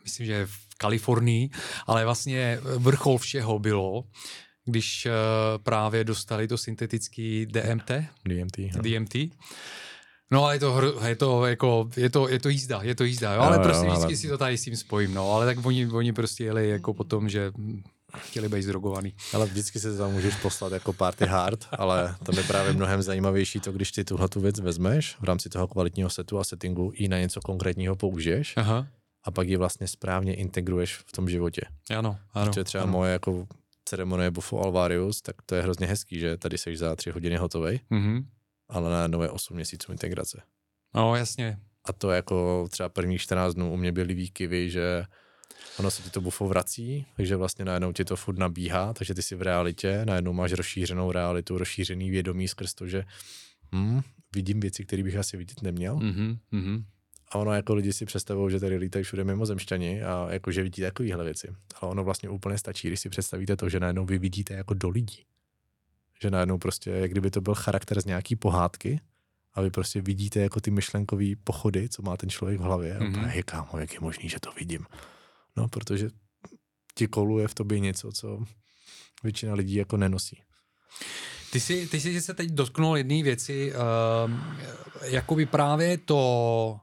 myslím, 0.05 0.25
že 0.25 0.45
v 0.45 0.75
Kalifornii, 0.77 1.49
ale 1.87 2.05
vlastně 2.05 2.59
vrchol 2.77 3.17
všeho 3.17 3.59
bylo, 3.59 4.03
když 4.65 5.05
uh, 5.05 5.11
právě 5.63 6.03
dostali 6.03 6.47
to 6.47 6.57
syntetický 6.57 7.45
DMT. 7.45 7.91
DMT. 8.25 8.57
No. 8.75 8.81
DMT. 8.81 9.15
No 10.31 10.43
ale 10.43 10.55
je 10.55 10.59
to, 10.59 10.81
je 11.07 11.15
to, 11.15 11.45
jako, 11.45 11.89
je 11.97 12.09
to, 12.09 12.29
je 12.29 12.39
to 12.39 12.49
jízda, 12.49 12.79
je 12.83 12.95
to 12.95 13.03
jízda, 13.03 13.33
jo? 13.33 13.41
ale 13.41 13.57
jo, 13.57 13.63
prostě 13.63 13.85
jo, 13.85 13.91
vždycky 13.91 14.13
ale... 14.13 14.15
si 14.15 14.27
to 14.27 14.37
tady 14.37 14.57
s 14.57 14.63
tím 14.63 14.75
spojím, 14.75 15.13
no, 15.13 15.31
ale 15.31 15.45
tak 15.45 15.65
oni, 15.65 15.87
oni 15.87 16.13
prostě 16.13 16.43
jeli 16.43 16.69
jako 16.69 16.93
potom, 16.93 17.29
že 17.29 17.51
chtěli 18.17 18.49
být 18.49 18.63
zdrogovaný. 18.63 19.13
Ale 19.33 19.45
vždycky 19.45 19.79
se 19.79 19.97
tam 19.97 20.11
můžeš 20.11 20.35
poslat 20.35 20.71
jako 20.73 20.93
party 20.93 21.25
hard, 21.25 21.67
ale 21.71 22.15
to 22.23 22.37
je 22.37 22.43
právě 22.43 22.73
mnohem 22.73 23.01
zajímavější 23.01 23.59
to, 23.59 23.71
když 23.71 23.91
ty 23.91 24.03
tuhle 24.03 24.29
tu 24.29 24.39
věc 24.39 24.59
vezmeš 24.59 25.17
v 25.19 25.23
rámci 25.23 25.49
toho 25.49 25.67
kvalitního 25.67 26.09
setu 26.09 26.39
a 26.39 26.43
settingu 26.43 26.91
i 26.95 27.07
na 27.07 27.19
něco 27.19 27.41
konkrétního 27.41 27.95
použiješ 27.95 28.53
Aha. 28.57 28.87
a 29.23 29.31
pak 29.31 29.47
ji 29.47 29.57
vlastně 29.57 29.87
správně 29.87 30.35
integruješ 30.35 30.95
v 30.95 31.11
tom 31.11 31.29
životě. 31.29 31.61
Ano, 31.97 32.17
ano. 32.33 32.47
Protože 32.47 32.63
třeba 32.63 32.83
ano. 32.83 32.91
moje 32.91 33.13
jako 33.13 33.47
ceremonie 33.85 34.31
Buffo 34.31 34.61
Alvarius, 34.61 35.21
tak 35.21 35.35
to 35.45 35.55
je 35.55 35.61
hrozně 35.61 35.87
hezký, 35.87 36.19
že 36.19 36.37
tady 36.37 36.57
jsi 36.57 36.77
za 36.77 36.95
tři 36.95 37.09
hodiny 37.09 37.37
hotový, 37.37 37.79
mm-hmm. 37.91 38.25
ale 38.69 38.91
na 38.91 39.07
nové 39.07 39.29
8 39.29 39.55
měsíců 39.55 39.91
integrace. 39.91 40.41
No, 40.95 41.15
jasně. 41.15 41.59
A 41.85 41.93
to 41.93 42.11
jako 42.11 42.67
třeba 42.69 42.89
prvních 42.89 43.21
14 43.21 43.53
dnů 43.53 43.73
u 43.73 43.77
mě 43.77 43.91
byly 43.91 44.13
výkyvy, 44.13 44.69
že 44.69 45.05
ono 45.79 45.91
se 45.91 46.03
ti 46.03 46.09
to 46.09 46.21
bufo 46.21 46.47
vrací, 46.47 47.05
takže 47.15 47.35
vlastně 47.35 47.65
najednou 47.65 47.91
ti 47.91 48.05
to 48.05 48.15
furt 48.15 48.37
nabíhá, 48.37 48.93
takže 48.93 49.13
ty 49.13 49.21
si 49.21 49.35
v 49.35 49.41
realitě, 49.41 50.05
najednou 50.05 50.33
máš 50.33 50.51
rozšířenou 50.51 51.11
realitu, 51.11 51.57
rozšířený 51.57 52.09
vědomí 52.09 52.47
skrz 52.47 52.73
to, 52.73 52.87
že 52.87 53.05
hm, 53.75 54.01
vidím 54.35 54.59
věci, 54.59 54.85
které 54.85 55.03
bych 55.03 55.15
asi 55.15 55.37
vidět 55.37 55.61
neměl. 55.61 55.97
Mm-hmm, 55.97 56.37
A 57.31 57.37
ono 57.37 57.53
jako 57.53 57.75
lidi 57.75 57.93
si 57.93 58.05
představují, 58.05 58.51
že 58.51 58.59
tady 58.59 58.77
lítají 58.77 59.03
všude 59.03 59.23
mimozemšťani 59.23 60.03
a 60.03 60.27
jako 60.29 60.51
že 60.51 60.63
vidí 60.63 60.81
takovéhle 60.81 61.23
věci. 61.23 61.47
Ale 61.81 61.91
ono 61.91 62.03
vlastně 62.03 62.29
úplně 62.29 62.57
stačí, 62.57 62.87
když 62.87 62.99
si 62.99 63.09
představíte 63.09 63.55
to, 63.55 63.69
že 63.69 63.79
najednou 63.79 64.05
vy 64.05 64.17
vidíte 64.17 64.53
jako 64.53 64.73
do 64.73 64.89
lidí. 64.89 65.23
Že 66.21 66.31
najednou 66.31 66.57
prostě, 66.57 66.91
jak 66.91 67.11
kdyby 67.11 67.31
to 67.31 67.41
byl 67.41 67.55
charakter 67.55 68.01
z 68.01 68.05
nějaký 68.05 68.35
pohádky, 68.35 68.99
a 69.53 69.61
vy 69.61 69.69
prostě 69.69 70.01
vidíte 70.01 70.39
jako 70.39 70.61
ty 70.61 70.71
myšlenkové 70.71 71.25
pochody, 71.43 71.89
co 71.89 72.01
má 72.01 72.17
ten 72.17 72.29
člověk 72.29 72.59
v 72.59 72.63
hlavě. 72.63 72.99
Mm-hmm. 72.99 73.23
A 73.23 73.25
hej, 73.25 73.43
kámo, 73.43 73.69
jak 73.77 73.93
je 73.93 73.99
možný, 73.99 74.29
že 74.29 74.39
to 74.39 74.51
vidím. 74.59 74.85
No, 75.57 75.67
protože 75.67 76.09
ti 76.95 77.07
koluje 77.07 77.47
v 77.47 77.53
tobě 77.53 77.79
něco, 77.79 78.11
co 78.11 78.45
většina 79.23 79.53
lidí 79.53 79.75
jako 79.75 79.97
nenosí. 79.97 80.41
Ty 81.51 81.59
jsi, 81.59 81.87
ty 81.87 81.99
jsi 81.99 82.21
se 82.21 82.33
teď 82.33 82.49
dotknul 82.49 82.97
jedné 82.97 83.23
věci, 83.23 83.73
uh, 83.73 84.31
jakoby 85.03 85.45
právě 85.45 85.97
to 85.97 86.79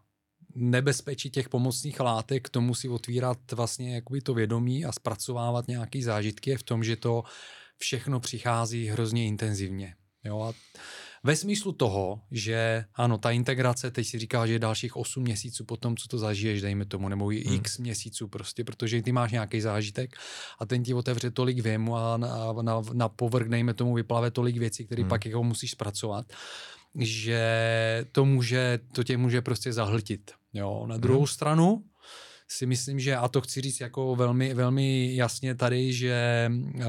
nebezpečí 0.55 1.31
těch 1.31 1.49
pomocných 1.49 2.01
látek, 2.01 2.49
to 2.49 2.61
musí 2.61 2.89
otvírat 2.89 3.53
vlastně 3.53 3.95
jakoby 3.95 4.21
to 4.21 4.35
vědomí 4.35 4.85
a 4.85 4.93
zpracovávat 4.93 5.69
nějaké 5.69 6.03
zážitky 6.03 6.51
je 6.51 6.59
v 6.59 6.63
tom, 6.63 6.85
že 6.85 6.97
to 6.97 7.23
všechno 7.79 8.21
přichází 8.21 8.87
hrozně 8.87 9.27
intenzivně. 9.27 9.95
Jo? 10.25 10.41
A 10.41 10.53
ve 11.25 11.37
smyslu 11.37 11.73
toho, 11.73 12.21
že 12.31 12.85
ano, 12.95 13.19
ta 13.19 13.31
integrace, 13.31 13.91
teď 13.91 14.07
si 14.07 14.19
říká, 14.19 14.47
že 14.47 14.53
je 14.53 14.59
dalších 14.59 14.97
8 14.97 15.23
měsíců 15.23 15.65
po 15.65 15.77
tom, 15.77 15.97
co 15.97 16.09
to 16.09 16.19
zažiješ, 16.19 16.63
dejme 16.63 16.85
tomu, 16.85 17.09
nebo 17.09 17.27
hmm. 17.27 17.55
x 17.55 17.79
měsíců 17.79 18.29
prostě, 18.29 18.65
protože 18.65 19.03
ty 19.03 19.13
máš 19.13 19.33
nějaký 19.33 19.61
zážitek 19.61 20.17
a 20.59 20.67
ten 20.67 20.83
ti 20.83 20.95
otevře 20.95 21.31
tolik 21.31 21.59
věmu 21.59 21.97
a 21.97 22.17
na, 22.17 22.53
na, 22.63 22.83
na 22.93 23.09
povrch, 23.09 23.49
dejme 23.49 23.75
tomu, 23.75 23.95
vyplave 23.95 24.31
tolik 24.31 24.57
věcí, 24.57 24.87
které 24.87 25.03
hmm. 25.03 25.09
pak 25.09 25.27
jako 25.27 25.43
musíš 25.45 25.71
zpracovat 25.71 26.27
že 26.99 27.41
to 28.13 28.25
může, 28.25 28.79
to 28.93 29.05
tě 29.05 29.17
může 29.17 29.43
prostě 29.43 29.73
zahltit. 29.73 30.31
Jo. 30.53 30.87
Na 30.87 30.97
druhou 30.97 31.21
hmm. 31.21 31.27
stranu 31.27 31.85
si 32.49 32.67
myslím, 32.67 33.01
že, 33.01 33.17
a 33.17 33.29
to 33.29 33.41
chci 33.41 33.61
říct 33.61 33.81
jako 33.81 34.17
velmi, 34.17 34.55
velmi 34.55 35.17
jasně 35.17 35.55
tady, 35.55 35.93
že 35.93 36.51
uh, 36.75 36.83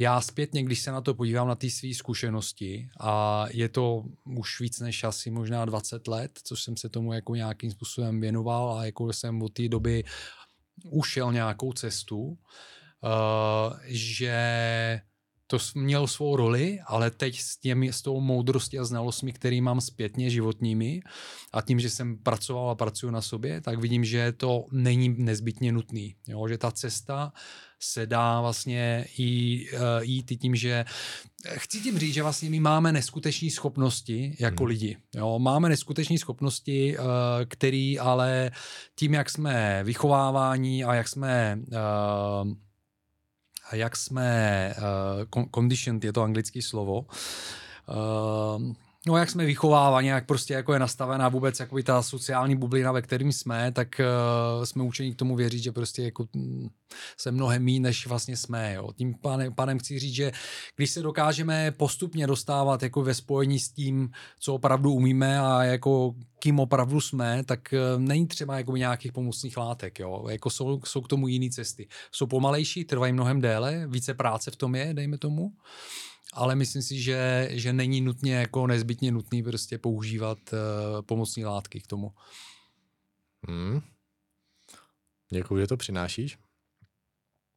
já 0.00 0.20
zpětně, 0.20 0.62
když 0.62 0.80
se 0.80 0.92
na 0.92 1.00
to 1.00 1.14
podívám, 1.14 1.48
na 1.48 1.54
ty 1.54 1.70
své 1.70 1.94
zkušenosti, 1.94 2.88
a 3.00 3.44
je 3.50 3.68
to 3.68 4.04
už 4.24 4.60
víc 4.60 4.80
než 4.80 5.04
asi 5.04 5.30
možná 5.30 5.64
20 5.64 6.08
let, 6.08 6.30
což 6.44 6.62
jsem 6.62 6.76
se 6.76 6.88
tomu 6.88 7.12
jako 7.12 7.34
nějakým 7.34 7.70
způsobem 7.70 8.20
věnoval 8.20 8.78
a 8.78 8.84
jako 8.84 9.12
jsem 9.12 9.42
od 9.42 9.52
té 9.52 9.68
doby 9.68 10.04
ušel 10.84 11.32
nějakou 11.32 11.72
cestu, 11.72 12.22
uh, 12.22 12.36
že 13.84 15.00
to 15.50 15.58
měl 15.74 16.06
svou 16.06 16.36
roli, 16.36 16.80
ale 16.86 17.10
teď 17.10 17.40
s, 17.40 17.56
těmi, 17.56 17.92
s 17.92 18.02
tou 18.02 18.20
moudrostí 18.20 18.78
a 18.78 18.84
znalostmi, 18.84 19.32
který 19.32 19.60
mám 19.60 19.80
zpětně 19.80 20.30
životními 20.30 21.00
a 21.52 21.62
tím, 21.62 21.80
že 21.80 21.90
jsem 21.90 22.18
pracoval 22.18 22.70
a 22.70 22.74
pracuji 22.74 23.10
na 23.10 23.20
sobě, 23.20 23.60
tak 23.60 23.78
vidím, 23.78 24.04
že 24.04 24.32
to 24.32 24.66
není 24.72 25.08
nezbytně 25.08 25.72
nutný. 25.72 26.14
Jo? 26.28 26.48
Že 26.48 26.58
ta 26.58 26.70
cesta 26.70 27.32
se 27.80 28.06
dá 28.06 28.40
vlastně 28.40 29.04
jí, 29.16 29.68
uh, 29.72 29.78
jít 30.02 30.32
i 30.32 30.36
tím, 30.36 30.54
že 30.56 30.84
chci 31.48 31.80
tím 31.80 31.98
říct, 31.98 32.14
že 32.14 32.22
vlastně 32.22 32.50
my 32.50 32.60
máme 32.60 32.92
neskutečné 32.92 33.50
schopnosti 33.50 34.36
jako 34.40 34.64
hmm. 34.64 34.68
lidi. 34.68 34.96
Jo? 35.14 35.38
Máme 35.38 35.68
neskutečné 35.68 36.18
schopnosti, 36.18 36.98
uh, 36.98 37.04
který 37.48 37.98
ale 37.98 38.50
tím, 38.94 39.14
jak 39.14 39.30
jsme 39.30 39.80
vychovávání 39.84 40.84
a 40.84 40.94
jak 40.94 41.08
jsme 41.08 41.58
uh, 41.58 42.52
jak 43.72 43.96
jsme 43.96 44.74
uh, 45.34 45.44
conditioned, 45.54 46.04
je 46.04 46.12
to 46.12 46.22
anglické 46.22 46.62
slovo, 46.62 47.06
uh, 47.86 48.72
no 49.06 49.16
jak 49.16 49.30
jsme 49.30 49.44
vychováváni, 49.44 50.08
jak 50.08 50.26
prostě 50.26 50.54
jako 50.54 50.72
je 50.72 50.78
nastavená 50.78 51.28
vůbec 51.28 51.60
jako 51.60 51.82
ta 51.82 52.02
sociální 52.02 52.56
bublina, 52.56 52.92
ve 52.92 53.02
kterým 53.02 53.32
jsme, 53.32 53.72
tak 53.72 54.00
uh, 54.58 54.64
jsme 54.64 54.82
učeni 54.82 55.12
k 55.12 55.16
tomu 55.16 55.36
věřit, 55.36 55.58
že 55.58 55.72
prostě 55.72 56.02
jako 56.02 56.26
mm, 56.32 56.68
se 57.16 57.30
mnohem 57.30 57.62
mý, 57.62 57.80
než 57.80 58.06
vlastně 58.06 58.36
jsme. 58.36 58.74
Jo. 58.74 58.92
Tím 58.96 59.14
panem, 59.14 59.54
panem 59.54 59.78
chci 59.78 59.98
říct, 59.98 60.14
že 60.14 60.32
když 60.76 60.90
se 60.90 61.02
dokážeme 61.02 61.70
postupně 61.70 62.26
dostávat 62.26 62.82
jako 62.82 63.02
ve 63.02 63.14
spojení 63.14 63.60
s 63.60 63.72
tím, 63.72 64.10
co 64.40 64.54
opravdu 64.54 64.92
umíme 64.92 65.40
a 65.40 65.62
jako 65.62 66.14
kým 66.38 66.60
opravdu 66.60 67.00
jsme, 67.00 67.44
tak 67.44 67.60
uh, 67.72 68.00
není 68.00 68.26
třeba 68.26 68.56
jako 68.56 68.76
nějakých 68.76 69.12
pomocných 69.12 69.56
látek. 69.56 69.98
Jo. 69.98 70.26
Jako 70.28 70.50
jsou, 70.50 70.80
jsou 70.84 71.00
k 71.00 71.08
tomu 71.08 71.28
jiné 71.28 71.50
cesty. 71.50 71.88
Jsou 72.12 72.26
pomalejší, 72.26 72.84
trvají 72.84 73.12
mnohem 73.12 73.40
déle, 73.40 73.86
více 73.88 74.14
práce 74.14 74.50
v 74.50 74.56
tom 74.56 74.74
je, 74.74 74.94
dejme 74.94 75.18
tomu 75.18 75.52
ale 76.32 76.56
myslím 76.56 76.82
si, 76.82 77.00
že, 77.02 77.48
že 77.52 77.72
není 77.72 78.00
nutně 78.00 78.34
jako 78.34 78.66
nezbytně 78.66 79.12
nutný 79.12 79.42
prostě 79.42 79.78
používat 79.78 80.38
uh, 80.52 80.58
pomocní 81.02 81.44
látky 81.44 81.80
k 81.80 81.86
tomu. 81.86 82.14
Hmm. 83.48 83.80
Děkuji, 85.32 85.60
že 85.60 85.66
to 85.66 85.76
přinášíš. 85.76 86.38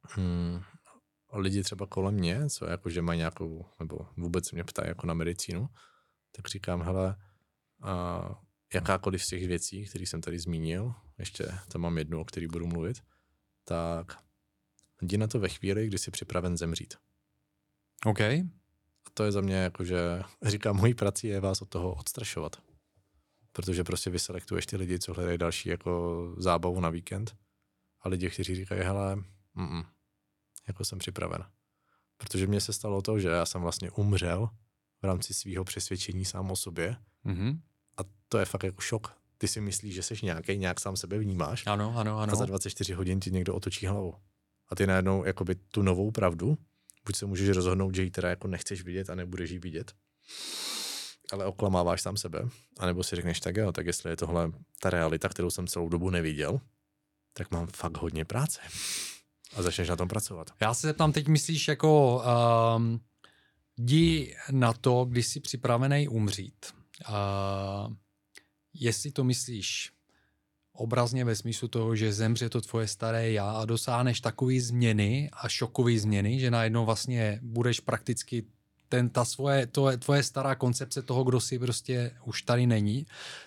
Hmm. 0.02 0.60
Lidi 1.32 1.62
třeba 1.62 1.86
kolem 1.86 2.14
mě, 2.14 2.48
co 2.48 2.66
jako, 2.66 2.90
že 2.90 3.02
mají 3.02 3.18
nějakou, 3.18 3.66
nebo 3.78 3.98
vůbec 4.16 4.52
mě 4.52 4.64
ptají 4.64 4.88
jako 4.88 5.06
na 5.06 5.14
medicínu, 5.14 5.68
tak 6.32 6.48
říkám, 6.48 6.82
hele, 6.82 7.16
uh, 7.84 8.34
jakákoliv 8.74 9.24
z 9.24 9.28
těch 9.28 9.46
věcí, 9.46 9.86
které 9.86 10.06
jsem 10.06 10.20
tady 10.20 10.38
zmínil, 10.38 10.94
ještě 11.18 11.58
tam 11.68 11.82
mám 11.82 11.98
jednu, 11.98 12.20
o 12.20 12.24
který 12.24 12.46
budu 12.46 12.66
mluvit, 12.66 13.02
tak 13.64 14.18
jdi 15.02 15.18
na 15.18 15.26
to 15.26 15.40
ve 15.40 15.48
chvíli, 15.48 15.86
kdy 15.86 15.98
jsi 15.98 16.10
připraven 16.10 16.56
zemřít. 16.56 16.94
OK 18.06 18.20
to 19.14 19.24
je 19.24 19.32
za 19.32 19.40
mě 19.40 19.56
jako, 19.56 19.84
že 19.84 20.22
říkám, 20.42 20.76
mojí 20.76 20.94
prací 20.94 21.26
je 21.26 21.40
vás 21.40 21.62
od 21.62 21.68
toho 21.68 21.94
odstrašovat. 21.94 22.56
Protože 23.52 23.84
prostě 23.84 24.10
vyselektuješ 24.10 24.66
ty 24.66 24.76
lidi, 24.76 24.98
co 24.98 25.14
hledají 25.14 25.38
další 25.38 25.68
jako 25.68 26.34
zábavu 26.38 26.80
na 26.80 26.90
víkend 26.90 27.36
a 28.00 28.08
lidi, 28.08 28.30
kteří 28.30 28.54
říkají, 28.54 28.80
hele, 28.80 29.16
mm, 29.54 29.82
jako 30.68 30.84
jsem 30.84 30.98
připraven. 30.98 31.44
Protože 32.16 32.46
mně 32.46 32.60
se 32.60 32.72
stalo 32.72 33.02
to, 33.02 33.18
že 33.18 33.28
já 33.28 33.46
jsem 33.46 33.62
vlastně 33.62 33.90
umřel 33.90 34.50
v 35.02 35.06
rámci 35.06 35.34
svého 35.34 35.64
přesvědčení 35.64 36.24
sám 36.24 36.50
o 36.50 36.56
sobě 36.56 36.96
mm-hmm. 37.26 37.60
a 37.96 38.00
to 38.28 38.38
je 38.38 38.44
fakt 38.44 38.62
jako 38.62 38.80
šok. 38.80 39.16
Ty 39.38 39.48
si 39.48 39.60
myslíš, 39.60 39.94
že 39.94 40.02
jsi 40.02 40.14
nějaký, 40.22 40.58
nějak 40.58 40.80
sám 40.80 40.96
sebe 40.96 41.18
vnímáš 41.18 41.66
ano, 41.66 41.94
ano, 41.96 42.18
ano. 42.18 42.32
a 42.32 42.36
za 42.36 42.46
24 42.46 42.92
hodin 42.92 43.20
ti 43.20 43.30
někdo 43.30 43.54
otočí 43.54 43.86
hlavu. 43.86 44.14
A 44.68 44.74
ty 44.74 44.86
najednou 44.86 45.24
jakoby 45.24 45.54
tu 45.54 45.82
novou 45.82 46.10
pravdu 46.10 46.58
buď 47.06 47.16
se 47.16 47.26
můžeš 47.26 47.48
rozhodnout, 47.48 47.94
že 47.94 48.02
ji 48.02 48.10
teda 48.10 48.28
jako 48.28 48.48
nechceš 48.48 48.82
vidět 48.82 49.10
a 49.10 49.14
nebudeš 49.14 49.50
ji 49.50 49.58
vidět, 49.58 49.92
ale 51.32 51.46
oklamáváš 51.46 52.02
sám 52.02 52.16
sebe, 52.16 52.48
anebo 52.78 53.02
si 53.02 53.16
řekneš 53.16 53.40
tak 53.40 53.56
jo, 53.56 53.72
tak 53.72 53.86
jestli 53.86 54.10
je 54.10 54.16
tohle 54.16 54.52
ta 54.80 54.90
realita, 54.90 55.28
kterou 55.28 55.50
jsem 55.50 55.66
celou 55.66 55.88
dobu 55.88 56.10
neviděl, 56.10 56.60
tak 57.32 57.50
mám 57.50 57.66
fakt 57.66 57.96
hodně 57.96 58.24
práce. 58.24 58.60
A 59.56 59.62
začneš 59.62 59.88
na 59.88 59.96
tom 59.96 60.08
pracovat. 60.08 60.50
Já 60.60 60.74
se 60.74 60.86
zeptám, 60.86 61.12
teď 61.12 61.28
myslíš 61.28 61.68
jako 61.68 62.22
um, 62.76 63.00
jdi 63.76 64.36
na 64.50 64.72
to, 64.72 65.04
když 65.04 65.26
jsi 65.26 65.40
připravený 65.40 66.08
umřít. 66.08 66.66
Uh, 67.08 67.94
jestli 68.74 69.10
to 69.10 69.24
myslíš 69.24 69.93
obrazně 70.74 71.24
ve 71.24 71.36
smyslu 71.36 71.68
toho, 71.68 71.96
že 71.96 72.12
zemře 72.12 72.48
to 72.48 72.60
tvoje 72.60 72.88
staré 72.88 73.30
já 73.32 73.50
a 73.50 73.64
dosáhneš 73.64 74.20
takové 74.20 74.60
změny 74.60 75.30
a 75.32 75.48
šokové 75.48 75.98
změny, 75.98 76.40
že 76.40 76.50
najednou 76.50 76.84
vlastně 76.84 77.40
budeš 77.42 77.80
prakticky 77.80 78.44
ten, 78.88 79.08
ta 79.08 79.24
svoje, 79.24 79.66
to, 79.66 79.96
tvoje 79.96 80.22
stará 80.22 80.54
koncepce 80.54 81.02
toho, 81.02 81.24
kdo 81.24 81.40
si 81.40 81.58
prostě 81.58 82.10
už 82.24 82.42
tady 82.42 82.66
není. 82.66 83.06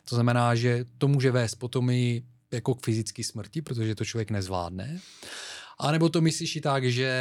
To 0.10 0.16
znamená, 0.16 0.56
že 0.56 0.86
to 0.98 1.08
může 1.08 1.32
vést 1.32 1.56
potom 1.56 1.90
i 1.90 2.24
jako 2.52 2.76
k 2.76 2.84
fyzické 2.84 3.24
smrti, 3.24 3.62
protože 3.62 3.96
to 3.96 4.06
člověk 4.06 4.32
nezvládne. 4.32 5.00
A 5.80 5.92
nebo 5.92 6.10
to 6.10 6.22
myslíš 6.22 6.56
i 6.56 6.62
tak, 6.62 6.86
že 6.86 7.12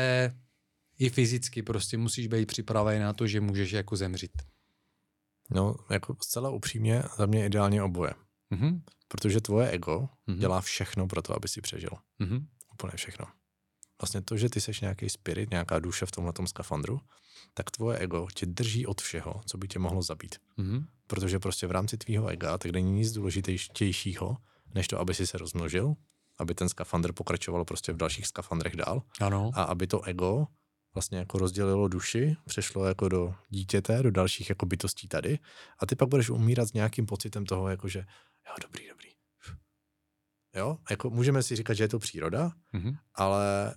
i 0.98 1.10
fyzicky 1.10 1.62
prostě 1.62 1.98
musíš 1.98 2.26
být 2.26 2.46
připravený 2.46 3.00
na 3.00 3.12
to, 3.12 3.26
že 3.26 3.40
můžeš 3.40 3.72
jako 3.72 3.96
zemřít. 3.96 4.42
No, 5.50 5.76
jako 5.90 6.16
zcela 6.22 6.50
upřímně, 6.50 7.02
za 7.18 7.26
mě 7.26 7.46
ideálně 7.46 7.82
oboje. 7.82 8.10
Mm-hmm. 8.52 8.80
Protože 9.08 9.40
tvoje 9.40 9.70
ego 9.70 10.08
mm-hmm. 10.28 10.38
dělá 10.38 10.60
všechno 10.60 11.06
pro 11.06 11.22
to, 11.22 11.36
aby 11.36 11.48
si 11.48 11.60
přežil. 11.60 11.90
Mm-hmm. 12.20 12.46
Úplně 12.72 12.92
všechno. 12.96 13.26
Vlastně 14.02 14.22
to, 14.22 14.36
že 14.36 14.48
ty 14.48 14.60
seš 14.60 14.80
nějaký 14.80 15.08
spirit, 15.08 15.50
nějaká 15.50 15.78
duše 15.78 16.06
v 16.06 16.10
tomhle 16.10 16.32
skafandru, 16.46 17.00
tak 17.54 17.70
tvoje 17.70 17.98
ego 17.98 18.28
tě 18.34 18.46
drží 18.46 18.86
od 18.86 19.00
všeho, 19.00 19.40
co 19.46 19.58
by 19.58 19.68
tě 19.68 19.78
mohlo 19.78 20.02
zabít. 20.02 20.36
Mm-hmm. 20.58 20.84
Protože 21.06 21.38
prostě 21.38 21.66
v 21.66 21.70
rámci 21.70 21.96
tvýho 21.96 22.26
ega 22.26 22.58
tak 22.58 22.72
není 22.72 22.92
nic 22.92 23.12
důležitějšího, 23.12 24.36
než 24.74 24.88
to, 24.88 25.00
aby 25.00 25.14
si 25.14 25.26
se 25.26 25.38
rozmnožil, 25.38 25.94
aby 26.38 26.54
ten 26.54 26.68
skafandr 26.68 27.12
pokračoval 27.12 27.64
prostě 27.64 27.92
v 27.92 27.96
dalších 27.96 28.26
skafandrech 28.26 28.76
dál 28.76 29.02
ano. 29.20 29.50
a 29.54 29.62
aby 29.62 29.86
to 29.86 30.02
ego 30.02 30.46
vlastně 30.94 31.18
jako 31.18 31.38
rozdělilo 31.38 31.88
duši, 31.88 32.36
přešlo 32.44 32.84
jako 32.84 33.08
do 33.08 33.34
dítěte, 33.48 34.02
do 34.02 34.10
dalších 34.10 34.48
jako 34.48 34.66
bytostí 34.66 35.08
tady 35.08 35.38
a 35.78 35.86
ty 35.86 35.96
pak 35.96 36.08
budeš 36.08 36.30
umírat 36.30 36.68
s 36.68 36.72
nějakým 36.72 37.06
pocitem 37.06 37.46
toho, 37.46 37.68
jako 37.68 37.88
že 37.88 38.04
jo, 38.48 38.54
dobrý, 38.62 38.88
dobrý. 38.88 39.08
Jo, 40.54 40.78
jako 40.90 41.10
můžeme 41.10 41.42
si 41.42 41.56
říkat, 41.56 41.74
že 41.74 41.84
je 41.84 41.88
to 41.88 41.98
příroda, 41.98 42.52
mm-hmm. 42.74 42.98
ale 43.14 43.74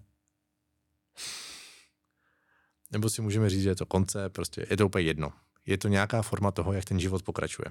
nebo 2.92 3.10
si 3.10 3.22
můžeme 3.22 3.50
říct, 3.50 3.64
že 3.64 3.70
je 3.70 3.76
to 3.76 3.86
konce, 3.86 4.30
prostě 4.30 4.66
je 4.70 4.78
to 4.78 4.86
úplně 4.86 5.04
jedno. 5.04 5.34
Je 5.66 5.78
to 5.78 5.88
nějaká 5.88 6.22
forma 6.22 6.52
toho, 6.52 6.74
jak 6.74 6.86
ten 6.86 7.00
život 7.00 7.24
pokračuje. 7.24 7.66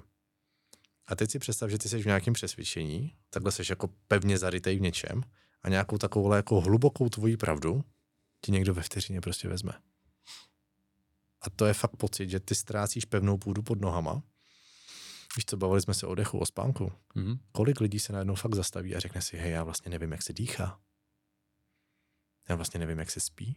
A 1.06 1.16
teď 1.16 1.30
si 1.30 1.38
představ, 1.38 1.70
že 1.70 1.78
ty 1.78 1.88
jsi 1.88 2.02
v 2.02 2.06
nějakém 2.06 2.34
přesvědčení, 2.34 3.16
takhle 3.30 3.52
jsi 3.52 3.62
jako 3.70 3.88
pevně 4.08 4.38
zarytej 4.38 4.76
v 4.76 4.80
něčem 4.80 5.22
a 5.62 5.68
nějakou 5.68 5.98
takovou 5.98 6.32
jako 6.32 6.60
hlubokou 6.60 7.08
tvoji 7.08 7.36
pravdu 7.36 7.84
ti 8.40 8.52
někdo 8.52 8.74
ve 8.74 8.82
vteřině 8.82 9.20
prostě 9.20 9.48
vezme. 9.48 9.72
A 11.40 11.50
to 11.50 11.66
je 11.66 11.74
fakt 11.74 11.96
pocit, 11.96 12.30
že 12.30 12.40
ty 12.40 12.54
ztrácíš 12.54 13.04
pevnou 13.04 13.38
půdu 13.38 13.62
pod 13.62 13.80
nohama. 13.80 14.22
Víš 15.36 15.44
co, 15.46 15.56
bavili 15.56 15.80
jsme 15.80 15.94
se 15.94 16.06
o 16.06 16.14
dechu, 16.14 16.38
o 16.38 16.46
spánku. 16.46 16.92
Mm-hmm. 17.16 17.38
Kolik 17.52 17.80
lidí 17.80 17.98
se 17.98 18.12
najednou 18.12 18.34
fakt 18.34 18.54
zastaví 18.54 18.96
a 18.96 19.00
řekne 19.00 19.22
si, 19.22 19.36
hej, 19.36 19.52
já 19.52 19.64
vlastně 19.64 19.90
nevím, 19.90 20.12
jak 20.12 20.22
se 20.22 20.32
dýchá. 20.32 20.80
Já 22.48 22.56
vlastně 22.56 22.80
nevím, 22.80 22.98
jak 22.98 23.10
se 23.10 23.20
spí. 23.20 23.56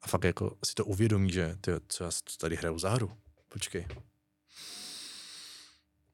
A 0.00 0.08
fakt 0.08 0.24
jako 0.24 0.58
si 0.64 0.74
to 0.74 0.84
uvědomí, 0.84 1.32
že 1.32 1.56
ty, 1.60 1.72
co 1.88 2.04
já 2.04 2.10
tady 2.40 2.56
hraju 2.56 2.78
za 2.78 2.90
hru. 2.90 3.18
Počkej. 3.48 3.86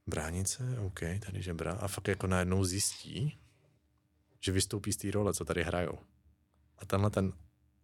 Bránice, 0.07 0.79
OK, 0.79 1.01
tady 1.27 1.43
žebra. 1.43 1.73
A 1.73 1.89
fakt 1.89 2.09
jako 2.09 2.27
najednou 2.27 2.65
zjistí, 2.65 3.39
že 4.41 4.53
vystoupí 4.53 4.93
z 4.93 4.97
té 4.97 5.11
role, 5.11 5.35
co 5.35 5.45
tady 5.45 5.63
hrajou. 5.63 5.99
A 6.79 6.87
tenhle 6.87 7.11
ten 7.11 7.33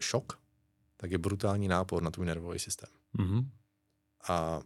šok, 0.00 0.42
tak 0.96 1.10
je 1.10 1.18
brutální 1.18 1.68
nápor 1.68 2.02
na 2.02 2.10
tvůj 2.10 2.26
nervový 2.26 2.58
systém. 2.58 2.90
Mm-hmm. 3.18 3.48
A 4.28 4.60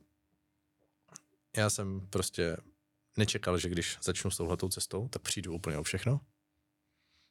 já 1.56 1.70
jsem 1.70 2.00
prostě 2.00 2.56
nečekal, 3.16 3.58
že 3.58 3.68
když 3.68 3.98
začnu 4.02 4.30
s 4.30 4.36
touhletou 4.36 4.68
cestou, 4.68 5.08
tak 5.08 5.22
přijdu 5.22 5.54
úplně 5.54 5.78
o 5.78 5.82
všechno. 5.82 6.20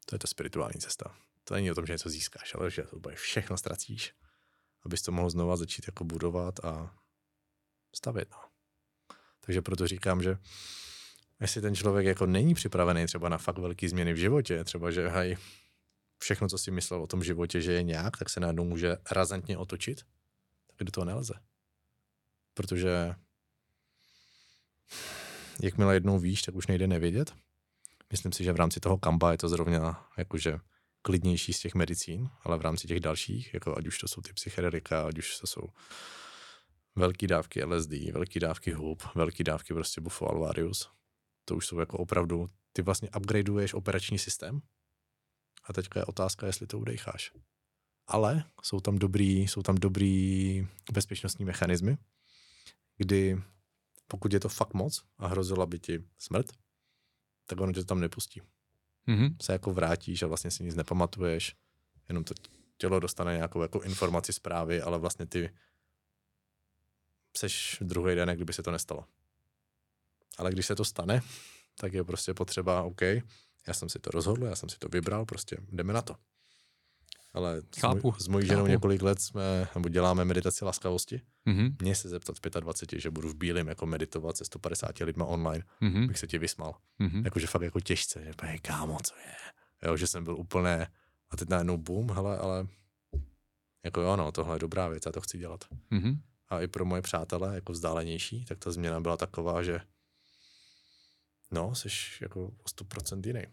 To 0.06 0.15
je 0.15 0.19
ta 0.19 0.27
spirituální 0.27 0.80
cesta. 0.80 1.15
To 1.43 1.53
není 1.53 1.72
o 1.72 1.76
tom, 1.76 1.85
že 1.85 1.93
něco 1.93 2.10
získáš, 2.10 2.56
ale 2.56 2.72
že 2.72 2.84
to 2.84 2.99
bude 2.99 3.15
všechno 3.15 3.57
ztracíš, 3.57 4.14
abys 4.85 5.02
to 5.02 5.11
mohl 5.11 5.30
znova 5.30 5.57
začít 5.57 5.88
jako 5.88 6.03
budovat 6.03 6.65
a 6.65 6.99
stavit. 7.95 8.31
No. 8.31 8.38
Takže 9.39 9.61
proto 9.61 9.88
říkám, 9.88 10.23
že 10.23 10.38
jestli 11.41 11.61
ten 11.61 11.76
člověk 11.76 12.06
jako 12.06 12.26
není 12.26 12.53
připravený 12.53 13.06
třeba 13.06 13.30
na 13.30 13.38
fakt 13.38 13.57
velký 13.57 13.88
změny 13.88 14.14
v 14.14 14.18
životě, 14.18 14.64
třeba 14.64 14.91
že 14.91 15.07
hej, 15.07 15.38
všechno, 16.18 16.47
co 16.47 16.57
si 16.57 16.72
myslel 16.72 17.03
o 17.03 17.07
tom 17.07 17.23
životě, 17.23 17.61
že 17.61 17.72
je 17.72 17.84
nějak, 17.84 18.18
tak 18.18 18.30
se 18.30 18.39
najednou 18.39 18.65
může 18.65 18.97
razantně 19.11 19.57
otočit, 19.57 20.06
tak 20.68 20.85
do 20.85 20.91
toho 20.91 21.06
nelze. 21.06 21.34
Protože 22.53 23.15
jakmile 25.62 25.94
jednou 25.94 26.20
víš, 26.20 26.41
tak 26.41 26.56
už 26.56 26.68
nejde 26.68 26.88
nevědět. 26.88 27.34
Myslím 28.12 28.32
si, 28.32 28.44
že 28.44 28.53
v 28.53 28.56
rámci 28.56 28.80
toho 28.80 28.98
kamba 28.98 29.32
je 29.32 29.38
to 29.38 29.49
zrovna 29.49 30.07
jakože 30.18 30.57
klidnější 31.02 31.53
z 31.53 31.60
těch 31.60 31.76
medicín, 31.76 32.30
ale 32.44 32.57
v 32.57 32.62
rámci 32.62 32.88
těch 32.88 32.99
dalších, 32.99 33.53
jako 33.53 33.78
ať 33.78 33.88
už 33.88 33.98
to 33.98 34.07
jsou 34.07 34.22
ty 34.22 34.34
psychedelika, 34.34 35.07
ať 35.07 35.18
už 35.18 35.40
to 35.40 35.48
jsou 35.48 35.68
velké 36.95 37.28
dávky 37.28 37.64
LSD, 37.64 37.91
velké 38.14 38.40
dávky 38.40 38.72
hub, 38.72 39.03
velké 39.16 39.44
dávky 39.44 39.74
prostě 39.74 40.02
bufo 40.02 40.30
alvarius, 40.30 40.90
to 41.45 41.56
už 41.56 41.68
jsou 41.68 41.80
jako 41.80 41.98
opravdu, 41.98 42.49
ty 42.74 42.82
vlastně 42.82 43.10
upgradeuješ 43.18 43.74
operační 43.74 44.20
systém 44.20 44.62
a 45.64 45.74
teďka 45.74 45.99
je 45.99 46.06
otázka, 46.06 46.48
jestli 46.48 46.68
to 46.68 46.80
udejcháš. 46.80 47.32
Ale 48.07 48.44
jsou 48.64 48.80
tam 48.80 48.98
dobrý, 48.98 49.41
jsou 49.41 49.62
tam 49.62 49.76
dobrý 49.76 50.68
bezpečnostní 50.91 51.45
mechanismy, 51.45 51.98
kdy 52.98 53.41
pokud 54.07 54.34
je 54.34 54.40
to 54.40 54.49
fakt 54.49 54.73
moc 54.73 55.03
a 55.18 55.27
hrozila 55.27 55.65
by 55.65 55.80
ti 55.80 56.03
smrt, 56.18 56.52
tak 57.45 57.60
ono 57.60 57.73
tě 57.73 57.80
to 57.80 57.86
tam 57.86 57.99
nepustí. 57.99 58.41
Mm-hmm. 59.07 59.36
Se 59.41 59.53
jako 59.53 59.73
vrátíš 59.73 60.23
a 60.23 60.27
vlastně 60.27 60.52
si 60.52 60.64
nic 60.64 60.76
nepamatuješ, 60.76 61.56
jenom 62.10 62.23
to 62.23 62.34
tělo 62.77 62.99
dostane 62.99 63.34
nějakou 63.34 63.61
jako 63.61 63.82
informaci 63.82 64.34
zprávy, 64.34 64.82
ale 64.82 64.99
vlastně 64.99 65.26
ty 65.26 65.49
seš 67.38 67.77
druhý 67.82 68.15
den, 68.15 68.30
kdyby 68.30 68.53
se 68.53 68.64
to 68.64 68.72
nestalo. 68.72 69.06
Ale 70.38 70.52
když 70.52 70.65
se 70.65 70.76
to 70.76 70.86
stane, 70.86 71.22
tak 71.80 71.94
je 71.94 72.03
prostě 72.03 72.34
potřeba, 72.34 72.84
OK, 72.84 73.02
já 73.68 73.73
jsem 73.73 73.90
si 73.90 73.99
to 73.99 74.11
rozhodl, 74.11 74.45
já 74.45 74.56
jsem 74.56 74.69
si 74.69 74.77
to 74.77 74.88
vybral, 74.88 75.26
prostě 75.26 75.57
jdeme 75.72 75.94
na 75.94 76.02
to. 76.02 76.15
Ale 77.36 77.62
chápu, 77.80 77.99
s, 77.99 78.03
moj, 78.12 78.20
s 78.20 78.28
mojí 78.28 78.48
ženou 78.48 78.62
chápu. 78.62 78.72
několik 78.72 79.02
let 79.02 79.22
jsme, 79.22 79.68
nebo 79.76 79.90
děláme 79.90 80.26
meditaci 80.26 80.66
laskavosti. 80.66 81.22
Mm-hmm. 81.48 81.76
Mě 81.82 81.95
se 81.95 82.10
zeptat 82.10 82.36
v 82.36 82.60
25, 82.60 82.99
že 82.99 83.12
budu 83.12 83.30
v 83.30 83.36
bílém 83.36 83.68
jako 83.68 83.86
meditovat 83.86 84.38
se 84.38 84.45
150 84.45 84.99
lidma 84.99 85.26
online, 85.26 85.64
mm-hmm. 85.82 86.07
bych 86.07 86.20
se 86.20 86.28
ti 86.28 86.38
vysmal. 86.38 86.76
Mm-hmm. 86.99 87.26
Jakože 87.26 87.48
fakt 87.48 87.62
jako 87.62 87.80
těžce, 87.80 88.24
že 88.24 88.32
hej, 88.41 88.60
kámo, 88.60 88.98
co 89.03 89.16
je? 89.16 89.36
Jo, 89.88 89.98
že 89.98 90.07
jsem 90.07 90.24
byl 90.24 90.36
úplně, 90.36 90.88
a 91.30 91.38
teď 91.38 91.49
najednou 91.49 91.78
boom, 91.78 92.12
hele, 92.12 92.38
ale 92.38 92.68
jako 93.86 94.02
jo, 94.02 94.16
no, 94.16 94.32
tohle 94.32 94.56
je 94.56 94.60
dobrá 94.60 94.88
věc, 94.88 95.03
já 95.06 95.12
to 95.12 95.22
chci 95.22 95.38
dělat. 95.38 95.66
Mm-hmm. 95.91 96.18
A 96.49 96.62
i 96.62 96.68
pro 96.68 96.86
moje 96.86 97.02
přátele, 97.02 97.56
jako 97.56 97.72
vzdálenější, 97.72 98.45
tak 98.45 98.60
ta 98.60 98.72
změna 98.72 98.99
byla 98.99 99.18
taková, 99.18 99.64
že 99.64 99.80
no, 101.52 101.76
jsi 101.76 101.88
jako 102.22 102.45
o 102.45 102.68
100% 102.70 103.28
jiný. 103.28 103.44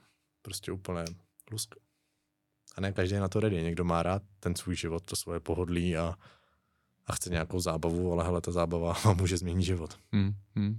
Prostě 0.42 0.72
úplně 0.72 1.04
lusk. 1.50 1.74
A 2.76 2.80
ne 2.80 2.92
každý 2.92 3.14
je 3.14 3.20
na 3.20 3.28
to 3.28 3.40
ready. 3.40 3.62
Někdo 3.62 3.84
má 3.84 4.02
rád 4.02 4.22
ten 4.40 4.54
svůj 4.54 4.76
život, 4.76 5.02
to 5.06 5.16
svoje 5.16 5.40
pohodlí 5.40 5.96
a, 5.96 6.14
a 7.06 7.12
chce 7.12 7.30
nějakou 7.30 7.60
zábavu, 7.60 8.12
ale 8.12 8.24
hele, 8.24 8.40
ta 8.40 8.52
zábava 8.52 8.96
může 9.16 9.36
změnit 9.36 9.62
život. 9.62 9.98
Hmm, 10.12 10.32
hmm. 10.56 10.78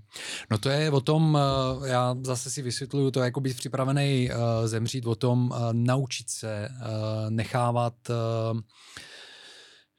No 0.51 0.57
to 0.57 0.69
je 0.69 0.91
o 0.91 1.01
tom, 1.01 1.37
eh, 1.83 1.87
já 1.89 2.15
zase 2.21 2.51
si 2.51 2.61
vysvětluju, 2.61 3.11
to 3.11 3.19
jako 3.19 3.39
být 3.39 3.57
připravený 3.57 4.29
uh, 4.29 4.67
zemřít, 4.67 5.05
o 5.05 5.15
tom 5.15 5.51
uh, 5.51 5.57
naučit 5.73 6.29
se, 6.29 6.69
nechávat 7.29 7.93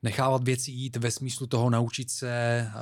nechávat 0.05 0.45
věci 0.45 0.71
jít 0.71 0.97
ve 0.97 1.11
smyslu 1.11 1.47
toho 1.47 1.71
naučit 1.71 2.11
se 2.11 2.67
uh, 2.75 2.81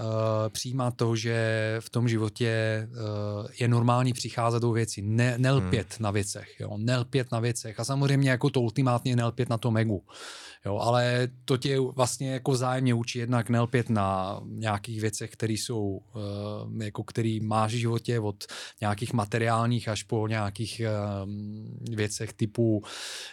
přijímat 0.48 0.96
to, 0.96 1.16
že 1.16 1.76
v 1.80 1.90
tom 1.90 2.08
životě 2.08 2.52
uh, 2.90 3.46
je 3.60 3.68
normální 3.68 4.12
přicházet 4.12 4.60
do 4.60 4.72
věcí, 4.72 5.02
ne, 5.02 5.38
nelpět 5.38 5.86
hmm. 5.90 6.02
na 6.02 6.10
věcech, 6.10 6.60
jo, 6.60 6.76
nelpět 6.76 7.32
na 7.32 7.40
věcech 7.40 7.80
a 7.80 7.84
samozřejmě 7.84 8.30
jako 8.30 8.50
to 8.50 8.60
ultimátně 8.60 9.16
nelpět 9.16 9.48
na 9.48 9.58
tom 9.58 9.76
egu. 9.76 10.02
Jo, 10.66 10.78
ale 10.78 11.28
to 11.44 11.56
tě 11.56 11.80
vlastně 11.80 12.32
jako 12.32 12.50
vzájemně 12.50 12.94
učí 12.94 13.18
jednak 13.18 13.50
nelpět 13.50 13.90
na 13.90 14.40
nějakých 14.46 15.00
věcech, 15.00 15.30
které 15.30 15.52
jsou, 15.52 15.82
uh, 15.82 16.82
jako 16.82 17.04
který 17.04 17.40
máš 17.40 17.74
v 17.74 17.76
životě 17.76 18.20
od 18.20 18.44
nějakých 18.80 19.12
materiálních 19.12 19.88
až 19.88 20.02
po 20.02 20.28
nějakých 20.28 20.82
uh, 20.84 21.94
věcech 21.96 22.32
typu 22.32 22.82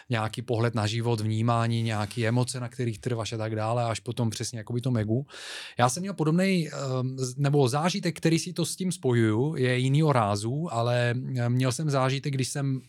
nějaký 0.08 0.42
pohled 0.42 0.74
na 0.74 0.86
život, 0.86 1.20
vnímání, 1.20 1.82
nějaké 1.82 2.28
emoce, 2.28 2.60
na 2.60 2.68
kterých 2.68 2.98
trváš 2.98 3.32
a 3.32 3.36
tak 3.36 3.56
dále, 3.56 3.84
až 3.84 4.00
potom 4.00 4.30
přesně 4.30 4.58
jako 4.58 4.72
by 4.72 4.80
to 4.80 4.90
megu. 4.90 5.26
Já 5.78 5.88
jsem 5.88 6.00
měl 6.00 6.14
podobný, 6.14 6.68
uh, 6.68 7.06
nebo 7.36 7.68
zážitek, 7.68 8.16
který 8.16 8.38
si 8.38 8.52
to 8.52 8.64
s 8.66 8.76
tím 8.76 8.92
spojuju, 8.92 9.56
je 9.56 9.78
jinýho 9.78 10.12
rázu, 10.12 10.68
ale 10.70 11.14
měl 11.48 11.72
jsem 11.72 11.90
zážitek, 11.90 12.34
když 12.34 12.48
jsem 12.48 12.80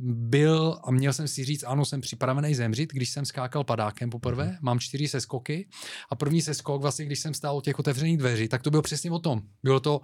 byl 0.00 0.80
a 0.84 0.90
měl 0.90 1.12
jsem 1.12 1.28
si 1.28 1.44
říct, 1.44 1.64
ano, 1.66 1.84
jsem 1.84 2.00
připravený 2.00 2.54
zemřít, 2.54 2.92
když 2.92 3.10
jsem 3.10 3.24
skákal 3.24 3.64
padákem 3.64 4.10
poprvé, 4.10 4.44
mm-hmm. 4.46 4.58
mám 4.62 4.80
čtyři 4.80 5.08
seskoky 5.08 5.68
a 6.10 6.14
první 6.14 6.42
seskok 6.42 6.82
vlastně, 6.82 7.04
když 7.04 7.20
jsem 7.20 7.34
stál 7.34 7.56
u 7.56 7.60
těch 7.60 7.78
otevřených 7.78 8.18
dveří, 8.18 8.48
tak 8.48 8.62
to 8.62 8.70
bylo 8.70 8.82
přesně 8.82 9.10
o 9.10 9.18
tom. 9.18 9.42
Bylo 9.62 9.80
to, 9.80 10.00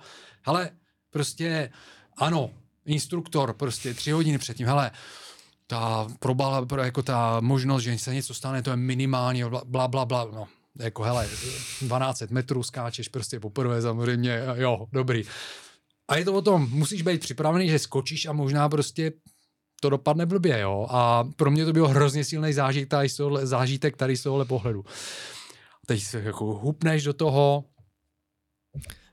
hele, 0.46 0.70
prostě 1.10 1.70
ano, 2.16 2.50
instruktor 2.86 3.52
prostě 3.52 3.94
tři 3.94 4.10
hodiny 4.10 4.38
předtím, 4.38 4.66
hele, 4.66 4.90
ta 5.66 6.08
probala, 6.18 6.66
jako 6.84 7.02
ta 7.02 7.40
možnost, 7.40 7.82
že 7.82 7.98
se 7.98 8.14
něco 8.14 8.34
stane, 8.34 8.62
to 8.62 8.70
je 8.70 8.76
minimálně, 8.76 9.44
bla, 9.64 9.88
bla, 9.88 10.04
bla, 10.04 10.24
no, 10.24 10.48
jako 10.78 11.02
hele, 11.02 11.28
12 11.82 12.22
metrů 12.30 12.62
skáčeš 12.62 13.08
prostě 13.08 13.40
poprvé 13.40 13.82
samozřejmě, 13.82 14.42
jo, 14.54 14.86
dobrý. 14.92 15.22
A 16.08 16.16
je 16.16 16.24
to 16.24 16.34
o 16.34 16.42
tom, 16.42 16.68
musíš 16.70 17.02
být 17.02 17.20
připravený, 17.20 17.68
že 17.68 17.78
skočíš 17.78 18.26
a 18.26 18.32
možná 18.32 18.68
prostě 18.68 19.12
to 19.80 19.90
dopadne 19.90 20.26
blbě, 20.26 20.60
jo. 20.60 20.86
A 20.90 21.24
pro 21.36 21.50
mě 21.50 21.64
to 21.64 21.72
bylo 21.72 21.88
hrozně 21.88 22.24
silný 22.24 22.52
zážitek, 22.52 23.10
zážitek 23.42 23.96
tady 23.96 24.16
z 24.16 24.22
tohohle 24.22 24.44
pohledu. 24.44 24.84
Teď 25.86 26.02
se 26.02 26.20
jako 26.20 26.44
hupneš 26.44 27.04
do 27.04 27.12
toho, 27.12 27.64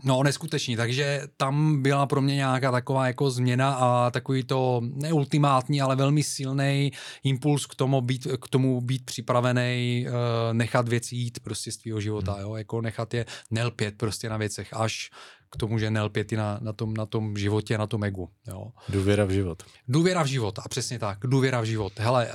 No, 0.03 0.23
neskutečný, 0.23 0.75
takže 0.75 1.21
tam 1.37 1.81
byla 1.81 2.05
pro 2.05 2.21
mě 2.21 2.35
nějaká 2.35 2.71
taková 2.71 3.07
jako 3.07 3.29
změna 3.29 3.73
a 3.73 4.11
takový 4.11 4.43
to 4.43 4.81
neultimátní, 4.83 5.81
ale 5.81 5.95
velmi 5.95 6.23
silný 6.23 6.91
impuls 7.23 7.65
k 7.65 7.75
tomu 7.75 8.01
být, 8.01 8.27
k 8.41 8.49
tomu 8.49 8.81
být 8.81 9.05
připravený, 9.05 10.05
uh, 10.07 10.13
nechat 10.53 10.89
věci 10.89 11.15
jít 11.15 11.39
prostě 11.39 11.71
z 11.71 11.77
tvého 11.77 12.01
života, 12.01 12.33
hmm. 12.33 12.41
jo, 12.41 12.55
jako 12.55 12.81
nechat 12.81 13.13
je 13.13 13.25
nelpět 13.51 13.97
prostě 13.97 14.29
na 14.29 14.37
věcech, 14.37 14.73
až 14.73 15.09
k 15.49 15.57
tomu, 15.57 15.79
že 15.79 15.91
nelpět 15.91 16.31
i 16.31 16.37
na, 16.37 16.59
na, 16.61 16.73
tom, 16.73 16.93
na 16.93 17.05
tom 17.05 17.37
životě, 17.37 17.77
na 17.77 17.87
tom 17.87 18.03
egu. 18.03 18.29
Jo. 18.47 18.71
Důvěra 18.89 19.25
v 19.25 19.29
život. 19.29 19.63
Důvěra 19.87 20.23
v 20.23 20.27
život, 20.27 20.59
a 20.59 20.69
přesně 20.69 20.99
tak, 20.99 21.17
důvěra 21.23 21.61
v 21.61 21.65
život. 21.65 21.93
Hele, 21.99 22.25
uh, 22.25 22.31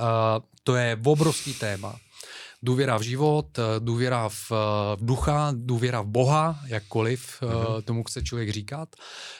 to 0.63 0.75
je 0.75 0.97
obrovský 1.03 1.53
téma 1.53 1.95
důvěra 2.63 2.97
v 2.97 3.01
život, 3.01 3.59
eh, 3.59 3.79
důvěra 3.79 4.29
v, 4.29 4.51
eh, 4.51 4.95
v 4.95 5.05
ducha, 5.05 5.53
důvěra 5.55 6.01
v 6.01 6.07
Boha, 6.07 6.59
jakkoliv 6.65 7.41
mm-hmm. 7.41 7.81
tomu 7.81 8.03
chce 8.03 8.21
člověk 8.21 8.49
říkat. 8.49 8.89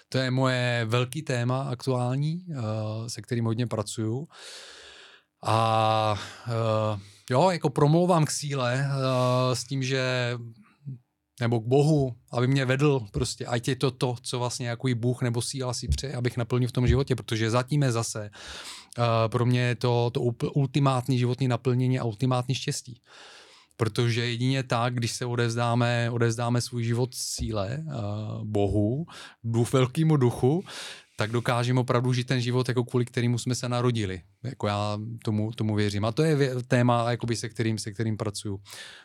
To 0.10 0.18
je 0.18 0.32
moje 0.32 0.86
velký 0.86 1.22
téma 1.22 1.62
aktuální, 1.62 2.46
se 3.08 3.22
kterým 3.22 3.46
hodně 3.46 3.68
pracuju. 3.68 4.28
A 5.46 6.16
jo, 7.30 7.50
jako 7.50 7.70
promlouvám 7.70 8.26
k 8.26 8.32
síle 8.32 8.88
s 9.54 9.64
tím, 9.64 9.84
že 9.84 10.34
nebo 11.42 11.60
k 11.60 11.66
Bohu, 11.66 12.16
aby 12.32 12.48
mě 12.48 12.66
vedl 12.66 13.08
prostě, 13.12 13.46
ať 13.46 13.68
je 13.68 13.76
to 13.76 13.92
to, 13.92 14.16
co 14.22 14.40
vlastně 14.40 14.68
jako 14.68 14.88
Bůh 14.96 15.22
nebo 15.22 15.42
síla 15.42 15.74
si 15.74 15.88
přeje, 15.88 16.14
abych 16.16 16.38
naplnil 16.38 16.70
v 16.70 16.72
tom 16.72 16.88
životě, 16.88 17.16
protože 17.16 17.50
zatím 17.50 17.84
je 17.84 17.92
zase 17.92 18.30
uh, 18.98 19.06
pro 19.28 19.46
mě 19.46 19.62
je 19.62 19.76
to, 19.76 20.10
to 20.14 20.22
ultimátní 20.54 21.18
životní 21.18 21.48
naplnění 21.48 22.00
a 22.00 22.04
ultimátní 22.04 22.56
štěstí. 22.56 23.02
Protože 23.78 24.26
jedině 24.26 24.64
tak, 24.64 24.94
když 24.94 25.12
se 25.12 25.26
odevzdáme, 25.26 26.10
odevzdáme 26.10 26.62
svůj 26.62 26.84
život 26.84 27.10
síle, 27.14 27.84
uh, 27.86 28.44
Bohu, 28.44 29.06
duch, 29.44 29.74
velkému 29.74 30.18
duchu, 30.18 30.64
tak 31.18 31.32
dokážeme 31.32 31.80
opravdu 31.80 32.14
žít 32.14 32.28
ten 32.28 32.42
život, 32.42 32.68
jako 32.68 32.84
kvůli 32.84 33.06
kterému 33.06 33.38
jsme 33.38 33.56
se 33.56 33.70
narodili. 33.70 34.22
Jako 34.44 34.68
já 34.68 34.98
tomu, 35.24 35.52
tomu 35.52 35.76
věřím. 35.76 36.06
A 36.06 36.12
to 36.12 36.24
je 36.24 36.56
téma, 36.68 37.12
jakoby, 37.12 37.36
se, 37.36 37.50
kterým, 37.50 37.78
se 37.78 37.92
kterým 37.92 38.18
pracuju. 38.18 38.60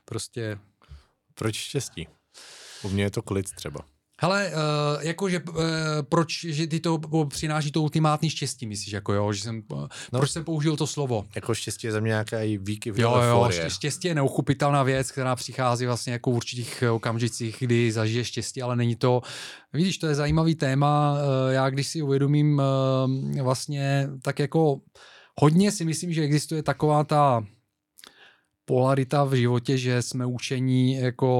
Prostě... 0.05 0.59
Proč 1.35 1.57
štěstí? 1.57 2.09
U 2.83 2.89
mě 2.89 3.03
je 3.03 3.11
to 3.11 3.23
klid 3.23 3.47
třeba. 3.57 3.81
Hele, 4.21 4.51
uh, 4.51 5.03
jakože 5.03 5.41
uh, 5.41 5.57
proč, 6.09 6.45
že 6.45 6.67
ty 6.67 6.81
to 6.81 7.01
přináší 7.29 7.73
to 7.73 7.83
ultimátní 7.83 8.31
štěstí, 8.31 8.67
myslíš, 8.67 8.93
jako 8.93 9.13
jo, 9.13 9.33
že 9.33 9.43
jsem, 9.43 9.63
uh, 9.73 9.81
no, 10.13 10.19
proč 10.19 10.31
jsem 10.31 10.45
použil 10.45 10.77
to 10.77 10.87
slovo? 10.87 11.25
Jako 11.35 11.55
štěstí 11.55 11.87
je 11.87 11.93
za 11.93 12.01
mě 12.01 12.09
nějaká 12.09 12.41
i 12.41 12.59
výkyv 12.59 12.99
Jo, 12.99 13.21
jo, 13.23 13.51
štěstí 13.69 14.09
je 14.09 14.15
neuchopitelná 14.15 14.83
věc, 14.83 15.11
která 15.11 15.37
přichází 15.37 15.87
vlastně 15.87 16.13
jako 16.13 16.31
v 16.31 16.35
určitých 16.35 16.85
okamžicích, 16.93 17.57
kdy 17.59 17.93
zažije 17.93 18.25
štěstí, 18.25 18.63
ale 18.63 18.77
není 18.77 18.97
to, 18.97 19.23
vidíš, 19.73 19.99
to 19.99 20.07
je 20.07 20.15
zajímavý 20.15 20.55
téma, 20.55 21.13
uh, 21.13 21.53
já 21.53 21.71
když 21.71 21.87
si 21.87 22.03
uvědomím 22.03 22.63
uh, 23.35 23.43
vlastně 23.43 24.09
tak 24.23 24.39
jako 24.39 24.81
hodně 25.41 25.73
si 25.73 25.85
myslím, 25.85 26.13
že 26.13 26.23
existuje 26.23 26.63
taková 26.63 27.05
ta 27.05 27.43
polarita 28.69 29.25
v 29.25 29.35
životě, 29.35 29.79
že 29.79 30.03
jsme 30.03 30.27
učení 30.27 30.95
jako 30.95 31.31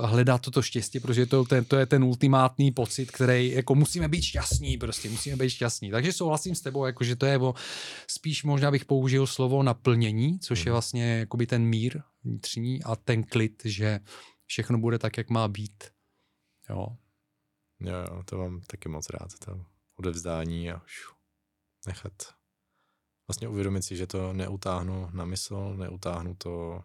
hledat 0.00 0.40
toto 0.42 0.62
štěstí, 0.62 1.00
protože 1.00 1.26
to, 1.26 1.44
ten, 1.44 1.64
to 1.64 1.76
je 1.76 1.86
ten 1.86 2.04
ultimátní 2.04 2.72
pocit, 2.72 3.10
který 3.10 3.50
jako 3.50 3.74
musíme 3.74 4.08
být 4.08 4.22
šťastní, 4.22 4.78
prostě 4.78 5.10
musíme 5.10 5.36
být 5.36 5.50
šťastní. 5.50 5.90
Takže 5.90 6.12
souhlasím 6.12 6.54
s 6.54 6.60
tebou, 6.60 6.86
jako, 6.86 7.04
že 7.04 7.16
to 7.16 7.26
je 7.26 7.38
o, 7.38 7.54
spíš 8.06 8.44
možná 8.44 8.70
bych 8.70 8.84
použil 8.84 9.26
slovo 9.26 9.62
naplnění, 9.62 10.38
což 10.38 10.58
je 10.58 10.70
mhm. 10.70 10.72
vlastně 10.72 11.18
jakoby 11.18 11.46
ten 11.46 11.64
mír 11.64 12.02
vnitřní 12.24 12.82
a 12.84 12.96
ten 12.96 13.24
klid, 13.24 13.62
že 13.64 14.00
všechno 14.46 14.78
bude 14.78 14.98
tak, 14.98 15.16
jak 15.16 15.30
má 15.30 15.48
být. 15.48 15.84
Jo. 16.70 16.86
Jo, 17.80 18.22
to 18.24 18.38
mám 18.38 18.60
taky 18.60 18.88
moc 18.88 19.10
rád, 19.10 19.28
to 19.44 19.64
odevzdání 19.96 20.70
a 20.70 20.82
nechat 21.86 22.12
vlastně 23.28 23.48
uvědomit 23.48 23.82
si, 23.82 23.96
že 23.96 24.06
to 24.06 24.32
neutáhnu 24.32 25.10
na 25.12 25.24
mysl, 25.24 25.74
neutáhnu 25.76 26.34
to 26.34 26.82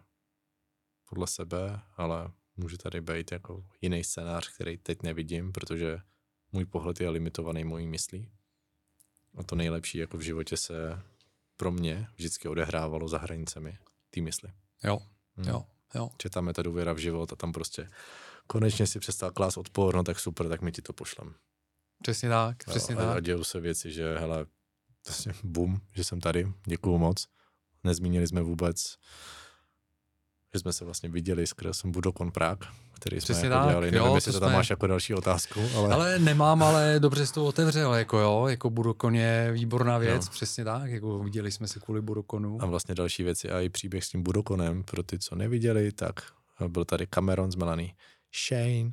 podle 1.08 1.26
sebe, 1.26 1.80
ale 1.96 2.32
může 2.56 2.78
tady 2.78 3.00
být 3.00 3.32
jako 3.32 3.64
jiný 3.80 4.04
scénář, 4.04 4.54
který 4.54 4.76
teď 4.76 5.02
nevidím, 5.02 5.52
protože 5.52 5.98
můj 6.52 6.64
pohled 6.64 7.00
je 7.00 7.08
limitovaný 7.08 7.64
mojí 7.64 7.86
myslí. 7.86 8.30
A 9.38 9.42
to 9.42 9.56
nejlepší 9.56 9.98
jako 9.98 10.16
v 10.18 10.20
životě 10.20 10.56
se 10.56 11.02
pro 11.56 11.72
mě 11.72 12.06
vždycky 12.16 12.48
odehrávalo 12.48 13.08
za 13.08 13.18
hranicemi 13.18 13.78
té 14.10 14.20
mysli. 14.20 14.50
Jo, 14.84 14.98
hmm. 15.36 15.48
jo, 15.48 15.66
jo. 15.94 16.10
Že 16.22 16.30
tam 16.30 16.48
je 16.48 16.54
ta 16.54 16.62
důvěra 16.62 16.92
v 16.92 16.98
život 16.98 17.32
a 17.32 17.36
tam 17.36 17.52
prostě 17.52 17.88
konečně 18.46 18.86
si 18.86 19.00
přestal 19.00 19.30
klás 19.30 19.56
odpor, 19.56 19.94
no 19.94 20.02
tak 20.02 20.20
super, 20.20 20.48
tak 20.48 20.62
my 20.62 20.72
ti 20.72 20.82
to 20.82 20.92
pošlem. 20.92 21.34
Přesně 22.02 22.28
tak, 22.28 22.56
přesně 22.64 22.94
a, 22.94 22.98
tak. 22.98 23.16
A 23.16 23.20
dějou 23.20 23.44
se 23.44 23.60
věci, 23.60 23.92
že 23.92 24.18
hele, 24.18 24.46
vlastně 25.06 25.32
bum, 25.42 25.80
že 25.94 26.04
jsem 26.04 26.20
tady, 26.20 26.52
děkuju 26.66 26.98
moc. 26.98 27.26
Nezmínili 27.84 28.26
jsme 28.26 28.42
vůbec, 28.42 28.96
že 30.54 30.60
jsme 30.60 30.72
se 30.72 30.84
vlastně 30.84 31.08
viděli 31.08 31.46
skrz 31.46 31.84
Budokon 31.84 32.30
Prague, 32.30 32.68
který 32.92 33.16
Přesně 33.16 33.34
jsme 33.34 33.48
jako 33.48 33.68
dělali. 33.68 33.90
Nevím, 33.90 34.06
jo, 34.06 34.14
jestli 34.14 34.32
to, 34.32 34.40
to 34.40 34.46
tam 34.46 34.52
máš 34.54 34.70
jako 34.70 34.86
další 34.86 35.14
otázku. 35.14 35.60
Ale... 35.76 35.94
ale 35.94 36.18
nemám, 36.18 36.62
ale 36.62 37.00
dobře 37.00 37.26
jsi 37.26 37.32
to 37.32 37.46
otevřel, 37.46 37.94
jako 37.94 38.18
jo, 38.18 38.46
jako 38.48 38.70
Budokon 38.70 39.14
je 39.14 39.52
výborná 39.52 39.98
věc, 39.98 40.26
jo. 40.26 40.30
přesně 40.30 40.64
tak, 40.64 40.90
jako 40.90 41.18
viděli 41.18 41.52
jsme 41.52 41.68
se 41.68 41.80
kvůli 41.80 42.00
Budokonu. 42.00 42.62
A 42.62 42.66
vlastně 42.66 42.94
další 42.94 43.22
věci 43.22 43.50
a 43.50 43.60
i 43.60 43.68
příběh 43.68 44.04
s 44.04 44.08
tím 44.08 44.22
Budokonem, 44.22 44.84
pro 44.84 45.02
ty, 45.02 45.18
co 45.18 45.34
neviděli, 45.34 45.92
tak 45.92 46.14
byl 46.68 46.84
tady 46.84 47.06
Cameron 47.06 47.52
z 47.52 47.56
Melanie 47.56 47.92
Shane, 48.48 48.90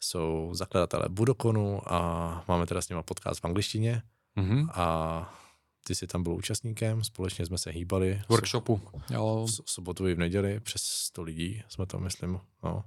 jsou 0.00 0.50
zakladatelé 0.54 1.04
Budokonu 1.08 1.92
a 1.92 2.44
máme 2.48 2.66
teda 2.66 2.82
s 2.82 2.88
nimi 2.88 3.02
podcast 3.02 3.40
v 3.40 3.44
angličtině 3.44 4.02
mm-hmm. 4.36 4.68
a 4.72 5.43
ty 5.86 5.94
jsi 5.94 6.06
tam 6.06 6.22
byl 6.22 6.32
účastníkem, 6.32 7.04
společně 7.04 7.46
jsme 7.46 7.58
se 7.58 7.70
hýbali. 7.70 8.22
Workshopu. 8.28 8.80
Jo. 9.10 9.46
V 9.64 9.70
sobotu 9.70 10.08
i 10.08 10.14
v 10.14 10.18
neděli, 10.18 10.60
přes 10.60 10.82
100 10.82 11.22
lidí 11.22 11.62
jsme 11.68 11.86
tam, 11.86 12.02
myslím, 12.02 12.40
no, 12.62 12.84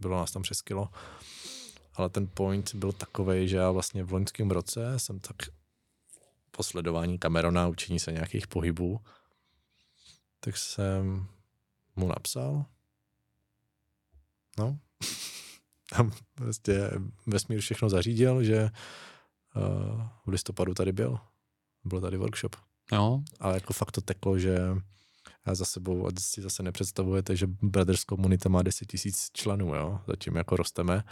bylo 0.00 0.16
nás 0.16 0.30
tam 0.30 0.42
přes 0.42 0.62
kilo. 0.62 0.88
Ale 1.94 2.08
ten 2.08 2.28
point 2.34 2.74
byl 2.74 2.92
takový, 2.92 3.48
že 3.48 3.56
já 3.56 3.70
vlastně 3.70 4.04
v 4.04 4.12
loňském 4.12 4.50
roce 4.50 4.98
jsem 4.98 5.20
tak 5.20 5.36
po 6.50 6.62
sledování 6.62 7.18
Camerona, 7.18 7.68
učení 7.68 7.98
se 7.98 8.12
nějakých 8.12 8.46
pohybů, 8.46 9.00
tak 10.40 10.56
jsem 10.56 11.26
mu 11.96 12.08
napsal, 12.08 12.64
no, 14.58 14.78
tam 15.96 16.12
vlastně 16.36 16.74
vesmír 17.26 17.60
všechno 17.60 17.88
zařídil, 17.88 18.44
že 18.44 18.70
uh, 19.56 20.02
v 20.26 20.28
listopadu 20.28 20.74
tady 20.74 20.92
byl 20.92 21.18
byl 21.84 22.00
tady 22.00 22.16
workshop. 22.16 22.56
Jo. 22.92 23.20
Ale 23.40 23.54
jako 23.54 23.72
fakt 23.72 23.92
to 23.92 24.00
teklo, 24.00 24.38
že 24.38 24.58
já 25.46 25.54
za 25.54 25.64
sebou, 25.64 26.06
a 26.06 26.10
si 26.18 26.42
zase 26.42 26.62
nepředstavujete, 26.62 27.36
že 27.36 27.46
Brothers 27.46 28.04
komunita 28.04 28.48
má 28.48 28.62
10 28.62 28.86
tisíc 28.86 29.30
členů, 29.32 29.74
jo, 29.74 30.00
zatím 30.06 30.36
jako 30.36 30.56
rosteme, 30.56 31.04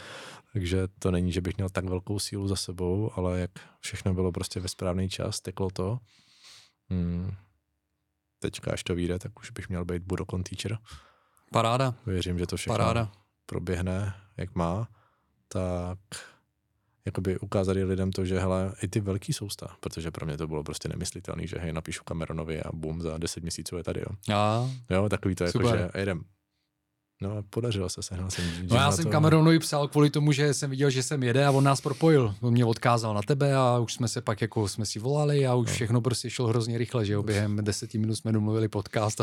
takže 0.53 0.87
to 0.99 1.11
není, 1.11 1.31
že 1.31 1.41
bych 1.41 1.57
měl 1.57 1.69
tak 1.69 1.85
velkou 1.85 2.19
sílu 2.19 2.47
za 2.47 2.55
sebou, 2.55 3.11
ale 3.15 3.39
jak 3.39 3.51
všechno 3.79 4.13
bylo 4.13 4.31
prostě 4.31 4.59
ve 4.59 4.67
správný 4.67 5.09
čas, 5.09 5.39
teklo 5.39 5.69
to. 5.69 5.99
Hmm. 6.89 7.31
Teďka, 8.39 8.71
až 8.71 8.83
to 8.83 8.95
vyjde, 8.95 9.19
tak 9.19 9.39
už 9.39 9.51
bych 9.51 9.69
měl 9.69 9.85
být 9.85 10.03
Budokon 10.03 10.43
teacher. 10.43 10.77
Paráda. 11.51 11.93
Věřím, 12.05 12.39
že 12.39 12.47
to 12.47 12.57
všechno 12.57 12.77
Paráda. 12.77 13.11
proběhne, 13.45 14.13
jak 14.37 14.55
má, 14.55 14.87
tak 15.47 15.99
jakoby 17.05 17.39
ukázali 17.39 17.83
lidem 17.83 18.11
to, 18.11 18.25
že 18.25 18.39
hele, 18.39 18.73
i 18.81 18.87
ty 18.87 18.99
velký 18.99 19.33
sousta, 19.33 19.75
protože 19.79 20.11
pro 20.11 20.25
mě 20.25 20.37
to 20.37 20.47
bylo 20.47 20.63
prostě 20.63 20.89
nemyslitelný, 20.89 21.47
že 21.47 21.57
hej, 21.59 21.73
napíšu 21.73 22.03
Cameronovi 22.07 22.61
a 22.61 22.71
bum, 22.73 23.01
za 23.01 23.17
10 23.17 23.43
měsíců 23.43 23.77
je 23.77 23.83
tady, 23.83 23.99
jo. 23.99 24.35
A, 24.35 24.69
jo, 24.89 25.09
takový 25.09 25.35
to, 25.35 25.43
jako, 25.43 25.69
že 25.69 25.89
jedem 25.97 26.23
No, 27.21 27.43
podařilo 27.49 27.89
se, 27.89 28.03
sehnal 28.03 28.29
jsem. 28.31 28.45
No 28.69 28.75
já 28.75 28.91
jsem 28.91 29.05
to... 29.05 29.11
Cameronovi 29.11 29.59
psal 29.59 29.87
kvůli 29.87 30.09
tomu, 30.09 30.31
že 30.31 30.53
jsem 30.53 30.69
viděl, 30.69 30.89
že 30.89 31.03
jsem 31.03 31.23
jede 31.23 31.45
a 31.45 31.51
on 31.51 31.63
nás 31.63 31.81
propojil. 31.81 32.35
On 32.41 32.53
mě 32.53 32.65
odkázal 32.65 33.13
na 33.13 33.21
tebe 33.21 33.55
a 33.55 33.77
už 33.77 33.93
jsme 33.93 34.07
se 34.07 34.21
pak 34.21 34.41
jako 34.41 34.67
jsme 34.67 34.85
si 34.85 34.99
volali 34.99 35.47
a 35.47 35.55
už 35.55 35.67
no. 35.67 35.73
všechno 35.73 36.01
prostě 36.01 36.29
šlo 36.29 36.47
hrozně 36.47 36.77
rychle, 36.77 37.05
že 37.05 37.13
jo, 37.13 37.23
během 37.23 37.57
deseti 37.63 37.97
minut 37.97 38.15
jsme 38.15 38.31
domluvili 38.31 38.67
podcast. 38.67 39.21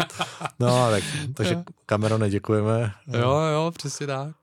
no, 0.60 0.90
tak, 0.90 1.04
takže 1.34 1.62
Camerone 1.86 2.30
děkujeme. 2.30 2.92
Jo, 3.06 3.30
jo, 3.30 3.72
přesně 3.76 4.06
tak. 4.06 4.36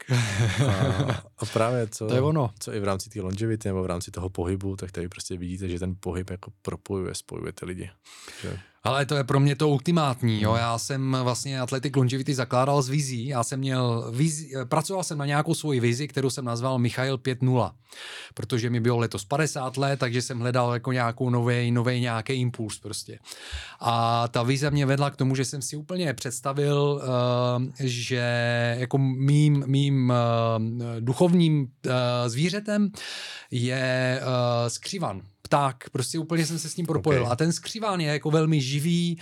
a, 0.68 1.24
a 1.38 1.46
právě 1.54 1.88
co, 1.88 2.08
to 2.08 2.14
je 2.14 2.22
ono. 2.22 2.52
co 2.60 2.74
i 2.74 2.80
v 2.80 2.84
rámci 2.84 3.10
té 3.10 3.22
longevity 3.22 3.68
nebo 3.68 3.84
v 3.84 3.86
rámci 3.86 4.12
toho 4.12 4.30
pohybu, 4.30 4.76
tak 4.76 4.92
tady 4.92 5.10
prostě 5.10 5.38
vidíte, 5.38 5.70
že 5.70 5.80
ten 5.80 5.96
pohyb 6.00 6.30
jako 6.30 6.52
propojuje, 6.62 7.16
spojuje 7.16 7.54
ty 7.54 7.66
lidi. 7.66 7.90
Že? 8.42 8.60
Ale 8.86 9.06
to 9.06 9.16
je 9.16 9.24
pro 9.24 9.40
mě 9.40 9.56
to 9.56 9.70
ultimátní, 9.70 10.42
jo. 10.42 10.56
Já 10.56 10.78
jsem 10.78 11.18
vlastně 11.24 11.62
Athletic 11.62 11.96
Longevity 11.96 12.34
zakládal 12.34 12.82
z 12.82 12.90
vizí. 12.90 13.28
Já 13.28 13.44
jsem 13.44 13.60
měl 13.60 14.12
vizi, 14.12 14.52
pracoval 14.66 15.04
jsem 15.04 15.18
na 15.18 15.26
nějakou 15.26 15.54
svoji 15.54 15.80
vizi, 15.80 16.08
kterou 16.08 16.30
jsem 16.30 16.46
nazval 16.46 16.80
Michail 16.80 17.18
5.0, 17.18 17.72
protože 18.34 18.70
mi 18.70 18.80
bylo 18.80 18.98
letos 18.98 19.26
50 19.26 19.78
let, 19.78 20.00
takže 20.00 20.22
jsem 20.22 20.40
hledal 20.40 20.74
jako 20.74 20.92
nějakou 20.92 21.30
nový, 21.30 21.72
nový 21.72 22.00
nějaký 22.00 22.34
impuls 22.34 22.80
prostě. 22.80 23.20
A 23.80 24.28
ta 24.28 24.44
vize 24.44 24.72
mě 24.72 24.86
vedla 24.86 25.10
k 25.10 25.16
tomu, 25.16 25.36
že 25.36 25.46
jsem 25.46 25.62
si 25.62 25.76
úplně 25.76 26.14
představil, 26.14 27.02
uh, 27.58 27.64
že 27.80 28.76
jako 28.80 28.98
mým, 28.98 29.64
mým 29.68 30.10
uh, 30.10 31.00
duchovním 31.00 31.62
uh, 31.62 31.92
zvířetem 32.28 32.92
je 33.52 34.22
skřivan 34.68 35.22
pták, 35.46 35.90
prostě 35.92 36.20
úplně 36.20 36.46
jsem 36.46 36.60
se 36.60 36.70
s 36.70 36.78
ním 36.78 36.86
propojil. 36.86 37.22
Okay. 37.22 37.32
A 37.32 37.36
ten 37.36 37.54
skřiván 37.54 38.02
je 38.02 38.08
jako 38.08 38.32
velmi 38.32 38.62
živý 38.62 39.18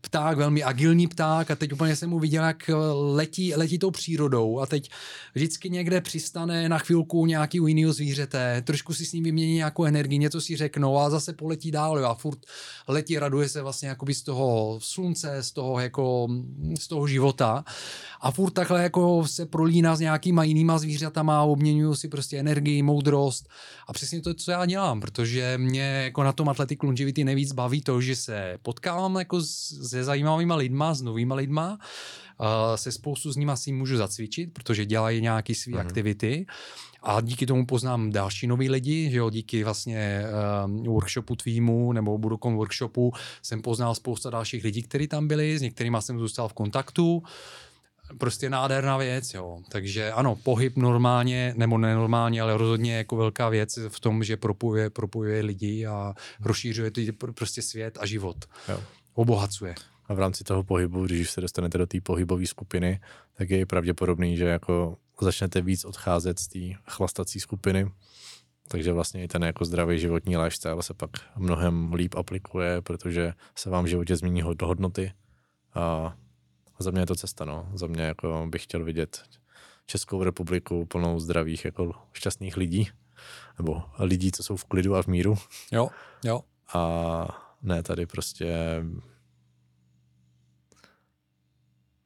pták, 0.00 0.38
velmi 0.38 0.62
agilní 0.62 1.06
pták 1.06 1.50
a 1.50 1.56
teď 1.56 1.72
úplně 1.72 1.96
jsem 1.96 2.10
mu 2.10 2.18
viděl, 2.18 2.44
jak 2.44 2.70
letí, 2.94 3.54
letí 3.54 3.78
tou 3.78 3.90
přírodou 3.90 4.60
a 4.60 4.66
teď 4.66 4.90
vždycky 5.34 5.70
někde 5.70 6.00
přistane 6.00 6.68
na 6.68 6.78
chvilku 6.78 7.26
nějaký 7.26 7.60
u 7.60 7.66
jiného 7.66 7.92
zvířete, 7.92 8.62
trošku 8.62 8.94
si 8.94 9.06
s 9.06 9.12
ním 9.12 9.24
vymění 9.24 9.54
nějakou 9.54 9.84
energii, 9.84 10.18
něco 10.18 10.40
si 10.40 10.56
řeknou 10.56 10.98
a 10.98 11.10
zase 11.10 11.32
poletí 11.32 11.70
dál 11.70 12.06
a 12.06 12.14
furt 12.14 12.38
letí, 12.88 13.18
raduje 13.18 13.48
se 13.48 13.62
vlastně 13.62 13.88
jakoby 13.88 14.14
z 14.14 14.22
toho 14.22 14.78
slunce, 14.82 15.42
z 15.42 15.52
toho 15.52 15.80
jako 15.80 16.28
z 16.78 16.88
toho 16.88 17.06
života 17.06 17.64
a 18.20 18.30
furt 18.30 18.50
takhle 18.50 18.82
jako 18.82 19.26
se 19.26 19.46
prolíná 19.46 19.96
s 19.96 20.00
nějakýma 20.00 20.44
jinýma 20.44 20.78
zvířatama 20.78 21.38
a 21.38 21.42
obměňují 21.42 21.96
si 21.96 22.08
prostě 22.08 22.38
energii, 22.38 22.82
moudrost 22.82 23.48
a 23.86 23.92
přesně 23.92 24.20
to, 24.20 24.34
co 24.34 24.50
já 24.50 24.66
dělám, 24.66 25.00
protože 25.00 25.58
mě 25.68 25.82
jako 25.82 26.22
na 26.22 26.32
tom 26.32 26.48
Athletic 26.48 26.82
Longevity 26.82 27.24
nejvíc 27.24 27.52
baví 27.52 27.82
to, 27.82 28.00
že 28.00 28.16
se 28.16 28.58
potkávám 28.62 29.16
jako 29.16 29.42
se 29.42 30.04
zajímavýma 30.04 30.56
lidma, 30.56 30.94
s 30.94 31.02
novýma 31.02 31.34
lidma, 31.34 31.78
uh, 32.40 32.46
se 32.76 32.92
spoustu 32.92 33.32
z 33.32 33.36
nimi 33.36 33.52
si 33.54 33.72
můžu 33.72 33.96
zacvičit, 33.96 34.52
protože 34.52 34.86
dělají 34.86 35.20
nějaké 35.20 35.54
své 35.54 35.72
mm. 35.72 35.80
aktivity 35.80 36.46
a 37.02 37.20
díky 37.20 37.46
tomu 37.46 37.66
poznám 37.66 38.10
další 38.10 38.46
nový 38.46 38.70
lidi, 38.70 39.10
že 39.10 39.18
jo, 39.18 39.30
díky 39.30 39.64
vlastně 39.64 40.24
um, 40.64 40.84
workshopu 40.84 41.36
tvýmu 41.36 41.92
nebo 41.92 42.18
Budokom 42.18 42.56
workshopu 42.56 43.12
jsem 43.42 43.62
poznal 43.62 43.94
spousta 43.94 44.30
dalších 44.30 44.64
lidí, 44.64 44.82
kteří 44.82 45.08
tam 45.08 45.28
byli, 45.28 45.58
s 45.58 45.62
některými 45.62 45.96
jsem 46.00 46.18
zůstal 46.18 46.48
v 46.48 46.52
kontaktu 46.52 47.22
prostě 48.18 48.50
nádherná 48.50 48.96
věc, 48.96 49.34
jo. 49.34 49.58
Takže 49.68 50.12
ano, 50.12 50.36
pohyb 50.36 50.76
normálně, 50.76 51.54
nebo 51.56 51.78
nenormálně, 51.78 52.42
ale 52.42 52.56
rozhodně 52.56 52.96
jako 52.96 53.16
velká 53.16 53.48
věc 53.48 53.78
v 53.88 54.00
tom, 54.00 54.24
že 54.24 54.36
propojuje, 54.36 54.90
propojuje 54.90 55.42
lidi 55.42 55.86
a 55.86 56.14
rozšířuje 56.40 56.90
ty 56.90 57.12
prostě 57.12 57.62
svět 57.62 57.98
a 58.00 58.06
život. 58.06 58.36
Jo. 58.68 58.80
Obohacuje. 59.14 59.74
A 60.06 60.14
v 60.14 60.18
rámci 60.18 60.44
toho 60.44 60.64
pohybu, 60.64 61.06
když 61.06 61.30
se 61.30 61.40
dostanete 61.40 61.78
do 61.78 61.86
té 61.86 62.00
pohybové 62.00 62.46
skupiny, 62.46 63.00
tak 63.34 63.50
je 63.50 63.66
pravděpodobný, 63.66 64.36
že 64.36 64.44
jako 64.44 64.96
začnete 65.20 65.60
víc 65.60 65.84
odcházet 65.84 66.38
z 66.38 66.48
té 66.48 66.58
chlastací 66.86 67.40
skupiny, 67.40 67.90
takže 68.68 68.92
vlastně 68.92 69.24
i 69.24 69.28
ten 69.28 69.44
jako 69.44 69.64
zdravý 69.64 69.98
životní 69.98 70.36
lifestyle 70.36 70.82
se 70.82 70.94
pak 70.94 71.10
mnohem 71.36 71.92
líp 71.92 72.14
aplikuje, 72.14 72.82
protože 72.82 73.32
se 73.54 73.70
vám 73.70 73.84
v 73.84 73.88
životě 73.88 74.16
změní 74.16 74.42
hodnoty 74.42 75.12
a 75.74 76.14
za 76.78 76.90
mě 76.90 77.00
je 77.00 77.06
to 77.06 77.14
cesta, 77.14 77.44
no. 77.44 77.68
Za 77.74 77.86
mě 77.86 78.02
jako 78.02 78.46
bych 78.50 78.62
chtěl 78.62 78.84
vidět 78.84 79.22
Českou 79.86 80.22
republiku 80.22 80.86
plnou 80.86 81.20
zdravých, 81.20 81.64
jako 81.64 81.92
šťastných 82.12 82.56
lidí, 82.56 82.90
nebo 83.58 83.82
lidí, 83.98 84.32
co 84.32 84.42
jsou 84.42 84.56
v 84.56 84.64
klidu 84.64 84.96
a 84.96 85.02
v 85.02 85.06
míru. 85.06 85.38
Jo, 85.72 85.88
jo. 86.24 86.40
A 86.74 87.54
ne 87.62 87.82
tady 87.82 88.06
prostě 88.06 88.54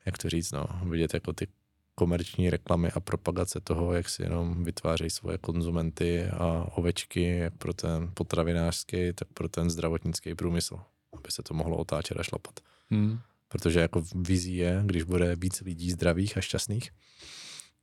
jak 0.06 0.18
to 0.18 0.28
říct, 0.28 0.52
no, 0.52 0.64
vidět 0.82 1.14
jako 1.14 1.32
ty 1.32 1.48
komerční 1.94 2.50
reklamy 2.50 2.90
a 2.90 3.00
propagace 3.00 3.60
toho, 3.60 3.92
jak 3.92 4.08
si 4.08 4.22
jenom 4.22 4.64
vytvářejí 4.64 5.10
svoje 5.10 5.38
konzumenty 5.38 6.26
a 6.26 6.66
ovečky, 6.74 7.38
jak 7.38 7.54
pro 7.54 7.74
ten 7.74 8.10
potravinářský, 8.14 9.12
tak 9.12 9.28
pro 9.34 9.48
ten 9.48 9.70
zdravotnický 9.70 10.34
průmysl, 10.34 10.80
aby 11.12 11.30
se 11.30 11.42
to 11.42 11.54
mohlo 11.54 11.76
otáčet 11.76 12.20
a 12.20 12.22
šlapat. 12.22 12.60
Hmm. 12.90 13.18
Protože 13.52 13.80
jako 13.80 14.02
vizí 14.14 14.56
je, 14.56 14.82
když 14.86 15.02
bude 15.02 15.36
víc 15.36 15.60
lidí 15.60 15.90
zdravých 15.90 16.36
a 16.36 16.40
šťastných, 16.40 16.90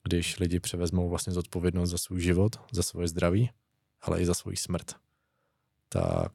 když 0.04 0.40
lidi 0.40 0.60
převezmou 0.60 1.10
vlastně 1.10 1.34
zodpovědnost 1.34 1.90
za 1.90 1.98
svůj 1.98 2.22
život, 2.22 2.60
za 2.72 2.84
svoje 2.84 3.08
zdraví, 3.08 3.50
ale 4.02 4.22
i 4.22 4.26
za 4.26 4.34
svůj 4.34 4.58
smrt, 4.58 4.96
tak 5.90 6.32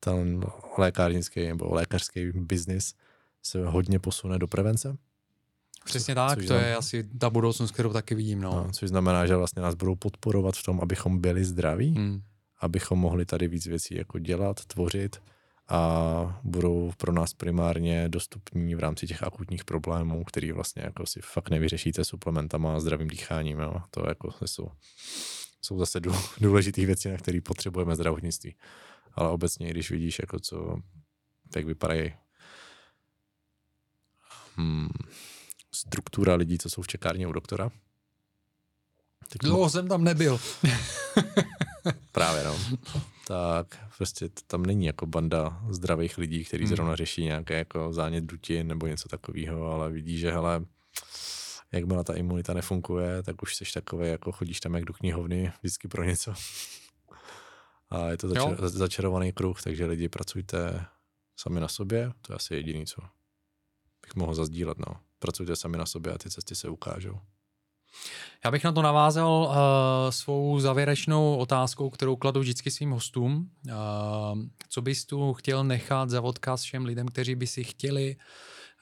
ten 0.00 0.44
lékárnický 0.78 1.46
nebo 1.46 1.74
lékařský 1.74 2.32
biznis 2.34 2.94
se 3.42 3.66
hodně 3.66 3.98
posune 3.98 4.38
do 4.38 4.48
prevence. 4.48 4.96
Přesně 5.84 6.14
tak, 6.14 6.38
to 6.38 6.46
znamená, 6.46 6.68
je 6.68 6.76
asi 6.76 7.04
ta 7.18 7.30
budoucnost, 7.30 7.70
kterou 7.70 7.92
taky 7.92 8.14
vidím. 8.14 8.40
No. 8.40 8.50
No, 8.50 8.72
což 8.72 8.88
znamená, 8.88 9.26
že 9.26 9.36
vlastně 9.36 9.62
nás 9.62 9.74
budou 9.74 9.94
podporovat 9.94 10.56
v 10.56 10.62
tom, 10.62 10.80
abychom 10.80 11.20
byli 11.20 11.44
zdraví, 11.44 11.94
hmm. 11.94 12.22
abychom 12.60 12.98
mohli 12.98 13.24
tady 13.24 13.48
víc 13.48 13.66
věcí 13.66 13.94
jako 13.94 14.18
dělat, 14.18 14.64
tvořit 14.64 15.20
a 15.68 16.40
budou 16.42 16.92
pro 16.96 17.12
nás 17.12 17.34
primárně 17.34 18.08
dostupní 18.08 18.74
v 18.74 18.78
rámci 18.78 19.06
těch 19.06 19.22
akutních 19.22 19.64
problémů, 19.64 20.24
který 20.24 20.52
vlastně 20.52 20.82
jako 20.82 21.06
si 21.06 21.20
fakt 21.22 21.50
nevyřešíte 21.50 22.04
suplementama 22.04 22.76
a 22.76 22.80
zdravým 22.80 23.08
dýcháním. 23.08 23.58
Jo. 23.58 23.74
To 23.90 24.08
jako 24.08 24.46
jsou, 24.46 24.68
jsou 25.62 25.78
zase 25.78 26.00
důležité 26.40 26.86
věci, 26.86 27.10
na 27.10 27.16
které 27.16 27.40
potřebujeme 27.40 27.94
zdravotnictví. 27.96 28.56
Ale 29.14 29.30
obecně, 29.30 29.70
když 29.70 29.90
vidíš, 29.90 30.18
jako 30.18 30.40
co, 30.40 30.76
jak 31.56 31.66
vypadají 31.66 32.14
hmm, 34.56 34.88
struktura 35.72 36.34
lidí, 36.34 36.58
co 36.58 36.70
jsou 36.70 36.82
v 36.82 36.88
čekárně 36.88 37.26
u 37.26 37.32
doktora. 37.32 37.70
Tak 39.28 39.42
Dlouho 39.42 39.70
jsem 39.70 39.88
tam 39.88 40.04
nebyl. 40.04 40.40
Právě, 42.12 42.44
no. 42.44 42.58
Tak 43.26 43.78
prostě 43.96 44.28
tam 44.46 44.62
není 44.62 44.86
jako 44.86 45.06
banda 45.06 45.62
zdravých 45.70 46.18
lidí, 46.18 46.44
kteří 46.44 46.64
hmm. 46.64 46.74
zrovna 46.74 46.96
řeší 46.96 47.24
nějaké 47.24 47.58
jako 47.58 47.92
zánět 47.92 48.24
dutin 48.24 48.66
nebo 48.66 48.86
něco 48.86 49.08
takového, 49.08 49.72
ale 49.72 49.90
vidí, 49.90 50.18
že 50.18 50.30
hele, 50.30 50.64
jakmile 51.72 52.04
ta 52.04 52.14
imunita 52.14 52.54
nefunguje, 52.54 53.22
tak 53.22 53.42
už 53.42 53.56
jsi 53.56 53.64
takový, 53.74 54.08
jako 54.08 54.32
chodíš 54.32 54.60
tam 54.60 54.74
jak 54.74 54.84
do 54.84 54.92
knihovny, 54.92 55.52
vždycky 55.60 55.88
pro 55.88 56.04
něco. 56.04 56.34
A 57.90 58.06
je 58.06 58.16
to 58.16 58.28
začar- 58.28 58.68
začarovaný 58.68 59.32
kruh, 59.32 59.62
takže 59.62 59.86
lidi 59.86 60.08
pracujte 60.08 60.86
sami 61.36 61.60
na 61.60 61.68
sobě, 61.68 62.12
to 62.22 62.32
je 62.32 62.36
asi 62.36 62.54
jediný, 62.54 62.86
co 62.86 63.02
bych 64.02 64.14
mohl 64.14 64.34
zazdílet, 64.34 64.78
no. 64.78 65.00
Pracujte 65.18 65.56
sami 65.56 65.76
na 65.76 65.86
sobě 65.86 66.12
a 66.12 66.18
ty 66.18 66.30
cesty 66.30 66.54
se 66.54 66.68
ukážou. 66.68 67.20
Já 68.44 68.50
bych 68.50 68.64
na 68.64 68.72
to 68.72 68.82
navázal 68.82 69.30
uh, 69.30 69.54
svou 70.10 70.60
závěrečnou 70.60 71.36
otázkou, 71.36 71.90
kterou 71.90 72.16
kladu 72.16 72.40
vždycky 72.40 72.70
svým 72.70 72.90
hostům. 72.90 73.50
Uh, 73.66 73.72
co 74.68 74.82
bys 74.82 75.04
tu 75.04 75.32
chtěl 75.32 75.64
nechat 75.64 76.10
za 76.10 76.22
odkaz 76.22 76.62
všem 76.62 76.84
lidem, 76.84 77.06
kteří 77.08 77.34
by 77.34 77.46
si 77.46 77.64
chtěli, 77.64 78.16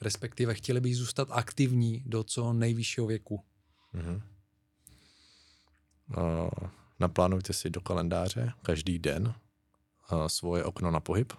respektive 0.01 0.53
chtěli 0.53 0.81
by 0.81 0.93
zůstat 0.93 1.27
aktivní 1.31 2.03
do 2.05 2.23
co 2.23 2.53
nejvyššího 2.53 3.07
věku? 3.07 3.43
Uh-huh. 3.95 4.21
Uh, 6.17 6.49
naplánujte 6.99 7.53
si 7.53 7.69
do 7.69 7.81
kalendáře 7.81 8.53
každý 8.61 8.99
den 8.99 9.33
uh, 10.11 10.27
svoje 10.27 10.63
okno 10.63 10.91
na 10.91 10.99
pohyb. 10.99 11.33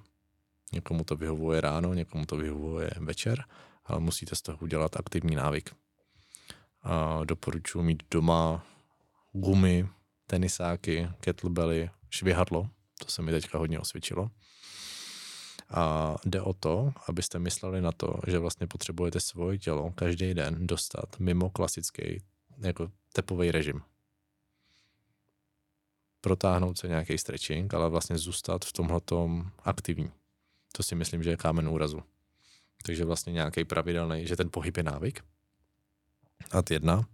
Někomu 0.73 1.05
to 1.05 1.17
vyhovuje 1.17 1.61
ráno, 1.61 1.95
někomu 1.95 2.27
to 2.27 2.37
vyhovuje 2.37 2.91
večer, 3.01 3.45
ale 3.85 4.01
musíte 4.01 4.37
z 4.37 4.43
toho 4.43 4.59
udělat 4.61 4.97
aktivní 4.97 5.37
návyk. 5.37 5.75
Doporučuji 7.25 7.83
mít 7.83 8.03
doma 8.11 8.67
gumy, 9.33 9.89
tenisáky, 10.27 11.09
kettlebelly, 11.21 11.91
švihadlo. 12.11 12.69
To 12.99 13.11
se 13.11 13.23
mi 13.23 13.31
teďka 13.31 13.59
hodně 13.59 13.81
osvědčilo. 13.81 14.31
A 15.71 16.15
jde 16.25 16.43
o 16.43 16.53
to, 16.53 16.93
abyste 17.09 17.39
mysleli 17.39 17.81
na 17.81 17.93
to, 17.93 18.21
že 18.27 18.39
vlastně 18.39 18.67
potřebujete 18.67 19.21
svoje 19.21 19.59
tělo 19.59 19.93
každý 19.95 20.35
den 20.35 20.67
dostat 20.67 21.19
mimo 21.19 21.51
klasický 21.51 22.23
jako 22.59 22.91
tepový 23.13 23.51
režim. 23.51 23.83
Protáhnout 26.21 26.79
se 26.79 26.89
nějaký 26.89 27.19
stretching, 27.19 27.75
ale 27.75 27.91
vlastně 27.91 28.19
zůstat 28.19 28.65
v 28.65 28.73
tomhletom 28.73 29.51
aktivní. 29.59 30.11
To 30.73 30.83
si 30.83 30.95
myslím, 30.95 31.23
že 31.23 31.31
je 31.31 31.37
kámen 31.37 31.69
úrazu. 31.69 32.03
Takže 32.83 33.05
vlastně 33.05 33.33
nějaký 33.33 33.65
pravidelný, 33.65 34.27
že 34.27 34.37
ten 34.37 34.49
pohyb 34.51 34.77
je 34.77 34.83
návyk, 34.83 35.25
Ad 36.51 36.71
jedna. 36.71 37.05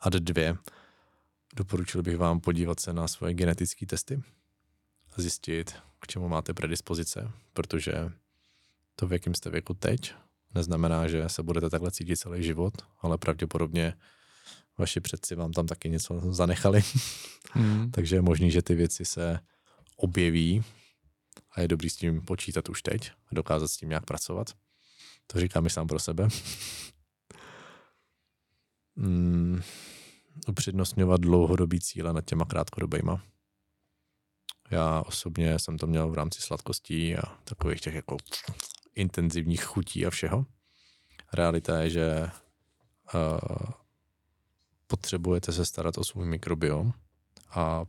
Ad 0.00 0.12
dvě. 0.12 0.56
Doporučil 1.56 2.02
bych 2.02 2.16
vám 2.16 2.40
podívat 2.40 2.80
se 2.80 2.92
na 2.92 3.08
svoje 3.08 3.34
genetické 3.34 3.86
testy 3.86 4.22
a 5.16 5.22
zjistit, 5.22 5.74
k 6.00 6.06
čemu 6.06 6.28
máte 6.28 6.54
predispozice, 6.54 7.30
protože 7.52 7.92
to, 8.96 9.06
v 9.06 9.12
jakém 9.12 9.34
jste 9.34 9.50
věku 9.50 9.74
teď, 9.74 10.14
neznamená, 10.54 11.08
že 11.08 11.28
se 11.28 11.42
budete 11.42 11.70
takhle 11.70 11.90
cítit 11.90 12.16
celý 12.16 12.42
život, 12.42 12.74
ale 13.00 13.18
pravděpodobně 13.18 13.94
vaši 14.78 15.00
předci 15.00 15.34
vám 15.34 15.52
tam 15.52 15.66
taky 15.66 15.90
něco 15.90 16.20
zanechali. 16.32 16.82
Mm. 17.54 17.90
Takže 17.94 18.16
je 18.16 18.22
možný, 18.22 18.50
že 18.50 18.62
ty 18.62 18.74
věci 18.74 19.04
se 19.04 19.40
objeví 19.96 20.64
a 21.50 21.60
je 21.60 21.68
dobrý 21.68 21.90
s 21.90 21.96
tím 21.96 22.20
počítat 22.20 22.68
už 22.68 22.82
teď 22.82 23.10
a 23.10 23.34
dokázat 23.34 23.68
s 23.68 23.76
tím 23.76 23.88
nějak 23.88 24.04
pracovat. 24.04 24.50
To 25.26 25.40
říkám 25.40 25.66
i 25.66 25.70
sám 25.70 25.86
pro 25.86 25.98
sebe. 25.98 26.28
Mm, 28.96 29.60
upřednostňovat 30.48 31.20
dlouhodobý 31.20 31.80
cíle 31.80 32.12
nad 32.12 32.24
těma 32.24 32.44
krátkodobýma. 32.44 33.22
Já 34.70 35.02
osobně 35.06 35.58
jsem 35.58 35.78
to 35.78 35.86
měl 35.86 36.10
v 36.10 36.14
rámci 36.14 36.40
sladkostí 36.40 37.16
a 37.16 37.22
takových 37.44 37.80
těch 37.80 37.94
jako 37.94 38.16
intenzivních 38.94 39.64
chutí 39.64 40.06
a 40.06 40.10
všeho. 40.10 40.46
Realita 41.32 41.80
je, 41.80 41.90
že 41.90 42.30
uh, 43.14 43.38
potřebujete 44.86 45.52
se 45.52 45.64
starat 45.64 45.98
o 45.98 46.04
svůj 46.04 46.26
mikrobiom 46.26 46.92
a 47.50 47.84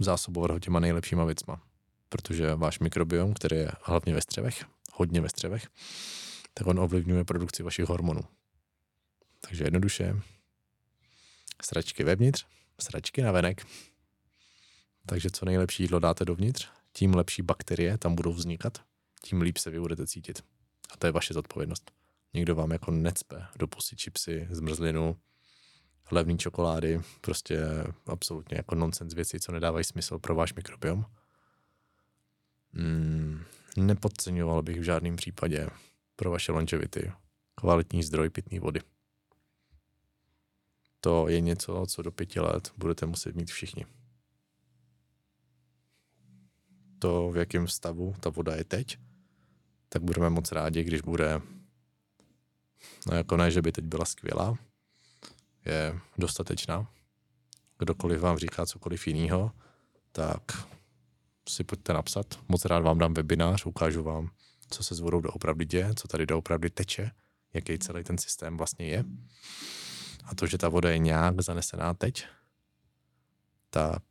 zásobovat 0.00 0.50
ho 0.50 0.58
těma 0.58 0.80
nejlepšíma 0.80 1.24
věcma. 1.24 1.62
Protože 2.08 2.54
váš 2.54 2.78
mikrobiom, 2.78 3.34
který 3.34 3.56
je 3.56 3.70
hlavně 3.82 4.14
ve 4.14 4.20
střevech, 4.20 4.64
hodně 4.92 5.20
ve 5.20 5.28
střevech, 5.28 5.68
tak 6.54 6.66
on 6.66 6.80
ovlivňuje 6.80 7.24
produkci 7.24 7.62
vašich 7.62 7.88
hormonů. 7.88 8.20
Takže 9.40 9.64
jednoduše, 9.64 10.20
sračky 11.62 12.04
vevnitř, 12.04 12.46
sračky 12.80 13.22
na 13.22 13.32
venek. 13.32 13.66
Takže 15.06 15.30
co 15.30 15.44
nejlepší 15.44 15.82
jídlo 15.82 15.98
dáte 15.98 16.24
dovnitř, 16.24 16.68
tím 16.92 17.14
lepší 17.14 17.42
bakterie 17.42 17.98
tam 17.98 18.14
budou 18.14 18.32
vznikat, 18.32 18.82
tím 19.22 19.40
líp 19.42 19.58
se 19.58 19.70
vy 19.70 19.80
budete 19.80 20.06
cítit. 20.06 20.42
A 20.90 20.96
to 20.96 21.06
je 21.06 21.12
vaše 21.12 21.34
zodpovědnost. 21.34 21.90
Někdo 22.34 22.54
vám 22.54 22.70
jako 22.70 22.90
necpe 22.90 23.46
dopustit 23.58 23.98
čipsy, 23.98 24.48
zmrzlinu, 24.50 25.16
levný 26.10 26.38
čokolády, 26.38 27.00
prostě 27.20 27.60
absolutně 28.06 28.56
jako 28.56 28.74
nonsens 28.74 29.14
věci, 29.14 29.40
co 29.40 29.52
nedávají 29.52 29.84
smysl 29.84 30.18
pro 30.18 30.34
váš 30.34 30.54
mikrobiom. 30.54 31.04
Hmm, 32.72 33.42
nepodceňoval 33.76 34.62
bych 34.62 34.80
v 34.80 34.82
žádném 34.82 35.16
případě 35.16 35.68
pro 36.16 36.30
vaše 36.30 36.52
longevity 36.52 37.12
kvalitní 37.54 38.02
zdroj 38.02 38.30
pitné 38.30 38.60
vody. 38.60 38.80
To 41.00 41.28
je 41.28 41.40
něco, 41.40 41.86
co 41.88 42.02
do 42.02 42.10
pěti 42.10 42.40
let 42.40 42.72
budete 42.76 43.06
muset 43.06 43.34
mít 43.34 43.50
všichni. 43.50 43.86
To, 46.98 47.30
v 47.30 47.36
jakém 47.36 47.68
stavu 47.68 48.14
ta 48.20 48.30
voda 48.30 48.56
je 48.56 48.64
teď, 48.64 48.98
tak 49.88 50.02
budeme 50.02 50.30
moc 50.30 50.52
rádi, 50.52 50.84
když 50.84 51.00
bude, 51.00 51.40
no 53.06 53.16
jako 53.16 53.36
ne, 53.36 53.50
že 53.50 53.62
by 53.62 53.72
teď 53.72 53.84
byla 53.84 54.04
skvělá, 54.04 54.58
je 55.66 56.00
dostatečná. 56.18 56.90
Kdokoliv 57.78 58.20
vám 58.20 58.38
říká 58.38 58.66
cokoliv 58.66 59.06
jiného, 59.06 59.52
tak 60.12 60.42
si 61.48 61.64
pojďte 61.64 61.92
napsat. 61.92 62.40
Moc 62.48 62.64
rád 62.64 62.78
vám 62.78 62.98
dám 62.98 63.14
webinář, 63.14 63.66
ukážu 63.66 64.02
vám, 64.02 64.30
co 64.70 64.84
se 64.84 64.94
s 64.94 65.00
vodou 65.00 65.20
doopravdy 65.20 65.64
děje, 65.64 65.94
co 65.94 66.08
tady 66.08 66.26
doopravdy 66.26 66.70
teče, 66.70 67.10
jaký 67.54 67.78
celý 67.78 68.04
ten 68.04 68.18
systém 68.18 68.56
vlastně 68.56 68.86
je. 68.86 69.04
A 70.28 70.34
to, 70.34 70.46
že 70.46 70.58
ta 70.58 70.68
voda 70.68 70.90
je 70.90 70.98
nějak 70.98 71.40
zanesená 71.40 71.94
teď, 71.94 72.26
tak 73.70 74.02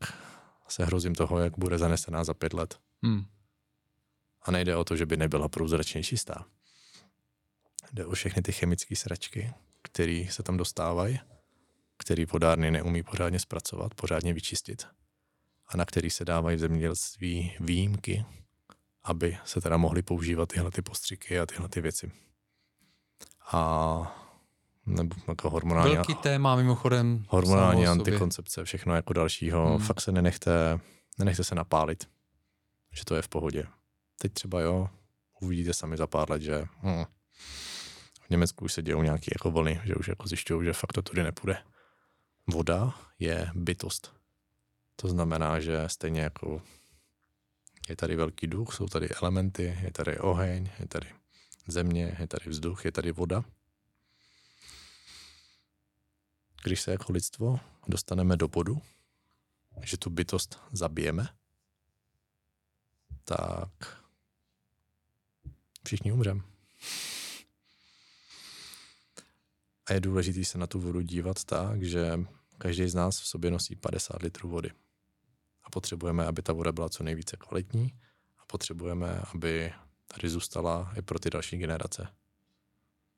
se 0.68 0.86
hrozím 0.86 1.16
toho, 1.16 1.40
jak 1.40 1.58
bude 1.58 1.78
zanesená 1.78 2.24
za 2.24 2.34
pět 2.34 2.54
let. 2.54 2.80
Hmm. 3.04 3.26
A 4.42 4.52
nejde 4.52 4.76
o 4.76 4.84
to, 4.84 4.96
že 4.96 5.06
by 5.06 5.18
nebyla 5.18 5.50
průzračně 5.50 6.04
čistá. 6.04 6.46
Jde 7.94 8.06
o 8.06 8.12
všechny 8.12 8.42
ty 8.42 8.52
chemické 8.52 8.96
sračky, 8.96 9.54
které 9.82 10.26
se 10.30 10.44
tam 10.44 10.58
dostávají 10.58 11.20
který 11.98 12.26
vodárny 12.26 12.72
neumí 12.72 13.04
pořádně 13.04 13.40
zpracovat, 13.40 13.94
pořádně 13.94 14.34
vyčistit 14.34 14.88
a 15.68 15.78
na 15.78 15.86
který 15.86 16.10
se 16.10 16.26
dávají 16.26 16.58
v 16.58 16.60
zemědělství 16.60 17.56
výjimky, 17.60 18.26
aby 19.04 19.38
se 19.46 19.62
teda 19.62 19.78
mohly 19.78 20.02
používat 20.02 20.50
tyhle 20.50 20.72
ty 20.72 20.82
postřiky 20.82 21.40
a 21.40 21.46
tyhle 21.46 21.70
ty 21.70 21.82
věci. 21.82 22.12
A 23.52 24.27
nebo 24.88 25.16
jako 25.28 25.50
hormonální... 25.50 25.96
Velký 25.96 26.16
téma 26.16 26.56
mimochodem. 26.56 27.26
Hormonální 27.28 27.88
antikoncepce, 27.88 28.64
všechno 28.64 28.96
jako 28.96 29.14
dalšího. 29.14 29.68
Hmm. 29.68 29.86
Fakt 29.86 30.02
se 30.02 30.12
nenechte, 30.12 30.80
nenechte 31.20 31.44
se 31.44 31.56
napálit, 31.56 32.10
že 32.94 33.06
to 33.06 33.16
je 33.16 33.22
v 33.22 33.28
pohodě. 33.28 33.64
Teď 34.20 34.34
třeba 34.34 34.62
jo, 34.62 34.90
uvidíte 35.42 35.74
sami 35.74 35.98
za 35.98 36.08
pár 36.08 36.32
let, 36.32 36.42
že 36.42 36.66
hm, 36.84 37.04
v 38.22 38.30
Německu 38.30 38.66
už 38.66 38.74
se 38.74 38.82
dějou 38.82 39.02
nějaké 39.02 39.32
jako 39.36 39.52
vlny, 39.52 39.82
že 39.84 39.96
už 39.96 40.08
jako 40.08 40.28
zjišťují, 40.28 40.66
že 40.66 40.74
fakt 40.74 40.94
to 40.94 41.02
tudy 41.02 41.24
nepůjde 41.24 41.58
voda 42.48 42.94
je 43.20 43.52
bytost. 43.56 44.14
To 44.96 45.08
znamená, 45.08 45.60
že 45.60 45.84
stejně 45.88 46.22
jako 46.22 46.62
je 47.90 47.96
tady 47.96 48.16
velký 48.16 48.48
duch, 48.48 48.74
jsou 48.74 48.88
tady 48.88 49.10
elementy, 49.10 49.78
je 49.82 49.92
tady 49.92 50.20
oheň, 50.20 50.70
je 50.80 50.88
tady 50.88 51.08
země, 51.68 52.18
je 52.20 52.28
tady 52.28 52.50
vzduch, 52.50 52.86
je 52.86 52.92
tady 52.92 53.12
voda. 53.12 53.44
Když 56.68 56.82
se 56.82 56.92
jako 56.92 57.12
lidstvo 57.12 57.60
dostaneme 57.88 58.38
do 58.38 58.48
bodu, 58.48 58.82
že 59.84 59.98
tu 59.98 60.10
bytost 60.10 60.60
zabijeme, 60.72 61.30
tak 63.24 63.70
všichni 65.86 66.12
umřeme. 66.12 66.42
A 69.86 69.94
je 69.94 70.00
důležité 70.00 70.44
se 70.44 70.58
na 70.58 70.68
tu 70.68 70.80
vodu 70.80 71.02
dívat 71.02 71.44
tak, 71.44 71.84
že 71.84 72.20
každý 72.58 72.90
z 72.90 72.96
nás 72.96 73.20
v 73.20 73.28
sobě 73.28 73.52
nosí 73.52 73.76
50 73.76 74.22
litrů 74.22 74.50
vody. 74.50 74.72
A 75.64 75.70
potřebujeme, 75.70 76.26
aby 76.26 76.42
ta 76.42 76.54
voda 76.54 76.72
byla 76.72 76.90
co 76.90 77.04
nejvíce 77.04 77.38
kvalitní 77.38 78.00
a 78.38 78.46
potřebujeme, 78.46 79.22
aby 79.34 79.74
tady 80.08 80.30
zůstala 80.30 80.94
i 80.98 81.02
pro 81.02 81.20
ty 81.20 81.30
další 81.30 81.58
generace. 81.58 82.08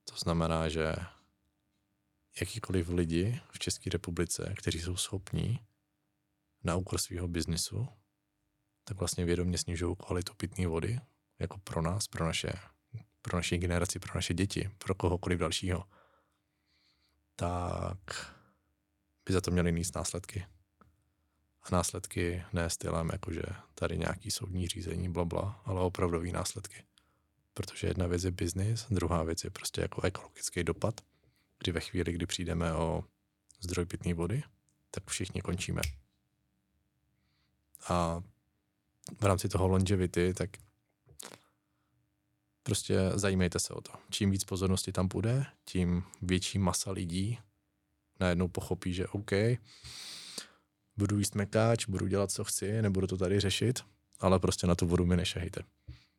To 0.04 0.16
znamená, 0.16 0.70
že 0.70 0.96
jakýkoliv 2.40 2.90
lidi 2.90 3.42
v 3.52 3.60
České 3.60 3.90
republice, 3.90 4.54
kteří 4.58 4.80
jsou 4.80 4.96
schopní 4.96 5.60
na 6.64 6.76
úkor 6.76 7.00
svého 7.00 7.28
biznisu, 7.28 7.88
tak 8.84 9.00
vlastně 9.00 9.26
vědomě 9.26 9.58
snižují 9.58 9.96
kvalitu 9.96 10.34
pitné 10.34 10.68
vody, 10.68 11.00
jako 11.40 11.58
pro 11.58 11.82
nás, 11.82 12.08
pro 12.08 12.26
naše, 12.26 12.54
pro 13.22 13.38
naši 13.38 13.58
generaci, 13.58 14.00
pro 14.00 14.12
naše 14.16 14.34
děti, 14.34 14.70
pro 14.78 14.96
kohokoliv 14.96 15.40
dalšího 15.40 15.86
tak 17.40 18.36
by 19.26 19.34
za 19.34 19.42
to 19.42 19.52
měli 19.52 19.72
níst 19.72 19.96
následky. 19.96 20.46
A 21.64 21.76
následky 21.76 22.44
ne 22.54 22.70
stylem, 22.70 23.10
jakože 23.14 23.42
tady 23.76 23.98
nějaký 23.98 24.32
soudní 24.32 24.68
řízení, 24.68 25.10
blabla, 25.10 25.62
ale 25.66 25.82
opravdový 25.82 26.32
následky. 26.32 26.84
Protože 27.54 27.88
jedna 27.88 28.08
věc 28.08 28.24
je 28.24 28.32
biznis, 28.32 28.86
druhá 28.90 29.24
věc 29.24 29.44
je 29.44 29.50
prostě 29.50 29.82
jako 29.82 30.02
ekologický 30.02 30.64
dopad, 30.64 31.02
kdy 31.60 31.72
ve 31.72 31.80
chvíli, 31.80 32.14
kdy 32.14 32.26
přijdeme 32.26 32.74
o 32.74 33.04
zdroj 33.62 33.86
pitné 33.86 34.14
vody, 34.14 34.44
tak 34.92 35.10
všichni 35.10 35.42
končíme. 35.42 35.82
A 37.90 38.22
v 39.22 39.26
rámci 39.26 39.50
toho 39.50 39.68
longevity, 39.68 40.34
tak 40.34 40.50
Prostě 42.70 42.98
zajímejte 43.16 43.60
se 43.60 43.74
o 43.74 43.82
to. 43.82 43.92
Čím 44.10 44.32
víc 44.32 44.44
pozornosti 44.44 44.92
tam 44.92 45.08
bude, 45.08 45.46
tím 45.66 46.04
větší 46.22 46.60
masa 46.60 46.92
lidí 46.92 47.40
najednou 48.20 48.48
pochopí, 48.48 48.94
že 48.94 49.08
OK, 49.08 49.32
budu 50.98 51.18
jíst 51.18 51.36
mekáč, 51.36 51.86
budu 51.86 52.08
dělat, 52.08 52.32
co 52.32 52.44
chci, 52.44 52.82
nebudu 52.82 53.08
to 53.08 53.18
tady 53.18 53.40
řešit, 53.40 53.80
ale 54.20 54.40
prostě 54.40 54.68
na 54.68 54.76
tu 54.76 54.88
vodu 54.88 55.06
mi 55.06 55.18
nešahejte. 55.18 55.62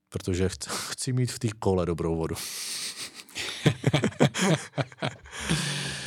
Protože 0.09 0.49
chci, 0.49 0.71
chci 0.71 1.13
mít 1.13 1.33
v 1.33 1.39
té 1.39 1.49
kole 1.59 1.87
dobrou 1.87 2.17
vodu. 2.17 2.35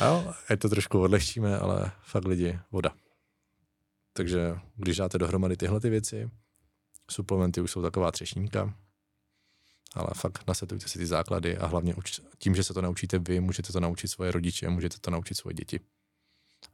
jo, 0.00 0.34
je 0.50 0.56
to 0.56 0.68
trošku 0.68 1.00
odlehčíme, 1.00 1.58
ale 1.58 1.92
fakt 2.02 2.24
lidi, 2.24 2.58
voda. 2.70 2.90
Takže 4.12 4.58
když 4.76 4.96
dáte 4.96 5.18
dohromady 5.18 5.56
tyhle 5.56 5.80
ty 5.80 5.90
věci, 5.90 6.30
suplementy 7.10 7.60
už 7.60 7.70
jsou 7.70 7.82
taková 7.82 8.12
třešníka, 8.12 8.74
ale 9.94 10.08
fakt 10.14 10.46
nasetujte 10.48 10.88
si 10.88 10.98
ty 10.98 11.06
základy 11.06 11.56
a 11.56 11.66
hlavně 11.66 11.94
uč, 11.94 12.20
tím, 12.38 12.54
že 12.54 12.64
se 12.64 12.74
to 12.74 12.82
naučíte 12.82 13.18
vy, 13.18 13.40
můžete 13.40 13.72
to 13.72 13.80
naučit 13.80 14.08
svoje 14.08 14.32
rodiče, 14.32 14.68
můžete 14.68 14.96
to 15.00 15.10
naučit 15.10 15.34
svoje 15.34 15.54
děti. 15.54 15.80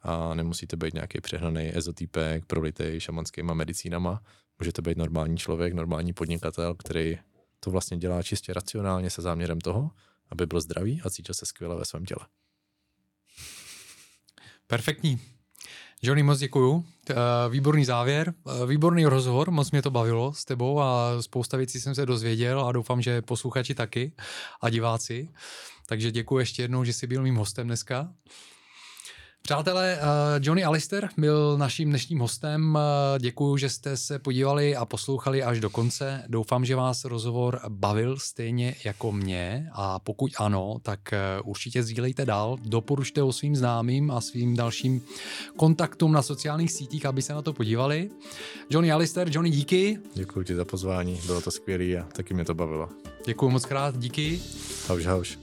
A 0.02 0.34
nemusíte 0.34 0.76
být 0.76 0.94
nějaký 0.94 1.20
přehnaný 1.20 1.76
ezotýpek, 1.76 2.46
prolitej 2.46 3.00
šamanskýma 3.00 3.54
medicínama. 3.54 4.22
Můžete 4.58 4.82
být 4.82 4.98
normální 4.98 5.38
člověk, 5.38 5.74
normální 5.74 6.12
podnikatel, 6.12 6.74
který 6.74 7.18
to 7.60 7.70
vlastně 7.70 7.96
dělá 7.96 8.22
čistě 8.22 8.52
racionálně 8.52 9.10
se 9.10 9.22
záměrem 9.22 9.60
toho, 9.60 9.90
aby 10.30 10.46
byl 10.46 10.60
zdravý 10.60 11.00
a 11.04 11.10
cítil 11.10 11.34
se 11.34 11.46
skvěle 11.46 11.76
ve 11.76 11.84
svém 11.84 12.04
těle. 12.04 12.26
Perfektní. 14.66 15.20
Johnny, 16.02 16.22
moc 16.22 16.38
děkuju. 16.38 16.84
Eh, 17.10 17.14
výborný 17.48 17.84
závěr, 17.84 18.34
eh, 18.62 18.66
výborný 18.66 19.06
rozhovor, 19.06 19.50
moc 19.50 19.70
mě 19.70 19.82
to 19.82 19.90
bavilo 19.90 20.32
s 20.32 20.44
tebou 20.44 20.80
a 20.80 21.22
spousta 21.22 21.56
věcí 21.56 21.80
jsem 21.80 21.94
se 21.94 22.06
dozvěděl 22.06 22.66
a 22.66 22.72
doufám, 22.72 23.02
že 23.02 23.22
posluchači 23.22 23.74
taky 23.74 24.12
a 24.60 24.70
diváci. 24.70 25.28
Takže 25.86 26.10
děkuji 26.10 26.38
ještě 26.38 26.62
jednou, 26.62 26.84
že 26.84 26.92
jsi 26.92 27.06
byl 27.06 27.22
mým 27.22 27.36
hostem 27.36 27.66
dneska. 27.66 28.12
Přátelé, 29.42 29.98
eh, 30.00 30.04
Johnny 30.40 30.64
Alister 30.64 31.08
byl 31.16 31.58
naším 31.58 31.88
dnešním 31.88 32.18
hostem. 32.18 32.78
Eh, 32.78 33.18
Děkuji, 33.18 33.56
že 33.56 33.68
jste 33.68 33.96
se 33.96 34.18
podívali 34.18 34.76
a 34.76 34.84
poslouchali 34.84 35.42
až 35.42 35.60
do 35.60 35.70
konce. 35.70 36.24
Doufám, 36.28 36.64
že 36.64 36.76
vás 36.76 37.04
rozhovor 37.04 37.60
bavil 37.68 38.18
stejně 38.18 38.74
jako 38.84 39.12
mě 39.12 39.68
a 39.72 39.98
pokud 39.98 40.32
ano, 40.38 40.76
tak 40.82 41.12
eh, 41.12 41.18
určitě 41.44 41.82
sdílejte 41.82 42.26
dál, 42.26 42.58
doporučte 42.62 43.20
ho 43.20 43.32
svým 43.32 43.56
známým 43.56 44.10
a 44.10 44.20
svým 44.20 44.56
dalším 44.56 45.02
kontaktům 45.56 46.12
na 46.12 46.22
sociálních 46.22 46.72
sítích, 46.72 47.06
aby 47.06 47.22
se 47.22 47.32
na 47.32 47.42
to 47.42 47.52
podívali. 47.52 48.10
Johnny 48.70 48.92
Alister, 48.92 49.28
Johnny, 49.30 49.50
díky. 49.50 49.98
Děkuji 50.14 50.44
ti 50.44 50.54
za 50.54 50.64
pozvání, 50.64 51.20
bylo 51.26 51.40
to 51.40 51.50
skvělé 51.50 52.00
a 52.00 52.06
taky 52.12 52.34
mě 52.34 52.44
to 52.44 52.54
bavilo. 52.54 52.88
Děkuji 53.26 53.50
moc 53.50 53.64
krát, 53.64 53.98
díky. 53.98 54.40
Hauž, 54.88 55.06
hauž. 55.06 55.38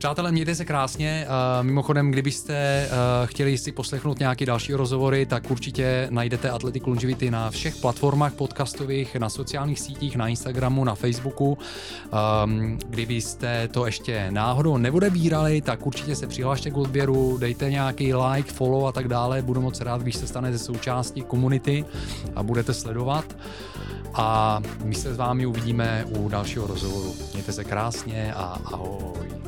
Přátelé, 0.00 0.32
mějte 0.32 0.54
se 0.54 0.64
krásně. 0.64 1.26
Uh, 1.26 1.66
mimochodem, 1.66 2.10
kdybyste 2.10 2.88
uh, 2.88 3.26
chtěli 3.26 3.58
si 3.58 3.72
poslechnout 3.72 4.18
nějaké 4.18 4.46
další 4.46 4.74
rozhovory, 4.74 5.26
tak 5.26 5.50
určitě 5.50 6.06
najdete 6.10 6.50
Athletic 6.50 6.86
Longevity 6.86 7.30
na 7.30 7.50
všech 7.50 7.76
platformách 7.76 8.32
podcastových, 8.32 9.16
na 9.16 9.28
sociálních 9.28 9.80
sítích, 9.80 10.16
na 10.16 10.28
Instagramu, 10.28 10.84
na 10.84 10.94
Facebooku. 10.94 11.58
Um, 12.44 12.78
kdybyste 12.88 13.68
to 13.68 13.86
ještě 13.86 14.26
náhodou 14.30 14.76
neodebírali, 14.76 15.60
tak 15.60 15.86
určitě 15.86 16.16
se 16.16 16.26
přihlašte 16.26 16.70
k 16.70 16.76
odběru, 16.76 17.38
dejte 17.38 17.70
nějaký 17.70 18.14
like, 18.14 18.52
follow 18.52 18.86
a 18.86 18.92
tak 18.92 19.08
dále. 19.08 19.42
Budu 19.42 19.60
moc 19.60 19.80
rád, 19.80 20.02
když 20.02 20.16
se 20.16 20.26
stanete 20.26 20.58
součástí 20.58 21.22
komunity 21.22 21.84
a 22.36 22.42
budete 22.42 22.74
sledovat. 22.74 23.36
A 24.14 24.60
my 24.84 24.94
se 24.94 25.14
s 25.14 25.16
vámi 25.16 25.46
uvidíme 25.46 26.04
u 26.08 26.28
dalšího 26.28 26.66
rozhovoru. 26.66 27.14
Mějte 27.32 27.52
se 27.52 27.64
krásně 27.64 28.34
a 28.34 28.58
ahoj. 28.64 29.39